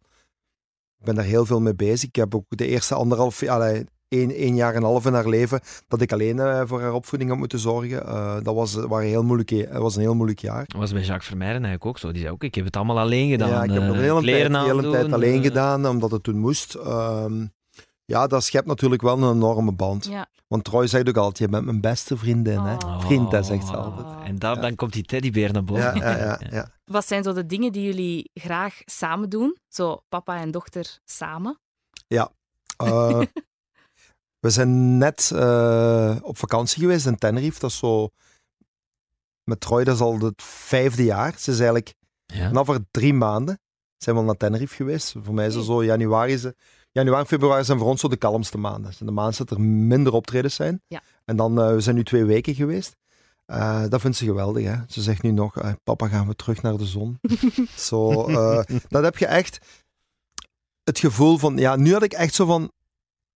ik 1.00 1.06
ben 1.06 1.16
daar 1.16 1.26
heel 1.26 1.46
veel 1.46 1.62
mee 1.62 1.76
bezig. 1.76 2.08
Ik 2.08 2.16
heb 2.16 2.36
ook 2.36 2.46
de 2.50 2.68
eerste 2.68 2.96
anderhalf, 2.96 3.44
allee, 3.48 3.86
één, 4.12 4.32
één 4.32 4.56
jaar 4.56 4.72
en 4.72 4.78
een 4.78 4.84
half 4.84 5.06
in 5.06 5.14
haar 5.14 5.28
leven, 5.28 5.60
dat 5.88 6.02
ik 6.02 6.12
alleen 6.12 6.40
eh, 6.40 6.62
voor 6.66 6.82
haar 6.82 6.94
opvoeding 6.94 7.30
had 7.30 7.40
moeten 7.40 7.60
zorgen. 7.60 8.06
Eh, 8.08 8.36
dat 8.44 8.56
was, 8.56 8.74
waren 8.74 9.08
heel 9.08 9.24
moeilijke, 9.24 9.68
dat 9.72 9.82
was 9.82 9.96
een 9.96 10.02
heel 10.02 10.16
moeilijk 10.16 10.40
jaar. 10.40 10.64
Dat 10.68 10.80
was 10.80 10.92
bij 10.92 11.02
Jacques 11.02 11.28
Vermeijden 11.28 11.64
eigenlijk 11.64 11.86
ook 11.86 11.98
zo. 11.98 12.12
Die 12.12 12.22
zei 12.22 12.34
ook, 12.34 12.44
ik 12.44 12.56
heb 12.56 12.66
het 12.66 12.76
allemaal 12.76 13.00
alleen 13.00 13.30
gedaan. 13.30 13.50
ja, 13.50 13.64
ik 13.64 13.72
heb 13.72 13.82
eh, 13.82 13.92
hele, 13.92 14.20
kleren 14.22 14.52
tijd, 14.52 14.66
de 14.66 14.72
hele 14.76 14.92
tijd 14.92 15.14
alleen 15.14 15.38
eh, 15.38 15.44
gedaan, 15.44 15.88
omdat 15.88 16.12
het 16.12 16.24
toen 16.24 16.38
moest. 16.40 16.74
Ehm, 16.76 17.46
ja, 18.06 18.28
dat 18.28 18.44
schept 18.44 18.66
natuurlijk 18.68 19.02
wel 19.02 19.22
een 19.24 19.36
enorme 19.36 19.72
band. 19.72 20.06
Ja. 20.06 20.28
Want 20.48 20.64
Troy 20.64 20.88
zegt 20.88 21.10
ook 21.10 21.18
altijd, 21.18 21.38
je 21.38 21.48
bent 21.50 21.66
mijn 21.66 21.82
beste 21.82 22.18
vriendin. 22.18 22.60
Hè? 22.60 22.74
Oh. 22.76 23.00
Vriend, 23.06 23.32
dat 23.32 23.46
zegt 23.46 23.68
ze 23.68 23.78
Oh. 23.78 23.84
altijd. 23.84 24.28
En 24.28 24.40
daar, 24.40 24.56
Ja. 24.56 24.62
dan 24.62 24.76
komt 24.76 24.94
die 24.94 25.04
teddybeer 25.04 25.54
naar 25.54 25.64
boven. 25.64 25.84
Ja, 25.96 26.18
ja, 26.18 26.18
ja, 26.18 26.40
ja. 26.58 26.70
Wat 26.86 27.08
zijn 27.08 27.24
zo 27.24 27.34
de 27.34 27.46
dingen 27.46 27.72
die 27.72 27.84
jullie 27.84 28.30
graag 28.34 28.82
samen 28.86 29.30
doen? 29.30 29.58
Zo 29.68 30.02
papa 30.10 30.38
en 30.40 30.52
dochter 30.52 31.00
samen? 31.06 31.60
Eh, 32.08 33.22
we 34.42 34.50
zijn 34.50 34.98
net 34.98 35.32
eh, 35.36 36.16
op 36.22 36.38
vakantie 36.38 36.82
geweest 36.82 37.06
in 37.06 37.18
Tenerife. 37.18 37.60
Dat 37.60 37.70
is 37.70 37.78
zo... 37.78 38.10
Met 39.44 39.60
Troy, 39.60 39.84
dat 39.84 39.96
is 39.96 40.02
al 40.02 40.20
het 40.20 40.42
vijfde 40.44 41.04
jaar. 41.04 41.34
Ze 41.38 41.52
is 41.52 41.58
eigenlijk... 41.58 41.94
Ja. 42.26 42.52
Over 42.54 42.86
drie 42.92 43.14
maanden 43.14 43.60
zijn 43.98 44.16
we 44.16 44.22
al 44.22 44.28
naar 44.28 44.38
Tenerife 44.38 44.76
geweest. 44.76 45.16
Voor 45.24 45.34
mij 45.34 45.48
is 45.48 45.56
het 45.56 45.66
zo 45.66 45.84
januari... 45.84 46.34
Is, 46.34 46.46
januari 46.92 47.22
en 47.22 47.28
februari 47.28 47.64
zijn 47.64 47.78
voor 47.78 47.88
ons 47.88 48.02
zo 48.02 48.08
de 48.08 48.18
kalmste 48.18 48.58
maanden. 48.58 48.84
Dat 48.84 48.94
zijn 48.94 49.10
de 49.10 49.16
maanden 49.16 49.38
dat 49.38 49.52
er 49.52 49.62
minder 49.62 50.14
optredens 50.14 50.56
zijn. 50.56 50.82
Ja. 50.88 51.02
En 51.26 51.36
dan, 51.36 51.62
eh, 51.62 51.74
we 51.74 51.82
zijn 51.82 51.96
nu 51.96 52.04
twee 52.04 52.26
weken 52.26 52.56
geweest. 52.56 52.96
Eh, 53.52 53.84
dat 53.90 54.02
vindt 54.02 54.18
ze 54.18 54.26
geweldig. 54.26 54.66
Hè? 54.66 54.76
Ze 54.88 55.02
zegt 55.02 55.22
nu 55.22 55.32
nog, 55.32 55.58
eh, 55.58 55.72
papa, 55.84 56.08
gaan 56.08 56.28
we 56.28 56.36
terug 56.36 56.62
naar 56.62 56.78
de 56.78 56.86
zon. 56.86 57.20
zo, 57.76 58.28
eh, 58.28 58.78
dat 58.90 59.04
heb 59.04 59.18
je 59.18 59.26
echt 59.26 59.60
het 60.84 61.00
gevoel 61.00 61.38
van... 61.38 61.58
Ja, 61.58 61.76
nu 61.76 61.94
had 61.94 62.04
ik 62.04 62.14
echt 62.14 62.34
zo 62.34 62.46
van... 62.46 62.72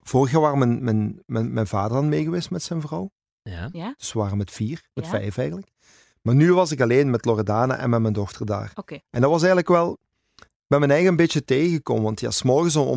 Vorig 0.07 0.31
jaar 0.31 0.41
waren 0.41 0.57
mijn, 0.59 0.83
mijn, 0.83 1.21
mijn, 1.25 1.53
mijn 1.53 1.67
vader 1.67 1.97
dan 1.97 2.09
mee 2.09 2.23
geweest 2.23 2.49
met 2.49 2.63
zijn 2.63 2.81
vrouw. 2.81 3.11
Ja. 3.41 3.69
Ja? 3.71 3.93
Dus 3.97 4.13
we 4.13 4.19
waren 4.19 4.37
met 4.37 4.51
vier, 4.51 4.83
met 4.93 5.03
Ja. 5.03 5.09
vijf 5.09 5.37
eigenlijk. 5.37 5.67
Maar 6.21 6.35
nu 6.35 6.53
was 6.53 6.71
ik 6.71 6.81
alleen 6.81 7.09
met 7.09 7.25
Loredana 7.25 7.77
en 7.77 7.89
met 7.89 8.01
mijn 8.01 8.13
dochter 8.13 8.45
daar. 8.45 8.71
Oké. 8.75 8.93
En 9.09 9.21
dat 9.21 9.29
was 9.29 9.37
eigenlijk 9.39 9.67
wel 9.67 9.97
bij 10.67 10.79
mijn 10.79 10.91
eigen 10.91 11.09
een 11.09 11.15
beetje 11.15 11.43
tegengekomen. 11.45 12.03
Want 12.03 12.19
ja, 12.19 12.31
s'morgens 12.31 12.75
om, 12.75 12.87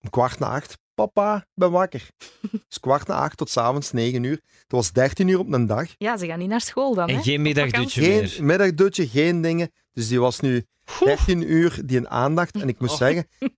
om, 0.00 0.10
kwart 0.10 0.38
na 0.38 0.46
acht, 0.48 0.78
papa, 0.94 1.36
ik 1.36 1.46
ben 1.54 1.70
wakker. 1.70 2.08
dus 2.68 2.80
kwart 2.80 3.06
na 3.06 3.14
acht 3.14 3.36
tot 3.36 3.50
s'avonds 3.50 3.92
negen 3.92 4.22
uur. 4.22 4.40
Het 4.46 4.72
was 4.72 4.92
dertien 4.92 5.28
uur 5.28 5.38
op 5.38 5.52
een 5.52 5.66
dag. 5.66 5.88
Ja, 5.98 6.16
ze 6.16 6.26
gaan 6.26 6.38
niet 6.38 6.48
naar 6.48 6.60
school 6.60 6.94
dan, 6.94 7.08
hè? 7.08 7.14
En 7.16 7.22
geen 7.22 7.42
middagdutje 7.42 8.02
Geen 8.02 8.20
meer. 8.20 8.44
middagdutje, 8.44 9.08
geen 9.08 9.42
dingen. 9.42 9.72
Dus 9.92 10.08
die 10.08 10.20
was 10.20 10.40
nu 10.40 10.64
13 11.04 11.50
uur, 11.52 11.80
die 11.84 11.96
een 11.98 12.08
aandacht. 12.08 12.54
En 12.60 12.68
ik 12.68 12.78
moest 12.80 12.92
Oh. 12.92 12.98
zeggen, 12.98 13.26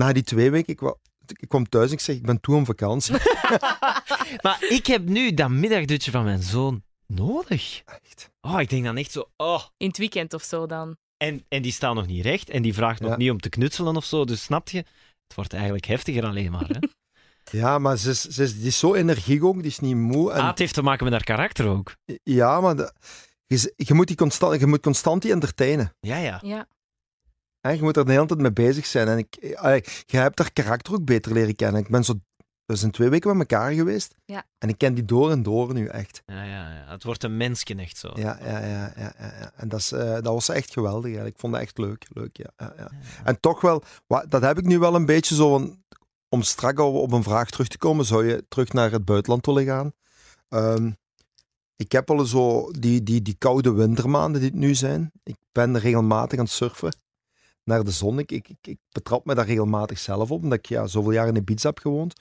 na 0.00 0.12
die 0.12 0.22
twee 0.22 0.50
weken, 0.50 0.72
ik, 0.72 0.94
ik 1.40 1.48
kwam 1.48 1.68
thuis 1.68 1.86
en 1.86 1.92
ik 1.92 2.00
zeg, 2.00 2.16
ik 2.16 2.26
ben 2.26 2.40
toe 2.40 2.56
om 2.56 2.64
vakantie. 2.64 3.14
Maar 4.42 4.64
ik 4.68 4.86
heb 4.86 5.04
nu 5.08 5.34
dat 5.34 5.50
middagdutje 5.50 6.10
van 6.10 6.24
mijn 6.24 6.42
zoon 6.42 6.82
nodig. 7.06 7.82
Echt. 7.86 8.30
Oh, 8.40 8.60
ik 8.60 8.70
denk 8.70 8.84
dan 8.84 8.96
echt 8.96 9.12
zo, 9.12 9.30
oh. 9.36 9.62
In 9.76 9.88
het 9.88 9.98
weekend 9.98 10.34
of 10.34 10.42
zo 10.42 10.66
dan. 10.66 10.96
En, 11.16 11.44
en 11.48 11.62
die 11.62 11.72
staat 11.72 11.94
nog 11.94 12.06
niet 12.06 12.24
recht 12.24 12.50
en 12.50 12.62
die 12.62 12.74
vraagt 12.74 13.00
nog 13.00 13.10
Ja. 13.10 13.16
niet 13.16 13.30
om 13.30 13.40
te 13.40 13.48
knutselen 13.48 13.96
of 13.96 14.04
zo. 14.04 14.24
Dus 14.24 14.42
snap 14.42 14.68
je? 14.68 14.78
Het 15.26 15.34
wordt 15.34 15.52
eigenlijk 15.52 15.84
heftiger 15.84 16.24
alleen 16.26 16.50
maar. 16.50 16.68
Hè? 16.68 16.78
Ja, 17.50 17.78
maar 17.78 17.96
ze 17.96 18.10
is, 18.10 18.20
ze 18.20 18.42
is, 18.42 18.56
die 18.58 18.66
is 18.66 18.78
zo 18.78 18.94
energiek 18.94 19.44
ook, 19.44 19.54
die 19.56 19.64
is 19.70 19.78
niet 19.78 19.96
moe. 19.96 20.32
En, 20.32 20.40
Ah, 20.40 20.46
het 20.48 20.58
heeft 20.58 20.74
te 20.74 20.82
maken 20.82 21.04
met 21.04 21.12
haar 21.12 21.24
karakter 21.24 21.66
ook. 21.68 21.94
Ja, 22.22 22.60
maar 22.60 22.76
de- 22.76 22.92
je, 23.46 23.72
je, 23.76 23.94
moet 23.94 24.06
die 24.06 24.16
constant, 24.16 24.60
je 24.60 24.66
moet 24.66 24.82
constant 24.82 25.22
die 25.22 25.32
entertainen. 25.32 25.94
Ja, 26.00 26.16
ja. 26.16 26.40
Ja. 26.44 26.66
Hè? 27.62 27.70
Je 27.70 27.82
moet 27.82 27.96
er 27.96 28.04
de 28.06 28.12
hele 28.12 28.26
tijd 28.26 28.40
mee 28.40 28.52
bezig 28.52 28.86
zijn. 28.86 29.08
En 29.08 29.18
ik, 29.18 29.54
allee, 29.56 29.84
je 30.06 30.16
hebt 30.16 30.38
haar 30.38 30.52
karakter 30.52 30.94
ook 30.94 31.04
beter 31.04 31.32
leren 31.32 31.54
kennen. 31.56 31.80
Ik 31.80 31.88
ben 31.88 32.04
zo, 32.04 32.14
we 32.64 32.76
zijn 32.76 32.90
twee 32.90 33.08
weken 33.08 33.36
met 33.36 33.50
elkaar 33.50 33.72
geweest. 33.72 34.14
Ja. 34.24 34.44
En 34.58 34.68
ik 34.68 34.78
ken 34.78 34.94
die 34.94 35.04
door 35.04 35.30
en 35.30 35.42
door 35.42 35.72
nu 35.74 35.86
echt. 35.86 36.22
ja, 36.26 36.42
ja, 36.44 36.74
ja. 36.74 36.84
Het 36.92 37.04
wordt 37.04 37.24
een 37.24 37.36
mensken 37.36 37.78
echt 37.78 37.96
zo. 37.96 38.10
Ja, 38.14 38.38
ja, 38.44 38.58
ja. 38.58 38.92
ja, 38.96 39.12
ja, 39.18 39.34
ja. 39.40 39.52
En 39.56 39.68
dat, 39.68 39.80
is, 39.80 39.92
eh, 39.92 40.12
dat 40.12 40.24
was 40.24 40.48
echt 40.48 40.72
geweldig. 40.72 41.04
eigenlijk. 41.04 41.34
Ik 41.34 41.40
vond 41.40 41.52
dat 41.52 41.62
echt 41.62 41.78
leuk. 41.78 42.06
leuk 42.12 42.36
ja, 42.36 42.50
ja, 42.56 42.72
ja. 42.76 42.90
En 43.24 43.40
toch 43.40 43.60
wel, 43.60 43.82
wa- 44.06 44.24
dat 44.28 44.42
heb 44.42 44.58
ik 44.58 44.64
nu 44.64 44.78
wel 44.78 44.94
een 44.94 45.06
beetje 45.06 45.34
zo. 45.34 45.50
van- 45.50 45.80
om 46.28 46.42
strak 46.42 46.78
op, 46.78 46.94
op 46.94 47.12
een 47.12 47.22
vraag 47.22 47.50
terug 47.50 47.68
te 47.68 47.78
komen, 47.78 48.04
zou 48.04 48.26
je 48.26 48.44
terug 48.48 48.72
naar 48.72 48.90
het 48.92 49.04
buitenland 49.04 49.46
willen 49.46 49.64
gaan? 49.64 49.92
Ehm, 50.48 50.90
ik 51.76 51.92
heb 51.92 52.10
al 52.10 52.24
zo 52.24 52.70
die, 52.70 53.02
die, 53.02 53.22
die 53.22 53.34
koude 53.38 53.72
wintermaanden 53.72 54.40
die 54.40 54.50
het 54.50 54.58
nu 54.58 54.74
zijn. 54.74 55.10
Ik 55.22 55.36
ben 55.52 55.78
regelmatig 55.78 56.38
aan 56.38 56.44
het 56.44 56.54
surfen 56.54 56.96
naar 57.64 57.84
de 57.84 57.90
zon. 57.90 58.18
Ik, 58.18 58.32
ik, 58.32 58.48
ik, 58.62 58.78
betrap 58.92 59.24
me 59.24 59.34
daar 59.34 59.46
regelmatig 59.46 59.98
zelf 59.98 60.30
op, 60.30 60.42
omdat 60.42 60.58
ik 60.58 60.66
ja, 60.66 60.86
zoveel 60.86 61.12
jaar 61.12 61.28
in 61.28 61.36
Ibiza 61.36 61.68
heb 61.68 61.78
gewoond. 61.78 62.14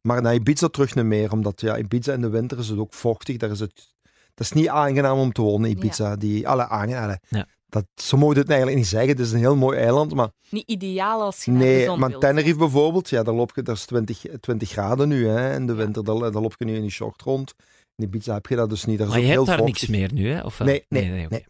Maar 0.00 0.22
naar 0.22 0.34
Ibiza 0.34 0.68
terug 0.68 0.94
niet 0.94 1.04
meer, 1.04 1.32
omdat 1.32 1.60
ja, 1.60 1.78
Ibiza 1.78 2.12
in 2.12 2.20
de 2.20 2.28
winter 2.28 2.58
is 2.58 2.68
het 2.68 2.78
ook 2.78 2.94
vochtig. 2.94 3.36
Daar 3.36 3.50
is 3.50 3.60
het, 3.60 3.88
dat 4.34 4.46
is 4.46 4.52
niet 4.52 4.68
aangenaam 4.68 5.18
om 5.18 5.32
te 5.32 5.42
wonen, 5.42 5.70
Ibiza. 5.70 6.16
Die, 6.16 6.48
alle 6.48 6.68
aangenaam. 6.68 7.16
Ja. 7.28 7.46
Dat, 7.68 7.84
zo 7.94 8.16
moet 8.16 8.34
je 8.34 8.40
het 8.40 8.48
eigenlijk 8.48 8.78
niet 8.78 8.88
zeggen. 8.88 9.08
Het 9.10 9.18
is 9.20 9.32
een 9.32 9.38
heel 9.38 9.56
mooi 9.56 9.78
eiland, 9.78 10.14
maar 10.14 10.30
Niet 10.50 10.68
ideaal 10.68 11.22
als 11.22 11.44
je 11.44 11.50
naar 11.50 11.60
de 11.60 11.66
Nee, 11.66 11.84
zon 11.84 11.98
maar 11.98 12.08
wilt. 12.08 12.20
Tenerife 12.20 12.56
bijvoorbeeld, 12.58 13.08
ja, 13.10 13.22
daar 13.22 13.34
loop 13.34 13.52
je, 13.54 13.62
dat 13.62 13.76
is 13.76 13.84
20, 13.84 14.24
20 14.40 14.70
graden 14.70 15.08
nu 15.08 15.26
hè, 15.28 15.54
in 15.54 15.66
de 15.66 15.74
winter. 15.74 16.04
Daar, 16.04 16.18
daar 16.18 16.42
loop 16.42 16.54
je 16.58 16.64
nu 16.64 16.74
in 16.74 16.80
die 16.80 16.90
short 16.90 17.22
rond. 17.22 17.54
In 17.96 18.04
Ibiza 18.04 18.34
heb 18.34 18.46
je 18.46 18.56
dat 18.56 18.70
dus 18.70 18.84
niet. 18.84 18.98
Daar 18.98 19.06
is 19.06 19.12
Maar 19.12 19.22
je 19.22 19.28
ook 19.38 19.46
hebt 19.46 19.46
heel 19.46 19.56
daar 19.56 19.66
vochtig. 19.66 19.88
niks 19.88 19.98
meer 20.00 20.22
nu, 20.22 20.30
hè? 20.32 20.40
Of 20.44 20.58
wel? 20.58 20.66
Nee, 20.68 20.84
nee, 20.88 21.26
nee. 21.28 21.44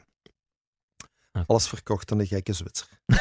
Alles 1.46 1.68
verkocht 1.68 2.12
aan 2.12 2.18
de 2.18 2.26
gekke 2.26 2.52
Zwitser. 2.52 2.88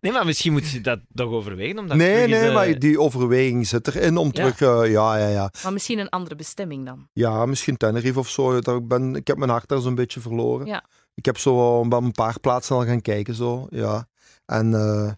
Nee, 0.00 0.12
maar 0.12 0.24
misschien 0.26 0.52
moet 0.52 0.70
je 0.70 0.80
dat 0.80 1.00
toch 1.14 1.30
overwegen. 1.30 1.78
Om 1.78 1.86
dat 1.88 1.96
nee, 1.96 2.26
nee, 2.28 2.50
maar 2.52 2.78
die 2.78 3.00
overweging 3.00 3.66
zit 3.66 3.86
erin 3.88 4.16
om 4.16 4.26
Ja. 4.26 4.32
terug... 4.32 4.60
eh, 4.60 4.90
ja, 4.90 5.16
ja, 5.16 5.26
ja. 5.28 5.52
Maar 5.62 5.72
misschien 5.72 5.98
een 5.98 6.08
andere 6.08 6.36
bestemming 6.36 6.86
dan. 6.86 7.08
Ja, 7.12 7.46
misschien 7.46 7.76
Tenerife 7.76 8.18
of 8.18 8.28
zo. 8.28 8.60
Daar 8.60 8.84
ben, 8.86 9.14
ik 9.16 9.26
heb 9.26 9.36
mijn 9.36 9.50
hart 9.50 9.68
daar 9.68 9.80
zo'n 9.80 9.94
beetje 9.94 10.20
verloren. 10.20 10.66
Ja. 10.66 10.84
Ik 11.14 11.24
heb 11.24 11.38
zo 11.38 11.80
een 11.80 12.12
paar 12.12 12.40
plaatsen 12.40 12.76
al 12.76 12.84
gaan 12.84 13.00
kijken. 13.00 13.34
Zo, 13.34 13.66
ja. 13.70 14.08
En 14.46 14.74
eh, 14.74 15.12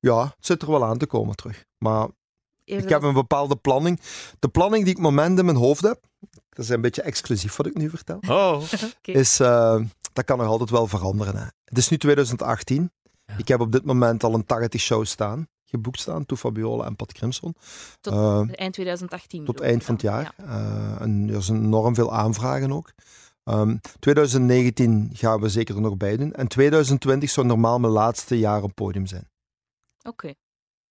ja, 0.00 0.22
het 0.22 0.46
zit 0.46 0.62
er 0.62 0.70
wel 0.70 0.84
aan 0.84 0.98
te 0.98 1.06
komen 1.06 1.36
terug. 1.36 1.64
Maar 1.78 2.08
Eerder 2.64 2.84
Ik 2.84 2.90
heb 2.92 3.02
een 3.02 3.14
bepaalde 3.14 3.56
planning. 3.56 4.00
De 4.38 4.48
planning 4.48 4.84
die 4.84 4.94
ik 4.94 5.00
moment 5.00 5.38
in 5.38 5.44
mijn 5.44 5.56
hoofd 5.56 5.82
heb, 5.82 6.00
dat 6.50 6.64
is 6.64 6.68
een 6.68 6.80
beetje 6.80 7.02
exclusief 7.02 7.56
wat 7.56 7.66
ik 7.66 7.74
nu 7.76 7.90
vertel, 7.90 8.18
Oh, 8.28 8.62
Oké. 8.98 9.12
is, 9.18 9.40
eh, 9.40 9.80
dat 10.12 10.24
kan 10.24 10.38
nog 10.38 10.46
altijd 10.46 10.70
wel 10.70 10.86
veranderen. 10.86 11.36
Hè. 11.36 11.46
Het 11.64 11.78
is 11.78 11.88
nu 11.88 11.96
2018. 11.98 12.92
Ja. 13.24 13.34
Ik 13.38 13.48
heb 13.48 13.60
op 13.60 13.72
dit 13.72 13.84
moment 13.84 14.24
al 14.24 14.34
een 14.34 14.46
80 14.46 14.80
show 14.80 15.04
staan, 15.04 15.48
geboekt 15.64 15.98
staan, 16.00 16.26
Toe 16.26 16.38
Fabiola 16.38 16.84
en 16.84 16.96
Pat 16.96 17.12
Crimson. 17.12 17.54
Tot 18.00 18.12
Eh, 18.12 18.42
eind 18.58 18.72
2018. 18.72 19.44
tot 19.44 19.60
eind 19.60 19.84
van 19.84 19.94
het 19.94 20.02
jaar. 20.02 20.32
Eh, 20.36 21.00
en 21.00 21.30
er 21.34 21.42
zijn 21.42 21.64
enorm 21.64 21.94
veel 21.94 22.12
aanvragen 22.14 22.72
ook. 22.72 22.92
Ehm, 23.44 23.76
2019 23.98 25.10
gaan 25.12 25.40
we 25.40 25.48
zeker 25.48 25.74
er 25.74 25.80
nog 25.80 25.96
bij 25.96 26.16
doen. 26.16 26.32
En 26.32 26.48
2020 26.48 27.30
zou 27.30 27.46
normaal 27.46 27.78
mijn 27.78 27.92
laatste 27.92 28.38
jaar 28.38 28.62
op 28.62 28.74
podium 28.74 29.06
zijn. 29.06 29.28
Oké. 30.02 30.32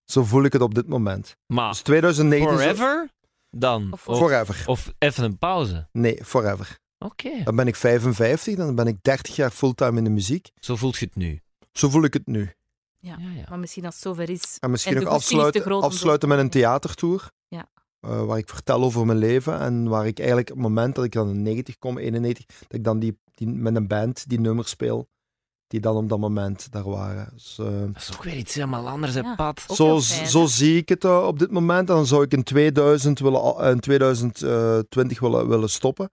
Zo 0.04 0.24
voel 0.24 0.44
ik 0.44 0.52
het 0.52 0.62
op 0.62 0.74
dit 0.74 0.88
moment. 0.88 1.36
maar 1.46 1.70
Dus 1.70 1.80
2019... 1.82 2.54
is- 2.54 2.60
forever 2.62 3.08
dan? 3.50 3.92
Of 3.92 4.08
Of, 4.08 4.18
Forever. 4.18 4.62
of 4.66 4.92
even 4.98 5.24
een 5.24 5.38
pauze? 5.38 5.88
Nee, 5.92 6.24
forever. 6.24 6.78
Oké, 7.04 7.42
Dan 7.44 7.56
ben 7.56 7.66
ik 7.66 7.76
55, 7.76 8.56
dan 8.56 8.74
ben 8.74 8.86
ik 8.86 8.96
30 9.02 9.36
jaar 9.36 9.50
fulltime 9.50 9.98
in 9.98 10.04
de 10.04 10.10
muziek. 10.10 10.50
zo 10.58 10.76
voelt 10.76 10.96
je 10.98 11.04
het 11.06 11.14
nu. 11.16 11.40
Zo 11.72 11.88
voel 11.88 12.04
ik 12.04 12.12
het 12.14 12.26
nu. 12.26 12.52
Ja. 12.98 13.16
Ja, 13.18 13.30
ja. 13.30 13.44
Maar 13.48 13.58
misschien 13.58 13.84
als 13.84 13.94
het 13.94 14.02
zover 14.02 14.30
is. 14.30 14.56
En 14.60 14.70
misschien 14.70 14.96
En 14.96 15.02
nog 15.02 15.12
afsluiten, 15.12 15.64
afsluiten 15.82 16.28
met 16.28 16.38
een 16.38 16.50
theatertour. 16.50 17.30
Ja. 17.48 17.68
eh, 18.00 18.24
waar 18.24 18.38
ik 18.38 18.48
vertel 18.48 18.82
over 18.82 19.06
mijn 19.06 19.18
leven 19.18 19.60
en 19.60 19.88
waar 19.88 20.06
ik 20.06 20.18
eigenlijk 20.18 20.48
op 20.50 20.56
het 20.56 20.64
moment 20.64 20.94
dat 20.94 21.04
ik 21.04 21.12
dan 21.12 21.28
in 21.28 21.42
90 21.42 21.78
kom, 21.78 21.98
91, 21.98 22.46
dat 22.46 22.72
ik 22.78 22.84
dan 22.84 22.98
die, 22.98 23.18
die, 23.34 23.46
met 23.48 23.76
een 23.76 23.86
band 23.88 24.28
die 24.28 24.40
nummers 24.40 24.70
speel, 24.70 25.08
die 25.66 25.80
dan 25.80 25.96
op 25.96 26.08
dat 26.08 26.18
moment 26.18 26.72
daar 26.72 26.88
waren. 26.90 27.28
Dus, 27.32 27.56
eh, 27.58 27.66
Dat 27.66 28.02
is 28.02 28.12
ook 28.14 28.22
weer 28.24 28.36
iets 28.36 28.54
helemaal 28.54 28.88
anders, 28.88 29.14
hè, 29.14 29.20
Ja. 29.20 29.34
Pat. 29.34 29.64
Ook 29.68 29.76
zo, 29.76 30.00
fijn, 30.00 30.28
zo 30.28 30.46
zie 30.46 30.76
ik 30.76 30.88
het 30.88 31.04
eh, 31.04 31.26
op 31.26 31.38
dit 31.38 31.50
moment. 31.50 31.88
En 31.88 31.94
dan 31.94 32.06
zou 32.06 32.22
ik 32.22 32.32
in 32.32 32.42
2000 32.42 33.18
willen, 33.18 33.56
in 33.70 33.80
2020 33.80 35.20
willen, 35.20 35.48
willen 35.48 35.70
stoppen. 35.70 36.10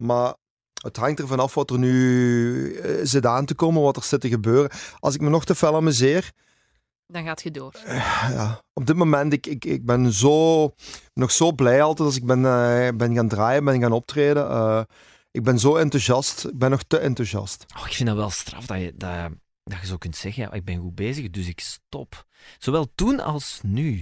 Maar 0.00 0.34
het 0.82 0.96
hangt 0.96 1.20
ervan 1.20 1.40
af 1.40 1.54
wat 1.54 1.70
er 1.70 1.78
nu 1.78 2.74
eh, 2.74 3.00
zit 3.02 3.26
aan 3.26 3.44
te 3.44 3.54
komen, 3.54 3.82
wat 3.82 3.96
er 3.96 4.02
zit 4.02 4.20
te 4.20 4.28
gebeuren. 4.28 4.70
Als 4.98 5.14
ik 5.14 5.20
me 5.20 5.28
nog 5.28 5.44
te 5.44 5.54
fel 5.54 5.74
amuseer, 5.76 6.32
Dan 7.06 7.24
gaat 7.24 7.42
je 7.42 7.50
door. 7.50 7.74
ja, 7.86 8.62
op 8.72 8.86
dit 8.86 8.96
moment, 8.96 9.32
ik, 9.32 9.46
ik, 9.46 9.64
ik 9.64 9.84
ben 9.84 10.12
zo, 10.12 10.70
nog 11.14 11.30
zo 11.30 11.52
blij 11.52 11.82
altijd 11.82 12.08
als 12.08 12.16
ik 12.16 12.26
ben, 12.26 12.44
eh, 12.44 12.88
ben 12.96 13.14
gaan 13.14 13.28
draaien, 13.28 13.64
ben 13.64 13.80
gaan 13.80 13.92
optreden. 13.92 14.48
Eh, 14.50 14.82
ik 15.30 15.42
ben 15.44 15.58
zo 15.58 15.76
enthousiast. 15.76 16.44
Ik 16.44 16.58
ben 16.58 16.70
nog 16.70 16.82
te 16.82 16.98
enthousiast. 16.98 17.64
Oh, 17.78 17.86
ik 17.86 17.92
vind 17.92 18.08
dat 18.08 18.18
wel 18.18 18.30
straf 18.30 18.66
dat 18.66 18.80
je, 18.80 18.92
dat, 18.96 19.30
dat 19.62 19.80
je 19.80 19.86
zo 19.86 19.96
kunt 19.96 20.16
zeggen, 20.16 20.42
ja, 20.42 20.52
ik 20.52 20.64
ben 20.64 20.78
goed 20.78 20.94
bezig, 20.94 21.30
dus 21.30 21.46
ik 21.48 21.60
stop. 21.60 22.24
Zowel 22.58 22.92
toen 22.94 23.20
als 23.20 23.60
nu. 23.62 23.92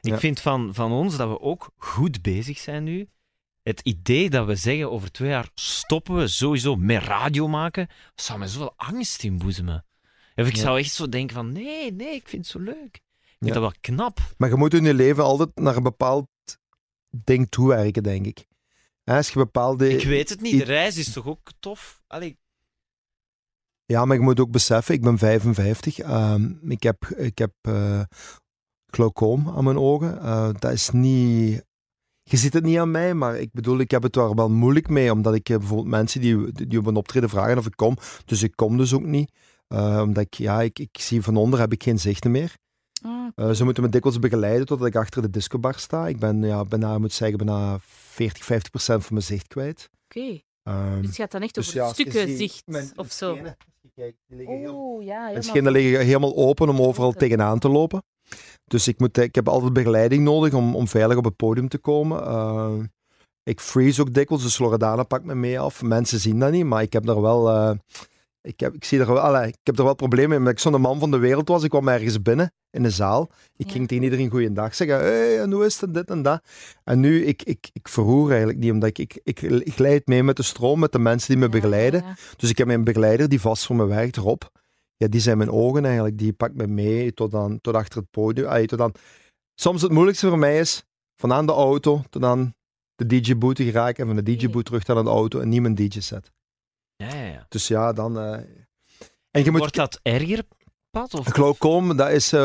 Ik 0.00 0.10
Ja. 0.10 0.18
vind 0.18 0.40
van, 0.40 0.74
van 0.74 0.92
ons 0.92 1.16
dat 1.16 1.28
we 1.28 1.40
ook 1.40 1.70
goed 1.76 2.22
bezig 2.22 2.58
zijn 2.58 2.84
nu. 2.84 3.08
Het 3.68 3.80
idee 3.80 4.30
dat 4.30 4.46
we 4.46 4.54
zeggen 4.54 4.90
over 4.90 5.12
twee 5.12 5.28
jaar 5.28 5.50
stoppen 5.54 6.16
we 6.16 6.28
sowieso 6.28 6.76
met 6.76 7.02
radio 7.02 7.48
maken, 7.48 7.88
zou 8.14 8.38
me 8.38 8.48
zoveel 8.48 8.72
angst 8.76 9.22
inboezemen. 9.24 9.84
Of 10.34 10.46
ik 10.48 10.54
Ja. 10.56 10.62
zou 10.62 10.78
echt 10.78 10.92
zo 10.92 11.08
denken 11.08 11.34
van, 11.36 11.52
nee, 11.52 11.92
nee, 11.92 12.14
ik 12.14 12.28
vind 12.28 12.42
het 12.42 12.50
zo 12.52 12.58
leuk. 12.58 12.94
Ik 12.94 13.36
vind 13.38 13.54
Ja. 13.54 13.60
dat 13.60 13.62
wel 13.62 13.72
knap. 13.80 14.18
Maar 14.36 14.48
je 14.48 14.54
moet 14.56 14.74
in 14.74 14.84
je 14.84 14.94
leven 14.94 15.24
altijd 15.24 15.50
naar 15.54 15.76
een 15.76 15.82
bepaald 15.82 16.28
ding 17.10 17.48
toewerken, 17.50 18.02
denk 18.02 18.26
ik. 18.26 18.46
Als 19.04 19.28
je 19.28 19.34
bepaalde... 19.38 19.90
Ik 19.90 20.04
weet 20.04 20.28
het 20.28 20.40
niet, 20.40 20.58
de 20.58 20.64
reis 20.64 20.96
is 20.96 21.12
toch 21.12 21.26
ook 21.26 21.50
tof? 21.60 22.02
Allee, 22.06 22.38
Ja, 23.84 24.04
maar 24.04 24.16
je 24.16 24.22
moet 24.22 24.40
ook 24.40 24.50
beseffen, 24.50 24.94
ik 24.94 25.02
ben 25.02 25.18
55. 25.18 25.98
ehm, 25.98 26.70
ik 26.70 26.82
heb, 26.82 27.04
ik 27.06 27.38
heb 27.38 27.52
eh, 27.60 28.02
glaucoom 28.86 29.48
aan 29.48 29.64
mijn 29.64 29.78
ogen. 29.78 30.20
Eh, 30.20 30.50
dat 30.58 30.72
is 30.72 30.90
niet... 30.90 31.66
Je 32.30 32.36
ziet 32.36 32.52
het 32.52 32.64
niet 32.64 32.78
aan 32.78 32.90
mij, 32.90 33.14
maar 33.14 33.38
ik 33.38 33.52
bedoel, 33.52 33.78
ik 33.78 33.90
heb 33.90 34.02
het 34.02 34.12
daar 34.12 34.34
wel 34.34 34.50
moeilijk 34.50 34.88
mee, 34.88 35.12
omdat 35.12 35.34
ik 35.34 35.48
eh, 35.48 35.56
bijvoorbeeld 35.58 35.88
mensen 35.88 36.20
die, 36.20 36.52
die 36.68 36.78
op 36.78 36.86
een 36.86 36.96
optreden 36.96 37.28
vragen 37.28 37.58
of 37.58 37.66
ik 37.66 37.76
kom, 37.76 37.96
dus 38.24 38.42
ik 38.42 38.52
kom 38.56 38.76
dus 38.76 38.94
ook 38.94 39.02
niet. 39.04 39.32
Eh, 39.68 40.00
omdat 40.04 40.22
ik, 40.24 40.34
ja, 40.34 40.62
ik, 40.62 40.78
ik 40.78 40.96
zie 41.00 41.22
van 41.22 41.36
onder 41.36 41.60
heb 41.60 41.72
ik 41.72 41.82
geen 41.82 41.98
zichten 41.98 42.30
meer. 42.30 42.54
Ah, 43.02 43.26
Eh, 43.34 43.50
ze 43.50 43.64
moeten 43.64 43.82
me 43.82 43.88
dikwijls 43.88 44.18
begeleiden 44.18 44.66
totdat 44.66 44.88
ik 44.88 44.96
achter 44.96 45.22
de 45.22 45.30
discobar 45.30 45.74
sta. 45.78 46.08
Ik 46.08 46.18
ben, 46.18 46.42
ja, 46.42 46.64
bijna, 46.64 46.98
moet 46.98 47.12
zeggen, 47.12 47.36
bijna 47.38 47.78
40, 47.82 48.44
50 48.44 48.70
procent 48.70 49.04
van 49.04 49.12
mijn 49.14 49.26
zicht 49.26 49.46
kwijt. 49.48 49.88
Oké. 50.04 50.40
Ehm, 50.62 50.96
Dus 51.00 51.06
het 51.06 51.16
gaat 51.16 51.30
dan 51.30 51.42
echt 51.42 51.54
dus 51.54 51.66
over 51.68 51.80
ja, 51.80 51.88
stukken 51.92 52.36
zicht 52.36 52.62
mijn- 52.66 52.92
of 52.96 53.12
zo. 53.12 53.34
schenen, 53.34 53.56
die 53.94 54.14
liggen 54.28 54.56
heel- 54.58 55.00
ja. 55.00 55.06
mijn 55.14 55.24
helemaal 55.24 55.42
schenen 55.42 55.72
liggen 55.72 56.04
helemaal 56.04 56.36
open 56.36 56.68
om 56.68 56.80
overal 56.80 57.12
tegenaan 57.12 57.58
te 57.58 57.68
lopen. 57.68 58.02
Dus 58.64 58.88
ik, 58.88 58.98
moet, 58.98 59.16
ik 59.18 59.34
heb 59.34 59.48
altijd 59.48 59.72
begeleiding 59.72 60.24
nodig 60.24 60.52
om, 60.54 60.76
om 60.76 60.88
veilig 60.88 61.16
op 61.16 61.24
het 61.24 61.36
podium 61.36 61.68
te 61.68 61.78
komen. 61.78 62.24
Eh, 62.26 62.72
ik 63.42 63.60
freeze 63.60 64.00
ook 64.00 64.14
dikwijls, 64.14 64.42
dus 64.44 64.58
Loredana 64.58 65.02
pakt 65.02 65.24
me 65.24 65.34
mee 65.34 65.60
af. 65.60 65.82
Mensen 65.82 66.20
zien 66.20 66.38
dat 66.38 66.50
niet, 66.50 66.64
maar 66.64 66.82
ik 66.82 66.92
heb 66.92 67.06
daar 67.06 67.20
wel... 67.20 67.48
eh, 67.50 67.70
ik, 68.40 68.60
heb, 68.60 68.74
ik, 68.74 68.84
zie 68.84 69.00
er 69.00 69.06
wel 69.06 69.18
allee, 69.18 69.48
ik 69.48 69.56
heb 69.62 69.78
er 69.78 69.84
wel 69.84 69.94
problemen 69.94 70.28
mee. 70.28 70.38
Omdat 70.38 70.52
ik 70.52 70.58
zo'n 70.58 70.80
man 70.80 70.98
van 70.98 71.10
de 71.10 71.18
wereld 71.18 71.48
was. 71.48 71.62
Ik 71.62 71.70
kwam 71.70 71.88
ergens 71.88 72.22
binnen 72.22 72.52
in 72.70 72.82
de 72.82 72.90
zaal. 72.90 73.30
Ik 73.56 73.66
Ja. 73.66 73.72
ging 73.72 73.88
tegen 73.88 74.04
iedereen 74.04 74.30
goeiedag 74.30 74.74
zeggen. 74.74 74.98
Hey, 74.98 75.40
en 75.40 75.52
hoe 75.52 75.64
is 75.64 75.80
het? 75.80 75.94
Dit 75.94 76.10
en 76.10 76.22
dat. 76.22 76.42
En 76.84 77.00
nu, 77.00 77.24
ik, 77.24 77.42
ik, 77.42 77.68
ik 77.72 77.88
verroer 77.88 78.28
eigenlijk 78.28 78.58
niet. 78.58 78.72
Omdat 78.72 78.88
ik, 78.88 78.98
ik, 78.98 79.20
ik, 79.24 79.40
ik 79.40 79.74
glijd 79.74 80.06
mee 80.06 80.22
met 80.22 80.36
de 80.36 80.42
stroom, 80.42 80.78
met 80.78 80.92
de 80.92 80.98
mensen 80.98 81.28
die 81.28 81.36
me 81.38 81.44
Ja, 81.44 81.50
begeleiden. 81.50 82.02
ja. 82.02 82.14
Dus 82.36 82.50
ik 82.50 82.58
heb 82.58 82.66
mijn 82.66 82.84
begeleider 82.84 83.28
die 83.28 83.40
vast 83.40 83.66
voor 83.66 83.76
me 83.76 83.86
werkt, 83.86 84.16
Rob. 84.16 84.42
Ja, 84.98 85.08
die 85.08 85.20
zijn 85.20 85.38
mijn 85.38 85.50
ogen 85.50 85.84
eigenlijk. 85.84 86.18
Die 86.18 86.32
pakt 86.32 86.54
me 86.54 86.66
mee 86.66 87.14
tot, 87.14 87.34
aan, 87.34 87.60
tot 87.60 87.74
achter 87.74 88.00
het 88.00 88.10
podium. 88.10 88.46
Ay, 88.48 88.66
tot 88.66 88.80
aan... 88.80 88.92
Soms 89.54 89.82
het 89.82 89.90
moeilijkste 89.92 90.28
voor 90.28 90.38
mij 90.38 90.58
is 90.58 90.84
van 91.16 91.32
aan 91.32 91.46
de 91.46 91.52
auto 91.52 92.02
tot 92.10 92.24
aan 92.24 92.54
de 92.94 93.06
DJ-boot 93.06 93.56
te 93.56 93.64
geraken. 93.64 94.08
En 94.08 94.14
van 94.14 94.24
de 94.24 94.36
DJ-boot 94.36 94.64
terug 94.64 94.86
naar 94.86 95.02
de 95.04 95.10
auto 95.10 95.40
en 95.40 95.48
niet 95.48 95.60
mijn 95.60 95.74
DJ-set. 95.74 96.32
ja, 96.96 97.14
ja, 97.14 97.24
ja. 97.24 97.46
Dus 97.48 97.68
ja, 97.68 97.92
dan... 97.92 98.18
eh, 98.18 98.32
En 99.30 99.44
je 99.44 99.50
moet... 99.50 99.58
Wordt 99.60 99.74
dat 99.74 100.00
erger, 100.02 100.42
Pat? 100.90 101.14
Of... 101.14 101.26
Glaucoom, 101.26 101.96
dat 101.96 102.10
is, 102.10 102.32
eh, 102.32 102.40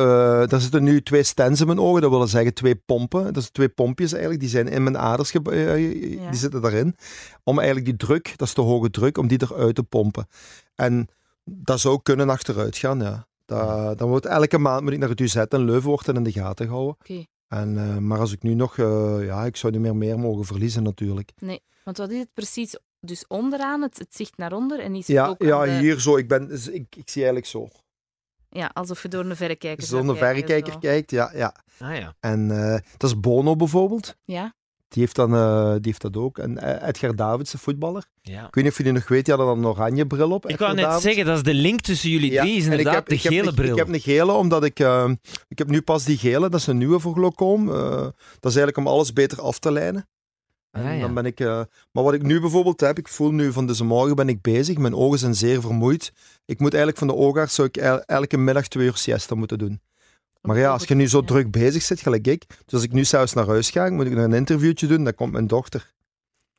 daar 0.47 0.62
zitten 0.62 0.84
nu 0.84 1.01
twee 1.04 1.24
stents 1.24 1.62
in 1.62 1.68
mijn 1.68 1.80
ogen. 1.80 2.01
Dat 2.01 2.10
wil 2.10 2.28
zeggen 2.28 2.54
twee 2.54 2.76
pompen. 2.76 3.24
Dat 3.24 3.41
zijn 3.41 3.51
twee 3.54 3.70
pompjes 3.70 4.12
eigenlijk. 4.12 4.41
Die 4.41 4.49
zijn 4.49 4.68
in 4.68 4.84
mijn 4.84 4.97
aders, 4.97 5.32
eh, 5.32 6.12
Ja. 6.14 6.30
die 6.30 6.39
zitten 6.39 6.62
daarin. 6.62 6.95
Om 7.43 7.58
eigenlijk 7.58 7.88
die 7.88 8.08
druk, 8.08 8.34
dat 8.38 8.47
is 8.47 8.54
de 8.54 8.62
hoge 8.62 8.89
druk, 8.89 9.18
om 9.18 9.28
die 9.28 9.41
eruit 9.41 9.76
te 9.76 9.84
pompen. 9.84 10.28
En 10.76 11.08
dat 11.44 11.80
zou 11.80 12.00
kunnen 12.04 12.30
achteruit 12.30 12.78
gaan, 12.78 13.00
ja. 13.00 13.28
Dat, 13.46 13.98
dan 13.98 14.10
wordt 14.10 14.26
elke 14.26 14.58
maand 14.58 14.84
moet 14.84 14.91
ik 14.94 15.00
naar 15.00 15.10
het 15.10 15.20
UZ 15.20 15.36
en 15.36 15.66
Leuven 15.66 15.89
wordt 15.89 16.06
dat 16.06 16.16
in 16.16 16.24
de 16.24 16.32
gaten 16.32 16.66
gehouden. 16.66 16.96
Oké. 17.00 17.26
En, 17.48 17.78
eh, 17.78 17.98
maar 17.98 18.20
als 18.20 18.32
ik 18.32 18.44
nu 18.44 18.54
nog, 18.54 18.78
eh, 18.78 19.18
ja, 19.26 19.46
ik 19.46 19.56
zou 19.58 19.74
niet 19.74 19.82
meer 19.82 19.96
meer 19.96 20.20
mogen 20.20 20.46
verliezen 20.46 20.84
natuurlijk. 20.84 21.32
Want 21.84 21.98
wat 21.98 22.10
is 22.12 22.20
het 22.20 22.34
precies? 22.34 22.78
Dus 23.00 23.28
onderaan, 23.28 23.82
het, 23.82 23.98
het 23.98 24.16
zicht 24.16 24.38
naar 24.38 24.54
onder 24.54 24.80
en 24.80 24.91
is 24.96 25.08
het 25.08 25.16
Ja, 25.16 25.28
ook 25.28 25.41
ja 25.44 25.64
de- 25.66 25.72
hier 25.72 26.00
zo. 26.00 26.18
Ik, 26.18 26.28
ben, 26.28 26.52
ik, 26.74 26.96
ik 26.96 27.10
zie 27.10 27.24
eigenlijk 27.24 27.46
zo. 27.46 27.68
Ja, 28.50 28.72
alsof 28.74 29.02
je 29.02 29.08
door 29.08 29.26
een 29.26 29.36
verrekijker 29.36 29.84
Zo'n 29.86 30.06
zou 30.06 30.18
kijken, 30.18 30.28
verrekijker 30.28 30.74
zo. 30.74 30.80
kijkt, 30.80 31.12
ja. 31.12 31.32
ja. 31.34 31.56
Ah 31.80 31.96
ja. 31.98 32.16
En 32.20 32.52
eh, 32.52 32.80
dat 32.98 33.10
is 33.10 33.20
Bono 33.20 33.56
bijvoorbeeld. 33.56 34.16
Ja, 34.24 34.54
Die 34.94 35.02
heeft, 35.02 35.16
dan, 35.16 35.34
eh, 35.36 35.72
die 35.72 35.80
heeft 35.84 36.02
dat 36.02 36.18
ook. 36.18 36.38
En 36.38 36.58
eh, 36.58 36.88
Edgar 36.88 37.16
Davids, 37.16 37.52
de 37.52 37.58
voetballer. 37.58 38.04
ja. 38.22 38.48
Ik 38.48 38.56
weet 38.56 38.64
niet 38.64 38.72
of 38.74 38.78
je 38.78 38.84
die 38.84 38.91
nog 38.94 39.08
weet, 39.08 39.26
die 39.26 39.34
had 39.34 39.46
dan 39.46 39.58
een 39.58 39.66
oranje 39.66 40.08
bril 40.08 40.32
op. 40.32 40.44
Ik 40.46 40.52
Edgar 40.52 40.66
wou 40.68 40.80
net 40.80 40.86
Davids. 40.86 41.04
zeggen, 41.06 41.26
dat 41.26 41.38
is 41.38 41.44
de 41.44 41.54
link 41.54 41.82
tussen 41.82 42.10
jullie 42.10 42.32
Ja, 42.32 42.41
drie, 42.41 42.56
is 42.58 42.64
inderdaad 42.64 42.94
heb- 42.94 43.06
de 43.08 43.16
heb 43.16 43.24
gele 43.34 43.54
bril. 43.54 43.72
Ik 43.72 43.78
heb 43.78 43.88
een 43.88 44.00
gele, 44.00 44.32
omdat 44.32 44.64
ik... 44.64 44.80
eh, 44.80 45.10
ik 45.48 45.58
heb 45.58 45.68
nu 45.70 45.82
pas 45.82 46.04
die 46.04 46.18
gele, 46.18 46.50
dat 46.50 46.60
is 46.60 46.68
een 46.68 46.78
nieuwe 46.78 47.00
voor 47.00 47.14
glaucoom. 47.14 47.66
Dat 47.68 48.52
is 48.52 48.56
eigenlijk 48.56 48.78
om 48.78 48.88
alles 48.88 49.14
beter 49.14 49.41
af 49.41 49.60
te 49.60 49.72
lijnen. 49.72 50.08
En 50.72 50.94
ja. 50.96 51.02
dan 51.02 51.14
ben 51.14 51.26
ik... 51.26 51.39
maar 51.91 52.04
wat 52.04 52.14
ik 52.14 52.22
nu 52.24 52.39
bijvoorbeeld 52.39 52.80
heb, 52.80 52.98
ik 52.98 53.08
voel 53.08 53.32
nu 53.32 53.52
van 53.52 53.68
deze 53.68 53.84
morgen 53.84 54.16
ben 54.16 54.30
ik 54.30 54.41
bezig. 54.41 54.78
Mijn 54.78 54.96
ogen 54.96 55.20
zijn 55.20 55.36
zeer 55.36 55.62
vermoeid. 55.62 56.12
Ik 56.46 56.60
moet 56.60 56.74
eigenlijk 56.74 56.98
van 56.98 57.08
de 57.08 57.16
oogarts 57.24 57.56
zou 57.56 57.68
ik 57.68 57.78
el- 57.78 58.02
elke 58.06 58.38
middag 58.38 58.68
twee 58.68 58.86
uur 58.86 58.98
siesta 58.98 59.36
moeten 59.36 59.58
doen. 59.58 59.82
Maar 60.44 60.58
ja, 60.58 60.72
als 60.72 60.84
je 60.84 60.96
nu 60.96 61.08
zo 61.08 61.22
druk 61.22 61.52
bezig 61.52 61.82
zit, 61.82 62.02
gelijk 62.02 62.28
ik. 62.28 62.46
Dus 62.48 62.74
als 62.74 62.84
ik 62.84 62.91
nu 62.91 63.04
zelfs 63.06 63.34
naar 63.34 63.46
huis 63.48 63.70
ga, 63.70 63.89
moet 63.89 64.06
ik 64.06 64.12
nog 64.14 64.24
een 64.24 64.34
interviewtje 64.34 64.88
doen. 64.88 65.04
Dan 65.04 65.16
komt 65.16 65.32
mijn 65.32 65.48
dochter. 65.48 65.91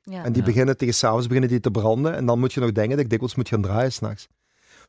ja. 0.03 0.24
En 0.24 0.32
die 0.32 0.43
Ja. 0.43 0.49
beginnen 0.49 0.76
tegen 0.76 0.95
s'avonds 0.95 1.26
beginnen 1.26 1.51
die 1.51 1.61
te 1.61 1.70
branden. 1.70 2.14
En 2.14 2.26
dan 2.26 2.39
moet 2.39 2.53
je 2.53 2.61
nog 2.61 2.72
denken 2.72 2.91
dat 2.97 3.05
ik 3.05 3.11
dikwijls 3.11 3.35
moet 3.35 3.49
gaan 3.49 3.62
draaien 3.62 3.93
s'nachts. 3.93 4.28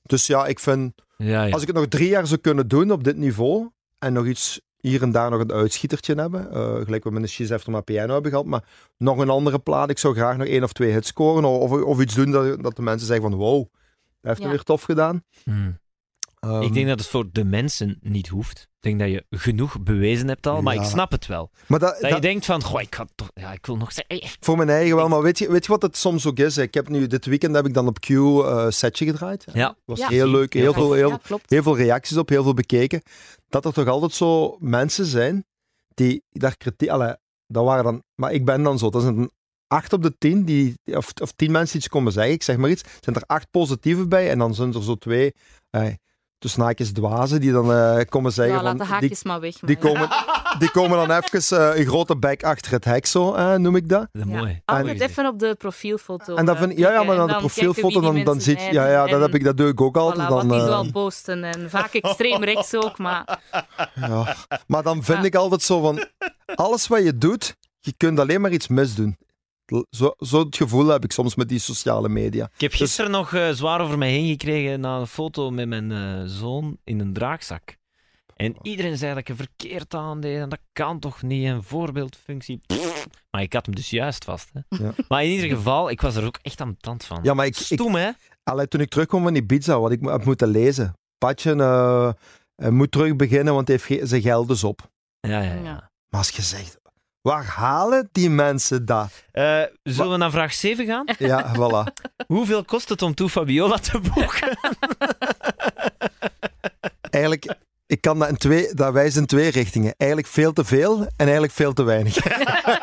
Dus 0.04 0.28
ja, 0.28 0.46
ik 0.46 0.60
vind, 0.60 0.94
Ja, 1.18 1.44
ja. 1.44 1.52
als 1.54 1.62
ik 1.62 1.68
het 1.68 1.76
nog 1.76 1.88
drie 1.88 2.10
jaar 2.10 2.28
zou 2.28 2.40
kunnen 2.40 2.68
doen 2.68 2.92
op 2.92 3.04
dit 3.04 3.18
niveau, 3.18 3.70
en 4.00 4.14
nog 4.14 4.26
iets 4.26 4.62
hier 4.78 5.02
en 5.02 5.12
daar 5.12 5.30
nog 5.30 5.40
een 5.40 5.52
uitschietertje 5.52 6.14
hebben, 6.16 6.52
eh, 6.52 6.76
gelijk 6.84 7.04
we 7.04 7.12
met 7.12 7.22
een 7.22 7.30
She's 7.30 7.52
After 7.52 7.72
My 7.72 7.82
Piano 7.82 8.14
hebben 8.14 8.32
gehad, 8.32 8.46
maar 8.46 8.64
nog 8.98 9.18
een 9.18 9.30
andere 9.30 9.60
plaat, 9.60 9.90
ik 9.90 9.98
zou 9.98 10.16
graag 10.16 10.38
nog 10.38 10.48
één 10.48 10.64
of 10.64 10.74
twee 10.74 10.92
hits 10.92 11.08
scoren, 11.08 11.46
of, 11.46 11.72
of 11.72 12.02
iets 12.02 12.14
doen 12.16 12.32
dat, 12.32 12.64
dat 12.64 12.76
de 12.76 12.82
mensen 12.82 13.08
zeggen 13.08 13.30
van 13.30 13.40
wow, 13.40 13.60
dat 13.62 13.68
heeft 14.22 14.42
Ja. 14.42 14.50
weer 14.50 14.64
tof 14.64 14.84
gedaan. 14.84 15.24
Hmm. 15.44 15.78
Ehm, 16.46 16.62
Ik 16.62 16.74
denk 16.74 16.88
dat 16.88 17.00
het 17.00 17.08
voor 17.08 17.26
de 17.32 17.44
mensen 17.44 17.98
niet 18.02 18.28
hoeft. 18.28 18.60
Ik 18.62 18.98
denk 18.98 19.00
dat 19.00 19.10
je 19.10 19.38
genoeg 19.40 19.82
bewezen 19.82 20.28
hebt 20.28 20.48
al, 20.48 20.62
maar 20.62 20.76
ik 20.76 20.84
snap 20.84 21.12
het 21.12 21.26
wel. 21.26 21.52
maar 21.68 21.80
dat, 21.80 21.92
Dat, 21.92 22.02
dat- 22.02 22.12
je 22.14 22.20
denkt 22.22 22.46
van, 22.46 22.64
goh, 22.64 22.82
ik, 22.82 22.94
had 22.94 23.12
toch, 23.16 23.30
ja, 23.34 23.52
ik 23.54 23.66
wil 23.66 23.78
nog 23.78 23.92
zeggen... 23.92 24.30
voor 24.40 24.58
mijn 24.58 24.70
eigen 24.70 24.96
wel, 24.96 25.08
maar 25.08 25.22
weet 25.22 25.38
je, 25.40 25.52
weet 25.52 25.66
je 25.66 25.72
wat 25.72 25.82
het 25.82 25.98
soms 25.98 26.26
ook 26.26 26.38
is? 26.40 26.58
Ik 26.58 26.74
heb 26.74 26.90
nu, 26.90 27.08
dit 27.08 27.26
weekend 27.26 27.56
heb 27.56 27.66
ik 27.66 27.74
dan 27.74 27.88
op 27.88 28.00
Q 28.00 28.10
eh 28.10 28.66
setje 28.70 29.06
gedraaid. 29.06 29.46
Ja. 29.54 29.76
was 29.86 30.00
Ja. 30.00 30.08
heel 30.08 30.28
leuk, 30.28 30.54
heel 30.54 30.64
Ja. 30.64 30.74
veel, 30.74 30.94
heel, 30.94 31.10
ja, 31.10 31.20
klopt. 31.24 31.50
heel 31.50 31.64
veel 31.64 31.78
reacties 31.78 32.18
op, 32.18 32.30
heel 32.30 32.44
veel 32.44 32.54
bekeken. 32.54 33.02
Dat 33.50 33.66
er 33.66 33.74
toch 33.74 33.88
altijd 33.88 34.14
zo 34.14 34.58
mensen 34.60 35.06
zijn 35.06 35.46
die 35.94 36.24
daar 36.32 36.58
kritiek... 36.58 36.90
Allee, 36.90 37.14
dat 37.48 37.66
waren 37.66 37.84
dan... 37.84 38.04
Maar 38.16 38.32
ik 38.34 38.46
ben 38.46 38.64
dan 38.64 38.78
zo. 38.80 38.90
Dat 38.90 39.02
is 39.02 39.08
een 39.08 39.32
8 39.68 39.94
op 39.94 40.02
de 40.04 40.16
10, 40.18 40.44
die, 40.46 40.74
of, 40.84 41.12
of 41.22 41.32
10 41.32 41.52
mensen 41.52 41.72
die 41.74 41.78
iets 41.82 41.88
komen 41.90 42.12
zeggen, 42.12 42.34
ik 42.34 42.44
zeg 42.44 42.58
maar 42.58 42.70
iets, 42.70 42.84
zijn 43.00 43.16
er 43.16 43.24
acht 43.26 43.52
positieve 43.52 44.08
bij 44.08 44.30
en 44.30 44.38
dan 44.40 44.54
zijn 44.56 44.74
er 44.74 44.84
zo 44.84 44.96
twee, 44.96 45.34
eh, 45.70 45.88
tussen 46.40 46.62
haakjes 46.62 46.92
dwazen, 46.92 47.40
die 47.42 47.52
dan 47.52 47.74
eh, 47.74 48.00
komen 48.10 48.32
zeggen 48.32 48.56
Ja, 48.56 48.64
laat 48.64 48.78
de 48.78 48.84
die, 48.84 48.92
haakjes 48.94 49.24
maar 49.24 49.40
weg. 49.40 49.56
die, 49.56 49.78
komen, 49.78 50.10
die 50.60 50.72
komen 50.72 51.08
dan 51.08 51.18
even 51.24 51.58
eh, 51.60 51.80
een 51.80 51.86
grote 51.86 52.18
bek 52.18 52.44
achter 52.44 52.72
het 52.72 52.86
hek, 52.86 53.06
zo 53.06 53.34
eh, 53.34 53.54
noem 53.56 53.76
ik 53.76 53.90
dat. 53.90 54.08
Dat 54.12 54.26
is 54.26 54.32
Ja. 54.32 54.38
mooi. 54.38 54.62
Altijd 54.66 55.00
even 55.02 55.26
op 55.28 55.40
de 55.40 55.56
profielfoto. 55.58 56.36
En 56.36 56.46
vind, 56.58 56.78
ja, 56.78 56.92
ja, 56.92 57.04
maar 57.04 57.16
dan 57.16 57.28
de 57.28 57.36
profielfoto, 57.36 57.90
die 57.90 58.02
dan, 58.02 58.24
dan 58.24 58.42
zit 58.42 58.60
zijn 58.60 58.74
ja, 58.74 58.88
ja, 58.88 59.08
dat, 59.08 59.22
heb 59.22 59.36
ik, 59.36 59.44
dat 59.44 59.58
doe 59.58 59.68
ik 59.70 59.82
ook 59.82 59.98
altijd. 59.98 60.26
Voilà, 60.28 60.30
dan, 60.30 60.48
wat 60.48 60.58
die 60.58 60.68
zoal 60.68 60.92
posten. 60.92 61.44
En 61.44 61.70
vaak 61.70 61.94
extreem 61.94 62.44
rechts 62.44 62.76
ook, 62.76 62.98
maar 62.98 63.40
Ja. 63.96 64.36
Maar 64.68 64.84
dan 64.84 65.04
vind 65.04 65.18
Ja. 65.18 65.24
ik 65.24 65.36
altijd 65.36 65.62
zo 65.62 65.82
van, 65.82 66.06
alles 66.56 66.88
wat 66.88 67.04
je 67.04 67.18
doet, 67.18 67.56
je 67.80 67.94
kunt 67.98 68.20
alleen 68.20 68.42
maar 68.42 68.52
iets 68.52 68.68
misdoen. 68.68 69.18
Zo, 69.90 70.14
zo 70.18 70.40
het 70.40 70.56
gevoel 70.56 70.88
heb 70.88 71.04
ik 71.04 71.12
soms 71.12 71.36
met 71.36 71.50
die 71.50 71.60
sociale 71.60 72.10
media. 72.10 72.50
Ik 72.54 72.62
heb 72.62 72.74
gisteren 72.74 73.12
nog 73.12 73.34
eh, 73.34 73.50
zwaar 73.50 73.82
over 73.82 73.98
mij 73.98 74.12
heen 74.12 74.28
gekregen 74.28 74.80
na 74.80 74.98
een 74.98 75.08
foto 75.08 75.52
met 75.52 75.68
mijn 75.68 75.92
eh, 75.92 76.22
zoon 76.26 76.78
in 76.84 77.00
een 77.00 77.14
draagzak. 77.14 77.78
En 78.36 78.56
iedereen 78.62 78.98
zei 78.98 79.10
dat 79.10 79.20
ik 79.20 79.30
er 79.30 79.36
verkeerd 79.36 79.94
aan 79.94 80.22
deed 80.22 80.40
en 80.40 80.50
dat 80.50 80.60
kan 80.74 81.00
toch 81.00 81.22
niet, 81.22 81.46
een 81.46 81.64
voorbeeldfunctie. 81.64 82.62
Pff. 82.66 83.08
Maar 83.32 83.42
ik 83.42 83.54
had 83.54 83.66
hem 83.66 83.76
dus 83.76 83.90
juist 83.90 84.24
vast. 84.24 84.50
Hè. 84.54 84.84
Ja. 84.84 84.94
Maar 85.08 85.24
in 85.24 85.32
ieder 85.32 85.50
geval, 85.50 85.90
ik 85.90 86.02
was 86.02 86.16
er 86.16 86.26
ook 86.26 86.40
echt 86.42 86.62
aan 86.62 86.70
de 86.70 86.78
tand 86.78 87.06
van. 87.06 87.20
Ja, 87.24 87.34
maar 87.34 87.46
ik, 87.46 87.58
ik, 87.58 87.66
Stoem, 87.66 87.96
hè? 87.96 88.10
allee, 88.44 88.68
toen 88.68 88.82
ik 88.82 88.90
terugkwam 88.90 89.24
van 89.24 89.36
Ibiza, 89.36 89.80
wat 89.80 89.92
ik 89.92 90.00
heb 90.02 90.26
moeten 90.26 90.48
lezen. 90.48 90.98
Patje 91.18 91.56
eh, 91.56 92.12
eh, 92.56 92.70
moet 92.70 92.92
terug 92.92 93.16
beginnen, 93.16 93.54
want 93.54 93.68
hij 93.68 93.80
heeft 93.88 94.10
zijn 94.10 94.22
geld 94.22 94.48
dus 94.48 94.64
op. 94.64 94.90
Ja, 95.20 95.42
ja, 95.42 95.54
ja. 95.54 95.64
Ja. 95.64 95.92
Maar 96.10 96.20
als 96.20 96.30
je 96.30 96.42
zegt, 96.42 96.80
waar 97.26 97.46
halen 97.46 98.10
die 98.12 98.30
mensen 98.30 98.86
dat? 98.86 99.24
Eh, 99.32 99.62
zullen 99.84 100.12
we 100.12 100.18
naar 100.18 100.32
vraag 100.32 100.54
7 100.54 100.86
gaan? 100.86 101.06
Ja, 101.18 101.56
voilà. 101.56 101.94
Hoeveel 102.28 102.64
kost 102.64 102.90
het 102.90 103.02
om 103.02 103.14
Toe 103.14 103.30
Fabiola 103.30 103.78
te 103.78 104.00
boeken? 104.00 104.58
Eigenlijk, 107.10 107.56
ik 107.86 108.02
kan 108.02 108.20
dat 108.20 108.30
in 108.30 108.38
twee, 108.38 108.74
dat 108.74 108.94
wijst 108.94 109.18
in 109.18 109.26
twee 109.26 109.50
richtingen. 109.50 109.94
Eigenlijk 109.98 110.32
veel 110.32 110.54
te 110.54 110.66
veel 110.66 111.00
en 111.02 111.12
eigenlijk 111.16 111.54
veel 111.54 111.74
te 111.74 111.84
weinig. 111.84 112.14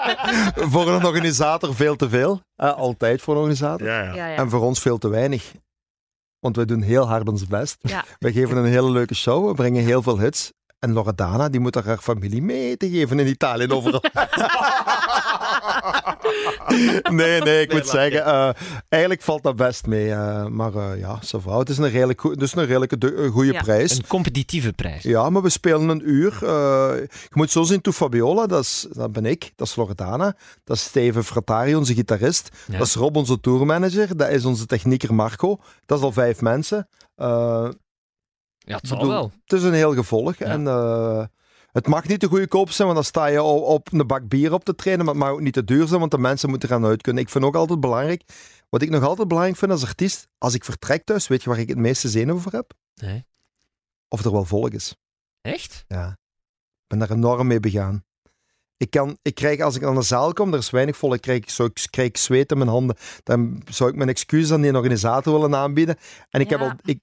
voor 0.73 0.89
een 0.89 1.05
organisator 1.05 1.75
veel 1.75 1.97
te 1.97 2.09
veel. 2.09 2.41
Eh, 2.57 2.75
altijd 2.75 3.23
voor 3.23 3.35
een 3.35 3.41
organisator. 3.41 3.87
Ja, 3.87 4.15
ja. 4.15 4.35
En 4.35 4.51
voor 4.51 4.61
ons 4.61 4.81
veel 4.81 4.99
te 4.99 5.09
weinig. 5.09 5.53
Want 6.39 6.57
wij 6.57 6.65
doen 6.65 6.83
heel 6.83 7.09
hard 7.09 7.29
ons 7.29 7.47
best. 7.47 7.77
Ja. 7.81 8.05
Wij 8.19 8.33
geven 8.33 8.57
een 8.57 8.65
hele 8.65 8.91
leuke 8.91 9.15
show. 9.15 9.49
We 9.49 9.55
brengen 9.55 9.85
heel 9.85 10.03
veel 10.03 10.19
hits. 10.19 10.53
En 10.83 10.93
Loredana, 10.93 11.49
die 11.49 11.61
moet 11.61 11.75
haar 11.75 11.99
familie 11.99 12.43
mee 12.43 12.77
te 12.77 12.91
geven 12.91 13.19
in 13.19 13.27
Italië 13.27 13.69
overal. 13.69 14.03
nee, 17.11 17.41
nee, 17.41 17.61
ik 17.63 17.73
moet 17.73 17.87
zeggen, 17.87 18.25
eh, 18.25 18.51
eigenlijk 18.89 19.23
valt 19.23 19.43
dat 19.43 19.57
best 19.57 19.87
mee. 19.87 20.11
eh, 20.13 20.47
maar 20.47 20.75
eh, 20.75 20.99
ja, 20.99 21.19
ça 21.25 21.41
va. 21.43 21.59
Het 21.59 21.69
is 21.69 21.79
een 21.79 21.91
redelijk, 21.91 22.21
goe- 22.21 22.31
het 22.31 22.43
is 22.43 22.55
een 22.55 22.71
een 23.25 23.31
goede 23.31 23.53
Ja. 23.53 23.63
prijs. 23.63 23.97
Een 23.99 24.07
competitieve 24.07 24.73
prijs. 24.73 25.03
Ja, 25.03 25.31
maar 25.31 25.43
we 25.43 25.49
spelen 25.49 25.89
een 25.89 26.09
uur. 26.11 26.33
eh, 26.43 26.49
je 27.01 27.31
moet 27.31 27.51
zo 27.51 27.63
zien, 27.63 27.81
To 27.81 27.93
Fabiola, 27.93 28.47
dat, 28.47 28.63
is, 28.63 28.87
dat 28.93 29.13
ben 29.13 29.27
ik, 29.27 29.53
dat 29.57 29.67
is 29.67 29.77
Loredana, 29.77 30.37
dat 30.65 30.77
is 30.77 30.83
Steven 30.83 31.25
Frattari, 31.25 31.75
onze 31.77 31.95
gitarist, 31.95 32.49
Ja. 32.67 32.79
dat 32.79 32.87
is 32.87 32.95
Rob, 32.95 33.17
onze 33.17 33.41
tourmanager, 33.41 34.17
dat 34.17 34.29
is 34.29 34.45
onze 34.45 34.67
technieker 34.67 35.15
Marco, 35.15 35.59
dat 35.87 35.99
is 35.99 36.05
al 36.05 36.13
vijf 36.13 36.41
mensen. 36.41 36.89
Ja, 38.65 38.75
het 38.75 38.83
ik 38.83 38.89
zal 38.89 38.99
bedoel, 38.99 39.13
wel. 39.13 39.33
Het 39.45 39.53
is 39.53 39.63
een 39.63 39.73
heel 39.73 39.95
gevolg. 39.95 40.35
En 40.35 40.67
eh, 40.67 41.25
het 41.73 41.87
mag 41.87 42.09
niet 42.09 42.21
te 42.21 42.27
goedkoop 42.27 42.71
zijn, 42.71 42.89
want 42.89 43.01
dan 43.01 43.09
sta 43.09 43.27
je 43.27 43.43
op, 43.43 43.63
op 43.63 43.93
een 43.93 44.07
bak 44.07 44.29
bier 44.29 44.53
op 44.53 44.65
te 44.65 44.75
trainen. 44.75 45.05
Maar 45.05 45.15
het 45.15 45.25
mag 45.25 45.33
ook 45.33 45.41
niet 45.41 45.53
te 45.53 45.65
duur 45.65 45.87
zijn, 45.87 46.01
want 46.01 46.11
de 46.11 46.19
mensen 46.19 46.49
moeten 46.49 46.69
gaan 46.69 46.85
uit 46.85 47.03
kunnen. 47.03 47.23
Ik 47.23 47.29
vind 47.29 47.45
ook 47.45 47.55
altijd 47.55 47.81
belangrijk, 47.81 48.23
wat 48.69 48.83
ik 48.83 48.91
nog 48.91 49.05
altijd 49.05 49.29
belangrijk 49.29 49.59
vind 49.59 49.71
als 49.71 49.85
artiest, 49.85 50.29
als 50.39 50.55
ik 50.55 50.65
vertrek 50.65 51.05
thuis, 51.05 51.29
weet 51.29 51.43
je 51.43 51.49
waar 51.49 51.59
ik 51.59 51.69
het 51.69 51.79
meeste 51.79 52.09
zenuwen 52.09 52.43
voor 52.43 52.53
heb? 52.53 52.73
Nee. 52.95 53.25
Of 54.09 54.25
er 54.25 54.33
wel 54.33 54.45
volk 54.45 54.73
is. 54.73 54.97
Echt? 55.41 55.85
Ja. 55.89 56.09
Ik 56.09 56.87
ben 56.87 56.99
daar 56.99 57.11
enorm 57.11 57.47
mee 57.47 57.61
begaan. 57.61 58.05
Ik, 58.77 58.91
kan, 58.91 59.19
ik 59.23 59.35
krijg, 59.35 59.61
als 59.61 59.77
ik 59.77 59.85
aan 59.85 59.95
de 59.95 60.03
zaal 60.03 60.33
kom, 60.33 60.53
er 60.53 60.59
is 60.59 60.71
weinig 60.71 60.97
volk, 60.97 61.15
ik 61.15 61.21
krijg, 61.21 61.51
zo, 61.51 61.65
ik 61.65 61.87
krijg 61.91 62.19
zweet 62.19 62.51
in 62.51 62.59
mijn 62.59 62.71
handen. 62.71 62.97
Dan 63.23 63.63
zou 63.71 63.91
ik 63.91 63.97
mijn 63.97 64.09
excuus 64.09 64.53
aan 64.53 64.61
die 64.61 64.77
organisator 64.77 65.33
willen 65.33 65.55
aanbieden. 65.55 65.97
En 66.31 66.41
ik, 66.41 66.51
heb 66.51 66.61
al, 66.61 66.73
ik, 66.85 66.99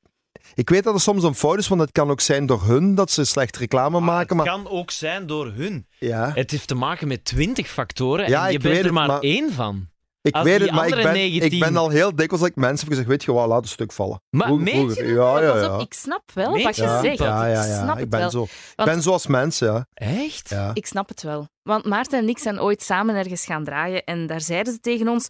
ik 0.53 0.69
weet 0.69 0.83
dat 0.83 0.93
er 0.93 0.99
soms 1.01 1.23
een 1.23 1.35
fout 1.35 1.57
is, 1.57 1.67
want 1.67 1.81
het 1.81 1.91
kan 1.91 2.09
ook 2.09 2.21
zijn 2.21 2.45
door 2.45 2.63
hun 2.63 2.95
dat 2.95 3.11
ze 3.11 3.25
slecht 3.25 3.57
reclame 3.57 3.99
maken. 3.99 4.37
het 4.37 4.45
Maar, 4.45 4.55
kan 4.55 4.69
ook 4.69 4.91
zijn 4.91 5.27
door 5.27 5.51
hun. 5.51 5.87
ja, 5.99 6.31
Het 6.33 6.51
heeft 6.51 6.67
te 6.67 6.75
maken 6.75 7.07
met 7.07 7.25
twintig 7.25 7.67
factoren 7.67 8.29
Ja, 8.29 8.45
en 8.45 8.51
je 8.51 8.59
bent 8.59 8.77
er 8.77 8.83
het, 8.83 8.93
maar, 8.93 9.07
maar- 9.07 9.19
één 9.19 9.53
van. 9.53 9.87
ik 10.21 10.33
als 10.35 10.43
weet 10.43 10.59
het, 10.61 10.71
maar 10.71 10.87
ik 10.87 10.95
ben, 10.95 11.13
19 11.13 11.51
ik 11.51 11.59
ben 11.59 11.75
al 11.77 11.89
heel 11.89 12.15
dikwijls 12.15 12.39
dat 12.39 12.49
ik 12.49 12.55
mensen 12.55 12.79
heb 12.79 12.87
gezegd, 12.89 13.07
weet 13.07 13.23
je 13.23 13.33
wat, 13.33 13.47
laat 13.47 13.61
een 13.61 13.67
stuk 13.67 13.91
vallen. 13.91 14.21
Maar 14.29 14.45
Vroeger- 14.47 14.65
meen 14.65 14.75
je 14.85 14.91
vroeger. 14.91 15.15
dat? 15.15 15.39
Ja, 15.41 15.55
ja, 15.55 15.61
ja. 15.61 15.77
ik 15.79 15.93
snap 15.93 16.31
wel 16.33 16.63
wat 16.63 16.75
je 16.75 16.81
ja, 16.81 17.01
zegt. 17.01 17.17
ja, 17.17 17.45
ja, 17.45 17.63
Ik 17.63 17.73
snap 17.83 17.93
Ik 17.95 17.99
het 17.99 18.09
ben, 18.09 18.19
wel. 18.19 18.29
zo, 18.29 18.43
ik 18.75 18.85
ben 18.85 19.01
zoals 19.01 19.27
mensen, 19.27 19.67
ja. 19.73 19.85
Echt? 19.93 20.49
ja. 20.49 20.71
Ik 20.73 20.85
snap 20.85 21.09
het 21.09 21.23
wel. 21.23 21.47
Want 21.63 21.85
Maarten 21.85 22.19
en 22.19 22.29
ik 22.29 22.37
zijn 22.37 22.59
ooit 22.61 22.83
samen 22.83 23.15
ergens 23.15 23.45
gaan 23.45 23.63
draaien 23.63 24.03
en 24.03 24.27
daar 24.27 24.41
zeiden 24.41 24.73
ze 24.73 24.79
tegen 24.79 25.07
ons, 25.07 25.27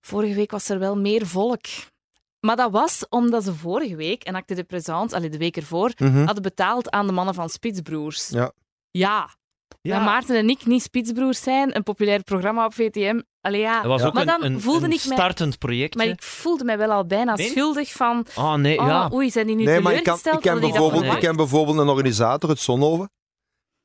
vorige 0.00 0.34
week 0.34 0.50
was 0.50 0.68
er 0.68 0.78
wel 0.78 0.96
meer 0.96 1.26
volk. 1.26 1.64
Maar 2.40 2.56
dat 2.56 2.70
was 2.70 3.06
omdat 3.08 3.44
ze 3.44 3.54
vorige 3.54 3.96
week, 3.96 4.22
en 4.22 4.34
acte 4.34 4.54
de 4.54 4.64
présence, 4.64 5.16
allee, 5.16 5.28
de 5.30 5.38
week 5.38 5.56
ervoor, 5.56 5.92
Mhm. 5.96 6.24
hadden 6.24 6.42
betaald 6.42 6.90
aan 6.90 7.06
de 7.06 7.12
mannen 7.12 7.34
van 7.34 7.48
Spitsbroers. 7.48 8.28
Ja. 8.28 8.52
Ja. 8.90 9.30
Dat 9.82 10.02
Maarten 10.02 10.36
en 10.36 10.48
ik 10.48 10.66
niet 10.66 10.82
Spitsbroers 10.82 11.42
zijn, 11.42 11.76
een 11.76 11.82
populair 11.82 12.22
programma 12.22 12.64
op 12.64 12.74
VTM. 12.74 13.20
Allee, 13.40 13.60
ja. 13.60 13.74
Dat 13.76 13.86
was 13.86 14.00
Ja. 14.00 14.06
ook 14.06 14.12
Maar 14.14 14.22
een, 14.22 14.28
dan 14.40 14.42
een, 14.42 14.60
voelde 14.60 14.84
een 14.86 14.92
ik 14.92 15.04
mij- 15.04 15.16
startend 15.16 15.58
project. 15.58 15.94
Maar 15.94 16.06
ik 16.06 16.22
voelde 16.22 16.64
mij 16.64 16.78
wel 16.78 16.90
al 16.90 17.06
bijna 17.06 17.34
Nee? 17.34 17.48
schuldig 17.50 17.92
van, 17.92 18.26
Oh 18.36 18.54
nee, 18.54 18.78
oh, 18.80 18.86
ja. 18.86 19.10
oei, 19.12 19.30
zijn 19.30 19.46
die 19.46 19.56
nu 19.56 19.64
Nee, 19.64 19.80
maar 19.80 19.92
ik, 19.94 20.02
kan, 20.04 20.16
ik, 20.16 20.40
ken 20.40 20.60
die 20.60 20.70
bijvoorbeeld, 20.70 21.04
ik 21.04 21.18
ken 21.20 21.36
bijvoorbeeld 21.36 21.78
een 21.78 21.88
organisator 21.88 22.48
uit 22.48 22.58
Zonhoven. 22.58 23.10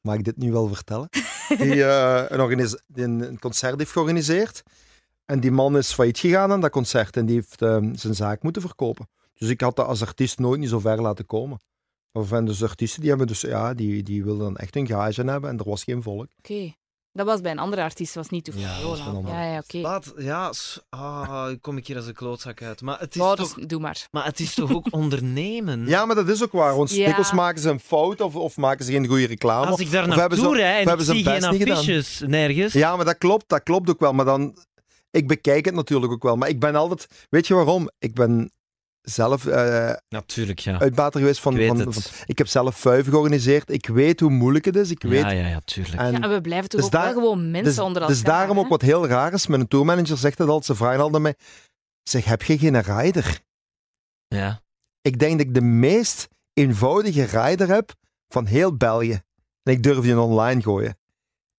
Mag 0.01 0.15
ik 0.15 0.23
dit 0.23 0.37
nu 0.37 0.51
wel 0.51 0.67
vertellen? 0.67 1.09
Die, 1.57 1.83
eh, 1.85 2.23
een, 2.27 2.41
organis- 2.41 2.81
die 2.87 3.03
een, 3.03 3.19
een 3.19 3.39
concert 3.39 3.79
heeft 3.79 3.91
georganiseerd. 3.91 4.63
En 5.25 5.39
die 5.39 5.51
man 5.51 5.77
is 5.77 5.93
failliet 5.93 6.19
gegaan 6.19 6.51
aan 6.51 6.61
dat 6.61 6.71
concert. 6.71 7.17
En 7.17 7.25
die 7.25 7.35
heeft 7.35 7.61
eh, 7.61 7.77
zijn 7.93 8.15
zaak 8.15 8.43
moeten 8.43 8.61
verkopen. 8.61 9.09
Dus 9.33 9.49
ik 9.49 9.61
had 9.61 9.75
dat 9.75 9.87
als 9.87 10.01
artiest 10.01 10.39
nooit 10.39 10.59
niet 10.59 10.69
zo 10.69 10.79
ver 10.79 11.01
laten 11.01 11.25
komen. 11.25 11.59
Maar 12.11 12.23
van 12.23 12.45
dus 12.45 12.63
artiesten 12.63 12.99
die 12.99 13.09
hebben 13.09 13.27
dus, 13.27 13.41
ja, 13.41 13.73
die, 13.73 14.03
die 14.03 14.23
wilden 14.23 14.43
dan 14.43 14.55
echt 14.57 14.75
een 14.75 14.87
gage 14.87 15.21
hebben. 15.23 15.49
En 15.49 15.57
er 15.57 15.69
was 15.69 15.83
geen 15.83 16.03
volk. 16.03 16.27
Oké. 16.37 16.73
Dat 17.11 17.25
was 17.25 17.41
bij 17.41 17.51
een 17.51 17.59
andere 17.59 17.81
artiest, 17.81 18.15
was 18.15 18.29
niet 18.29 18.43
toevallig. 18.43 18.69
Ja, 18.69 18.81
dat 18.81 18.89
was 18.89 18.99
ja, 19.31 19.43
ja, 19.51 19.57
oké. 19.57 19.77
Laat, 19.77 20.13
ja, 20.17 20.51
ah, 20.89 21.49
kom 21.61 21.77
ik 21.77 21.87
hier 21.87 21.95
als 21.95 22.07
een 22.07 22.13
klootzak 22.13 22.61
uit. 22.61 22.81
Maar 22.81 22.99
het 22.99 23.15
is, 23.15 23.21
Oh, 23.21 23.31
toch, 23.31 23.53
doe 23.53 23.79
maar. 23.79 24.07
maar 24.11 24.25
het 24.25 24.39
is 24.39 24.53
toch 24.53 24.73
ook 24.73 24.87
ondernemen? 25.01 25.87
Ja, 25.87 26.05
maar 26.05 26.15
dat 26.15 26.29
is 26.29 26.43
ook 26.43 26.51
waar. 26.51 26.75
Want 26.75 26.91
Ja. 26.91 27.31
maken 27.33 27.61
ze 27.61 27.69
een 27.69 27.79
fout 27.79 28.21
of, 28.21 28.35
of 28.35 28.57
maken 28.57 28.85
ze 28.85 28.91
geen 28.91 29.07
goede 29.07 29.25
reclame. 29.25 29.65
Als 29.65 29.79
ik 29.79 29.91
daar 29.91 30.09
Of 30.09 30.15
naartoe 30.15 30.55
rijd 30.55 30.87
of 30.87 30.91
en 31.09 31.15
ik 31.15 31.25
hebben 31.25 31.41
ze 31.43 31.57
geen 31.57 31.73
affiches 31.73 32.23
nergens. 32.25 32.73
Ja, 32.73 32.95
maar 32.95 33.05
dat 33.05 33.17
klopt, 33.17 33.43
dat 33.49 33.63
klopt 33.63 33.89
ook 33.89 33.99
wel. 33.99 34.13
Maar 34.13 34.25
dan, 34.25 34.57
ik 35.15 35.27
bekijk 35.27 35.65
het 35.65 35.73
natuurlijk 35.75 36.11
ook 36.11 36.23
wel. 36.23 36.35
Maar 36.35 36.49
ik 36.49 36.59
ben 36.59 36.75
altijd, 36.75 37.07
weet 37.29 37.47
je 37.47 37.53
waarom? 37.53 37.89
Ik 37.99 38.13
ben 38.13 38.51
zelf 39.01 39.45
eh 39.45 39.93
Natuurlijk, 40.09 40.59
ja. 40.59 40.79
uitbater 40.79 41.19
geweest 41.19 41.39
van, 41.39 41.51
Ik 41.53 41.59
weet 41.59 41.67
van, 41.67 41.77
het. 41.79 41.93
van- 41.93 42.23
Ik 42.25 42.37
heb 42.37 42.47
zelf 42.47 42.77
vuif 42.77 43.07
georganiseerd. 43.09 43.69
Ik 43.69 43.87
weet 43.87 44.19
hoe 44.19 44.29
moeilijk 44.29 44.65
het 44.65 44.75
is. 44.75 44.91
Ik 44.91 45.01
weet, 45.01 45.21
Ja, 45.21 45.29
ja, 45.29 45.47
ja, 45.47 45.59
tuurlijk. 45.65 45.95
en 46.01 46.11
Ja, 46.11 46.19
en 46.21 46.29
we 46.29 46.41
blijven 46.41 46.69
toch 46.69 46.79
dus 46.79 46.85
ook 46.89 46.95
daar- 46.95 47.03
wel 47.03 47.13
gewoon 47.13 47.51
mensen 47.51 47.63
dus, 47.75 47.79
onder 47.79 48.01
elkaar. 48.01 48.15
dus 48.15 48.23
daarom 48.23 48.59
ook 48.59 48.67
wat 48.67 48.81
heel 48.81 49.07
raar 49.07 49.33
is. 49.33 49.47
Mijn 49.47 49.67
tourmanager 49.67 50.17
zegt 50.17 50.37
het 50.37 50.47
altijd. 50.47 50.65
Ze 50.65 50.75
vragen 50.75 50.97
altijd 50.97 51.15
aan 51.15 51.21
mij. 51.21 51.35
Zeg, 52.03 52.25
heb 52.25 52.41
je 52.43 52.57
geen 52.57 52.81
rider? 52.81 53.39
Ja. 54.27 54.61
Ik 55.01 55.19
denk 55.19 55.37
dat 55.37 55.47
ik 55.47 55.53
de 55.53 55.61
meest 55.61 56.27
eenvoudige 56.53 57.23
rider 57.23 57.67
heb 57.67 57.93
van 58.27 58.45
heel 58.45 58.75
België. 58.77 59.21
En 59.63 59.73
ik 59.73 59.83
durf 59.83 59.99
die 59.99 60.19
online 60.19 60.61
gooien. 60.61 60.97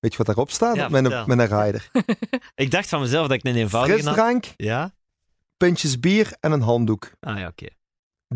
Weet 0.01 0.11
je 0.12 0.16
wat 0.16 0.26
daarop 0.26 0.51
staat? 0.51 0.76
Ja, 0.76 0.88
met, 0.88 1.05
een, 1.12 1.22
met 1.26 1.38
een 1.51 1.62
rider. 1.62 1.90
Ik 2.55 2.70
dacht 2.70 2.88
van 2.88 3.01
mezelf 3.01 3.26
dat 3.28 3.36
ik 3.36 3.44
een 3.44 3.57
eenvoudige 3.57 3.92
had. 4.03 4.03
Frisdrank, 4.03 4.44
Ja? 4.57 4.94
puntjes 5.57 6.01
bier 6.01 6.32
en 6.40 6.53
een 6.53 6.61
handdoek. 6.61 7.11
Ah 7.20 7.38
ja, 7.38 7.47
oké. 7.47 7.66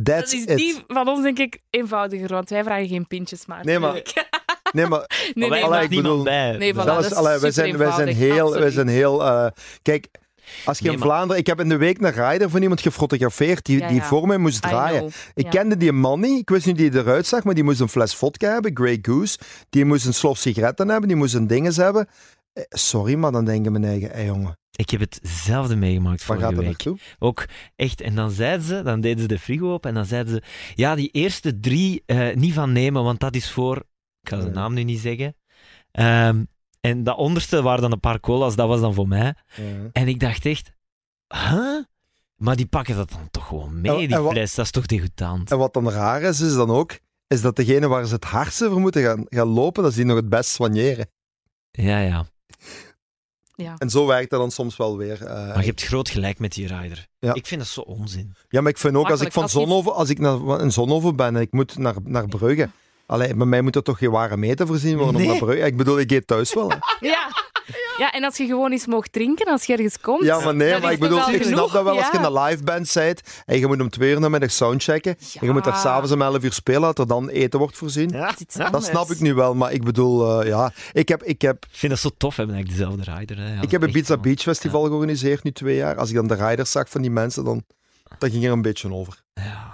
That's 0.03 0.31
Dat 0.31 0.41
is 0.41 0.45
it. 0.45 0.57
die 0.57 0.85
van 0.87 1.09
ons, 1.09 1.23
denk 1.23 1.39
ik, 1.39 1.61
eenvoudiger, 1.71 2.29
want 2.29 2.51
wij 2.51 2.65
vragen 2.65 2.89
geen 2.89 3.07
pintjes, 3.07 3.47
maar. 3.47 3.65
Nee, 3.65 3.79
maar- 3.79 4.03
Nee, 4.73 4.87
maar 4.87 5.05
nee, 5.35 5.49
nee, 5.49 5.49
allee, 5.65 5.69
maar- 5.69 5.83
ik 5.83 5.89
bedoel- 5.91 6.23
bij. 6.23 6.57
Nee, 6.57 6.73
voilà. 6.73 6.77
dat 6.77 6.87
dat 6.87 7.05
is, 7.05 7.13
allee, 7.15 7.39
wij, 7.39 7.51
zijn, 7.51 7.77
wij 7.77 7.91
zijn 7.93 8.09
heel... 8.09 8.53
Wij 8.53 8.71
zijn 8.71 8.89
heel 8.89 9.25
eh, 9.27 9.47
kijk, 9.83 10.09
als 10.65 10.79
je 10.79 10.85
Nee, 10.85 10.93
in 10.93 10.99
maar- 10.99 11.09
Vlaanderen... 11.09 11.39
Ik 11.41 11.47
heb 11.47 11.61
in 11.61 11.69
de 11.69 11.77
week 11.77 12.01
een 12.01 12.11
rider 12.31 12.51
van 12.51 12.63
iemand 12.63 12.81
gefotografeerd 12.81 13.65
die, 13.65 13.79
Ja, 13.79 13.89
die 13.89 13.97
ja. 13.97 14.03
voor 14.03 14.27
mij 14.27 14.39
moest 14.39 14.63
draaien. 14.63 15.11
Ik 15.35 15.45
Ja. 15.45 15.51
kende 15.51 15.77
die 15.77 15.93
man 15.93 16.21
niet. 16.21 16.41
Ik 16.41 16.49
wist 16.51 16.67
niet 16.67 16.81
hoe 16.81 16.91
die 16.91 17.01
eruit 17.01 17.27
zag, 17.27 17.45
maar 17.45 17.55
die 17.55 17.65
moest 17.65 17.81
een 17.81 17.89
fles 17.89 18.15
vodka 18.15 18.53
hebben, 18.53 18.71
Grey 18.77 18.99
Goose. 19.03 19.39
Die 19.71 19.85
moest 19.85 20.07
een 20.07 20.15
slof 20.15 20.39
sigaretten 20.39 20.89
hebben, 20.89 21.09
die 21.09 21.17
moest 21.17 21.35
een 21.35 21.47
dinges 21.47 21.77
hebben. 21.77 22.09
Eh, 22.53 22.63
Sorry, 22.69 23.15
maar 23.15 23.33
dan 23.33 23.45
denk 23.45 23.65
ik 23.65 23.71
mijn 23.71 23.85
eigen, 23.85 24.11
hé 24.11 24.23
jongen, 24.23 24.59
Ik 24.71 24.91
heb 24.91 25.01
hetzelfde 25.01 25.77
meegemaakt 25.77 26.19
waar 26.19 26.27
vorige 26.27 26.45
gaat 26.45 26.55
dat 26.55 26.65
week. 26.65 26.85
naartoe? 26.85 26.99
Ook 27.19 27.45
echt. 27.77 28.01
En 28.01 28.15
dan 28.15 28.31
zeiden 28.31 28.67
ze, 28.67 28.83
dan 28.83 29.01
deden 29.01 29.21
ze 29.21 29.29
de 29.29 29.39
frigo 29.39 29.73
op 29.75 29.87
en 29.87 29.95
dan 29.95 30.05
zeiden 30.07 30.33
ze, 30.35 30.43
ja, 30.75 30.95
die 30.95 31.09
eerste 31.13 31.61
drie 31.61 32.03
eh, 32.07 32.35
niet 32.35 32.55
van 32.55 32.73
nemen, 32.73 33.03
want 33.03 33.21
dat 33.21 33.35
is 33.35 33.51
voor, 33.51 33.77
ik 34.23 34.29
ga 34.29 34.37
de 34.37 34.51
naam 34.51 34.75
nu 34.75 34.83
niet 34.83 35.01
zeggen. 35.01 35.35
Ehm, 35.93 36.43
en 36.81 37.05
dat 37.05 37.17
onderste 37.17 37.63
waren 37.63 37.83
dan 37.83 37.93
een 37.93 38.01
paar 38.01 38.21
colas, 38.21 38.57
dat 38.57 38.69
was 38.69 38.81
dan 38.81 38.95
voor 38.95 39.09
mij. 39.09 39.35
Ja. 39.57 39.65
En 39.93 40.09
ik 40.09 40.21
dacht 40.21 40.47
echt, 40.47 40.73
huh? 41.29 41.83
Maar 42.37 42.57
die 42.57 42.67
pakken 42.67 42.97
dat 42.97 43.11
dan 43.11 43.29
toch 43.31 43.47
gewoon 43.47 43.81
mee, 43.81 43.93
En- 43.93 43.99
die 43.99 44.17
en 44.17 44.23
wat- 44.23 44.33
fles. 44.33 44.55
Dat 44.55 44.65
is 44.65 44.71
toch 44.71 44.87
degoutant? 44.87 45.51
En 45.51 45.59
wat 45.59 45.73
dan 45.73 45.91
raar 45.91 46.23
is, 46.23 46.41
is 46.41 46.55
dan 46.55 46.71
ook, 46.71 46.99
is 47.27 47.41
dat 47.41 47.57
degene 47.57 47.89
waar 47.89 48.07
ze 48.07 48.15
het 48.15 48.25
hardste 48.25 48.69
voor 48.69 48.81
moeten 48.81 49.03
gaan, 49.03 49.25
gaan 49.29 49.47
lopen, 49.49 49.83
dat 49.83 49.91
is 49.91 49.97
die 49.97 50.07
nog 50.07 50.17
het 50.17 50.29
best 50.29 50.51
soigneren. 50.51 51.11
Ja, 51.71 51.99
ja. 52.01 52.27
Ja. 53.55 53.75
En 53.79 53.91
zo 53.91 54.07
werkt 54.07 54.31
dat 54.31 54.41
dan 54.41 54.51
soms 54.51 54.77
wel 54.77 54.97
weer. 54.97 55.23
eh, 55.25 55.47
Maar 55.47 55.61
je 55.61 55.67
hebt 55.67 55.83
groot 55.83 56.09
gelijk 56.09 56.39
met 56.39 56.53
die 56.53 56.67
rider. 56.67 57.07
Ja. 57.19 57.35
Ik 57.35 57.47
vind 57.47 57.61
dat 57.61 57.71
zo 57.71 57.81
onzin. 57.81 58.35
Ja, 58.49 58.61
maar 58.61 58.71
ik 58.71 58.79
vind 58.79 58.97
ook 58.97 59.11
als 59.11 59.21
ik 59.21 59.33
van. 59.33 59.49
Zonhoven, 59.49 59.95
als 59.95 60.09
ik 60.11 60.19
naar, 60.19 60.61
in 60.61 60.73
Zonhoven 60.73 61.17
ben 61.17 61.37
en 61.37 61.41
ik 61.43 61.53
moet 61.53 61.79
naar, 61.79 61.95
naar 62.05 62.27
Brugge. 62.27 62.71
Allee, 63.11 63.35
bij 63.35 63.47
mij 63.47 63.63
moet 63.63 63.77
er 63.77 63.83
toch 63.83 63.99
geen 63.99 64.11
ware 64.11 64.37
meter 64.37 64.67
voorzien 64.67 64.97
worden 64.97 65.15
om 65.15 65.21
Nee. 65.21 65.31
naar 65.31 65.39
Brugge. 65.39 65.61
Ik 65.67 65.77
bedoel, 65.77 65.99
ik 65.99 66.11
eet 66.11 66.27
thuis 66.27 66.55
wel. 66.55 66.69
hè. 66.71 66.77
Ja. 67.09 67.29
Ja, 67.99 68.13
en 68.13 68.25
als 68.25 68.37
je 68.37 68.47
gewoon 68.47 68.73
eens 68.73 68.87
mocht 68.87 69.13
drinken 69.13 69.47
als 69.53 69.65
je 69.65 69.73
ergens 69.73 70.01
komt. 70.01 70.25
Ja, 70.25 70.41
maar 70.41 70.55
nee, 70.55 70.73
dat 70.73 70.83
maar 70.83 70.93
ik 70.93 70.99
bedoel, 70.99 71.19
ik 71.19 71.25
snap 71.25 71.43
genoeg? 71.43 71.73
dat 71.73 71.83
wel 71.85 71.97
als 71.97 72.07
je 72.07 72.13
Ja. 72.13 72.19
in 72.19 72.25
een 72.35 72.43
live 72.43 72.63
band 72.63 72.93
bent 72.95 73.23
en 73.47 73.59
je 73.59 73.67
moet 73.67 73.81
om 73.81 73.91
twee 73.91 74.11
uur 74.13 74.21
namiddag 74.21 74.51
soundchecken 74.51 75.17
en 75.41 75.47
je 75.47 75.53
moet 75.53 75.65
daar 75.65 75.77
s'avonds 75.77 76.13
om 76.13 76.23
11 76.23 76.43
uur 76.43 76.53
spelen, 76.53 76.81
dat 76.81 76.99
er 76.99 77.07
dan 77.07 77.29
eten 77.29 77.59
wordt 77.59 77.77
voorzien. 77.77 78.09
Ja, 78.09 78.33
Dat. 78.53 78.73
Dat 78.73 78.85
snap 78.85 79.11
ik 79.11 79.21
nu 79.21 79.35
wel, 79.35 79.55
maar 79.55 79.73
ik 79.73 79.85
bedoel, 79.85 80.41
eh, 80.41 80.49
ja, 80.49 80.73
ik 80.93 81.09
heb, 81.09 81.23
ik 81.23 81.43
heb, 81.43 81.65
Ik 81.71 81.77
vind 81.77 81.93
dat 81.93 82.01
zo 82.01 82.11
tof, 82.17 82.37
hebben 82.37 82.55
eigenlijk 82.55 82.85
dezelfde 82.85 83.17
rider. 83.19 83.37
Hè. 83.39 83.55
Ja, 83.55 83.63
ik 83.63 83.71
heb 83.71 83.83
een 83.83 83.93
Pizza. 83.93 84.17
Beach 84.17 84.41
Festival 84.41 84.85
georganiseerd 84.85 85.43
nu 85.43 85.53
twee 85.53 85.77
jaar. 85.77 85.97
Als 85.97 86.09
ik 86.09 86.15
dan 86.15 86.27
de 86.27 86.35
riders 86.35 86.71
zag 86.71 86.89
van 86.91 87.01
die 87.01 87.11
mensen, 87.11 87.45
dan, 87.45 87.65
dan 88.19 88.31
ging 88.31 88.45
er 88.45 88.53
een 88.53 88.63
beetje 88.63 88.93
over. 88.95 89.23
Ja, 89.35 89.70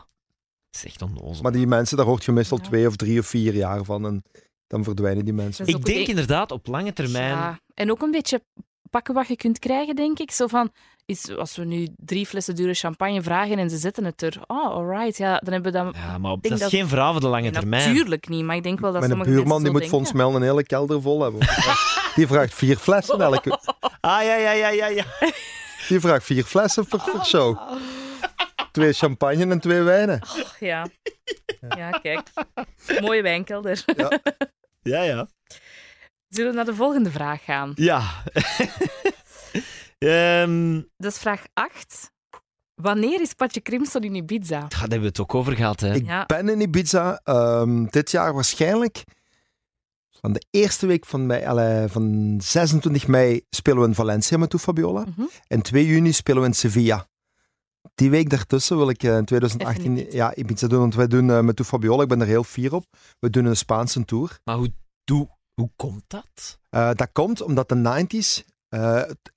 is 0.77 0.85
echt 0.85 1.03
onnozel. 1.03 1.43
Maar 1.43 1.53
die 1.53 1.67
mensen, 1.67 1.97
daar 1.97 2.07
hoort 2.07 2.25
je 2.25 2.33
meestal 2.33 2.59
Ja. 2.63 2.65
twee 2.65 2.87
of 2.87 2.97
drie 2.97 3.19
of 3.19 3.27
vier 3.27 3.55
jaar 3.55 3.85
van 3.85 4.07
en 4.07 4.23
dan 4.67 4.85
verdwijnen 4.85 5.25
die 5.25 5.35
mensen. 5.35 5.67
Ik 5.67 5.85
denk 5.85 6.07
inderdaad 6.07 6.51
op 6.53 6.67
lange 6.67 6.93
termijn. 6.93 7.29
Ja, 7.29 7.61
en 7.75 7.91
ook 7.91 8.03
een 8.03 8.11
beetje 8.11 8.43
pakken 8.91 9.15
wat 9.15 9.29
je 9.29 9.37
kunt 9.37 9.59
krijgen, 9.59 9.97
denk 9.97 10.19
ik. 10.19 10.31
Zo 10.31 10.47
van, 10.47 10.71
is, 11.05 11.37
als 11.37 11.57
we 11.57 11.65
nu 11.65 11.89
drie 11.97 12.27
flessen 12.27 12.55
dure 12.55 12.75
champagne 12.75 13.23
vragen 13.23 13.59
en 13.59 13.71
ze 13.71 13.77
zetten 13.77 14.05
het 14.05 14.23
er. 14.23 14.41
Oh, 14.47 14.67
alright. 14.71 15.17
Ja, 15.17 15.39
dan 15.39 15.53
hebben 15.53 15.73
we 15.73 15.79
dan... 15.79 15.95
Ja, 15.97 16.19
maar 16.19 16.31
op, 16.31 16.43
denk 16.43 16.55
dat 16.59 16.63
is 16.67 16.71
dat- 16.71 16.81
geen 16.81 16.89
verhaal 16.89 17.13
voor 17.13 17.21
de 17.21 17.27
lange 17.29 17.51
termijn. 17.51 17.89
Natuurlijk 17.89 18.29
niet, 18.29 18.45
maar 18.45 18.57
ik 18.57 18.63
denk 18.63 18.81
wel 18.81 18.91
dat 18.93 19.01
Mijn 19.01 19.13
sommige 19.13 19.31
buurman 19.31 19.63
die 19.63 19.73
moet 19.73 19.83
zo 19.83 19.89
volgens 19.89 20.13
mij 20.13 20.27
een 20.27 20.43
hele 20.43 20.65
kelder 20.65 21.03
vol 21.03 21.23
hebben. 21.23 21.41
Die 22.15 22.27
vraagt- 22.27 22.55
vier 22.55 22.77
flessen 22.77 23.21
elke 23.21 23.59
Ah, 24.01 24.23
ja, 24.23 24.35
ja, 24.37 24.51
ja, 24.51 24.69
ja. 24.69 24.87
ja. 24.89 25.05
Die 25.89 26.01
vraagt 26.01 26.25
vier 26.25 26.45
flessen 26.45 26.87
per, 26.87 27.03
per 27.13 27.25
show. 27.25 27.59
Twee 28.77 28.93
champagne 28.93 29.47
en 29.47 29.61
twee 29.61 29.81
wijnen. 29.83 30.21
Ja. 30.61 30.87
ja, 31.77 31.91
kijk. 31.91 32.29
Mooie 33.01 33.23
wijnkelder. 33.23 33.85
Ja, 34.83 35.03
ja. 35.03 35.29
Zullen 36.29 36.51
we 36.51 36.57
naar 36.57 36.65
de 36.65 36.75
volgende 36.75 37.11
vraag 37.11 37.45
gaan? 37.45 37.73
Ja. 37.75 38.03
Ehm, 39.99 40.83
Dat 40.97 41.13
is 41.13 41.19
vraag 41.19 41.45
8. 41.53 42.11
Wanneer 42.75 43.21
is 43.21 43.33
Patje 43.33 43.63
Crimson 43.63 44.03
in 44.03 44.15
Ibiza? 44.15 44.61
daar 44.61 44.81
hebben 44.81 45.01
we 45.01 45.07
het 45.07 45.21
ook 45.21 45.35
over 45.35 45.57
gehad, 45.57 45.81
hè. 45.81 45.95
Ik 45.95 46.07
Ja. 46.07 46.27
ben 46.27 46.49
in 46.49 46.61
Ibiza 46.61 47.21
ehm, 47.25 47.85
dit 47.85 48.11
jaar 48.11 48.35
waarschijnlijk. 48.35 49.03
Van 50.21 50.33
de 50.33 50.45
eerste 50.51 50.87
week 50.87 51.07
van, 51.07 51.27
mei, 51.27 51.45
allee, 51.45 51.89
van 51.89 52.35
26 52.43 53.07
mei 53.07 53.45
spelen 53.51 53.81
we 53.81 53.87
in 53.87 53.95
Valencia 53.95 54.39
met 54.39 54.51
Toe 54.51 54.61
Fabiola. 54.61 55.01
Mhm. 55.05 55.27
En 55.47 55.63
2 55.63 55.87
juni 55.87 56.13
spelen 56.13 56.41
we 56.43 56.49
in 56.49 56.55
Sevilla. 56.55 57.07
Die 57.97 58.11
week 58.11 58.31
daartussen 58.31 58.77
wil 58.77 58.89
ik 58.89 59.03
eh, 59.03 59.17
in 59.17 59.25
2018 59.25 59.85
Even 59.93 60.03
Ibiza. 60.03 60.17
ja, 60.17 60.35
Ibiza 60.35 60.67
doen. 60.67 60.79
Want 60.81 60.95
wij 60.95 61.07
doen 61.07 61.31
eh, 61.31 61.41
met 61.41 61.61
Fabiola, 61.65 62.03
ik 62.03 62.09
ben 62.09 62.21
er 62.21 62.27
heel 62.27 62.45
fier 62.45 62.75
op. 62.75 62.85
We 63.19 63.31
doen 63.31 63.45
een 63.45 63.57
Spaanse 63.57 64.05
tour. 64.05 64.39
Maar 64.45 64.57
hoe, 64.57 64.73
doe, 65.05 65.29
hoe 65.55 65.71
komt 65.77 66.03
dat? 66.07 66.59
Eh, 66.71 66.91
dat 66.95 67.09
komt 67.13 67.43
omdat 67.43 67.69
de 67.69 67.75
90s, 67.75 68.45
eh, 68.69 68.95
het- 68.95 69.33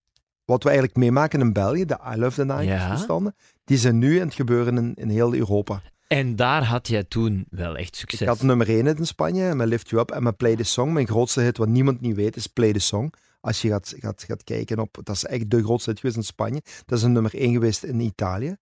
wat 0.45 0.63
we 0.63 0.69
eigenlijk 0.69 0.97
meemaken 0.97 1.39
in 1.39 1.53
België, 1.53 1.85
de 1.85 1.97
I 2.13 2.17
Love 2.19 2.35
the 2.35 2.45
90s 2.53 2.65
Ja. 2.65 2.95
toestanden, 2.95 3.35
die 3.63 3.77
zijn 3.77 3.97
nu 3.97 4.19
aan 4.19 4.25
het 4.25 4.35
gebeuren 4.35 4.77
in, 4.77 4.93
in 4.95 5.09
heel 5.09 5.33
Europa. 5.33 5.81
En 6.07 6.35
daar 6.35 6.63
had 6.63 6.87
jij 6.87 7.03
toen 7.03 7.45
wel 7.49 7.75
echt 7.77 7.95
succes. 7.95 8.21
Ik 8.21 8.27
had 8.27 8.41
nummer 8.41 8.69
1 8.69 8.87
in 8.97 9.05
Spanje 9.05 9.55
met 9.55 9.67
Lift 9.67 9.89
You 9.89 10.01
Up 10.01 10.11
en 10.11 10.23
met 10.23 10.37
Play 10.37 10.55
the 10.55 10.63
Song. 10.63 10.91
Mijn 10.93 11.07
grootste 11.07 11.41
hit, 11.41 11.57
wat 11.57 11.67
niemand 11.67 12.01
niet 12.01 12.15
weet, 12.15 12.35
is 12.35 12.47
Play 12.47 12.73
the 12.73 12.79
Song. 12.79 13.13
Als 13.41 13.61
je 13.61 13.69
gaat, 13.69 13.95
gaat, 13.99 14.23
gaat 14.27 14.43
kijken 14.43 14.79
op, 14.79 14.97
dat 15.03 15.15
is 15.15 15.25
echt 15.25 15.49
de 15.49 15.63
grootste 15.63 15.89
hit 15.89 15.99
geweest 15.99 16.17
in 16.17 16.23
Spanje. 16.23 16.61
Dat 16.85 16.97
is 16.97 17.03
een 17.03 17.11
nummer 17.11 17.35
1 17.35 17.53
geweest 17.53 17.83
in 17.83 17.99
Italië. 17.99 18.55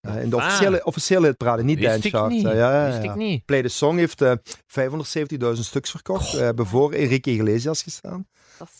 Eh, 0.00 0.22
in 0.22 0.30
de 0.30 0.36
Ah. 0.36 0.44
officiële, 0.44 0.84
officiële 0.84 1.26
hitparade, 1.26 1.62
niet 1.62 1.80
Dance 1.82 2.08
Chart. 2.08 2.30
niet. 2.30 2.44
Eh, 2.46 2.54
ja, 2.56 2.72
ja, 2.80 2.86
Wist 2.90 3.02
ja. 3.02 3.10
ik 3.10 3.16
niet. 3.16 3.44
Play 3.44 3.62
the 3.62 3.68
Song 3.68 3.96
heeft 3.98 4.20
eh 4.22 4.32
570.000 4.66 5.64
stuks 5.66 5.90
verkocht. 5.90 6.32
We 6.32 6.38
hebben 6.38 6.66
voor 6.66 6.92
Enrique 6.92 7.30
Iglesias 7.32 7.82
gestaan. 7.82 8.26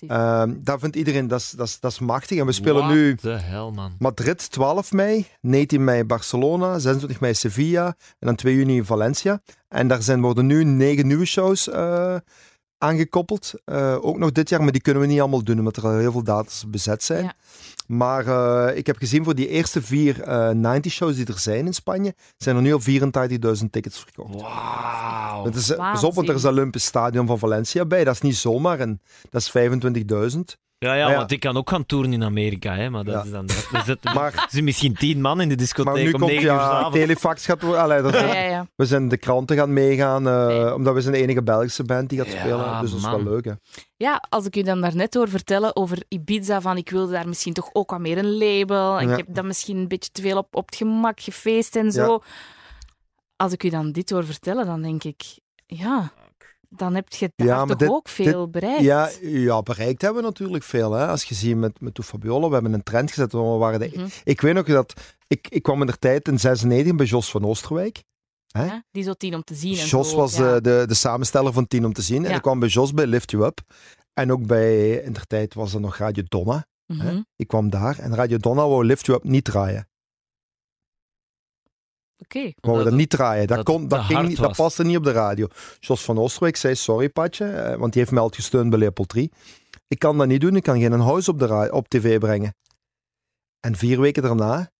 Ehm 0.07 0.53
dat 0.61 0.81
vindt 0.81 0.97
iedereen, 0.97 1.29
dat 1.29 1.41
is, 1.41 1.51
dat, 1.51 1.67
is, 1.67 1.81
dat 1.81 1.93
is 1.93 1.99
machtig. 1.99 2.39
En 2.39 2.47
we 2.47 2.53
spelen 2.53 2.83
What 2.83 2.95
nu 2.95 3.17
hell, 3.31 3.71
man. 3.71 3.95
Madrid 3.99 4.51
12 4.51 4.93
mei, 4.93 5.27
19 5.41 5.85
mei 5.85 6.05
Barcelona, 6.05 6.79
26 6.79 7.21
mei 7.21 7.35
Sevilla 7.35 7.87
en 8.19 8.27
dan 8.27 8.35
2 8.35 8.55
juni 8.55 8.85
Valencia. 8.85 9.41
En 9.69 9.89
daar 9.89 10.03
zijn, 10.03 10.21
worden 10.21 10.47
nu 10.47 10.65
negen 10.65 11.07
nieuwe 11.07 11.25
shows 11.25 11.69
aangekoppeld. 12.85 13.53
Eh, 13.65 13.97
ook 14.01 14.19
nog 14.19 14.33
dit 14.33 14.49
jaar, 14.49 14.63
maar 14.63 14.73
die 14.73 14.81
kunnen 14.81 15.03
we 15.03 15.09
niet 15.09 15.21
allemaal 15.21 15.45
doen, 15.45 15.59
omdat 15.59 15.77
er 15.77 15.85
al 15.85 15.99
heel 15.99 16.13
veel 16.13 16.23
datas 16.23 16.65
bezet 16.69 17.03
zijn. 17.03 17.25
Ja. 17.25 17.35
Maar 17.87 18.27
eh, 18.27 18.77
ik 18.77 18.87
heb 18.87 18.97
gezien 18.97 19.25
voor 19.25 19.35
die 19.35 19.49
eerste 19.49 19.83
vier 19.83 20.23
eh 20.23 20.51
90 20.51 20.93
shows 20.93 21.17
die 21.17 21.27
er 21.27 21.39
zijn 21.39 21.67
in 21.67 21.75
Spanje, 21.75 22.15
zijn 22.37 22.57
er 22.57 22.63
nu 22.63 22.73
al 22.73 22.81
84.000 22.81 23.71
tickets 23.71 23.99
verkocht. 23.99 24.41
Wauw. 24.41 25.45
Het 25.45 25.55
is, 25.55 25.71
eh, 25.71 25.93
pas 25.93 26.05
op, 26.05 26.15
want 26.15 26.29
er 26.29 26.35
is 26.35 26.43
het 26.43 26.53
Olympisch 26.53 26.85
Stadion 26.85 27.27
van 27.27 27.39
Valencia 27.39 27.85
bij. 27.85 28.05
Dat 28.05 28.15
is 28.15 28.21
niet 28.21 28.37
zomaar 28.37 28.81
en 28.81 29.01
dat 29.31 29.41
is 29.41 29.51
25.000. 29.51 30.59
Ja, 30.85 30.95
ja, 30.95 31.17
want 31.17 31.31
ik 31.31 31.41
kan 31.41 31.57
ook 31.57 31.71
gaan 31.71 31.87
toeren 31.87 32.13
in 32.13 32.25
Amerika, 32.25 32.75
hè, 32.75 32.91
maar 32.91 33.05
dat 33.05 33.15
Ja. 33.15 33.23
is 33.25 33.31
dan... 33.31 33.47
Dat 33.47 33.81
is 33.81 33.87
het, 33.87 34.05
Maar- 34.15 34.33
er 34.35 34.47
zijn 34.51 34.65
misschien 34.65 34.95
tien 34.95 35.21
man 35.21 35.41
in 35.41 35.49
de 35.49 35.55
discotheek 35.55 35.93
Maar 35.95 36.03
nu 36.03 36.13
om 36.13 36.19
komt 36.19 36.31
negen 36.31 36.45
uur 36.45 36.51
ja, 36.51 36.59
s'avonds. 36.71 36.97
Telefax 36.99 37.45
gaat 37.45 37.63
worden. 37.63 37.81
Allee, 37.83 38.03
dat 38.03 38.15
is- 38.15 38.21
Ja, 38.21 38.35
ja, 38.35 38.49
ja. 38.49 38.67
We 38.77 38.87
zijn 38.87 39.09
de 39.09 39.17
kranten 39.17 39.57
gaan 39.57 39.73
meegaan, 39.73 40.29
eh, 40.29 40.47
Nee. 40.47 40.75
omdat 40.75 40.95
we 40.95 41.01
zijn 41.01 41.15
de 41.15 41.21
enige 41.21 41.43
Belgische 41.43 41.85
band 41.85 42.09
die 42.09 42.19
gaat 42.19 42.33
Ja, 42.33 42.39
spelen. 42.39 42.81
Dus 42.81 42.91
dat 42.91 43.01
is 43.01 43.07
wel 43.07 43.23
leuk, 43.23 43.45
hè. 43.45 43.53
ja, 43.97 44.25
als 44.29 44.47
ik 44.47 44.57
u 44.57 44.63
dan 44.63 44.81
daarnet 44.81 45.15
hoor 45.15 45.29
vertellen 45.29 45.77
over 45.77 45.99
Ibiza, 46.09 46.61
van 46.61 46.77
ik 46.77 46.91
wilde 46.91 47.13
daar 47.13 47.29
misschien 47.29 47.53
toch 47.53 47.71
ook 47.73 47.91
wat 47.91 48.01
meer 48.01 48.19
een 48.19 48.37
label. 48.39 48.99
En 48.99 49.07
Ja. 49.07 49.13
ik 49.17 49.27
heb 49.27 49.35
dan 49.35 49.47
misschien 49.47 49.77
een 49.77 49.89
beetje 49.89 50.11
te 50.11 50.23
veel 50.23 50.37
op, 50.39 50.57
op 50.57 50.67
het 50.67 50.77
gemak 50.77 51.21
gefeest 51.21 51.77
en 51.77 51.93
zo. 51.93 52.23
Als 53.37 53.53
ik 53.53 53.65
u 53.65 53.69
dan 53.69 53.93
dit 53.93 54.11
hoor 54.11 54.25
vertellen, 54.25 54.67
dan 54.67 54.83
denk 54.83 55.05
ik, 55.05 55.23
ja, 55.67 56.13
dan 56.77 56.95
heb 56.95 57.13
je 57.13 57.31
daar 57.37 57.47
Ja, 57.47 57.57
maar 57.57 57.67
toch 57.67 57.77
dit- 57.79 57.89
ook 57.89 58.09
veel 58.09 58.49
bereikt. 58.51 58.83
Ja, 58.83 59.11
ja, 59.23 59.63
bereikt 59.63 60.03
hebben 60.03 60.23
we 60.23 60.29
natuurlijk 60.29 60.65
veel. 60.65 60.93
Hè. 60.93 61.07
Als 61.07 61.25
je 61.25 61.35
ziet 61.35 61.57
met, 61.57 61.81
met 61.81 61.99
Fabiola, 62.05 62.47
we 62.49 62.55
hebben 62.55 62.73
een 62.73 62.83
trend 62.83 63.09
gezet. 63.13 63.33
We 63.33 63.39
waren 63.39 63.81
de, 63.81 63.91
Mhm. 63.95 64.07
Ik 64.25 64.41
weet 64.41 64.55
nog 64.55 64.67
dat... 64.67 64.93
Ik, 65.27 65.49
ik 65.49 65.63
kwam 65.63 65.81
in 65.81 65.87
de 65.87 65.99
tijd 65.99 66.29
in 66.29 66.39
96 66.41 66.95
bij 66.95 67.07
Jos 67.07 67.31
van 67.31 67.45
Oosterwijk. 67.45 68.03
Hè? 68.49 68.65
Ja, 68.65 68.85
die 68.91 69.03
zo 69.03 69.13
tien 69.13 69.35
om 69.35 69.43
te 69.45 69.55
zien. 69.55 69.79
En 69.79 69.87
Jos 69.87 70.11
zo, 70.11 70.17
was 70.17 70.37
ja. 70.37 70.55
eh, 70.55 70.61
de, 70.63 70.85
de 70.87 70.95
samensteller 70.95 71.53
van 71.53 71.67
Tien 71.67 71.85
om 71.85 71.93
te 71.93 72.03
zien. 72.03 72.25
En 72.25 72.35
ik 72.35 72.43
kwam 72.43 72.59
bij 72.59 72.69
Jos 72.69 72.93
bij 72.95 73.07
Lift 73.07 73.31
You 73.31 73.45
Up. 73.45 73.61
En 74.13 74.33
ook 74.33 74.47
bij, 74.47 74.91
in 74.95 75.13
de 75.13 75.21
tijd 75.27 75.55
was 75.55 75.75
er 75.75 75.81
nog 75.81 75.97
Radio 75.97 76.23
Donna. 76.29 76.67
hè. 76.87 76.95
Mhm. 76.95 77.21
Ik 77.37 77.49
kwam 77.49 77.71
daar 77.71 77.99
en 77.99 78.15
Radio 78.15 78.37
Donna 78.37 78.69
wou 78.69 78.85
Lift 78.85 79.07
You 79.07 79.19
Up 79.19 79.25
niet 79.25 79.45
draaien. 79.45 79.89
Oké. 82.19 82.53
Omdat 82.61 82.85
dat 82.85 82.93
niet 82.93 83.11
draaien. 83.11 83.47
Dat, 83.47 83.57
dat 83.57 83.65
kon, 83.67 83.89
dat, 83.89 84.01
ging 84.05 84.29
niet, 84.29 84.37
dat 84.37 84.57
paste 84.57 84.85
niet 84.85 84.97
op 84.97 85.05
de 85.05 85.13
radio. 85.13 85.47
Jos 85.81 86.05
van 86.05 86.19
Oosterwijk 86.19 86.57
zei, 86.57 86.75
sorry 86.75 87.09
Patje, 87.09 87.45
eh, 87.47 87.77
want 87.77 87.93
die 87.93 88.01
heeft 88.01 88.13
mij 88.15 88.23
altijd 88.23 88.41
gesteund 88.43 88.71
bij 88.71 88.79
Leopold 88.79 89.09
3. 89.09 89.31
Ik 89.89 89.99
kan 89.99 90.19
dat 90.19 90.27
niet 90.27 90.41
doen, 90.41 90.57
ik 90.57 90.63
kan 90.63 90.81
geen 90.81 91.01
huis 91.01 91.29
op, 91.29 91.39
de 91.39 91.69
op 91.73 91.89
tv 91.89 92.19
brengen. 92.19 92.55
En 93.61 93.77
vier 93.77 94.01
weken 94.01 94.23
daarna 94.23 94.71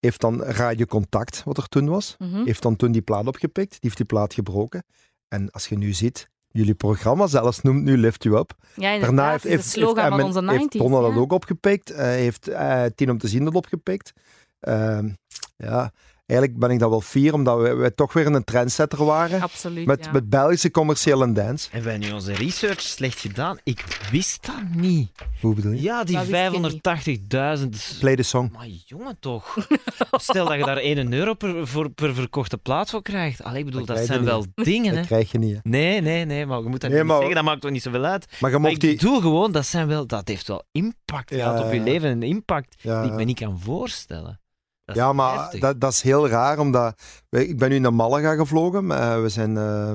heeft 0.00 0.20
dan 0.20 0.42
Radio 0.42 0.84
Contact, 0.86 1.42
wat 1.44 1.56
er 1.56 1.68
toen 1.68 1.88
was, 1.88 2.14
Mhm. 2.18 2.44
heeft 2.44 2.62
dan 2.62 2.76
toen 2.76 2.92
die 2.92 3.02
plaat 3.02 3.26
opgepikt. 3.26 3.70
Die 3.70 3.78
heeft 3.80 3.96
die 3.96 4.06
plaat 4.06 4.34
gebroken. 4.34 4.84
En 5.28 5.50
als 5.50 5.66
je 5.68 5.78
nu 5.78 5.92
ziet, 5.92 6.28
jullie 6.48 6.74
programma 6.74 7.26
zelfs 7.26 7.60
noemt 7.62 7.82
nu 7.84 7.96
Lift 7.98 8.22
You 8.22 8.36
Up. 8.38 8.54
Ja. 8.76 8.98
Daarna 8.98 9.30
heeft, 9.30 9.44
heeft, 9.44 9.68
slogan 9.68 10.04
heeft, 10.04 10.16
van 10.16 10.24
onze 10.24 10.40
heeft 10.52 10.62
90s. 10.62 10.78
Donna 10.78 11.00
dat 11.00 11.16
ook 11.16 11.32
opgepikt. 11.32 11.90
eh, 11.90 12.04
heeft 12.06 12.48
eh, 12.48 12.84
Tien 12.94 13.10
om 13.10 13.18
te 13.18 13.28
zien 13.28 13.44
dat 13.44 13.54
opgepikt. 13.54 14.12
Ehm, 14.60 15.08
ja, 15.56 15.92
eigenlijk 16.26 16.58
ben 16.60 16.70
ik 16.70 16.78
dat 16.78 16.90
wel 16.90 17.00
fier, 17.00 17.34
omdat 17.34 17.58
wij, 17.60 17.76
wij 17.76 17.90
toch 17.90 18.12
weer 18.12 18.26
een 18.26 18.44
trendsetter 18.44 19.04
waren. 19.04 19.40
Absoluut, 19.42 19.86
Met, 19.86 20.04
ja. 20.04 20.10
met 20.12 20.28
Belgische 20.30 20.70
commerciële 20.70 21.32
dance. 21.32 21.68
Hebben 21.70 21.90
wij 21.90 21.98
nu 21.98 22.12
onze 22.12 22.32
research 22.32 22.80
slecht 22.80 23.20
gedaan? 23.20 23.58
Ik 23.62 23.84
wist 24.10 24.46
dat 24.46 24.62
niet. 24.74 25.10
Hoe 25.40 25.54
bedoel 25.54 25.72
je? 25.72 25.82
Ja, 25.82 26.04
die 26.04 26.16
Dat 26.16 26.26
wist 26.26 26.52
je 26.52 26.58
niet. 26.58 27.60
580.000. 27.64 27.68
is- 27.70 27.96
Play 28.00 28.16
the 28.16 28.22
song. 28.22 28.50
Maar 28.52 28.66
jongen 28.86 29.16
toch. 29.20 29.56
Stel 30.10 30.46
dat 30.46 30.56
je 30.58 30.64
daar 30.64 30.76
1 30.76 31.12
euro 31.12 31.34
per, 31.34 31.66
voor, 31.66 31.90
per 31.90 32.14
verkochte 32.14 32.58
plaat 32.58 32.90
voor 32.90 33.02
krijgt. 33.02 33.42
Allee, 33.42 33.58
ik 33.58 33.64
bedoel, 33.64 33.84
Dat 33.84 33.98
zijn 33.98 34.24
wel 34.24 34.44
dingen, 34.54 34.90
hè. 34.90 34.96
Dat 34.96 35.06
krijg 35.06 35.32
je 35.32 35.38
niet. 35.38 35.54
hè. 35.54 35.60
Nee, 35.62 36.00
nee, 36.00 36.24
nee, 36.24 36.46
maar 36.46 36.58
je 36.62 36.68
moet 36.68 36.80
dat 36.80 36.90
Nee, 36.90 36.98
niet 36.98 37.08
maar- 37.08 37.16
zeggen. 37.16 37.34
Dat 37.34 37.44
maakt 37.44 37.60
toch 37.60 37.70
niet 37.70 37.82
zoveel 37.82 38.04
uit. 38.04 38.26
Maar 38.40 38.50
je 38.50 38.58
Maar 38.58 38.70
ik 38.70 38.80
die... 38.80 38.96
bedoel 38.96 39.20
gewoon, 39.20 39.52
dat, 39.52 39.66
zijn 39.66 39.86
wel, 39.86 40.06
dat 40.06 40.28
heeft 40.28 40.48
wel 40.48 40.62
impact 40.72 41.30
Ja, 41.30 41.36
gehad 41.36 41.64
op 41.64 41.70
je 41.72 41.78
ja. 41.78 41.84
leven. 41.84 42.10
Een 42.10 42.22
impact 42.22 42.74
Ja, 42.80 43.02
die 43.02 43.10
ik 43.10 43.16
me 43.16 43.24
niet 43.24 43.38
kan 43.38 43.60
voorstellen. 43.60 44.40
Dat 44.86 44.96
Ja, 44.96 45.12
maar 45.12 45.38
heftig. 45.42 45.60
dat, 45.60 45.80
dat 45.80 45.92
is 45.92 46.02
heel 46.02 46.28
raar, 46.28 46.58
omdat 46.58 47.00
ik 47.28 47.58
ben 47.58 47.68
nu 47.70 47.78
naar 47.78 47.94
Malaga 47.94 48.34
gevlogen. 48.34 48.86
maar 48.86 49.22
we 49.22 49.28
zijn, 49.28 49.56
eh, 49.56 49.92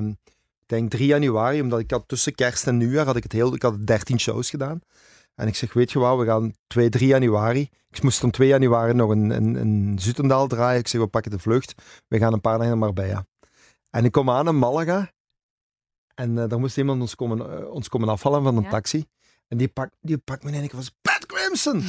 ik 0.59 0.67
denk 0.67 0.89
3 0.89 1.05
januari, 1.07 1.61
omdat 1.61 1.79
ik 1.79 1.91
had 1.91 2.03
tussen 2.07 2.35
kerst 2.35 2.67
en 2.67 2.77
nieuwjaar 2.77 3.05
had 3.05 3.15
ik 3.15 3.23
het 3.23 3.31
heel, 3.31 3.53
ik 3.53 3.61
had 3.61 3.85
13 3.87 4.19
shows 4.19 4.49
gedaan. 4.49 4.79
En 5.35 5.47
ik 5.47 5.55
zeg, 5.55 5.73
weet 5.73 5.91
je 5.91 5.99
wat, 5.99 6.17
we 6.19 6.25
gaan 6.25 6.53
2, 6.67 6.89
3 6.89 7.07
januari. 7.07 7.69
Ik 7.89 8.03
moest 8.03 8.23
om 8.23 8.31
2 8.31 8.47
januari 8.47 8.93
nog 8.93 9.09
een, 9.09 9.29
een, 9.29 9.55
een 9.55 9.99
Zutendaal 9.99 10.47
draaien. 10.47 10.79
Ik 10.79 10.87
zeg, 10.87 11.01
we 11.01 11.07
pakken 11.07 11.31
de 11.31 11.39
vlucht. 11.39 11.73
We 12.07 12.17
gaan 12.17 12.33
een 12.33 12.41
paar 12.41 12.57
dagen 12.57 12.67
naar 12.69 12.77
Marbella. 12.77 13.25
En 13.89 14.05
ik 14.05 14.11
kom 14.11 14.29
aan 14.29 14.47
in 14.47 14.59
Malaga. 14.59 15.11
En 16.15 16.37
eh, 16.37 16.49
daar 16.49 16.59
moest 16.59 16.77
iemand 16.77 17.01
ons 17.01 17.15
komen, 17.15 17.59
eh, 17.59 17.67
ons 17.69 17.89
komen 17.89 18.09
afhalen 18.09 18.43
van 18.43 18.57
een 18.57 18.63
Ja. 18.63 18.69
taxi. 18.69 19.05
En 19.47 19.57
die 19.57 19.67
pakt 19.67 19.95
die 20.01 20.17
pakt 20.17 20.43
me 20.43 20.49
in 20.49 20.55
en 20.55 20.63
ik 20.63 20.71
was 20.71 20.91
Crimson. 21.45 21.83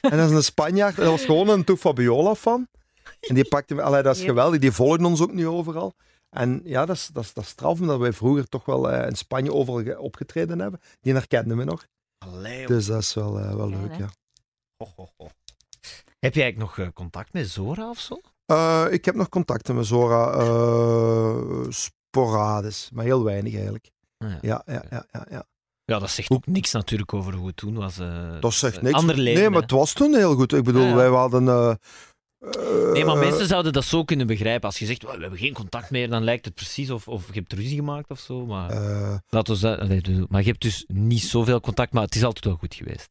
en 0.00 0.16
dat 0.18 0.30
is 0.30 0.36
een 0.36 0.42
Spanjaard. 0.44 0.96
Dat 0.96 1.06
was 1.06 1.24
gewoon 1.24 1.48
een 1.48 1.64
Toe 1.64 1.76
Fabiola 1.76 2.34
fan. 2.34 2.68
En 3.20 3.34
die 3.34 3.48
pakte 3.48 3.74
me, 3.74 3.82
allee, 3.82 4.02
dat 4.02 4.16
is 4.16 4.22
geweldig. 4.22 4.60
Die 4.60 4.72
volgen 4.72 5.04
ons 5.04 5.20
ook 5.22 5.32
nu 5.32 5.46
overal. 5.48 5.94
En 6.30 6.60
ja, 6.64 6.86
dat 6.86 6.96
is, 6.96 7.06
dat 7.12 7.24
is, 7.24 7.32
dat 7.32 7.44
is 7.44 7.50
straf, 7.50 7.80
omdat 7.80 7.98
wij 7.98 8.12
vroeger 8.12 8.48
toch 8.48 8.64
wel 8.64 8.90
eh, 8.90 9.06
in 9.08 9.16
Spanje 9.16 9.52
overal 9.52 9.82
ge- 9.82 9.98
opgetreden 10.00 10.58
hebben. 10.58 10.80
Die 11.00 11.12
herkenden 11.12 11.56
me 11.56 11.64
nog. 11.64 11.86
Allee. 12.18 12.66
Dus 12.66 12.86
dat 12.86 13.00
is 13.00 13.14
wel, 13.14 13.38
eh, 13.38 13.54
wel 13.54 13.68
leuk, 13.68 13.94
ja. 13.98 14.08
Ho, 14.76 14.92
ho, 14.96 15.08
ho. 15.16 15.28
Heb 16.18 16.34
je 16.34 16.42
eigenlijk 16.42 16.56
nog 16.76 16.78
eh, 16.86 16.92
contact 16.92 17.32
met 17.32 17.48
Zora 17.48 17.88
of 17.90 17.98
zo? 17.98 18.20
Ik 18.90 19.04
heb 19.04 19.14
nog 19.14 19.28
contacten 19.28 19.74
met 19.74 19.86
Zora, 19.86 20.32
eh, 20.32 21.66
sporadisch, 21.68 22.90
maar 22.92 23.04
heel 23.04 23.24
weinig 23.24 23.54
eigenlijk. 23.54 23.90
Ah, 24.18 24.30
ja. 24.30 24.38
Ja, 24.40 24.62
ja, 24.66 24.84
ja, 24.90 25.06
ja. 25.12 25.26
ja. 25.30 25.44
Ja, 25.84 25.98
dat 25.98 26.10
zegt 26.10 26.30
ook 26.30 26.46
niks 26.46 26.72
natuurlijk 26.72 27.14
over 27.14 27.34
hoe 27.34 27.46
het 27.46 27.56
toen 27.56 27.74
was. 27.74 27.98
eh, 27.98 28.40
Dat 28.40 28.54
zegt 28.54 28.76
eh, 28.76 28.82
niks. 28.82 28.94
Ander 28.94 29.16
leven. 29.18 29.40
nee, 29.40 29.50
maar 29.50 29.62
het 29.62 29.70
was 29.70 29.92
toen 29.92 30.14
heel 30.14 30.34
goed. 30.34 30.52
Ik 30.52 30.64
bedoel, 30.64 30.82
Ja, 30.82 30.88
ja. 30.88 30.94
wij 30.94 31.08
hadden... 31.08 31.48
eh, 31.48 31.74
Nee, 32.92 33.04
maar 33.04 33.16
mensen 33.16 33.46
zouden 33.46 33.72
dat 33.72 33.84
zo 33.84 34.04
kunnen 34.04 34.26
begrijpen. 34.26 34.68
Als 34.68 34.78
je 34.78 34.86
zegt, 34.86 35.02
"Wel, 35.02 35.14
we 35.14 35.20
hebben 35.20 35.38
geen 35.38 35.52
contact 35.52 35.90
meer, 35.90 36.08
dan 36.10 36.24
lijkt 36.24 36.44
het 36.44 36.54
precies 36.54 36.90
of, 36.90 37.08
of 37.08 37.26
je 37.26 37.32
hebt 37.40 37.52
ruzie 37.52 37.74
gemaakt 37.76 38.10
of 38.10 38.18
zo. 38.20 38.46
Maar, 38.46 38.68
dat, 39.28 39.64
allee, 39.64 40.00
dus- 40.00 40.26
maar 40.28 40.40
je 40.40 40.46
hebt 40.48 40.60
dus 40.62 40.84
niet 40.86 41.22
zoveel 41.22 41.60
contact, 41.60 41.92
maar 41.92 42.02
het 42.02 42.14
is 42.14 42.24
altijd 42.24 42.44
wel 42.44 42.56
goed 42.56 42.74
geweest. 42.74 43.08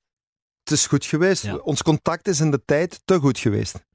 het 0.63 0.71
is 0.73 0.87
goed 0.87 1.05
geweest. 1.05 1.43
Ja. 1.43 1.55
Ons 1.55 1.81
contact 1.81 2.27
is 2.27 2.39
in 2.39 2.51
de 2.51 2.61
tijd 2.65 3.01
te 3.05 3.19
goed 3.19 3.39
geweest. 3.39 3.85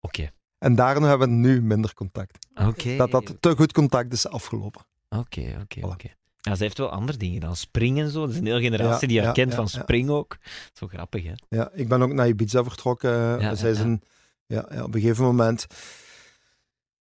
Oké. 0.00 0.30
En 0.58 0.74
daarom 0.74 1.04
hebben 1.04 1.28
we 1.28 1.34
nu 1.34 1.62
minder 1.62 1.94
contact. 1.94 2.46
Oké. 2.54 2.96
Dat 2.96 3.10
dat 3.10 3.34
te 3.40 3.56
goed 3.56 3.72
contact 3.72 4.12
is 4.12 4.26
afgelopen. 4.28 4.82
Oké, 5.08 5.58
oké, 5.62 5.80
Voilà. 5.80 6.10
Ja, 6.44 6.54
ze 6.54 6.62
heeft 6.62 6.78
wel 6.78 6.90
andere 6.90 7.18
dingen 7.18 7.40
dan 7.40 7.56
springen 7.56 8.04
en 8.04 8.10
zo. 8.10 8.22
Er 8.24 8.30
is 8.30 8.36
een 8.36 8.46
hele 8.46 8.60
generatie 8.60 9.00
Ja, 9.00 9.06
die 9.06 9.18
haar 9.18 9.26
ja, 9.26 9.32
kent 9.32 9.50
ja, 9.50 9.56
van 9.56 9.68
ja. 9.72 9.80
spring 9.80 10.10
ook. 10.10 10.36
Zo 10.72 10.86
grappig, 10.86 11.24
hè? 11.24 11.32
Ja, 11.48 11.70
ik 11.72 11.88
ben 11.88 12.02
ook 12.02 12.12
naar 12.12 12.28
Ibiza 12.28 12.62
vertrokken. 12.64 13.40
ja, 13.40 13.54
Zij 13.54 13.68
ja. 13.70 13.74
zijn, 13.76 14.02
ja, 14.46 14.66
ja, 14.70 14.82
op 14.84 14.94
een 14.94 15.00
gegeven 15.00 15.24
moment. 15.24 15.66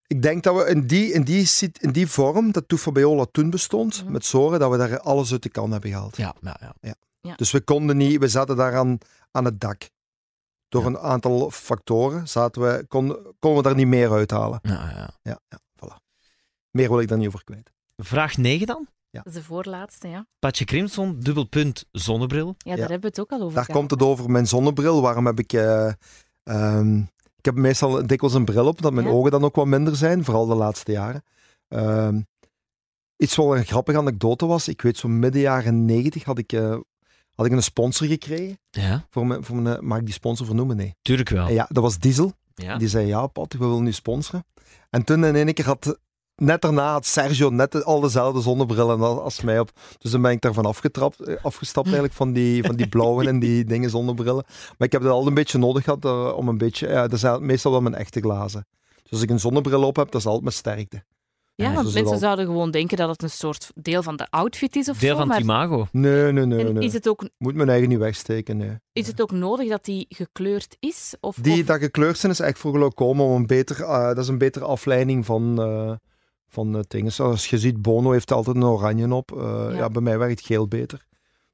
Ik 0.07 0.21
denk 0.21 0.43
dat 0.43 0.55
we 0.55 0.69
in 0.69 0.87
die, 0.87 1.11
in 1.13 1.23
die, 1.23 1.49
in 1.79 1.91
die 1.91 2.07
vorm, 2.07 2.51
dat 2.51 2.67
Toefa 2.67 2.91
Beola 2.91 3.25
toen 3.31 3.49
bestond, 3.49 4.03
Mhm. 4.03 4.11
met 4.11 4.25
Zoren, 4.25 4.59
dat 4.59 4.71
we 4.71 4.77
daar 4.77 4.99
alles 4.99 5.31
uit 5.31 5.43
de 5.43 5.49
kan 5.49 5.71
hebben 5.71 5.89
gehaald. 5.89 6.17
Ja, 6.17 6.35
ja, 6.41 6.73
ja. 7.21 7.35
Dus 7.35 7.51
we 7.51 7.61
konden 7.61 7.97
niet, 7.97 8.19
we 8.19 8.27
zaten 8.27 8.55
daar 8.55 8.75
aan, 8.75 8.97
aan 9.31 9.45
het 9.45 9.59
dak. 9.59 9.89
Door 10.69 10.81
Ja. 10.81 10.87
een 10.87 10.97
aantal 10.99 11.51
factoren 11.51 12.27
zaten 12.27 12.61
we, 12.61 12.85
konden, 12.87 13.35
konden 13.39 13.61
we 13.63 13.67
daar 13.67 13.77
niet 13.77 13.87
meer 13.87 14.11
uithalen. 14.11 14.59
ja, 14.61 14.89
ja. 14.95 15.09
Ja, 15.21 15.39
ja, 15.49 15.59
voilà. 15.75 15.95
Meer 16.71 16.89
wil 16.89 16.99
ik 16.99 17.07
daar 17.07 17.17
niet 17.17 17.27
over 17.27 17.43
kwijt. 17.43 17.71
Vraag 17.97 18.37
9 18.37 18.67
dan. 18.67 18.87
Dat 19.17 19.25
is 19.25 19.33
de 19.33 19.43
voorlaatste, 19.43 20.07
ja. 20.07 20.25
Patje 20.39 20.65
Crimson, 20.65 21.19
dubbelpunt, 21.19 21.85
zonnebril. 21.91 22.45
Ja, 22.57 22.69
daar 22.69 22.75
Ja. 22.75 22.81
hebben 22.81 23.01
we 23.01 23.07
het 23.07 23.19
ook 23.19 23.31
al 23.31 23.41
over 23.41 23.53
Daar 23.55 23.65
gehad, 23.65 23.79
komt 23.79 23.91
het 23.91 24.01
over 24.01 24.29
mijn 24.31 24.47
zonnebril. 24.47 25.01
Waarom 25.01 25.25
heb 25.25 25.39
ik... 25.39 25.53
eh, 25.53 25.91
ehm, 26.43 26.97
ik 27.37 27.45
heb 27.45 27.55
meestal 27.55 28.07
dikwijls 28.07 28.35
een 28.35 28.45
bril 28.45 28.67
op, 28.67 28.81
dat 28.81 28.93
mijn 28.93 29.07
Ja. 29.07 29.13
ogen 29.13 29.31
dan 29.31 29.43
ook 29.43 29.55
wat 29.55 29.65
minder 29.65 29.95
zijn. 29.95 30.23
Vooral 30.23 30.45
de 30.45 30.55
laatste 30.55 30.91
jaren. 30.91 31.23
Ehm, 31.67 32.21
iets 33.17 33.35
wel 33.35 33.57
een 33.57 33.65
grappige 33.65 33.97
anekdote 33.97 34.45
was. 34.45 34.67
Ik 34.67 34.81
weet, 34.81 34.97
zo 34.97 35.07
midden 35.07 35.41
jaren 35.41 35.85
negentig 35.85 36.23
had 36.23 36.37
ik, 36.37 36.51
eh, 36.53 36.77
had 37.35 37.45
ik 37.45 37.51
een 37.51 37.63
sponsor 37.63 38.07
gekregen. 38.07 38.59
Ja, 38.69 39.05
Voor 39.09 39.27
mijn, 39.27 39.43
voor 39.43 39.55
mijn, 39.55 39.85
mag 39.85 39.97
ik 39.99 40.05
die 40.05 40.13
sponsor 40.13 40.45
vernoemen? 40.45 40.75
Nee. 40.77 40.95
tuurlijk 41.01 41.29
wel. 41.29 41.49
Ja, 41.49 41.65
dat 41.69 41.83
was 41.83 41.99
Diesel. 41.99 42.33
Ja. 42.55 42.77
Die 42.77 42.87
zei, 42.87 43.07
ja 43.07 43.27
Pat, 43.27 43.53
we 43.53 43.59
willen 43.59 43.83
nu 43.83 43.91
sponsoren. 43.91 44.45
En 44.89 45.03
toen 45.03 45.23
in 45.25 45.35
één 45.35 45.53
keer 45.53 45.65
had... 45.65 45.99
Net 46.35 46.61
daarna 46.61 46.91
had 46.91 47.05
Sergio 47.05 47.49
net 47.49 47.83
al 47.83 47.99
dezelfde 47.99 48.41
zonnebrillen 48.41 49.21
als 49.23 49.41
mij 49.41 49.59
op. 49.59 49.71
Dus 49.97 50.11
dan 50.11 50.21
ben 50.21 50.31
ik 50.31 50.41
daarvan 50.41 50.65
afgetrapt, 50.65 51.19
eh, 51.19 51.35
afgestapt 51.43 51.85
eigenlijk, 51.87 52.15
van 52.15 52.33
die, 52.33 52.63
van 52.63 52.75
die 52.75 52.87
blauwe 52.87 53.27
en 53.27 53.39
die 53.39 53.63
dingen 53.65 53.89
zonnebrillen. 53.89 54.43
Maar 54.77 54.87
ik 54.87 54.91
heb 54.91 55.01
dat 55.01 55.11
al 55.11 55.27
een 55.27 55.33
beetje 55.33 55.57
nodig 55.57 55.83
gehad 55.83 56.05
eh, 56.05 56.33
om 56.35 56.47
een 56.47 56.57
beetje... 56.57 56.87
Ja, 56.87 57.07
dat 57.07 57.19
zijn 57.19 57.45
meestal 57.45 57.71
wel 57.71 57.81
mijn 57.81 57.95
echte 57.95 58.19
glazen. 58.19 58.65
Dus 59.03 59.11
als 59.11 59.21
ik 59.21 59.29
een 59.29 59.39
zonnebril 59.39 59.83
op 59.83 59.95
heb, 59.95 60.11
dat 60.11 60.21
is 60.21 60.25
altijd 60.27 60.43
mijn 60.43 60.55
sterkte. 60.55 61.03
Ja, 61.55 61.73
want 61.73 61.93
mensen 61.93 62.19
zouden 62.19 62.45
gewoon 62.45 62.71
denken 62.71 62.97
dat 62.97 63.09
het 63.09 63.23
een 63.23 63.29
soort 63.29 63.71
deel 63.75 64.03
van 64.03 64.15
de 64.15 64.27
outfit 64.29 64.75
is 64.75 64.89
of 64.89 64.97
Deel 64.97 65.09
zo. 65.11 65.17
van 65.17 65.27
maar 65.27 65.35
het 65.35 65.45
imago. 65.45 65.87
Nee, 65.91 66.31
nee, 66.31 66.45
nee. 66.45 66.63
nee. 66.73 66.83
is, 66.83 66.93
het 66.93 67.07
ook, 67.07 67.29
Moet 67.37 67.55
mijn 67.55 67.69
eigen 67.69 67.89
niet 67.89 67.97
wegsteken, 67.97 68.57
nee. 68.57 68.77
is 68.93 69.07
het 69.07 69.21
ook 69.21 69.31
nodig 69.31 69.69
dat 69.69 69.85
die 69.85 70.05
gekleurd 70.09 70.77
is? 70.79 71.13
Of, 71.19 71.35
Die 71.35 71.59
of- 71.61 71.67
dat 71.67 71.79
gekleurd 71.79 72.17
zijn 72.17 72.31
is 72.31 72.39
echt 72.39 72.59
voor 72.59 72.73
glaucoom, 72.73 73.21
om 73.21 73.31
een 73.35 73.47
beter, 73.47 73.81
eh, 73.83 74.05
dat 74.07 74.17
is 74.17 74.27
een 74.27 74.37
betere 74.37 74.65
afleiding 74.65 75.25
van, 75.25 75.61
eh 75.61 75.91
van 76.53 76.73
het 76.73 76.89
ding. 76.89 77.11
Zoals 77.13 77.47
je 77.49 77.57
ziet, 77.59 77.81
Bono 77.81 78.11
heeft 78.11 78.31
altijd 78.31 78.55
een 78.55 78.63
oranje 78.63 79.13
op. 79.13 79.31
Eh, 79.37 79.43
Ja. 79.69 79.75
ja. 79.75 79.89
bij 79.89 80.01
mij 80.01 80.17
werkt 80.17 80.41
geel 80.45 80.67
beter. 80.67 81.05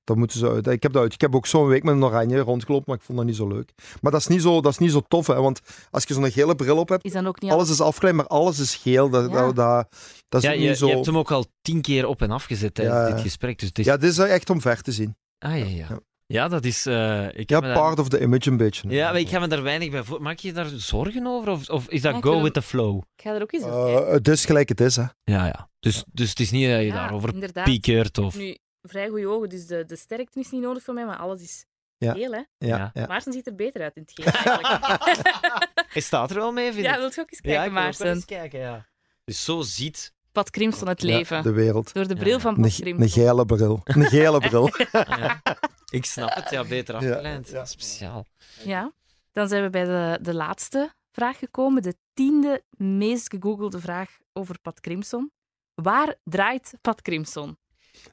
Dat 0.03 0.17
moeten 0.17 0.39
ze 0.39 0.49
uit. 0.49 0.67
Ik 0.67 0.83
heb 0.83 0.93
dat 0.93 1.01
uit. 1.01 1.13
Ik 1.13 1.21
heb 1.21 1.35
ook 1.35 1.45
zo'n 1.45 1.67
week 1.67 1.83
met 1.83 1.95
een 1.95 2.03
oranje 2.03 2.39
rondgelopen, 2.39 2.83
maar 2.87 2.95
ik 2.97 3.01
vond 3.03 3.17
dat 3.17 3.27
niet 3.27 3.35
zo 3.35 3.47
leuk. 3.47 3.71
Maar 4.01 4.11
dat 4.11 4.21
is 4.21 4.27
niet 4.27 4.41
zo, 4.41 4.61
dat 4.61 4.71
is 4.71 4.77
niet 4.77 4.91
zo 4.91 5.01
tof, 5.07 5.27
hè, 5.27 5.41
want 5.41 5.59
als 5.91 6.03
je 6.03 6.13
zo'n 6.13 6.31
gele 6.31 6.55
bril 6.55 6.77
op 6.77 6.89
hebt, 6.89 7.05
is 7.05 7.11
dan 7.11 7.27
ook 7.27 7.41
niet 7.41 7.51
alles 7.51 7.69
is 7.69 7.81
afgeleid, 7.81 8.15
maar 8.15 8.27
alles 8.27 8.59
is 8.59 8.75
geel. 8.75 9.09
Dat, 9.09 9.29
Ja. 9.31 9.45
dat, 9.45 9.55
dat, 9.55 9.87
dat 10.29 10.41
is 10.43 10.47
Ja, 10.49 10.53
ook 10.55 10.61
je, 10.61 10.67
niet 10.67 10.77
zo... 10.77 10.87
je 10.87 10.93
hebt 10.93 11.05
hem 11.05 11.17
ook 11.17 11.31
al 11.31 11.45
tien 11.61 11.81
keer 11.81 12.07
op 12.07 12.21
en 12.21 12.31
afgezet 12.31 12.73
tijdens 12.75 12.97
Ja. 12.97 13.09
dit 13.13 13.21
gesprek. 13.21 13.59
Dus 13.59 13.67
het 13.67 13.79
is... 13.79 13.85
Ja, 13.85 13.97
dit 13.97 14.09
is 14.11 14.17
echt 14.17 14.49
om 14.49 14.61
ver 14.61 14.81
te 14.81 14.91
zien. 14.91 15.15
Ah, 15.39 15.57
ja, 15.57 15.65
ja. 15.65 15.99
Ja. 16.31 16.41
Ja, 16.41 16.47
dat 16.47 16.65
is... 16.65 16.85
eh, 16.85 17.27
ik 17.33 17.49
Ja, 17.49 17.59
daar- 17.59 17.73
part 17.73 17.99
of 17.99 18.07
the 18.09 18.19
image 18.21 18.49
een 18.49 18.57
beetje. 18.57 18.89
Ja, 18.89 19.11
maar 19.11 19.19
ik 19.19 19.29
ga 19.29 19.39
me 19.39 19.47
daar 19.47 19.63
weinig 19.63 19.89
bij 19.91 20.03
voor. 20.03 20.21
Maak 20.21 20.39
je 20.39 20.53
daar 20.53 20.65
zorgen 20.67 21.27
over? 21.27 21.49
Of, 21.51 21.69
of 21.69 21.87
is 21.89 22.01
dat 22.01 22.13
Ja, 22.13 22.19
go 22.21 22.41
with 22.41 22.53
the 22.53 22.61
flow? 22.61 22.97
Ik 23.15 23.21
ga 23.23 23.33
er 23.35 23.41
ook 23.41 23.51
eens 23.51 23.63
kijken. 23.63 24.05
Eh, 24.07 24.11
het 24.11 24.27
is 24.27 24.45
gelijk 24.45 24.69
het 24.69 24.81
is, 24.81 24.95
hè. 24.95 25.01
Ja, 25.23 25.45
ja. 25.45 25.69
Dus, 25.79 26.03
dus 26.11 26.29
het 26.29 26.39
is 26.39 26.51
niet 26.51 26.69
dat 26.69 26.79
je 26.79 26.85
Ja, 26.85 26.93
daarover 26.93 27.33
inderdaad. 27.33 27.63
piekert 27.65 28.17
Ik 28.17 28.23
of... 28.23 28.33
heb 28.33 28.41
nu 28.41 28.57
vrij 28.81 29.07
goede 29.07 29.27
ogen, 29.27 29.49
dus 29.49 29.65
de, 29.65 29.85
de 29.85 29.95
sterkte 29.95 30.39
is 30.39 30.49
niet 30.51 30.61
nodig 30.61 30.83
voor 30.83 30.93
mij, 30.93 31.05
maar 31.05 31.17
alles 31.17 31.41
is 31.41 31.65
Ja. 31.97 32.13
heel, 32.13 32.31
hè. 32.31 32.37
Ja, 32.37 32.45
Ja. 32.77 32.89
ja. 32.93 33.05
Maarten 33.07 33.33
ziet 33.33 33.47
er 33.47 33.55
beter 33.55 33.81
uit 33.81 33.95
in 33.95 34.01
het 34.05 34.11
geel, 34.15 34.25
eigenlijk. 34.33 34.97
Hij 35.93 36.01
staat 36.01 36.29
er 36.29 36.35
wel 36.35 36.51
mee, 36.51 36.71
vind 36.73 36.85
ja, 36.85 36.91
ik. 36.93 36.99
wil 36.99 37.09
je 37.15 37.21
ook 37.21 37.31
eens 37.31 37.39
Ja, 37.43 37.53
kijken, 37.55 37.73
Maarten? 37.73 38.07
eens 38.13 38.25
kijken, 38.25 38.59
ja. 38.59 38.87
Dus 39.23 39.43
zo 39.43 39.61
ziet... 39.61 40.13
Pat 40.31 40.49
Crimson 40.49 40.87
het 40.87 41.01
leven. 41.01 41.43
De 41.43 41.51
wereld. 41.51 41.93
Door 41.93 42.07
de 42.07 42.13
Ja. 42.15 42.19
bril 42.19 42.39
van 42.39 42.55
Pat 42.61 42.73
Crimson. 42.75 43.01
een 43.01 43.09
gele 43.09 43.45
bril. 43.45 43.81
Een 43.83 44.05
gele 44.05 44.39
bril. 44.39 44.69
Ik 45.89 46.05
snap 46.05 46.33
het, 46.33 46.49
ja, 46.49 46.63
beter 46.63 46.95
afgeleid. 46.95 47.49
ja. 47.49 47.65
Speciaal. 47.65 48.25
Ja. 48.63 48.91
Dan 49.31 49.47
zijn 49.47 49.63
we 49.63 49.69
bij 49.69 49.85
de, 49.85 50.19
de 50.21 50.33
laatste 50.33 50.93
vraag 51.11 51.37
gekomen. 51.37 51.81
De 51.81 51.95
tiende 52.13 52.63
meest 52.77 53.29
gegoogelde 53.29 53.79
vraag 53.79 54.17
over 54.33 54.59
Pat 54.61 54.79
Crimson. 54.79 55.31
Waar 55.73 56.15
draait 56.23 56.73
Pat 56.81 57.01
Crimson? 57.01 57.57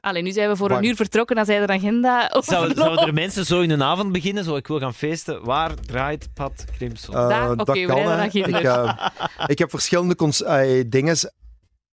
Allee, 0.01 0.21
nu 0.21 0.31
zijn 0.31 0.49
we 0.49 0.55
voor 0.55 0.71
een 0.71 0.83
uur 0.83 0.95
vertrokken 0.95 1.35
naar 1.35 1.45
zijn 1.45 1.69
agenda. 1.69 2.41
Zou, 2.45 2.73
zouden 2.73 3.07
er 3.07 3.13
mensen 3.13 3.45
zo 3.45 3.61
in 3.61 3.69
hun 3.69 3.83
avond 3.83 4.11
beginnen? 4.11 4.43
Zo, 4.43 4.55
ik 4.55 4.67
wil 4.67 4.79
gaan 4.79 4.93
feesten. 4.93 5.43
Waar 5.43 5.73
draait 5.75 6.33
Pat 6.33 6.65
Crimson? 6.75 7.13
Daar? 7.13 7.51
Oké, 7.51 7.55
dat 7.55 7.75
we 7.75 7.85
kan, 7.85 8.03
naar 8.03 8.35
ik, 8.35 8.45
eh, 8.45 9.09
ik 9.45 9.57
heb 9.57 9.69
verschillende 9.69 10.15
eh, 10.45 10.83
dingen, 10.87 11.17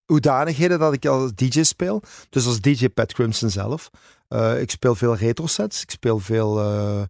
hoedanigheden 0.05 0.79
dat 0.79 0.93
ik 0.93 1.05
als 1.05 1.33
DJ 1.35 1.63
speel. 1.63 2.01
Dus 2.29 2.45
als 2.45 2.61
DJ 2.61 2.89
Pat 2.89 3.13
Crimson 3.13 3.49
zelf. 3.49 3.89
Eh, 4.27 4.61
ik 4.61 4.71
speel 4.71 4.95
veel 4.95 5.15
retro 5.15 5.47
sets. 5.47 5.81
Ik 5.81 5.91
speel 5.91 6.19
veel 6.19 6.59
eh 6.59 7.01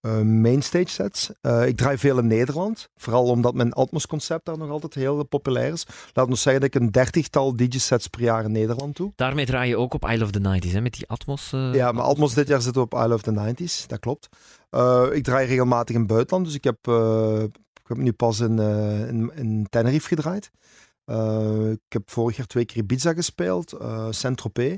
eh, 0.00 0.20
mainstage 0.20 0.88
sets. 0.88 1.30
Ik 1.66 1.76
draai 1.76 1.98
veel 1.98 2.18
in 2.18 2.26
Nederland. 2.26 2.88
Vooral 2.96 3.24
omdat 3.24 3.54
mijn 3.54 3.72
Atmos 3.72 4.06
concept 4.06 4.44
daar 4.44 4.58
nog 4.58 4.70
altijd 4.70 4.94
heel 4.94 5.24
populair 5.24 5.72
is. 5.72 5.86
Laat 6.12 6.28
ons 6.28 6.42
zeggen 6.42 6.60
dat 6.60 6.74
ik 6.74 6.80
een 6.80 6.90
dertigtal 6.90 7.56
DJ 7.56 7.78
sets 7.78 8.06
per 8.06 8.20
jaar 8.20 8.44
in 8.44 8.52
Nederland 8.52 8.96
doe. 8.96 9.12
Daarmee 9.16 9.46
draai 9.46 9.68
je 9.68 9.76
ook 9.76 9.94
op 9.94 10.08
I 10.10 10.18
Love 10.18 10.32
the 10.32 10.60
90s, 10.60 10.72
hè, 10.72 10.80
met 10.80 10.92
die 10.92 11.08
Atmos. 11.08 11.50
Ja, 11.50 11.92
maar 11.92 12.04
Atmos 12.04 12.34
dit 12.34 12.48
jaar 12.48 12.62
zitten 12.62 12.82
we 12.82 12.88
op 12.90 13.04
I 13.04 13.06
Love 13.06 13.22
the 13.22 13.54
90s, 13.54 13.86
dat 13.86 13.98
klopt. 13.98 14.28
Ik 15.12 15.24
draai 15.24 15.46
regelmatig 15.46 15.94
in 15.94 16.00
het 16.00 16.10
buitenland, 16.10 16.44
dus 16.44 16.54
ik 16.54 16.64
heb, 16.64 16.78
ik 17.82 17.86
heb 17.86 17.96
nu 17.96 18.12
pas 18.12 18.40
in, 18.40 18.58
in, 19.08 19.32
in 19.34 19.66
Tenerife 19.70 20.08
gedraaid. 20.08 20.50
Eh, 21.08 21.70
ik 21.70 21.78
heb 21.88 22.10
vorig 22.10 22.36
jaar 22.36 22.46
twee 22.46 22.64
keer 22.64 22.76
Ibiza 22.76 23.12
gespeeld, 23.12 23.72
eh 23.72 24.06
Saint-Tropez. 24.10 24.76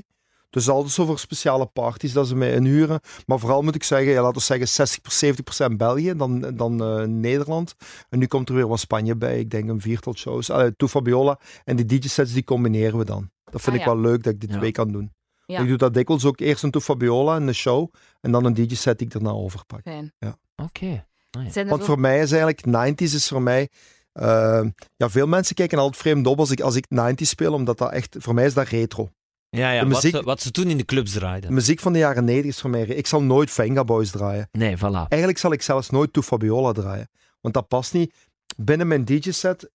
Dus 0.49 0.69
altijd 0.69 0.93
zo 0.93 1.05
voor 1.05 1.19
speciale 1.19 1.65
parties 1.65 2.13
dat 2.13 2.27
ze 2.27 2.35
mij 2.35 2.53
inhuren. 2.53 2.99
Maar 3.25 3.39
vooral 3.39 3.61
moet 3.61 3.75
ik 3.75 3.83
zeggen, 3.83 4.11
ja, 4.11 4.21
laten 4.21 4.37
we 4.37 4.43
zeggen 4.43 4.67
60%, 4.67 5.71
70% 5.73 5.77
België, 5.77 6.13
dan, 6.15 6.39
dan 6.55 6.83
eh, 6.83 7.03
Nederland. 7.07 7.75
En 8.09 8.19
nu 8.19 8.27
komt 8.27 8.49
er 8.49 8.55
weer 8.55 8.67
wat 8.67 8.79
Spanje 8.79 9.15
bij, 9.15 9.39
ik 9.39 9.49
denk 9.49 9.69
een 9.69 9.81
viertal 9.81 10.15
shows. 10.15 10.49
Uh, 10.49 10.65
Toe 10.77 10.89
Fabiola 10.89 11.39
en 11.63 11.75
die 11.75 11.85
DJ-sets 11.85 12.33
die 12.33 12.43
combineren 12.43 12.97
we 12.97 13.05
dan. 13.05 13.29
Dat 13.43 13.61
vind 13.61 13.75
Ah, 13.75 13.81
ik 13.81 13.87
ja. 13.87 13.93
wel 13.93 14.01
leuk 14.01 14.23
dat 14.23 14.33
ik 14.33 14.39
die 14.39 14.49
Ja. 14.49 14.57
twee 14.57 14.71
kan 14.71 14.91
doen. 14.91 15.13
Ja. 15.45 15.59
Ik 15.61 15.67
doe 15.67 15.77
dat 15.77 15.93
dikwijls 15.93 16.25
ook 16.25 16.39
eerst 16.39 16.63
een 16.63 16.71
Toe 16.71 16.81
Fabiola 16.81 17.35
in 17.35 17.45
de 17.45 17.53
show 17.53 17.93
en 18.21 18.31
dan 18.31 18.45
een 18.45 18.53
DJ-set 18.53 18.97
die 18.97 19.07
ik 19.07 19.13
daarna 19.13 19.31
overpak. 19.31 19.81
Fijn. 19.81 20.13
Oké. 20.55 20.85
Ja. 20.85 21.05
Er 21.53 21.67
Want 21.67 21.83
voor 21.83 21.99
mij 21.99 22.19
is 22.21 22.31
eigenlijk 22.31 22.65
90s 22.65 23.13
is 23.13 23.27
voor 23.27 23.41
mij. 23.41 23.69
Eh, 24.11 24.61
ja, 24.97 25.09
veel 25.09 25.27
mensen 25.27 25.55
kijken 25.55 25.77
altijd 25.77 26.01
vreemd 26.01 26.27
op 26.27 26.39
als 26.39 26.51
ik, 26.51 26.61
als 26.61 26.75
ik 26.75 26.85
90s 26.95 27.13
speel, 27.29 27.53
omdat 27.53 27.77
dat 27.77 27.91
echt, 27.91 28.15
voor 28.19 28.33
mij 28.33 28.45
is 28.45 28.53
dat 28.53 28.67
retro. 28.67 29.09
Ja, 29.49 29.71
ja 29.71 29.83
De 29.83 29.89
wat, 29.89 30.01
ze, 30.01 30.23
wat 30.23 30.41
ze 30.41 30.51
toen 30.51 30.67
in 30.67 30.77
de 30.77 30.85
clubs 30.85 31.11
De 31.13 31.19
draaiden. 31.19 31.53
muziek 31.53 31.79
van 31.79 31.93
de 31.93 31.99
jaren 31.99 32.25
90 32.25 32.51
is 32.51 32.59
voor 32.61 32.69
mij. 32.69 32.81
Ik 32.85 33.07
zal 33.07 33.21
nooit 33.23 33.51
Venga 33.51 33.83
Boys 33.83 34.11
draaien. 34.11 34.49
Nee, 34.51 34.77
voilà. 34.77 35.07
Eigenlijk 35.07 35.37
zal 35.37 35.51
ik 35.51 35.61
zelfs 35.61 35.89
nooit 35.89 36.13
Toe 36.13 36.23
Fabiola 36.23 36.71
draaien. 36.71 37.09
Want 37.41 37.53
dat 37.53 37.67
past 37.67 37.93
niet. 37.93 38.13
Binnen 38.57 38.87
mijn 38.87 39.05
DJ-set 39.05 39.69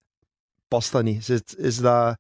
past 0.69 0.93
dat 0.93 1.03
niet. 1.03 1.19
Is, 1.19 1.29
het- 1.29 1.55
is 1.59 1.77
dat, 1.77 2.17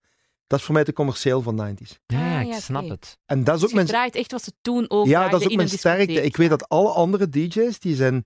dat 0.46 0.58
is 0.58 0.64
voor 0.64 0.74
mij 0.74 0.84
te 0.84 0.92
commercieel 0.92 1.42
van 1.42 1.56
90s. 1.56 1.98
Ja, 2.06 2.18
ja, 2.18 2.40
Ah, 2.40 2.46
ik 2.56 2.62
snap 2.62 2.88
het. 2.88 3.18
En 3.26 3.44
dat 3.44 3.54
is 3.54 3.60
Dus 3.60 3.62
ook 3.62 3.68
je 3.68 3.74
mijn 3.74 3.86
draait 3.86 4.14
echt 4.14 4.32
wat 4.32 4.42
ze 4.42 4.52
toen 4.62 4.84
ook 4.90 5.06
Ja, 5.06 5.28
dat 5.28 5.40
is 5.40 5.46
ook 5.46 5.54
mijn 5.56 5.68
sterkte. 5.68 6.22
Ik 6.22 6.36
weet 6.36 6.48
dat 6.48 6.68
alle 6.68 6.88
andere 6.92 7.28
DJ's, 7.28 7.78
die 7.78 7.94
zijn... 7.96 8.24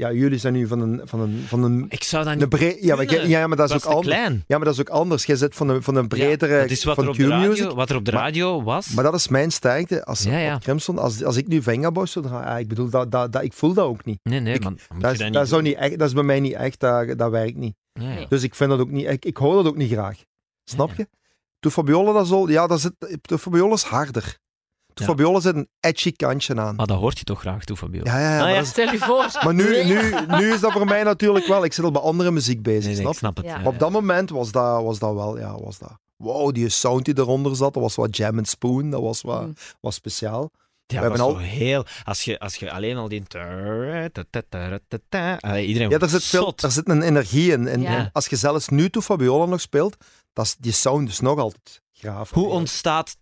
Ja, 0.00 0.12
jullie 0.12 0.38
zijn 0.38 0.52
nu 0.52 0.66
van 0.66 0.80
een, 0.80 1.00
van 1.04 1.20
een, 1.20 1.42
van 1.46 1.62
een, 1.62 1.86
Ik 1.88 2.02
zou 2.02 2.24
dat 2.24 2.36
niet 2.36 2.48
bre- 2.48 2.76
ja, 2.80 2.96
maar, 2.96 3.26
ja, 3.28 3.46
maar 3.46 3.56
dat 3.56 3.68
is 3.68 3.74
ook 3.74 3.80
te 3.82 3.88
anders. 3.88 4.06
klein. 4.06 4.44
Ja, 4.46 4.56
maar 4.56 4.64
dat 4.64 4.74
is 4.74 4.80
ook 4.80 4.88
anders. 4.88 5.24
Jij 5.24 5.36
zit 5.36 5.54
van 5.54 5.68
een, 5.68 5.82
van 5.82 5.96
een 5.96 6.08
bredere 6.08 6.54
Ja, 6.54 6.60
dat 6.60 6.70
is 6.70 6.84
wat 6.84 6.94
van 6.94 7.04
er, 7.04 7.10
op 7.10 7.16
de 7.16 7.22
Q-music. 7.24 7.48
radio, 7.58 7.74
wat 7.74 7.90
er 7.90 7.96
op 7.96 8.04
de 8.04 8.12
Maar- 8.12 8.20
radio 8.22 8.62
was. 8.62 8.88
Maar 8.94 9.04
dat 9.04 9.14
is 9.14 9.28
mijn 9.28 9.50
sterkte. 9.50 10.04
Als, 10.04 10.22
Ja, 10.22 10.38
ja. 10.38 10.54
op 10.54 10.60
Crimson, 10.62 10.98
als, 10.98 11.24
als 11.24 11.36
ik 11.36 11.46
nu 11.48 11.62
Venga 11.62 11.90
Boys 11.92 12.12
zou 12.12 12.24
draaien, 12.26 12.48
ja, 12.48 12.58
ik 12.58 12.68
bedoel, 12.68 12.90
dat, 12.90 13.10
dat, 13.10 13.32
dat, 13.32 13.42
ik 13.42 13.52
voel 13.52 13.72
dat 13.74 13.84
ook 13.86 14.04
niet. 14.04 14.18
nee, 14.22 14.40
nee, 14.40 14.54
ik- 14.54 14.62
man. 14.62 14.78
Dat 14.98 15.00
je 15.00 15.10
is, 15.10 15.18
dat 15.18 15.32
dat, 15.32 15.40
niet 15.42 15.48
zou 15.50 15.62
niet 15.62 15.74
echt, 15.76 15.98
dat 15.98 16.08
is 16.08 16.14
bij 16.14 16.22
mij 16.22 16.40
niet 16.40 16.52
echt, 16.54 16.80
dat, 16.80 17.18
dat 17.18 17.30
werkt 17.30 17.56
niet. 17.56 17.74
Ja. 17.92 18.02
Nee. 18.02 18.26
Dus 18.28 18.42
ik 18.42 18.54
vind 18.54 18.70
dat 18.70 18.78
ook 18.80 18.90
niet, 18.90 19.06
ik, 19.06 19.24
ik 19.24 19.36
hoor 19.36 19.54
dat 19.54 19.66
ook 19.66 19.76
niet 19.76 19.92
graag. 19.92 20.18
Snap 20.64 20.88
Ja, 20.88 20.94
je? 20.96 21.08
Toen 21.58 21.70
Fabiola 21.72 22.12
dat 22.12 22.26
zo, 22.26 22.48
ja, 22.50 22.66
dat 22.66 22.80
zit, 22.80 22.92
de 23.22 23.38
Fabiola 23.38 23.74
is 23.74 23.82
harder. 23.82 24.38
Ja. 25.00 25.06
Fabiola 25.06 25.40
zit 25.40 25.54
een 25.54 25.68
edgy 25.80 26.12
kantje 26.12 26.56
aan. 26.56 26.74
Maar 26.74 26.86
dat 26.86 26.98
hoort 26.98 27.18
je 27.18 27.24
toch 27.24 27.40
graag 27.40 27.64
toe, 27.64 27.76
Fabio? 27.76 28.00
Ja, 28.04 28.18
ja, 28.18 28.28
ja. 28.30 28.36
Ah, 28.36 28.42
maar, 28.42 28.52
ja. 28.54 28.60
is- 28.60 28.68
Stel 28.68 28.90
je 28.92 28.98
voor. 28.98 29.30
maar 29.44 29.54
nu, 29.54 29.84
nu, 29.84 30.14
nu 30.28 30.52
is 30.52 30.60
dat 30.60 30.72
voor 30.72 30.84
mij 30.84 31.02
natuurlijk 31.02 31.46
wel, 31.46 31.64
ik 31.64 31.72
zit 31.72 31.84
al 31.84 31.90
bij 31.90 32.02
andere 32.02 32.30
muziek 32.30 32.62
bezig, 32.62 32.84
Nee, 32.84 33.04
nee, 33.04 33.14
snap 33.14 33.38
ik 33.38 33.44
snap 33.44 33.56
het. 33.58 33.66
Op 33.66 33.78
dat 33.78 33.90
moment 33.90 34.30
was 34.30 34.50
dat, 34.52 34.82
was 34.82 34.98
dat 34.98 35.14
wel, 35.14 35.38
ja, 35.38 35.60
was 35.60 35.78
dat. 35.78 35.98
Wow, 36.16 36.54
die 36.54 36.68
sound 36.68 37.04
die 37.04 37.18
eronder 37.18 37.56
zat, 37.56 37.74
dat 37.74 37.82
was 37.82 37.94
wat 37.94 38.16
jam 38.16 38.36
and 38.38 38.48
spoon, 38.48 38.90
dat 38.90 39.00
was 39.00 39.20
wat, 39.22 39.42
Mm. 39.46 39.54
was 39.80 39.94
speciaal. 39.94 40.50
Ja, 40.86 41.00
We 41.00 41.08
dat 41.08 41.18
hebben 41.18 41.42
is 41.42 41.48
zo 41.50 41.56
heel... 41.56 41.84
Als 42.04 42.22
je, 42.24 42.38
als 42.38 42.54
je 42.56 42.70
alleen 42.72 42.96
al 42.96 43.08
die... 43.08 43.22
Allee, 45.40 45.66
iedereen 45.66 45.90
Ja, 45.90 45.98
er 45.98 46.08
zit, 46.08 46.24
veel, 46.24 46.52
er 46.56 46.70
zit 46.70 46.88
een 46.88 47.02
energie 47.02 47.52
in. 47.52 47.68
En, 47.68 47.80
Ja. 47.82 47.96
en 47.96 48.10
als 48.12 48.26
je 48.26 48.36
zelfs 48.36 48.68
nu 48.68 48.90
toe 48.90 49.02
Fabiola 49.02 49.44
nog 49.44 49.60
speelt, 49.60 49.96
dat 50.32 50.44
is, 50.44 50.56
die 50.58 50.72
sound 50.72 51.08
is 51.08 51.20
nog 51.20 51.38
altijd 51.38 51.82
graaf. 52.00 52.30
Hoe 52.30 52.48
ontstaat... 52.48 53.16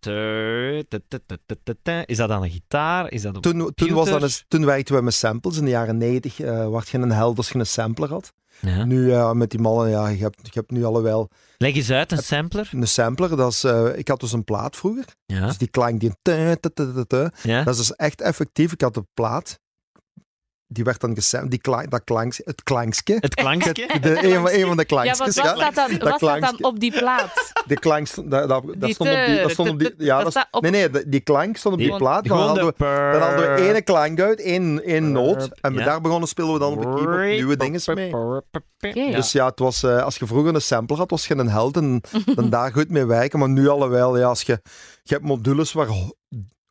Is 2.07 2.17
dat 2.17 2.31
aan 2.31 2.43
een 2.43 2.51
gitaar? 2.51 3.11
Is 3.11 3.23
dat 3.23 3.37
op... 3.37 3.43
Toen, 3.43 3.73
toen, 3.75 3.93
was 3.93 4.09
dat 4.09 4.23
eens- 4.23 4.45
toen 4.49 4.65
werkten 4.65 4.95
we 4.95 5.03
met 5.03 5.15
samples 5.15 5.57
in 5.57 5.65
de 5.65 5.71
jaren 5.71 5.97
90. 5.97 6.41
eh 6.41 6.69
werd 6.71 6.89
je 6.89 6.99
een 6.99 7.11
held 7.13 7.37
als 7.37 7.49
je 7.49 7.59
een 7.59 7.67
sampler 7.67 8.09
had. 8.09 8.33
Ja. 8.61 8.85
Nu 8.85 9.13
met 9.35 9.51
die 9.51 9.61
mannen, 9.61 9.91
ja, 9.91 10.09
je 10.09 10.23
hebt, 10.23 10.41
je 10.43 10.51
hebt 10.53 10.71
nu 10.71 10.85
al 10.85 11.03
wel 11.03 11.31
Leg 11.59 11.75
eens 11.75 11.91
uit, 11.91 12.13
een 12.13 12.19
sampler. 12.19 12.71
een 12.73 12.89
sampler. 12.89 13.37
Dat 13.37 13.53
is, 13.53 13.65
eh, 13.65 13.87
ik 13.97 14.09
had 14.09 14.21
dus 14.21 14.33
een 14.33 14.45
plaat 14.45 14.77
vroeger. 14.77 15.05
Ja. 15.27 15.47
Dus 15.47 15.59
die 15.59 15.69
klank 15.69 16.01
die... 16.01 16.13
ja. 17.43 17.63
Dat 17.65 17.75
is 17.75 17.87
dus 17.87 17.97
echt 17.97 18.21
effectief. 18.21 18.73
Ik 18.73 18.81
had 18.81 18.97
een 18.97 19.09
plaat. 19.15 19.59
Die 20.71 20.85
werd 20.85 21.01
dan 21.01 21.15
gesampled. 21.15 21.51
Die 21.51 21.61
klank, 21.61 21.91
dat 21.91 22.05
klank, 22.05 22.35
het 22.45 22.63
klankske. 22.63 23.17
Het 23.21 23.35
klankje. 23.35 23.73
De, 23.73 24.25
een, 24.25 24.41
van, 24.41 24.51
een 24.51 24.67
van 24.67 24.77
de 24.77 24.83
Ja, 24.83 24.85
klankjes. 24.85 25.19
wat 25.19 25.35
was 25.35 25.35
dat 25.59 25.75
dan, 25.75 25.99
Dat 25.99 26.21
was 26.21 26.21
dat 26.21 26.41
dan 26.41 26.65
op 26.65 26.81
die 26.81 26.93
plaat? 26.93 27.53
De 27.67 27.79
klank 27.79 28.07
stond, 28.07 28.31
dat, 28.31 28.49
dat, 28.49 28.63
dat 28.67 28.81
Die 28.81 28.95
stond 28.95 29.11
op 29.11 29.17
die... 29.27 29.41
Dat 29.43 29.51
stond 29.51 29.69
op 29.71 29.79
die 29.79 29.95
ja, 29.99 30.23
dat 30.23 30.33
dat, 30.33 30.49
op- 30.51 30.63
nee, 30.63 30.71
nee, 30.71 31.09
die 31.09 31.21
klank 31.21 31.57
stond 31.57 31.75
op 31.75 31.81
die 31.81 31.89
Die- 31.91 31.99
plaat. 31.99 32.25
Dan 32.25 32.39
hadden, 32.39 32.65
de 32.65 32.73
we, 32.79 32.85
dan 33.13 33.21
hadden 33.23 33.55
we 33.55 33.69
ene 33.69 33.83
klank 33.83 34.21
uit, 34.21 34.41
één, 34.41 34.85
één 34.85 35.13
noot. 35.13 35.49
En 35.61 35.75
Ja. 35.75 35.85
daar 35.85 36.01
begonnen 36.01 36.29
spelen 36.29 36.53
we 36.53 36.59
dan 36.59 36.73
op 36.73 36.83
de 36.83 36.95
keyboard 36.95 37.29
nieuwe 37.29 37.57
dingen 37.57 37.81
mee. 37.95 39.13
Dus 39.13 39.33
ja, 39.33 39.47
het 39.47 39.59
was, 39.59 39.83
eh, 39.83 40.03
als 40.03 40.17
je 40.17 40.27
vroeger 40.27 40.55
een 40.55 40.63
sampler 40.63 40.99
had, 40.99 41.11
was 41.11 41.27
je 41.27 41.37
een 41.37 41.49
held 41.51 41.77
en 41.77 42.01
dan 42.35 42.51
daar 42.51 42.73
goed 42.73 42.89
mee 42.91 43.05
werken. 43.05 43.39
Maar 43.39 43.49
nu 43.49 43.69
alweer, 43.69 44.19
ja, 44.19 44.27
als 44.27 44.43
je, 44.43 44.61
je 45.03 45.15
hebt 45.15 45.25
modules 45.27 45.73
waar 45.73 45.87
ho- 45.87 46.13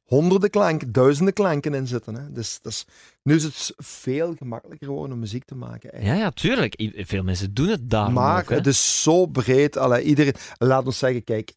honderden 0.04 0.50
klanken, 0.50 0.92
duizenden 0.92 1.34
klanken 1.34 1.74
in 1.74 1.88
zitten. 1.88 2.16
Hè. 2.16 2.32
Dus, 2.32 2.60
dus 2.62 2.86
nu 3.28 3.36
is 3.36 3.44
het 3.44 3.74
veel 3.78 4.34
gemakkelijker 4.38 4.88
gewoon 4.88 5.12
om 5.12 5.20
muziek 5.20 5.44
te 5.46 5.56
maken. 5.56 5.90
Ja, 5.94 5.98
eigenlijk. 5.98 6.20
ja, 6.24 6.32
tuurlijk. 6.42 6.80
I- 6.82 7.06
Veel 7.06 7.24
mensen 7.24 7.54
doen 7.54 7.68
het 7.68 7.90
daarom 7.90 8.14
maar 8.14 8.42
ook, 8.44 8.50
hè. 8.50 8.56
het 8.56 8.68
is 8.68 9.02
zo 9.04 9.26
breed. 9.26 9.78
Allee, 9.78 10.04
iedereen, 10.04 10.34
laat 10.58 10.86
ons 10.86 10.98
zeggen, 10.98 11.24
kijk, 11.24 11.54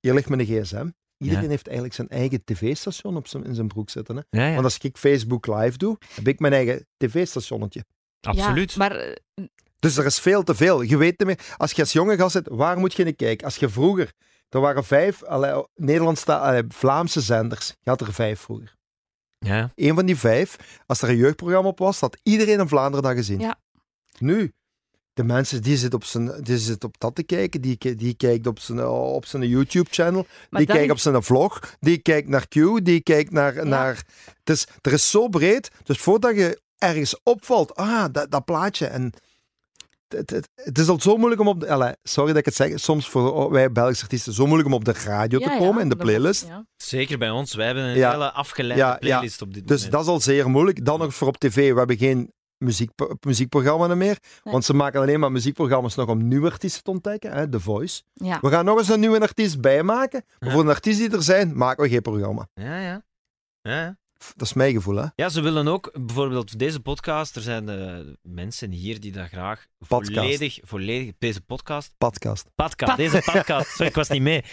hier 0.00 0.14
ligt 0.14 0.28
mijn 0.28 0.44
gsm. 0.44 0.88
Iedereen 1.18 1.42
Ja. 1.44 1.48
heeft 1.48 1.66
eigenlijk 1.66 1.96
zijn 1.96 2.08
eigen 2.08 2.44
tv-station 2.44 3.16
op 3.16 3.26
zijn, 3.28 3.44
in 3.44 3.54
zijn 3.54 3.68
broek 3.68 3.90
zitten. 3.90 4.16
Hè. 4.16 4.22
Ja, 4.40 4.46
ja, 4.46 4.52
Want 4.52 4.64
als 4.64 4.78
ik 4.78 4.96
Facebook 4.96 5.46
live 5.46 5.76
doe, 5.78 5.96
heb 6.14 6.28
ik 6.28 6.38
mijn 6.38 6.52
eigen 6.52 6.86
tv-stationnetje. 6.96 7.84
absoluut. 8.20 8.72
Ja, 8.72 8.78
maar 8.78 8.96
eh, 8.96 9.14
Dus 9.78 9.96
er 9.96 10.04
is 10.06 10.18
veel 10.20 10.42
te 10.42 10.54
veel. 10.54 10.82
Je 10.82 10.96
weet 10.96 11.18
niet 11.18 11.26
meer, 11.28 11.54
als 11.56 11.72
je 11.72 11.82
als 11.82 11.92
jonge 11.92 12.16
gast 12.16 12.32
zit, 12.32 12.48
waar 12.50 12.78
moet 12.78 12.94
je 12.94 13.04
naar 13.04 13.12
kijken? 13.12 13.44
Als 13.44 13.56
je 13.56 13.68
vroeger, 13.68 14.12
er 14.48 14.60
waren 14.60 14.84
vijf 14.84 15.22
allee, 15.22 15.64
Nederlandse, 15.74 16.36
allee, 16.36 16.62
Vlaamse 16.68 17.20
zenders. 17.20 17.68
Je 17.68 17.90
had 17.90 18.00
er 18.00 18.12
vijf 18.12 18.40
vroeger. 18.40 18.76
Ja. 19.38 19.72
Eén 19.74 19.94
van 19.94 20.06
die 20.06 20.16
vijf, 20.16 20.56
als 20.86 21.02
er 21.02 21.08
een 21.08 21.16
jeugdprogramma 21.16 21.68
op 21.68 21.78
was, 21.78 22.00
had 22.00 22.16
iedereen 22.22 22.58
in 22.60 22.68
Vlaanderen 22.68 23.02
dat 23.02 23.16
gezien. 23.16 23.40
Ja. 23.40 23.58
Nu, 24.18 24.52
de 25.12 25.24
mensen 25.24 25.62
die 25.62 25.76
zitten 25.76 25.98
op, 25.98 26.04
zijn, 26.04 26.42
die 26.42 26.58
zitten 26.58 26.88
op 26.88 26.94
dat 27.00 27.14
te 27.14 27.22
kijken, 27.22 27.60
die, 27.60 27.94
die 27.96 28.14
kijkt 28.14 28.46
op 28.46 28.58
zijn, 28.58 28.86
op 28.86 29.26
zijn 29.26 29.48
YouTube-channel, 29.48 30.26
die 30.50 30.66
kijkt 30.66 30.84
is- 30.84 30.90
op 30.90 30.98
zijn 30.98 31.22
vlog, 31.22 31.76
die 31.80 31.98
kijkt 31.98 32.28
naar 32.28 32.48
Q, 32.48 32.54
die 32.82 33.00
kijkt 33.00 33.30
naar... 33.30 33.66
naar 33.66 34.02
het 34.44 34.56
is, 34.56 34.66
er 34.80 34.92
is 34.92 35.10
zo 35.10 35.28
breed, 35.28 35.70
dus 35.84 35.98
voordat 35.98 36.34
je 36.36 36.60
ergens 36.78 37.20
opvalt, 37.22 37.74
ah, 37.74 38.04
dat, 38.12 38.30
dat 38.30 38.44
plaatje, 38.44 38.86
en 38.86 39.12
het, 40.08 40.30
het, 40.30 40.48
het 40.54 40.78
is 40.78 40.88
al 40.88 41.00
zo 41.00 41.16
moeilijk 41.16 41.40
om 41.40 41.48
op 41.48 41.60
de... 41.60 41.96
sorry 42.02 42.28
dat 42.28 42.38
ik 42.38 42.44
het 42.44 42.54
zeg, 42.54 42.78
soms 42.80 43.08
voor 43.08 43.50
wij 43.50 43.72
Belgische 43.72 44.02
artiesten, 44.02 44.32
zo 44.32 44.44
moeilijk 44.46 44.68
om 44.68 44.74
op 44.74 44.84
de 44.84 44.92
radio 45.04 45.38
Ja, 45.38 45.46
te 45.46 45.52
ja, 45.52 45.58
komen, 45.58 45.82
in 45.82 45.88
de 45.88 45.96
playlist. 45.96 46.46
ja. 46.46 46.66
Zeker 46.76 47.18
bij 47.18 47.30
ons. 47.30 47.54
Wij 47.54 47.66
hebben 47.66 47.84
een 47.84 47.96
Ja. 47.96 48.10
hele 48.10 48.32
afgeleide 48.32 48.82
Ja, 48.84 48.90
ja. 48.90 48.96
playlist 48.98 49.42
op 49.42 49.54
dit 49.54 49.68
Dus 49.68 49.76
moment. 49.76 49.92
dat 49.92 50.02
is 50.02 50.08
al 50.08 50.20
zeer 50.20 50.50
moeilijk. 50.50 50.84
Dan 50.84 50.98
nog 50.98 51.14
voor 51.14 51.28
op 51.28 51.36
tv, 51.38 51.72
we 51.72 51.78
hebben 51.78 51.96
geen 51.98 52.32
muziek, 52.64 52.90
muziekprogramma 53.26 53.94
meer, 53.94 54.18
Nee. 54.44 54.52
want 54.52 54.64
ze 54.64 54.74
maken 54.74 55.00
alleen 55.00 55.20
maar 55.20 55.32
muziekprogramma's 55.32 55.94
nog 55.94 56.08
om 56.08 56.28
nieuwe 56.28 56.50
artiesten 56.50 56.82
te 56.82 56.90
ontdekken, 56.90 57.32
hè, 57.32 57.48
The 57.48 57.60
Voice. 57.60 58.02
Ja. 58.14 58.38
We 58.40 58.48
gaan 58.50 58.64
nog 58.64 58.78
eens 58.78 58.88
een 58.88 59.00
nieuwe 59.00 59.20
artiest 59.20 59.60
bijmaken, 59.60 60.22
maar 60.38 60.48
Ja. 60.48 60.54
voor 60.54 60.64
een 60.64 60.68
artiest 60.68 60.98
die 60.98 61.10
er 61.10 61.22
zijn, 61.22 61.56
maken 61.56 61.82
we 61.82 61.88
geen 61.88 62.02
programma. 62.02 62.48
Ja, 62.54 62.78
ja. 62.80 63.02
ja. 63.62 63.96
Dat 64.36 64.46
is 64.46 64.52
mijn 64.52 64.72
gevoel, 64.72 64.96
hè. 64.96 65.06
Ja, 65.14 65.28
ze 65.28 65.40
willen 65.40 65.68
ook, 65.68 65.90
bijvoorbeeld 66.06 66.58
deze 66.58 66.80
podcast, 66.80 67.36
er 67.36 67.42
zijn 67.42 67.68
eh, 67.68 67.96
mensen 68.22 68.70
hier 68.70 69.00
die 69.00 69.12
dat 69.12 69.28
graag 69.28 69.66
Podcast. 69.88 70.14
volledig, 70.18 70.58
volledig, 70.62 71.12
deze 71.18 71.40
podcast, 71.40 71.92
Podcast. 71.98 72.46
podcast, 72.54 72.96
deze 72.96 73.22
podcast, 73.32 73.70
sorry, 73.70 73.86
ik 73.86 73.94
was 73.94 74.08
niet 74.08 74.22
mee. 74.22 74.44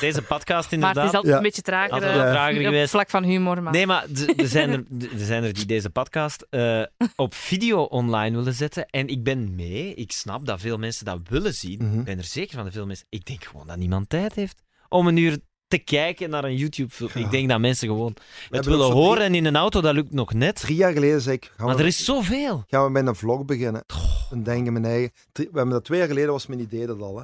Deze 0.00 0.22
podcast 0.22 0.48
Maar 0.48 0.62
het 0.62 0.72
inderdaad. 0.72 1.04
is 1.08 1.12
altijd 1.12 1.26
Ja. 1.26 1.36
een 1.36 1.42
beetje 1.42 1.62
trager, 1.62 1.92
Altijd 1.92 2.10
eh, 2.12 2.16
trager 2.30 2.56
op 2.58 2.64
geweest. 2.64 2.90
vlak 2.90 3.10
van 3.10 3.24
humor. 3.24 3.62
Maar... 3.62 3.72
Nee, 3.72 3.86
maar 3.86 4.06
er 4.36 4.48
zijn 4.48 4.70
er, 4.70 4.84
er 5.18 5.24
zijn 5.26 5.44
er 5.44 5.52
die 5.54 5.66
deze 5.66 5.90
podcast 5.90 6.46
eh, 6.50 6.82
op 7.16 7.34
video 7.34 7.82
online 7.82 8.36
willen 8.36 8.54
zetten. 8.54 8.86
En 8.86 9.08
ik 9.08 9.22
ben 9.24 9.54
mee. 9.54 9.94
Ik 9.94 10.12
snap 10.12 10.46
dat 10.46 10.60
veel 10.60 10.78
mensen 10.78 11.04
dat 11.04 11.20
willen 11.28 11.54
zien. 11.54 11.78
Mhm. 11.84 11.98
Ik 11.98 12.04
ben 12.04 12.18
er 12.18 12.24
zeker 12.24 12.54
van 12.54 12.64
dat 12.64 12.72
veel 12.72 12.86
mensen... 12.86 13.06
Ik 13.08 13.24
denk 13.24 13.44
gewoon 13.44 13.66
dat 13.66 13.76
niemand 13.76 14.08
tijd 14.08 14.34
heeft 14.34 14.62
om 14.88 15.06
een 15.06 15.16
uur 15.16 15.38
te 15.68 15.78
kijken 15.78 16.30
naar 16.30 16.44
een 16.44 16.56
YouTube-film. 16.56 17.10
Ja. 17.14 17.20
Ik 17.20 17.30
denk 17.30 17.48
dat 17.48 17.60
mensen 17.60 17.88
gewoon 17.88 18.16
het 18.50 18.64
willen 18.64 18.90
horen 18.92 19.22
en 19.22 19.34
in 19.34 19.44
een 19.44 19.56
auto, 19.56 19.80
dat 19.80 19.94
lukt 19.94 20.12
nog 20.12 20.32
net. 20.32 20.56
Drie 20.56 20.76
jaar 20.76 20.92
geleden 20.92 21.20
zei 21.20 21.36
ik, 21.36 21.52
Maar 21.56 21.76
we, 21.76 21.80
er 21.80 21.86
is 21.86 22.04
zoveel. 22.04 22.64
gaan 22.66 22.84
we 22.84 22.90
met 22.90 23.06
een 23.06 23.16
vlog 23.16 23.44
beginnen. 23.44 23.84
En 24.30 24.42
denk 24.42 24.66
ik 24.66 24.72
mijn 24.72 24.84
eigen... 24.84 25.12
We 25.32 25.42
hebben 25.42 25.68
dat 25.68 25.84
twee 25.84 25.98
jaar 25.98 26.08
geleden, 26.08 26.30
was 26.30 26.46
mijn 26.46 26.60
idee 26.60 26.86
dat 26.86 27.00
al. 27.00 27.16
Hè. 27.16 27.22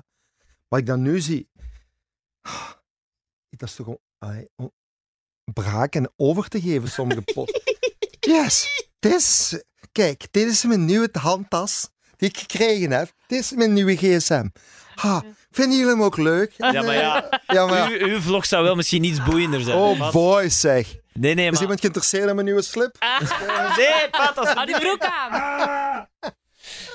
Wat 0.69 0.79
ik 0.81 0.87
dan 0.87 1.03
nu 1.03 1.21
zie... 1.21 1.49
Dat 3.57 3.69
is 3.69 3.75
toch 3.75 3.87
om, 3.87 3.99
om 4.57 4.73
braken 5.53 6.13
over 6.17 6.49
te 6.49 6.61
geven, 6.61 6.89
sommige 6.89 7.23
posts. 7.23 7.61
Yes! 8.21 8.87
Dit 8.99 9.13
is, 9.15 9.63
kijk, 9.93 10.27
dit 10.31 10.49
is 10.49 10.65
mijn 10.65 10.85
nieuwe 10.85 11.09
handtas 11.13 11.91
die 12.23 12.31
ik 12.31 12.39
gekregen 12.39 12.91
heb. 12.91 13.11
Dit 13.27 13.39
is 13.41 13.51
mijn 13.53 13.73
nieuwe 13.73 13.97
gsm. 13.97 14.47
Ha, 14.95 15.23
vinden 15.51 15.79
jullie 15.79 15.93
hem 15.93 16.03
ook 16.03 16.17
leuk? 16.17 16.53
Ja, 16.57 16.83
maar 16.83 16.95
ja, 16.95 17.41
Ja, 17.47 17.67
maar... 17.67 17.91
uw, 17.91 18.07
uw 18.09 18.21
vlog 18.21 18.47
zou 18.47 18.65
wel 18.65 18.75
misschien 18.75 19.05
iets 19.05 19.23
boeiender 19.23 19.61
zijn. 19.61 19.77
Oh 19.77 20.11
boy, 20.11 20.49
zeg. 20.49 20.95
Nee, 21.13 21.35
nee, 21.35 21.45
Is 21.47 21.53
maar... 21.53 21.61
iemand 21.61 21.81
geïnteresseerd 21.81 22.29
in 22.29 22.35
mijn 22.35 22.47
nieuwe 22.47 22.63
slip? 22.63 22.97
Nee, 23.77 24.11
Pat, 24.11 24.39
als 24.39 24.49
Hou 24.49 24.67
die 24.67 24.79
broek 24.79 25.05
aan! 25.05 26.07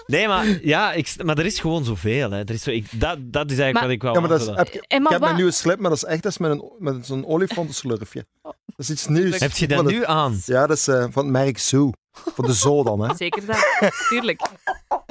Nee, 0.06 0.28
maar, 0.28 0.46
ja, 0.62 0.94
ik, 0.94 1.14
maar 1.24 1.38
er 1.38 1.46
is 1.46 1.60
gewoon 1.60 1.86
zoveel. 1.86 2.32
Hè. 2.32 2.40
Er 2.40 2.50
is 2.54 2.64
zo, 2.64 2.72
ik, 2.72 3.00
dat, 3.00 3.18
dat 3.22 3.52
is 3.52 3.60
eigenlijk 3.60 3.74
Maar- 3.74 3.84
wat 3.84 3.92
ik 3.92 4.02
wou 4.02 4.14
Ja, 4.16 4.20
maar 4.20 4.30
dat 4.30 4.42
is, 4.42 4.48
heb 4.48 4.68
ik 4.68 5.00
maar 5.02 5.12
heb 5.12 5.22
mijn 5.22 5.36
nieuwe 5.36 5.52
slip, 5.52 5.80
maar 5.80 5.90
dat 5.90 5.98
is 6.04 6.04
echt 6.10 6.24
dat 6.24 6.32
is 6.32 6.38
met, 6.38 6.52
een, 6.52 6.72
met 6.80 7.06
zo'n 7.06 7.26
olifantenslurfje. 7.26 8.26
Dat 8.42 8.54
is 8.78 8.90
iets 8.90 9.08
nieuws. 9.08 9.40
Heb 9.40 9.52
je 9.52 9.68
dat 9.68 9.86
nu 9.86 10.06
aan? 10.06 10.42
Ja, 10.46 10.68
dat 10.68 10.78
is 10.78 10.88
eh, 10.88 11.06
van 11.10 11.24
het 11.24 11.32
merk 11.32 11.58
Zoo. 11.58 11.92
Van 12.36 12.46
de 12.46 12.54
Zoo 12.54 12.84
dan, 12.84 13.00
hè. 13.10 13.16
Zeker 13.16 13.46
dat. 13.46 13.92
Tuurlijk. 14.10 14.42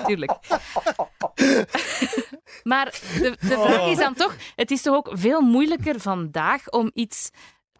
Tuurlijk. 0.06 0.32
maar 2.62 3.00
de, 3.18 3.36
de 3.40 3.46
vraag 3.46 3.86
is 3.90 3.98
dan 3.98 4.14
toch... 4.14 4.36
Het 4.56 4.70
is 4.70 4.82
toch 4.82 4.94
ook 4.94 5.10
veel 5.12 5.40
moeilijker 5.40 6.00
vandaag 6.00 6.68
om 6.68 6.90
iets 6.94 7.30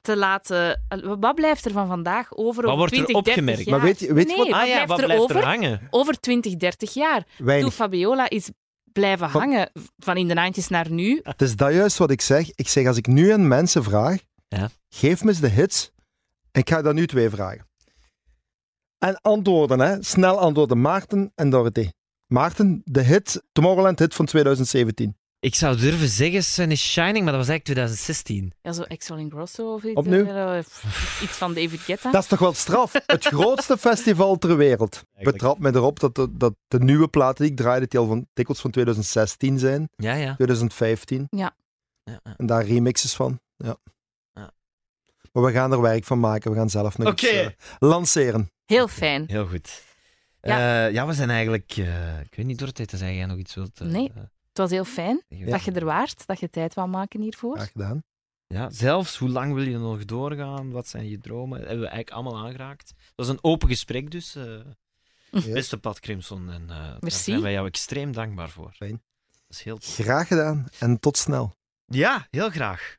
te 0.01 0.16
laten... 0.16 0.83
Wat 1.20 1.35
blijft 1.35 1.64
er 1.64 1.72
van 1.72 1.87
vandaag 1.87 2.33
over 2.37 2.62
Wat 2.62 2.72
over 2.72 2.77
wordt 2.79 2.93
er 2.97 3.05
20, 3.05 3.22
30 3.22 3.33
opgemerkt? 3.33 3.64
jaar? 3.64 3.77
Maar 3.79 3.87
weet 3.87 3.99
je- 4.01 4.12
weet 4.14 4.31
je 4.31 4.37
nee, 4.37 4.51
wat- 4.51 4.61
Ah 4.61 4.66
ja, 4.66 4.72
blijft 4.72 4.89
wat 4.89 4.99
er 4.99 5.05
blijft 5.05 5.22
over 5.22 5.37
er 5.37 5.45
hangen? 5.45 5.81
over 5.91 6.20
20, 6.20 6.57
30 6.57 6.95
jaar? 6.95 7.24
Toen. 7.61 7.70
Fabiola 7.72 8.29
is 8.29 8.51
blijven 8.93 9.29
hangen 9.29 9.70
van 9.99 10.16
in 10.16 10.29
de 10.29 10.53
90's 10.61 10.68
naar 10.68 10.91
nu. 10.91 11.20
Het 11.22 11.43
is 11.43 11.57
dat 11.57 11.72
juist 11.72 11.97
wat 11.99 12.11
ik 12.11 12.20
zeg. 12.20 12.51
Ik 12.55 12.68
zeg, 12.68 12.87
als 12.87 12.97
ik 12.97 13.07
nu 13.07 13.31
aan 13.33 13.49
mensen 13.49 13.83
vraag, 13.85 14.18
Ja. 14.49 14.68
geef 14.89 15.22
me 15.22 15.29
eens 15.31 15.41
de 15.41 15.49
hits. 15.49 15.91
Ik 16.53 16.68
ga 16.70 16.83
dat 16.83 16.95
nu 16.95 17.07
twee 17.07 17.31
vragen. 17.31 17.66
En 18.99 19.20
antwoorden, 19.20 19.78
hè. 19.80 20.03
Snel 20.03 20.38
antwoorden. 20.38 20.80
Maarten 20.80 21.32
en 21.34 21.51
Dorothy. 21.51 21.90
Maarten, 22.26 22.82
de 22.84 23.03
hit, 23.03 23.42
Tomorrowland 23.53 23.99
hit 23.99 24.14
van 24.14 24.26
2017. 24.26 25.16
Ik 25.40 25.55
zou 25.55 25.76
durven 25.76 26.09
zeggen 26.09 26.44
Sun 26.44 26.70
is 26.70 26.90
Shining, 26.92 27.24
maar 27.24 27.32
dat 27.32 27.47
was 27.47 27.49
eigenlijk 27.49 27.64
2016. 27.64 28.53
Ja, 28.62 28.72
zo 28.72 28.82
Axel 28.82 29.16
Ingrosso 29.16 29.74
of 29.74 29.82
iets. 29.84 29.94
Opnieuw? 29.94 30.26
eh, 30.26 30.59
of 30.59 31.20
iets 31.22 31.32
van 31.36 31.55
David 31.55 31.80
Guetta. 31.80 32.11
Dat 32.11 32.22
is 32.22 32.28
toch 32.28 32.38
wel 32.38 32.53
straf? 32.53 32.92
Het 33.07 33.24
grootste 33.34 33.78
festival 33.78 34.38
ter 34.38 34.57
wereld. 34.57 35.03
Betrap 35.20 35.59
me 35.59 35.74
erop 35.74 36.01
dat 36.01 36.14
de, 36.14 36.36
dat 36.36 36.55
de 36.68 36.78
nieuwe 36.78 37.09
platen 37.09 37.42
die 37.42 37.53
ik 37.53 37.59
draaide, 37.59 37.86
die 37.86 38.01
al 38.01 38.07
van, 38.07 38.26
dikwijls 38.34 38.61
van 38.62 38.70
2016 38.70 39.59
zijn, 39.59 39.88
Ja, 39.97 40.14
ja. 40.14 40.34
2015. 40.34 41.26
ja, 41.30 41.57
ja. 42.05 42.20
En 42.36 42.47
daar 42.47 42.64
remixes 42.64 43.14
van. 43.14 43.40
Ja. 43.57 43.66
Ja. 43.66 43.76
Maar 45.37 45.45
we 45.45 45.53
gaan 45.53 45.72
er 45.72 45.80
werk 45.80 46.05
van 46.05 46.20
maken. 46.20 46.51
We 46.51 46.57
gaan 46.57 46.70
zelf 46.70 46.99
nog 46.99 47.12
iets 47.12 47.22
eh, 47.30 47.49
lanceren. 47.78 48.51
Heel 48.66 48.89
fijn. 48.89 49.24
Heel 49.26 49.47
goed. 49.47 49.82
Ja. 50.41 50.59
Ja, 50.59 50.87
ja 50.87 51.07
we 51.07 51.12
zijn 51.12 51.30
eigenlijk... 51.30 51.70
eh, 51.76 52.20
ik 52.20 52.34
weet 52.34 52.47
niet, 52.47 52.74
te 52.74 52.97
zeggen 52.97 53.16
jij 53.16 53.26
nog 53.26 53.39
iets 53.39 53.55
wilt... 53.55 53.80
eh, 53.80 53.87
Nee. 53.89 54.09
eh, 54.14 54.22
Het 54.49 54.59
was 54.59 54.70
heel 54.70 54.84
fijn 54.84 55.22
dat 55.28 55.62
je 55.64 55.72
er 55.72 55.84
waart, 55.84 56.26
dat 56.26 56.41
je 56.41 56.51
tijd 56.51 56.74
wou 56.74 56.89
maken 56.89 57.20
hiervoor. 57.20 57.55
Graag 57.57 57.70
gedaan. 57.72 58.03
Ja, 58.47 58.70
zelfs, 58.70 59.16
hoe 59.16 59.28
lang 59.28 59.55
wil 59.55 59.62
je 59.62 59.78
nog 59.78 60.05
doorgaan? 60.05 60.70
Wat 60.70 60.89
zijn 60.89 61.09
je 61.09 61.18
dromen? 61.18 61.59
Dat 61.59 61.68
hebben 61.68 61.84
we 61.84 61.91
eigenlijk 61.91 62.22
allemaal 62.22 62.45
aangeraakt. 62.47 62.93
Dat 63.14 63.26
is 63.26 63.32
een 63.32 63.39
open 63.45 63.68
gesprek 63.68 64.11
dus. 64.11 64.34
eh, 64.34 64.45
Yes. 65.30 65.51
Beste 65.51 65.78
Pat 65.78 66.01
Crimson. 66.01 66.51
En 66.51 66.62
eh, 66.70 66.76
daar 66.76 67.11
zijn 67.11 67.41
wij 67.43 67.53
jou 67.53 67.66
extreem 67.66 68.12
dankbaar 68.12 68.49
voor. 68.51 68.72
Fijn. 68.72 69.03
Dat 69.47 69.57
is 69.57 69.62
heel 69.62 69.78
tof. 69.78 69.95
Graag 69.95 70.26
gedaan 70.28 70.66
en 70.78 71.01
tot 71.01 71.16
snel. 71.16 71.55
Ja, 71.87 72.26
heel 72.30 72.51
graag. 72.51 72.97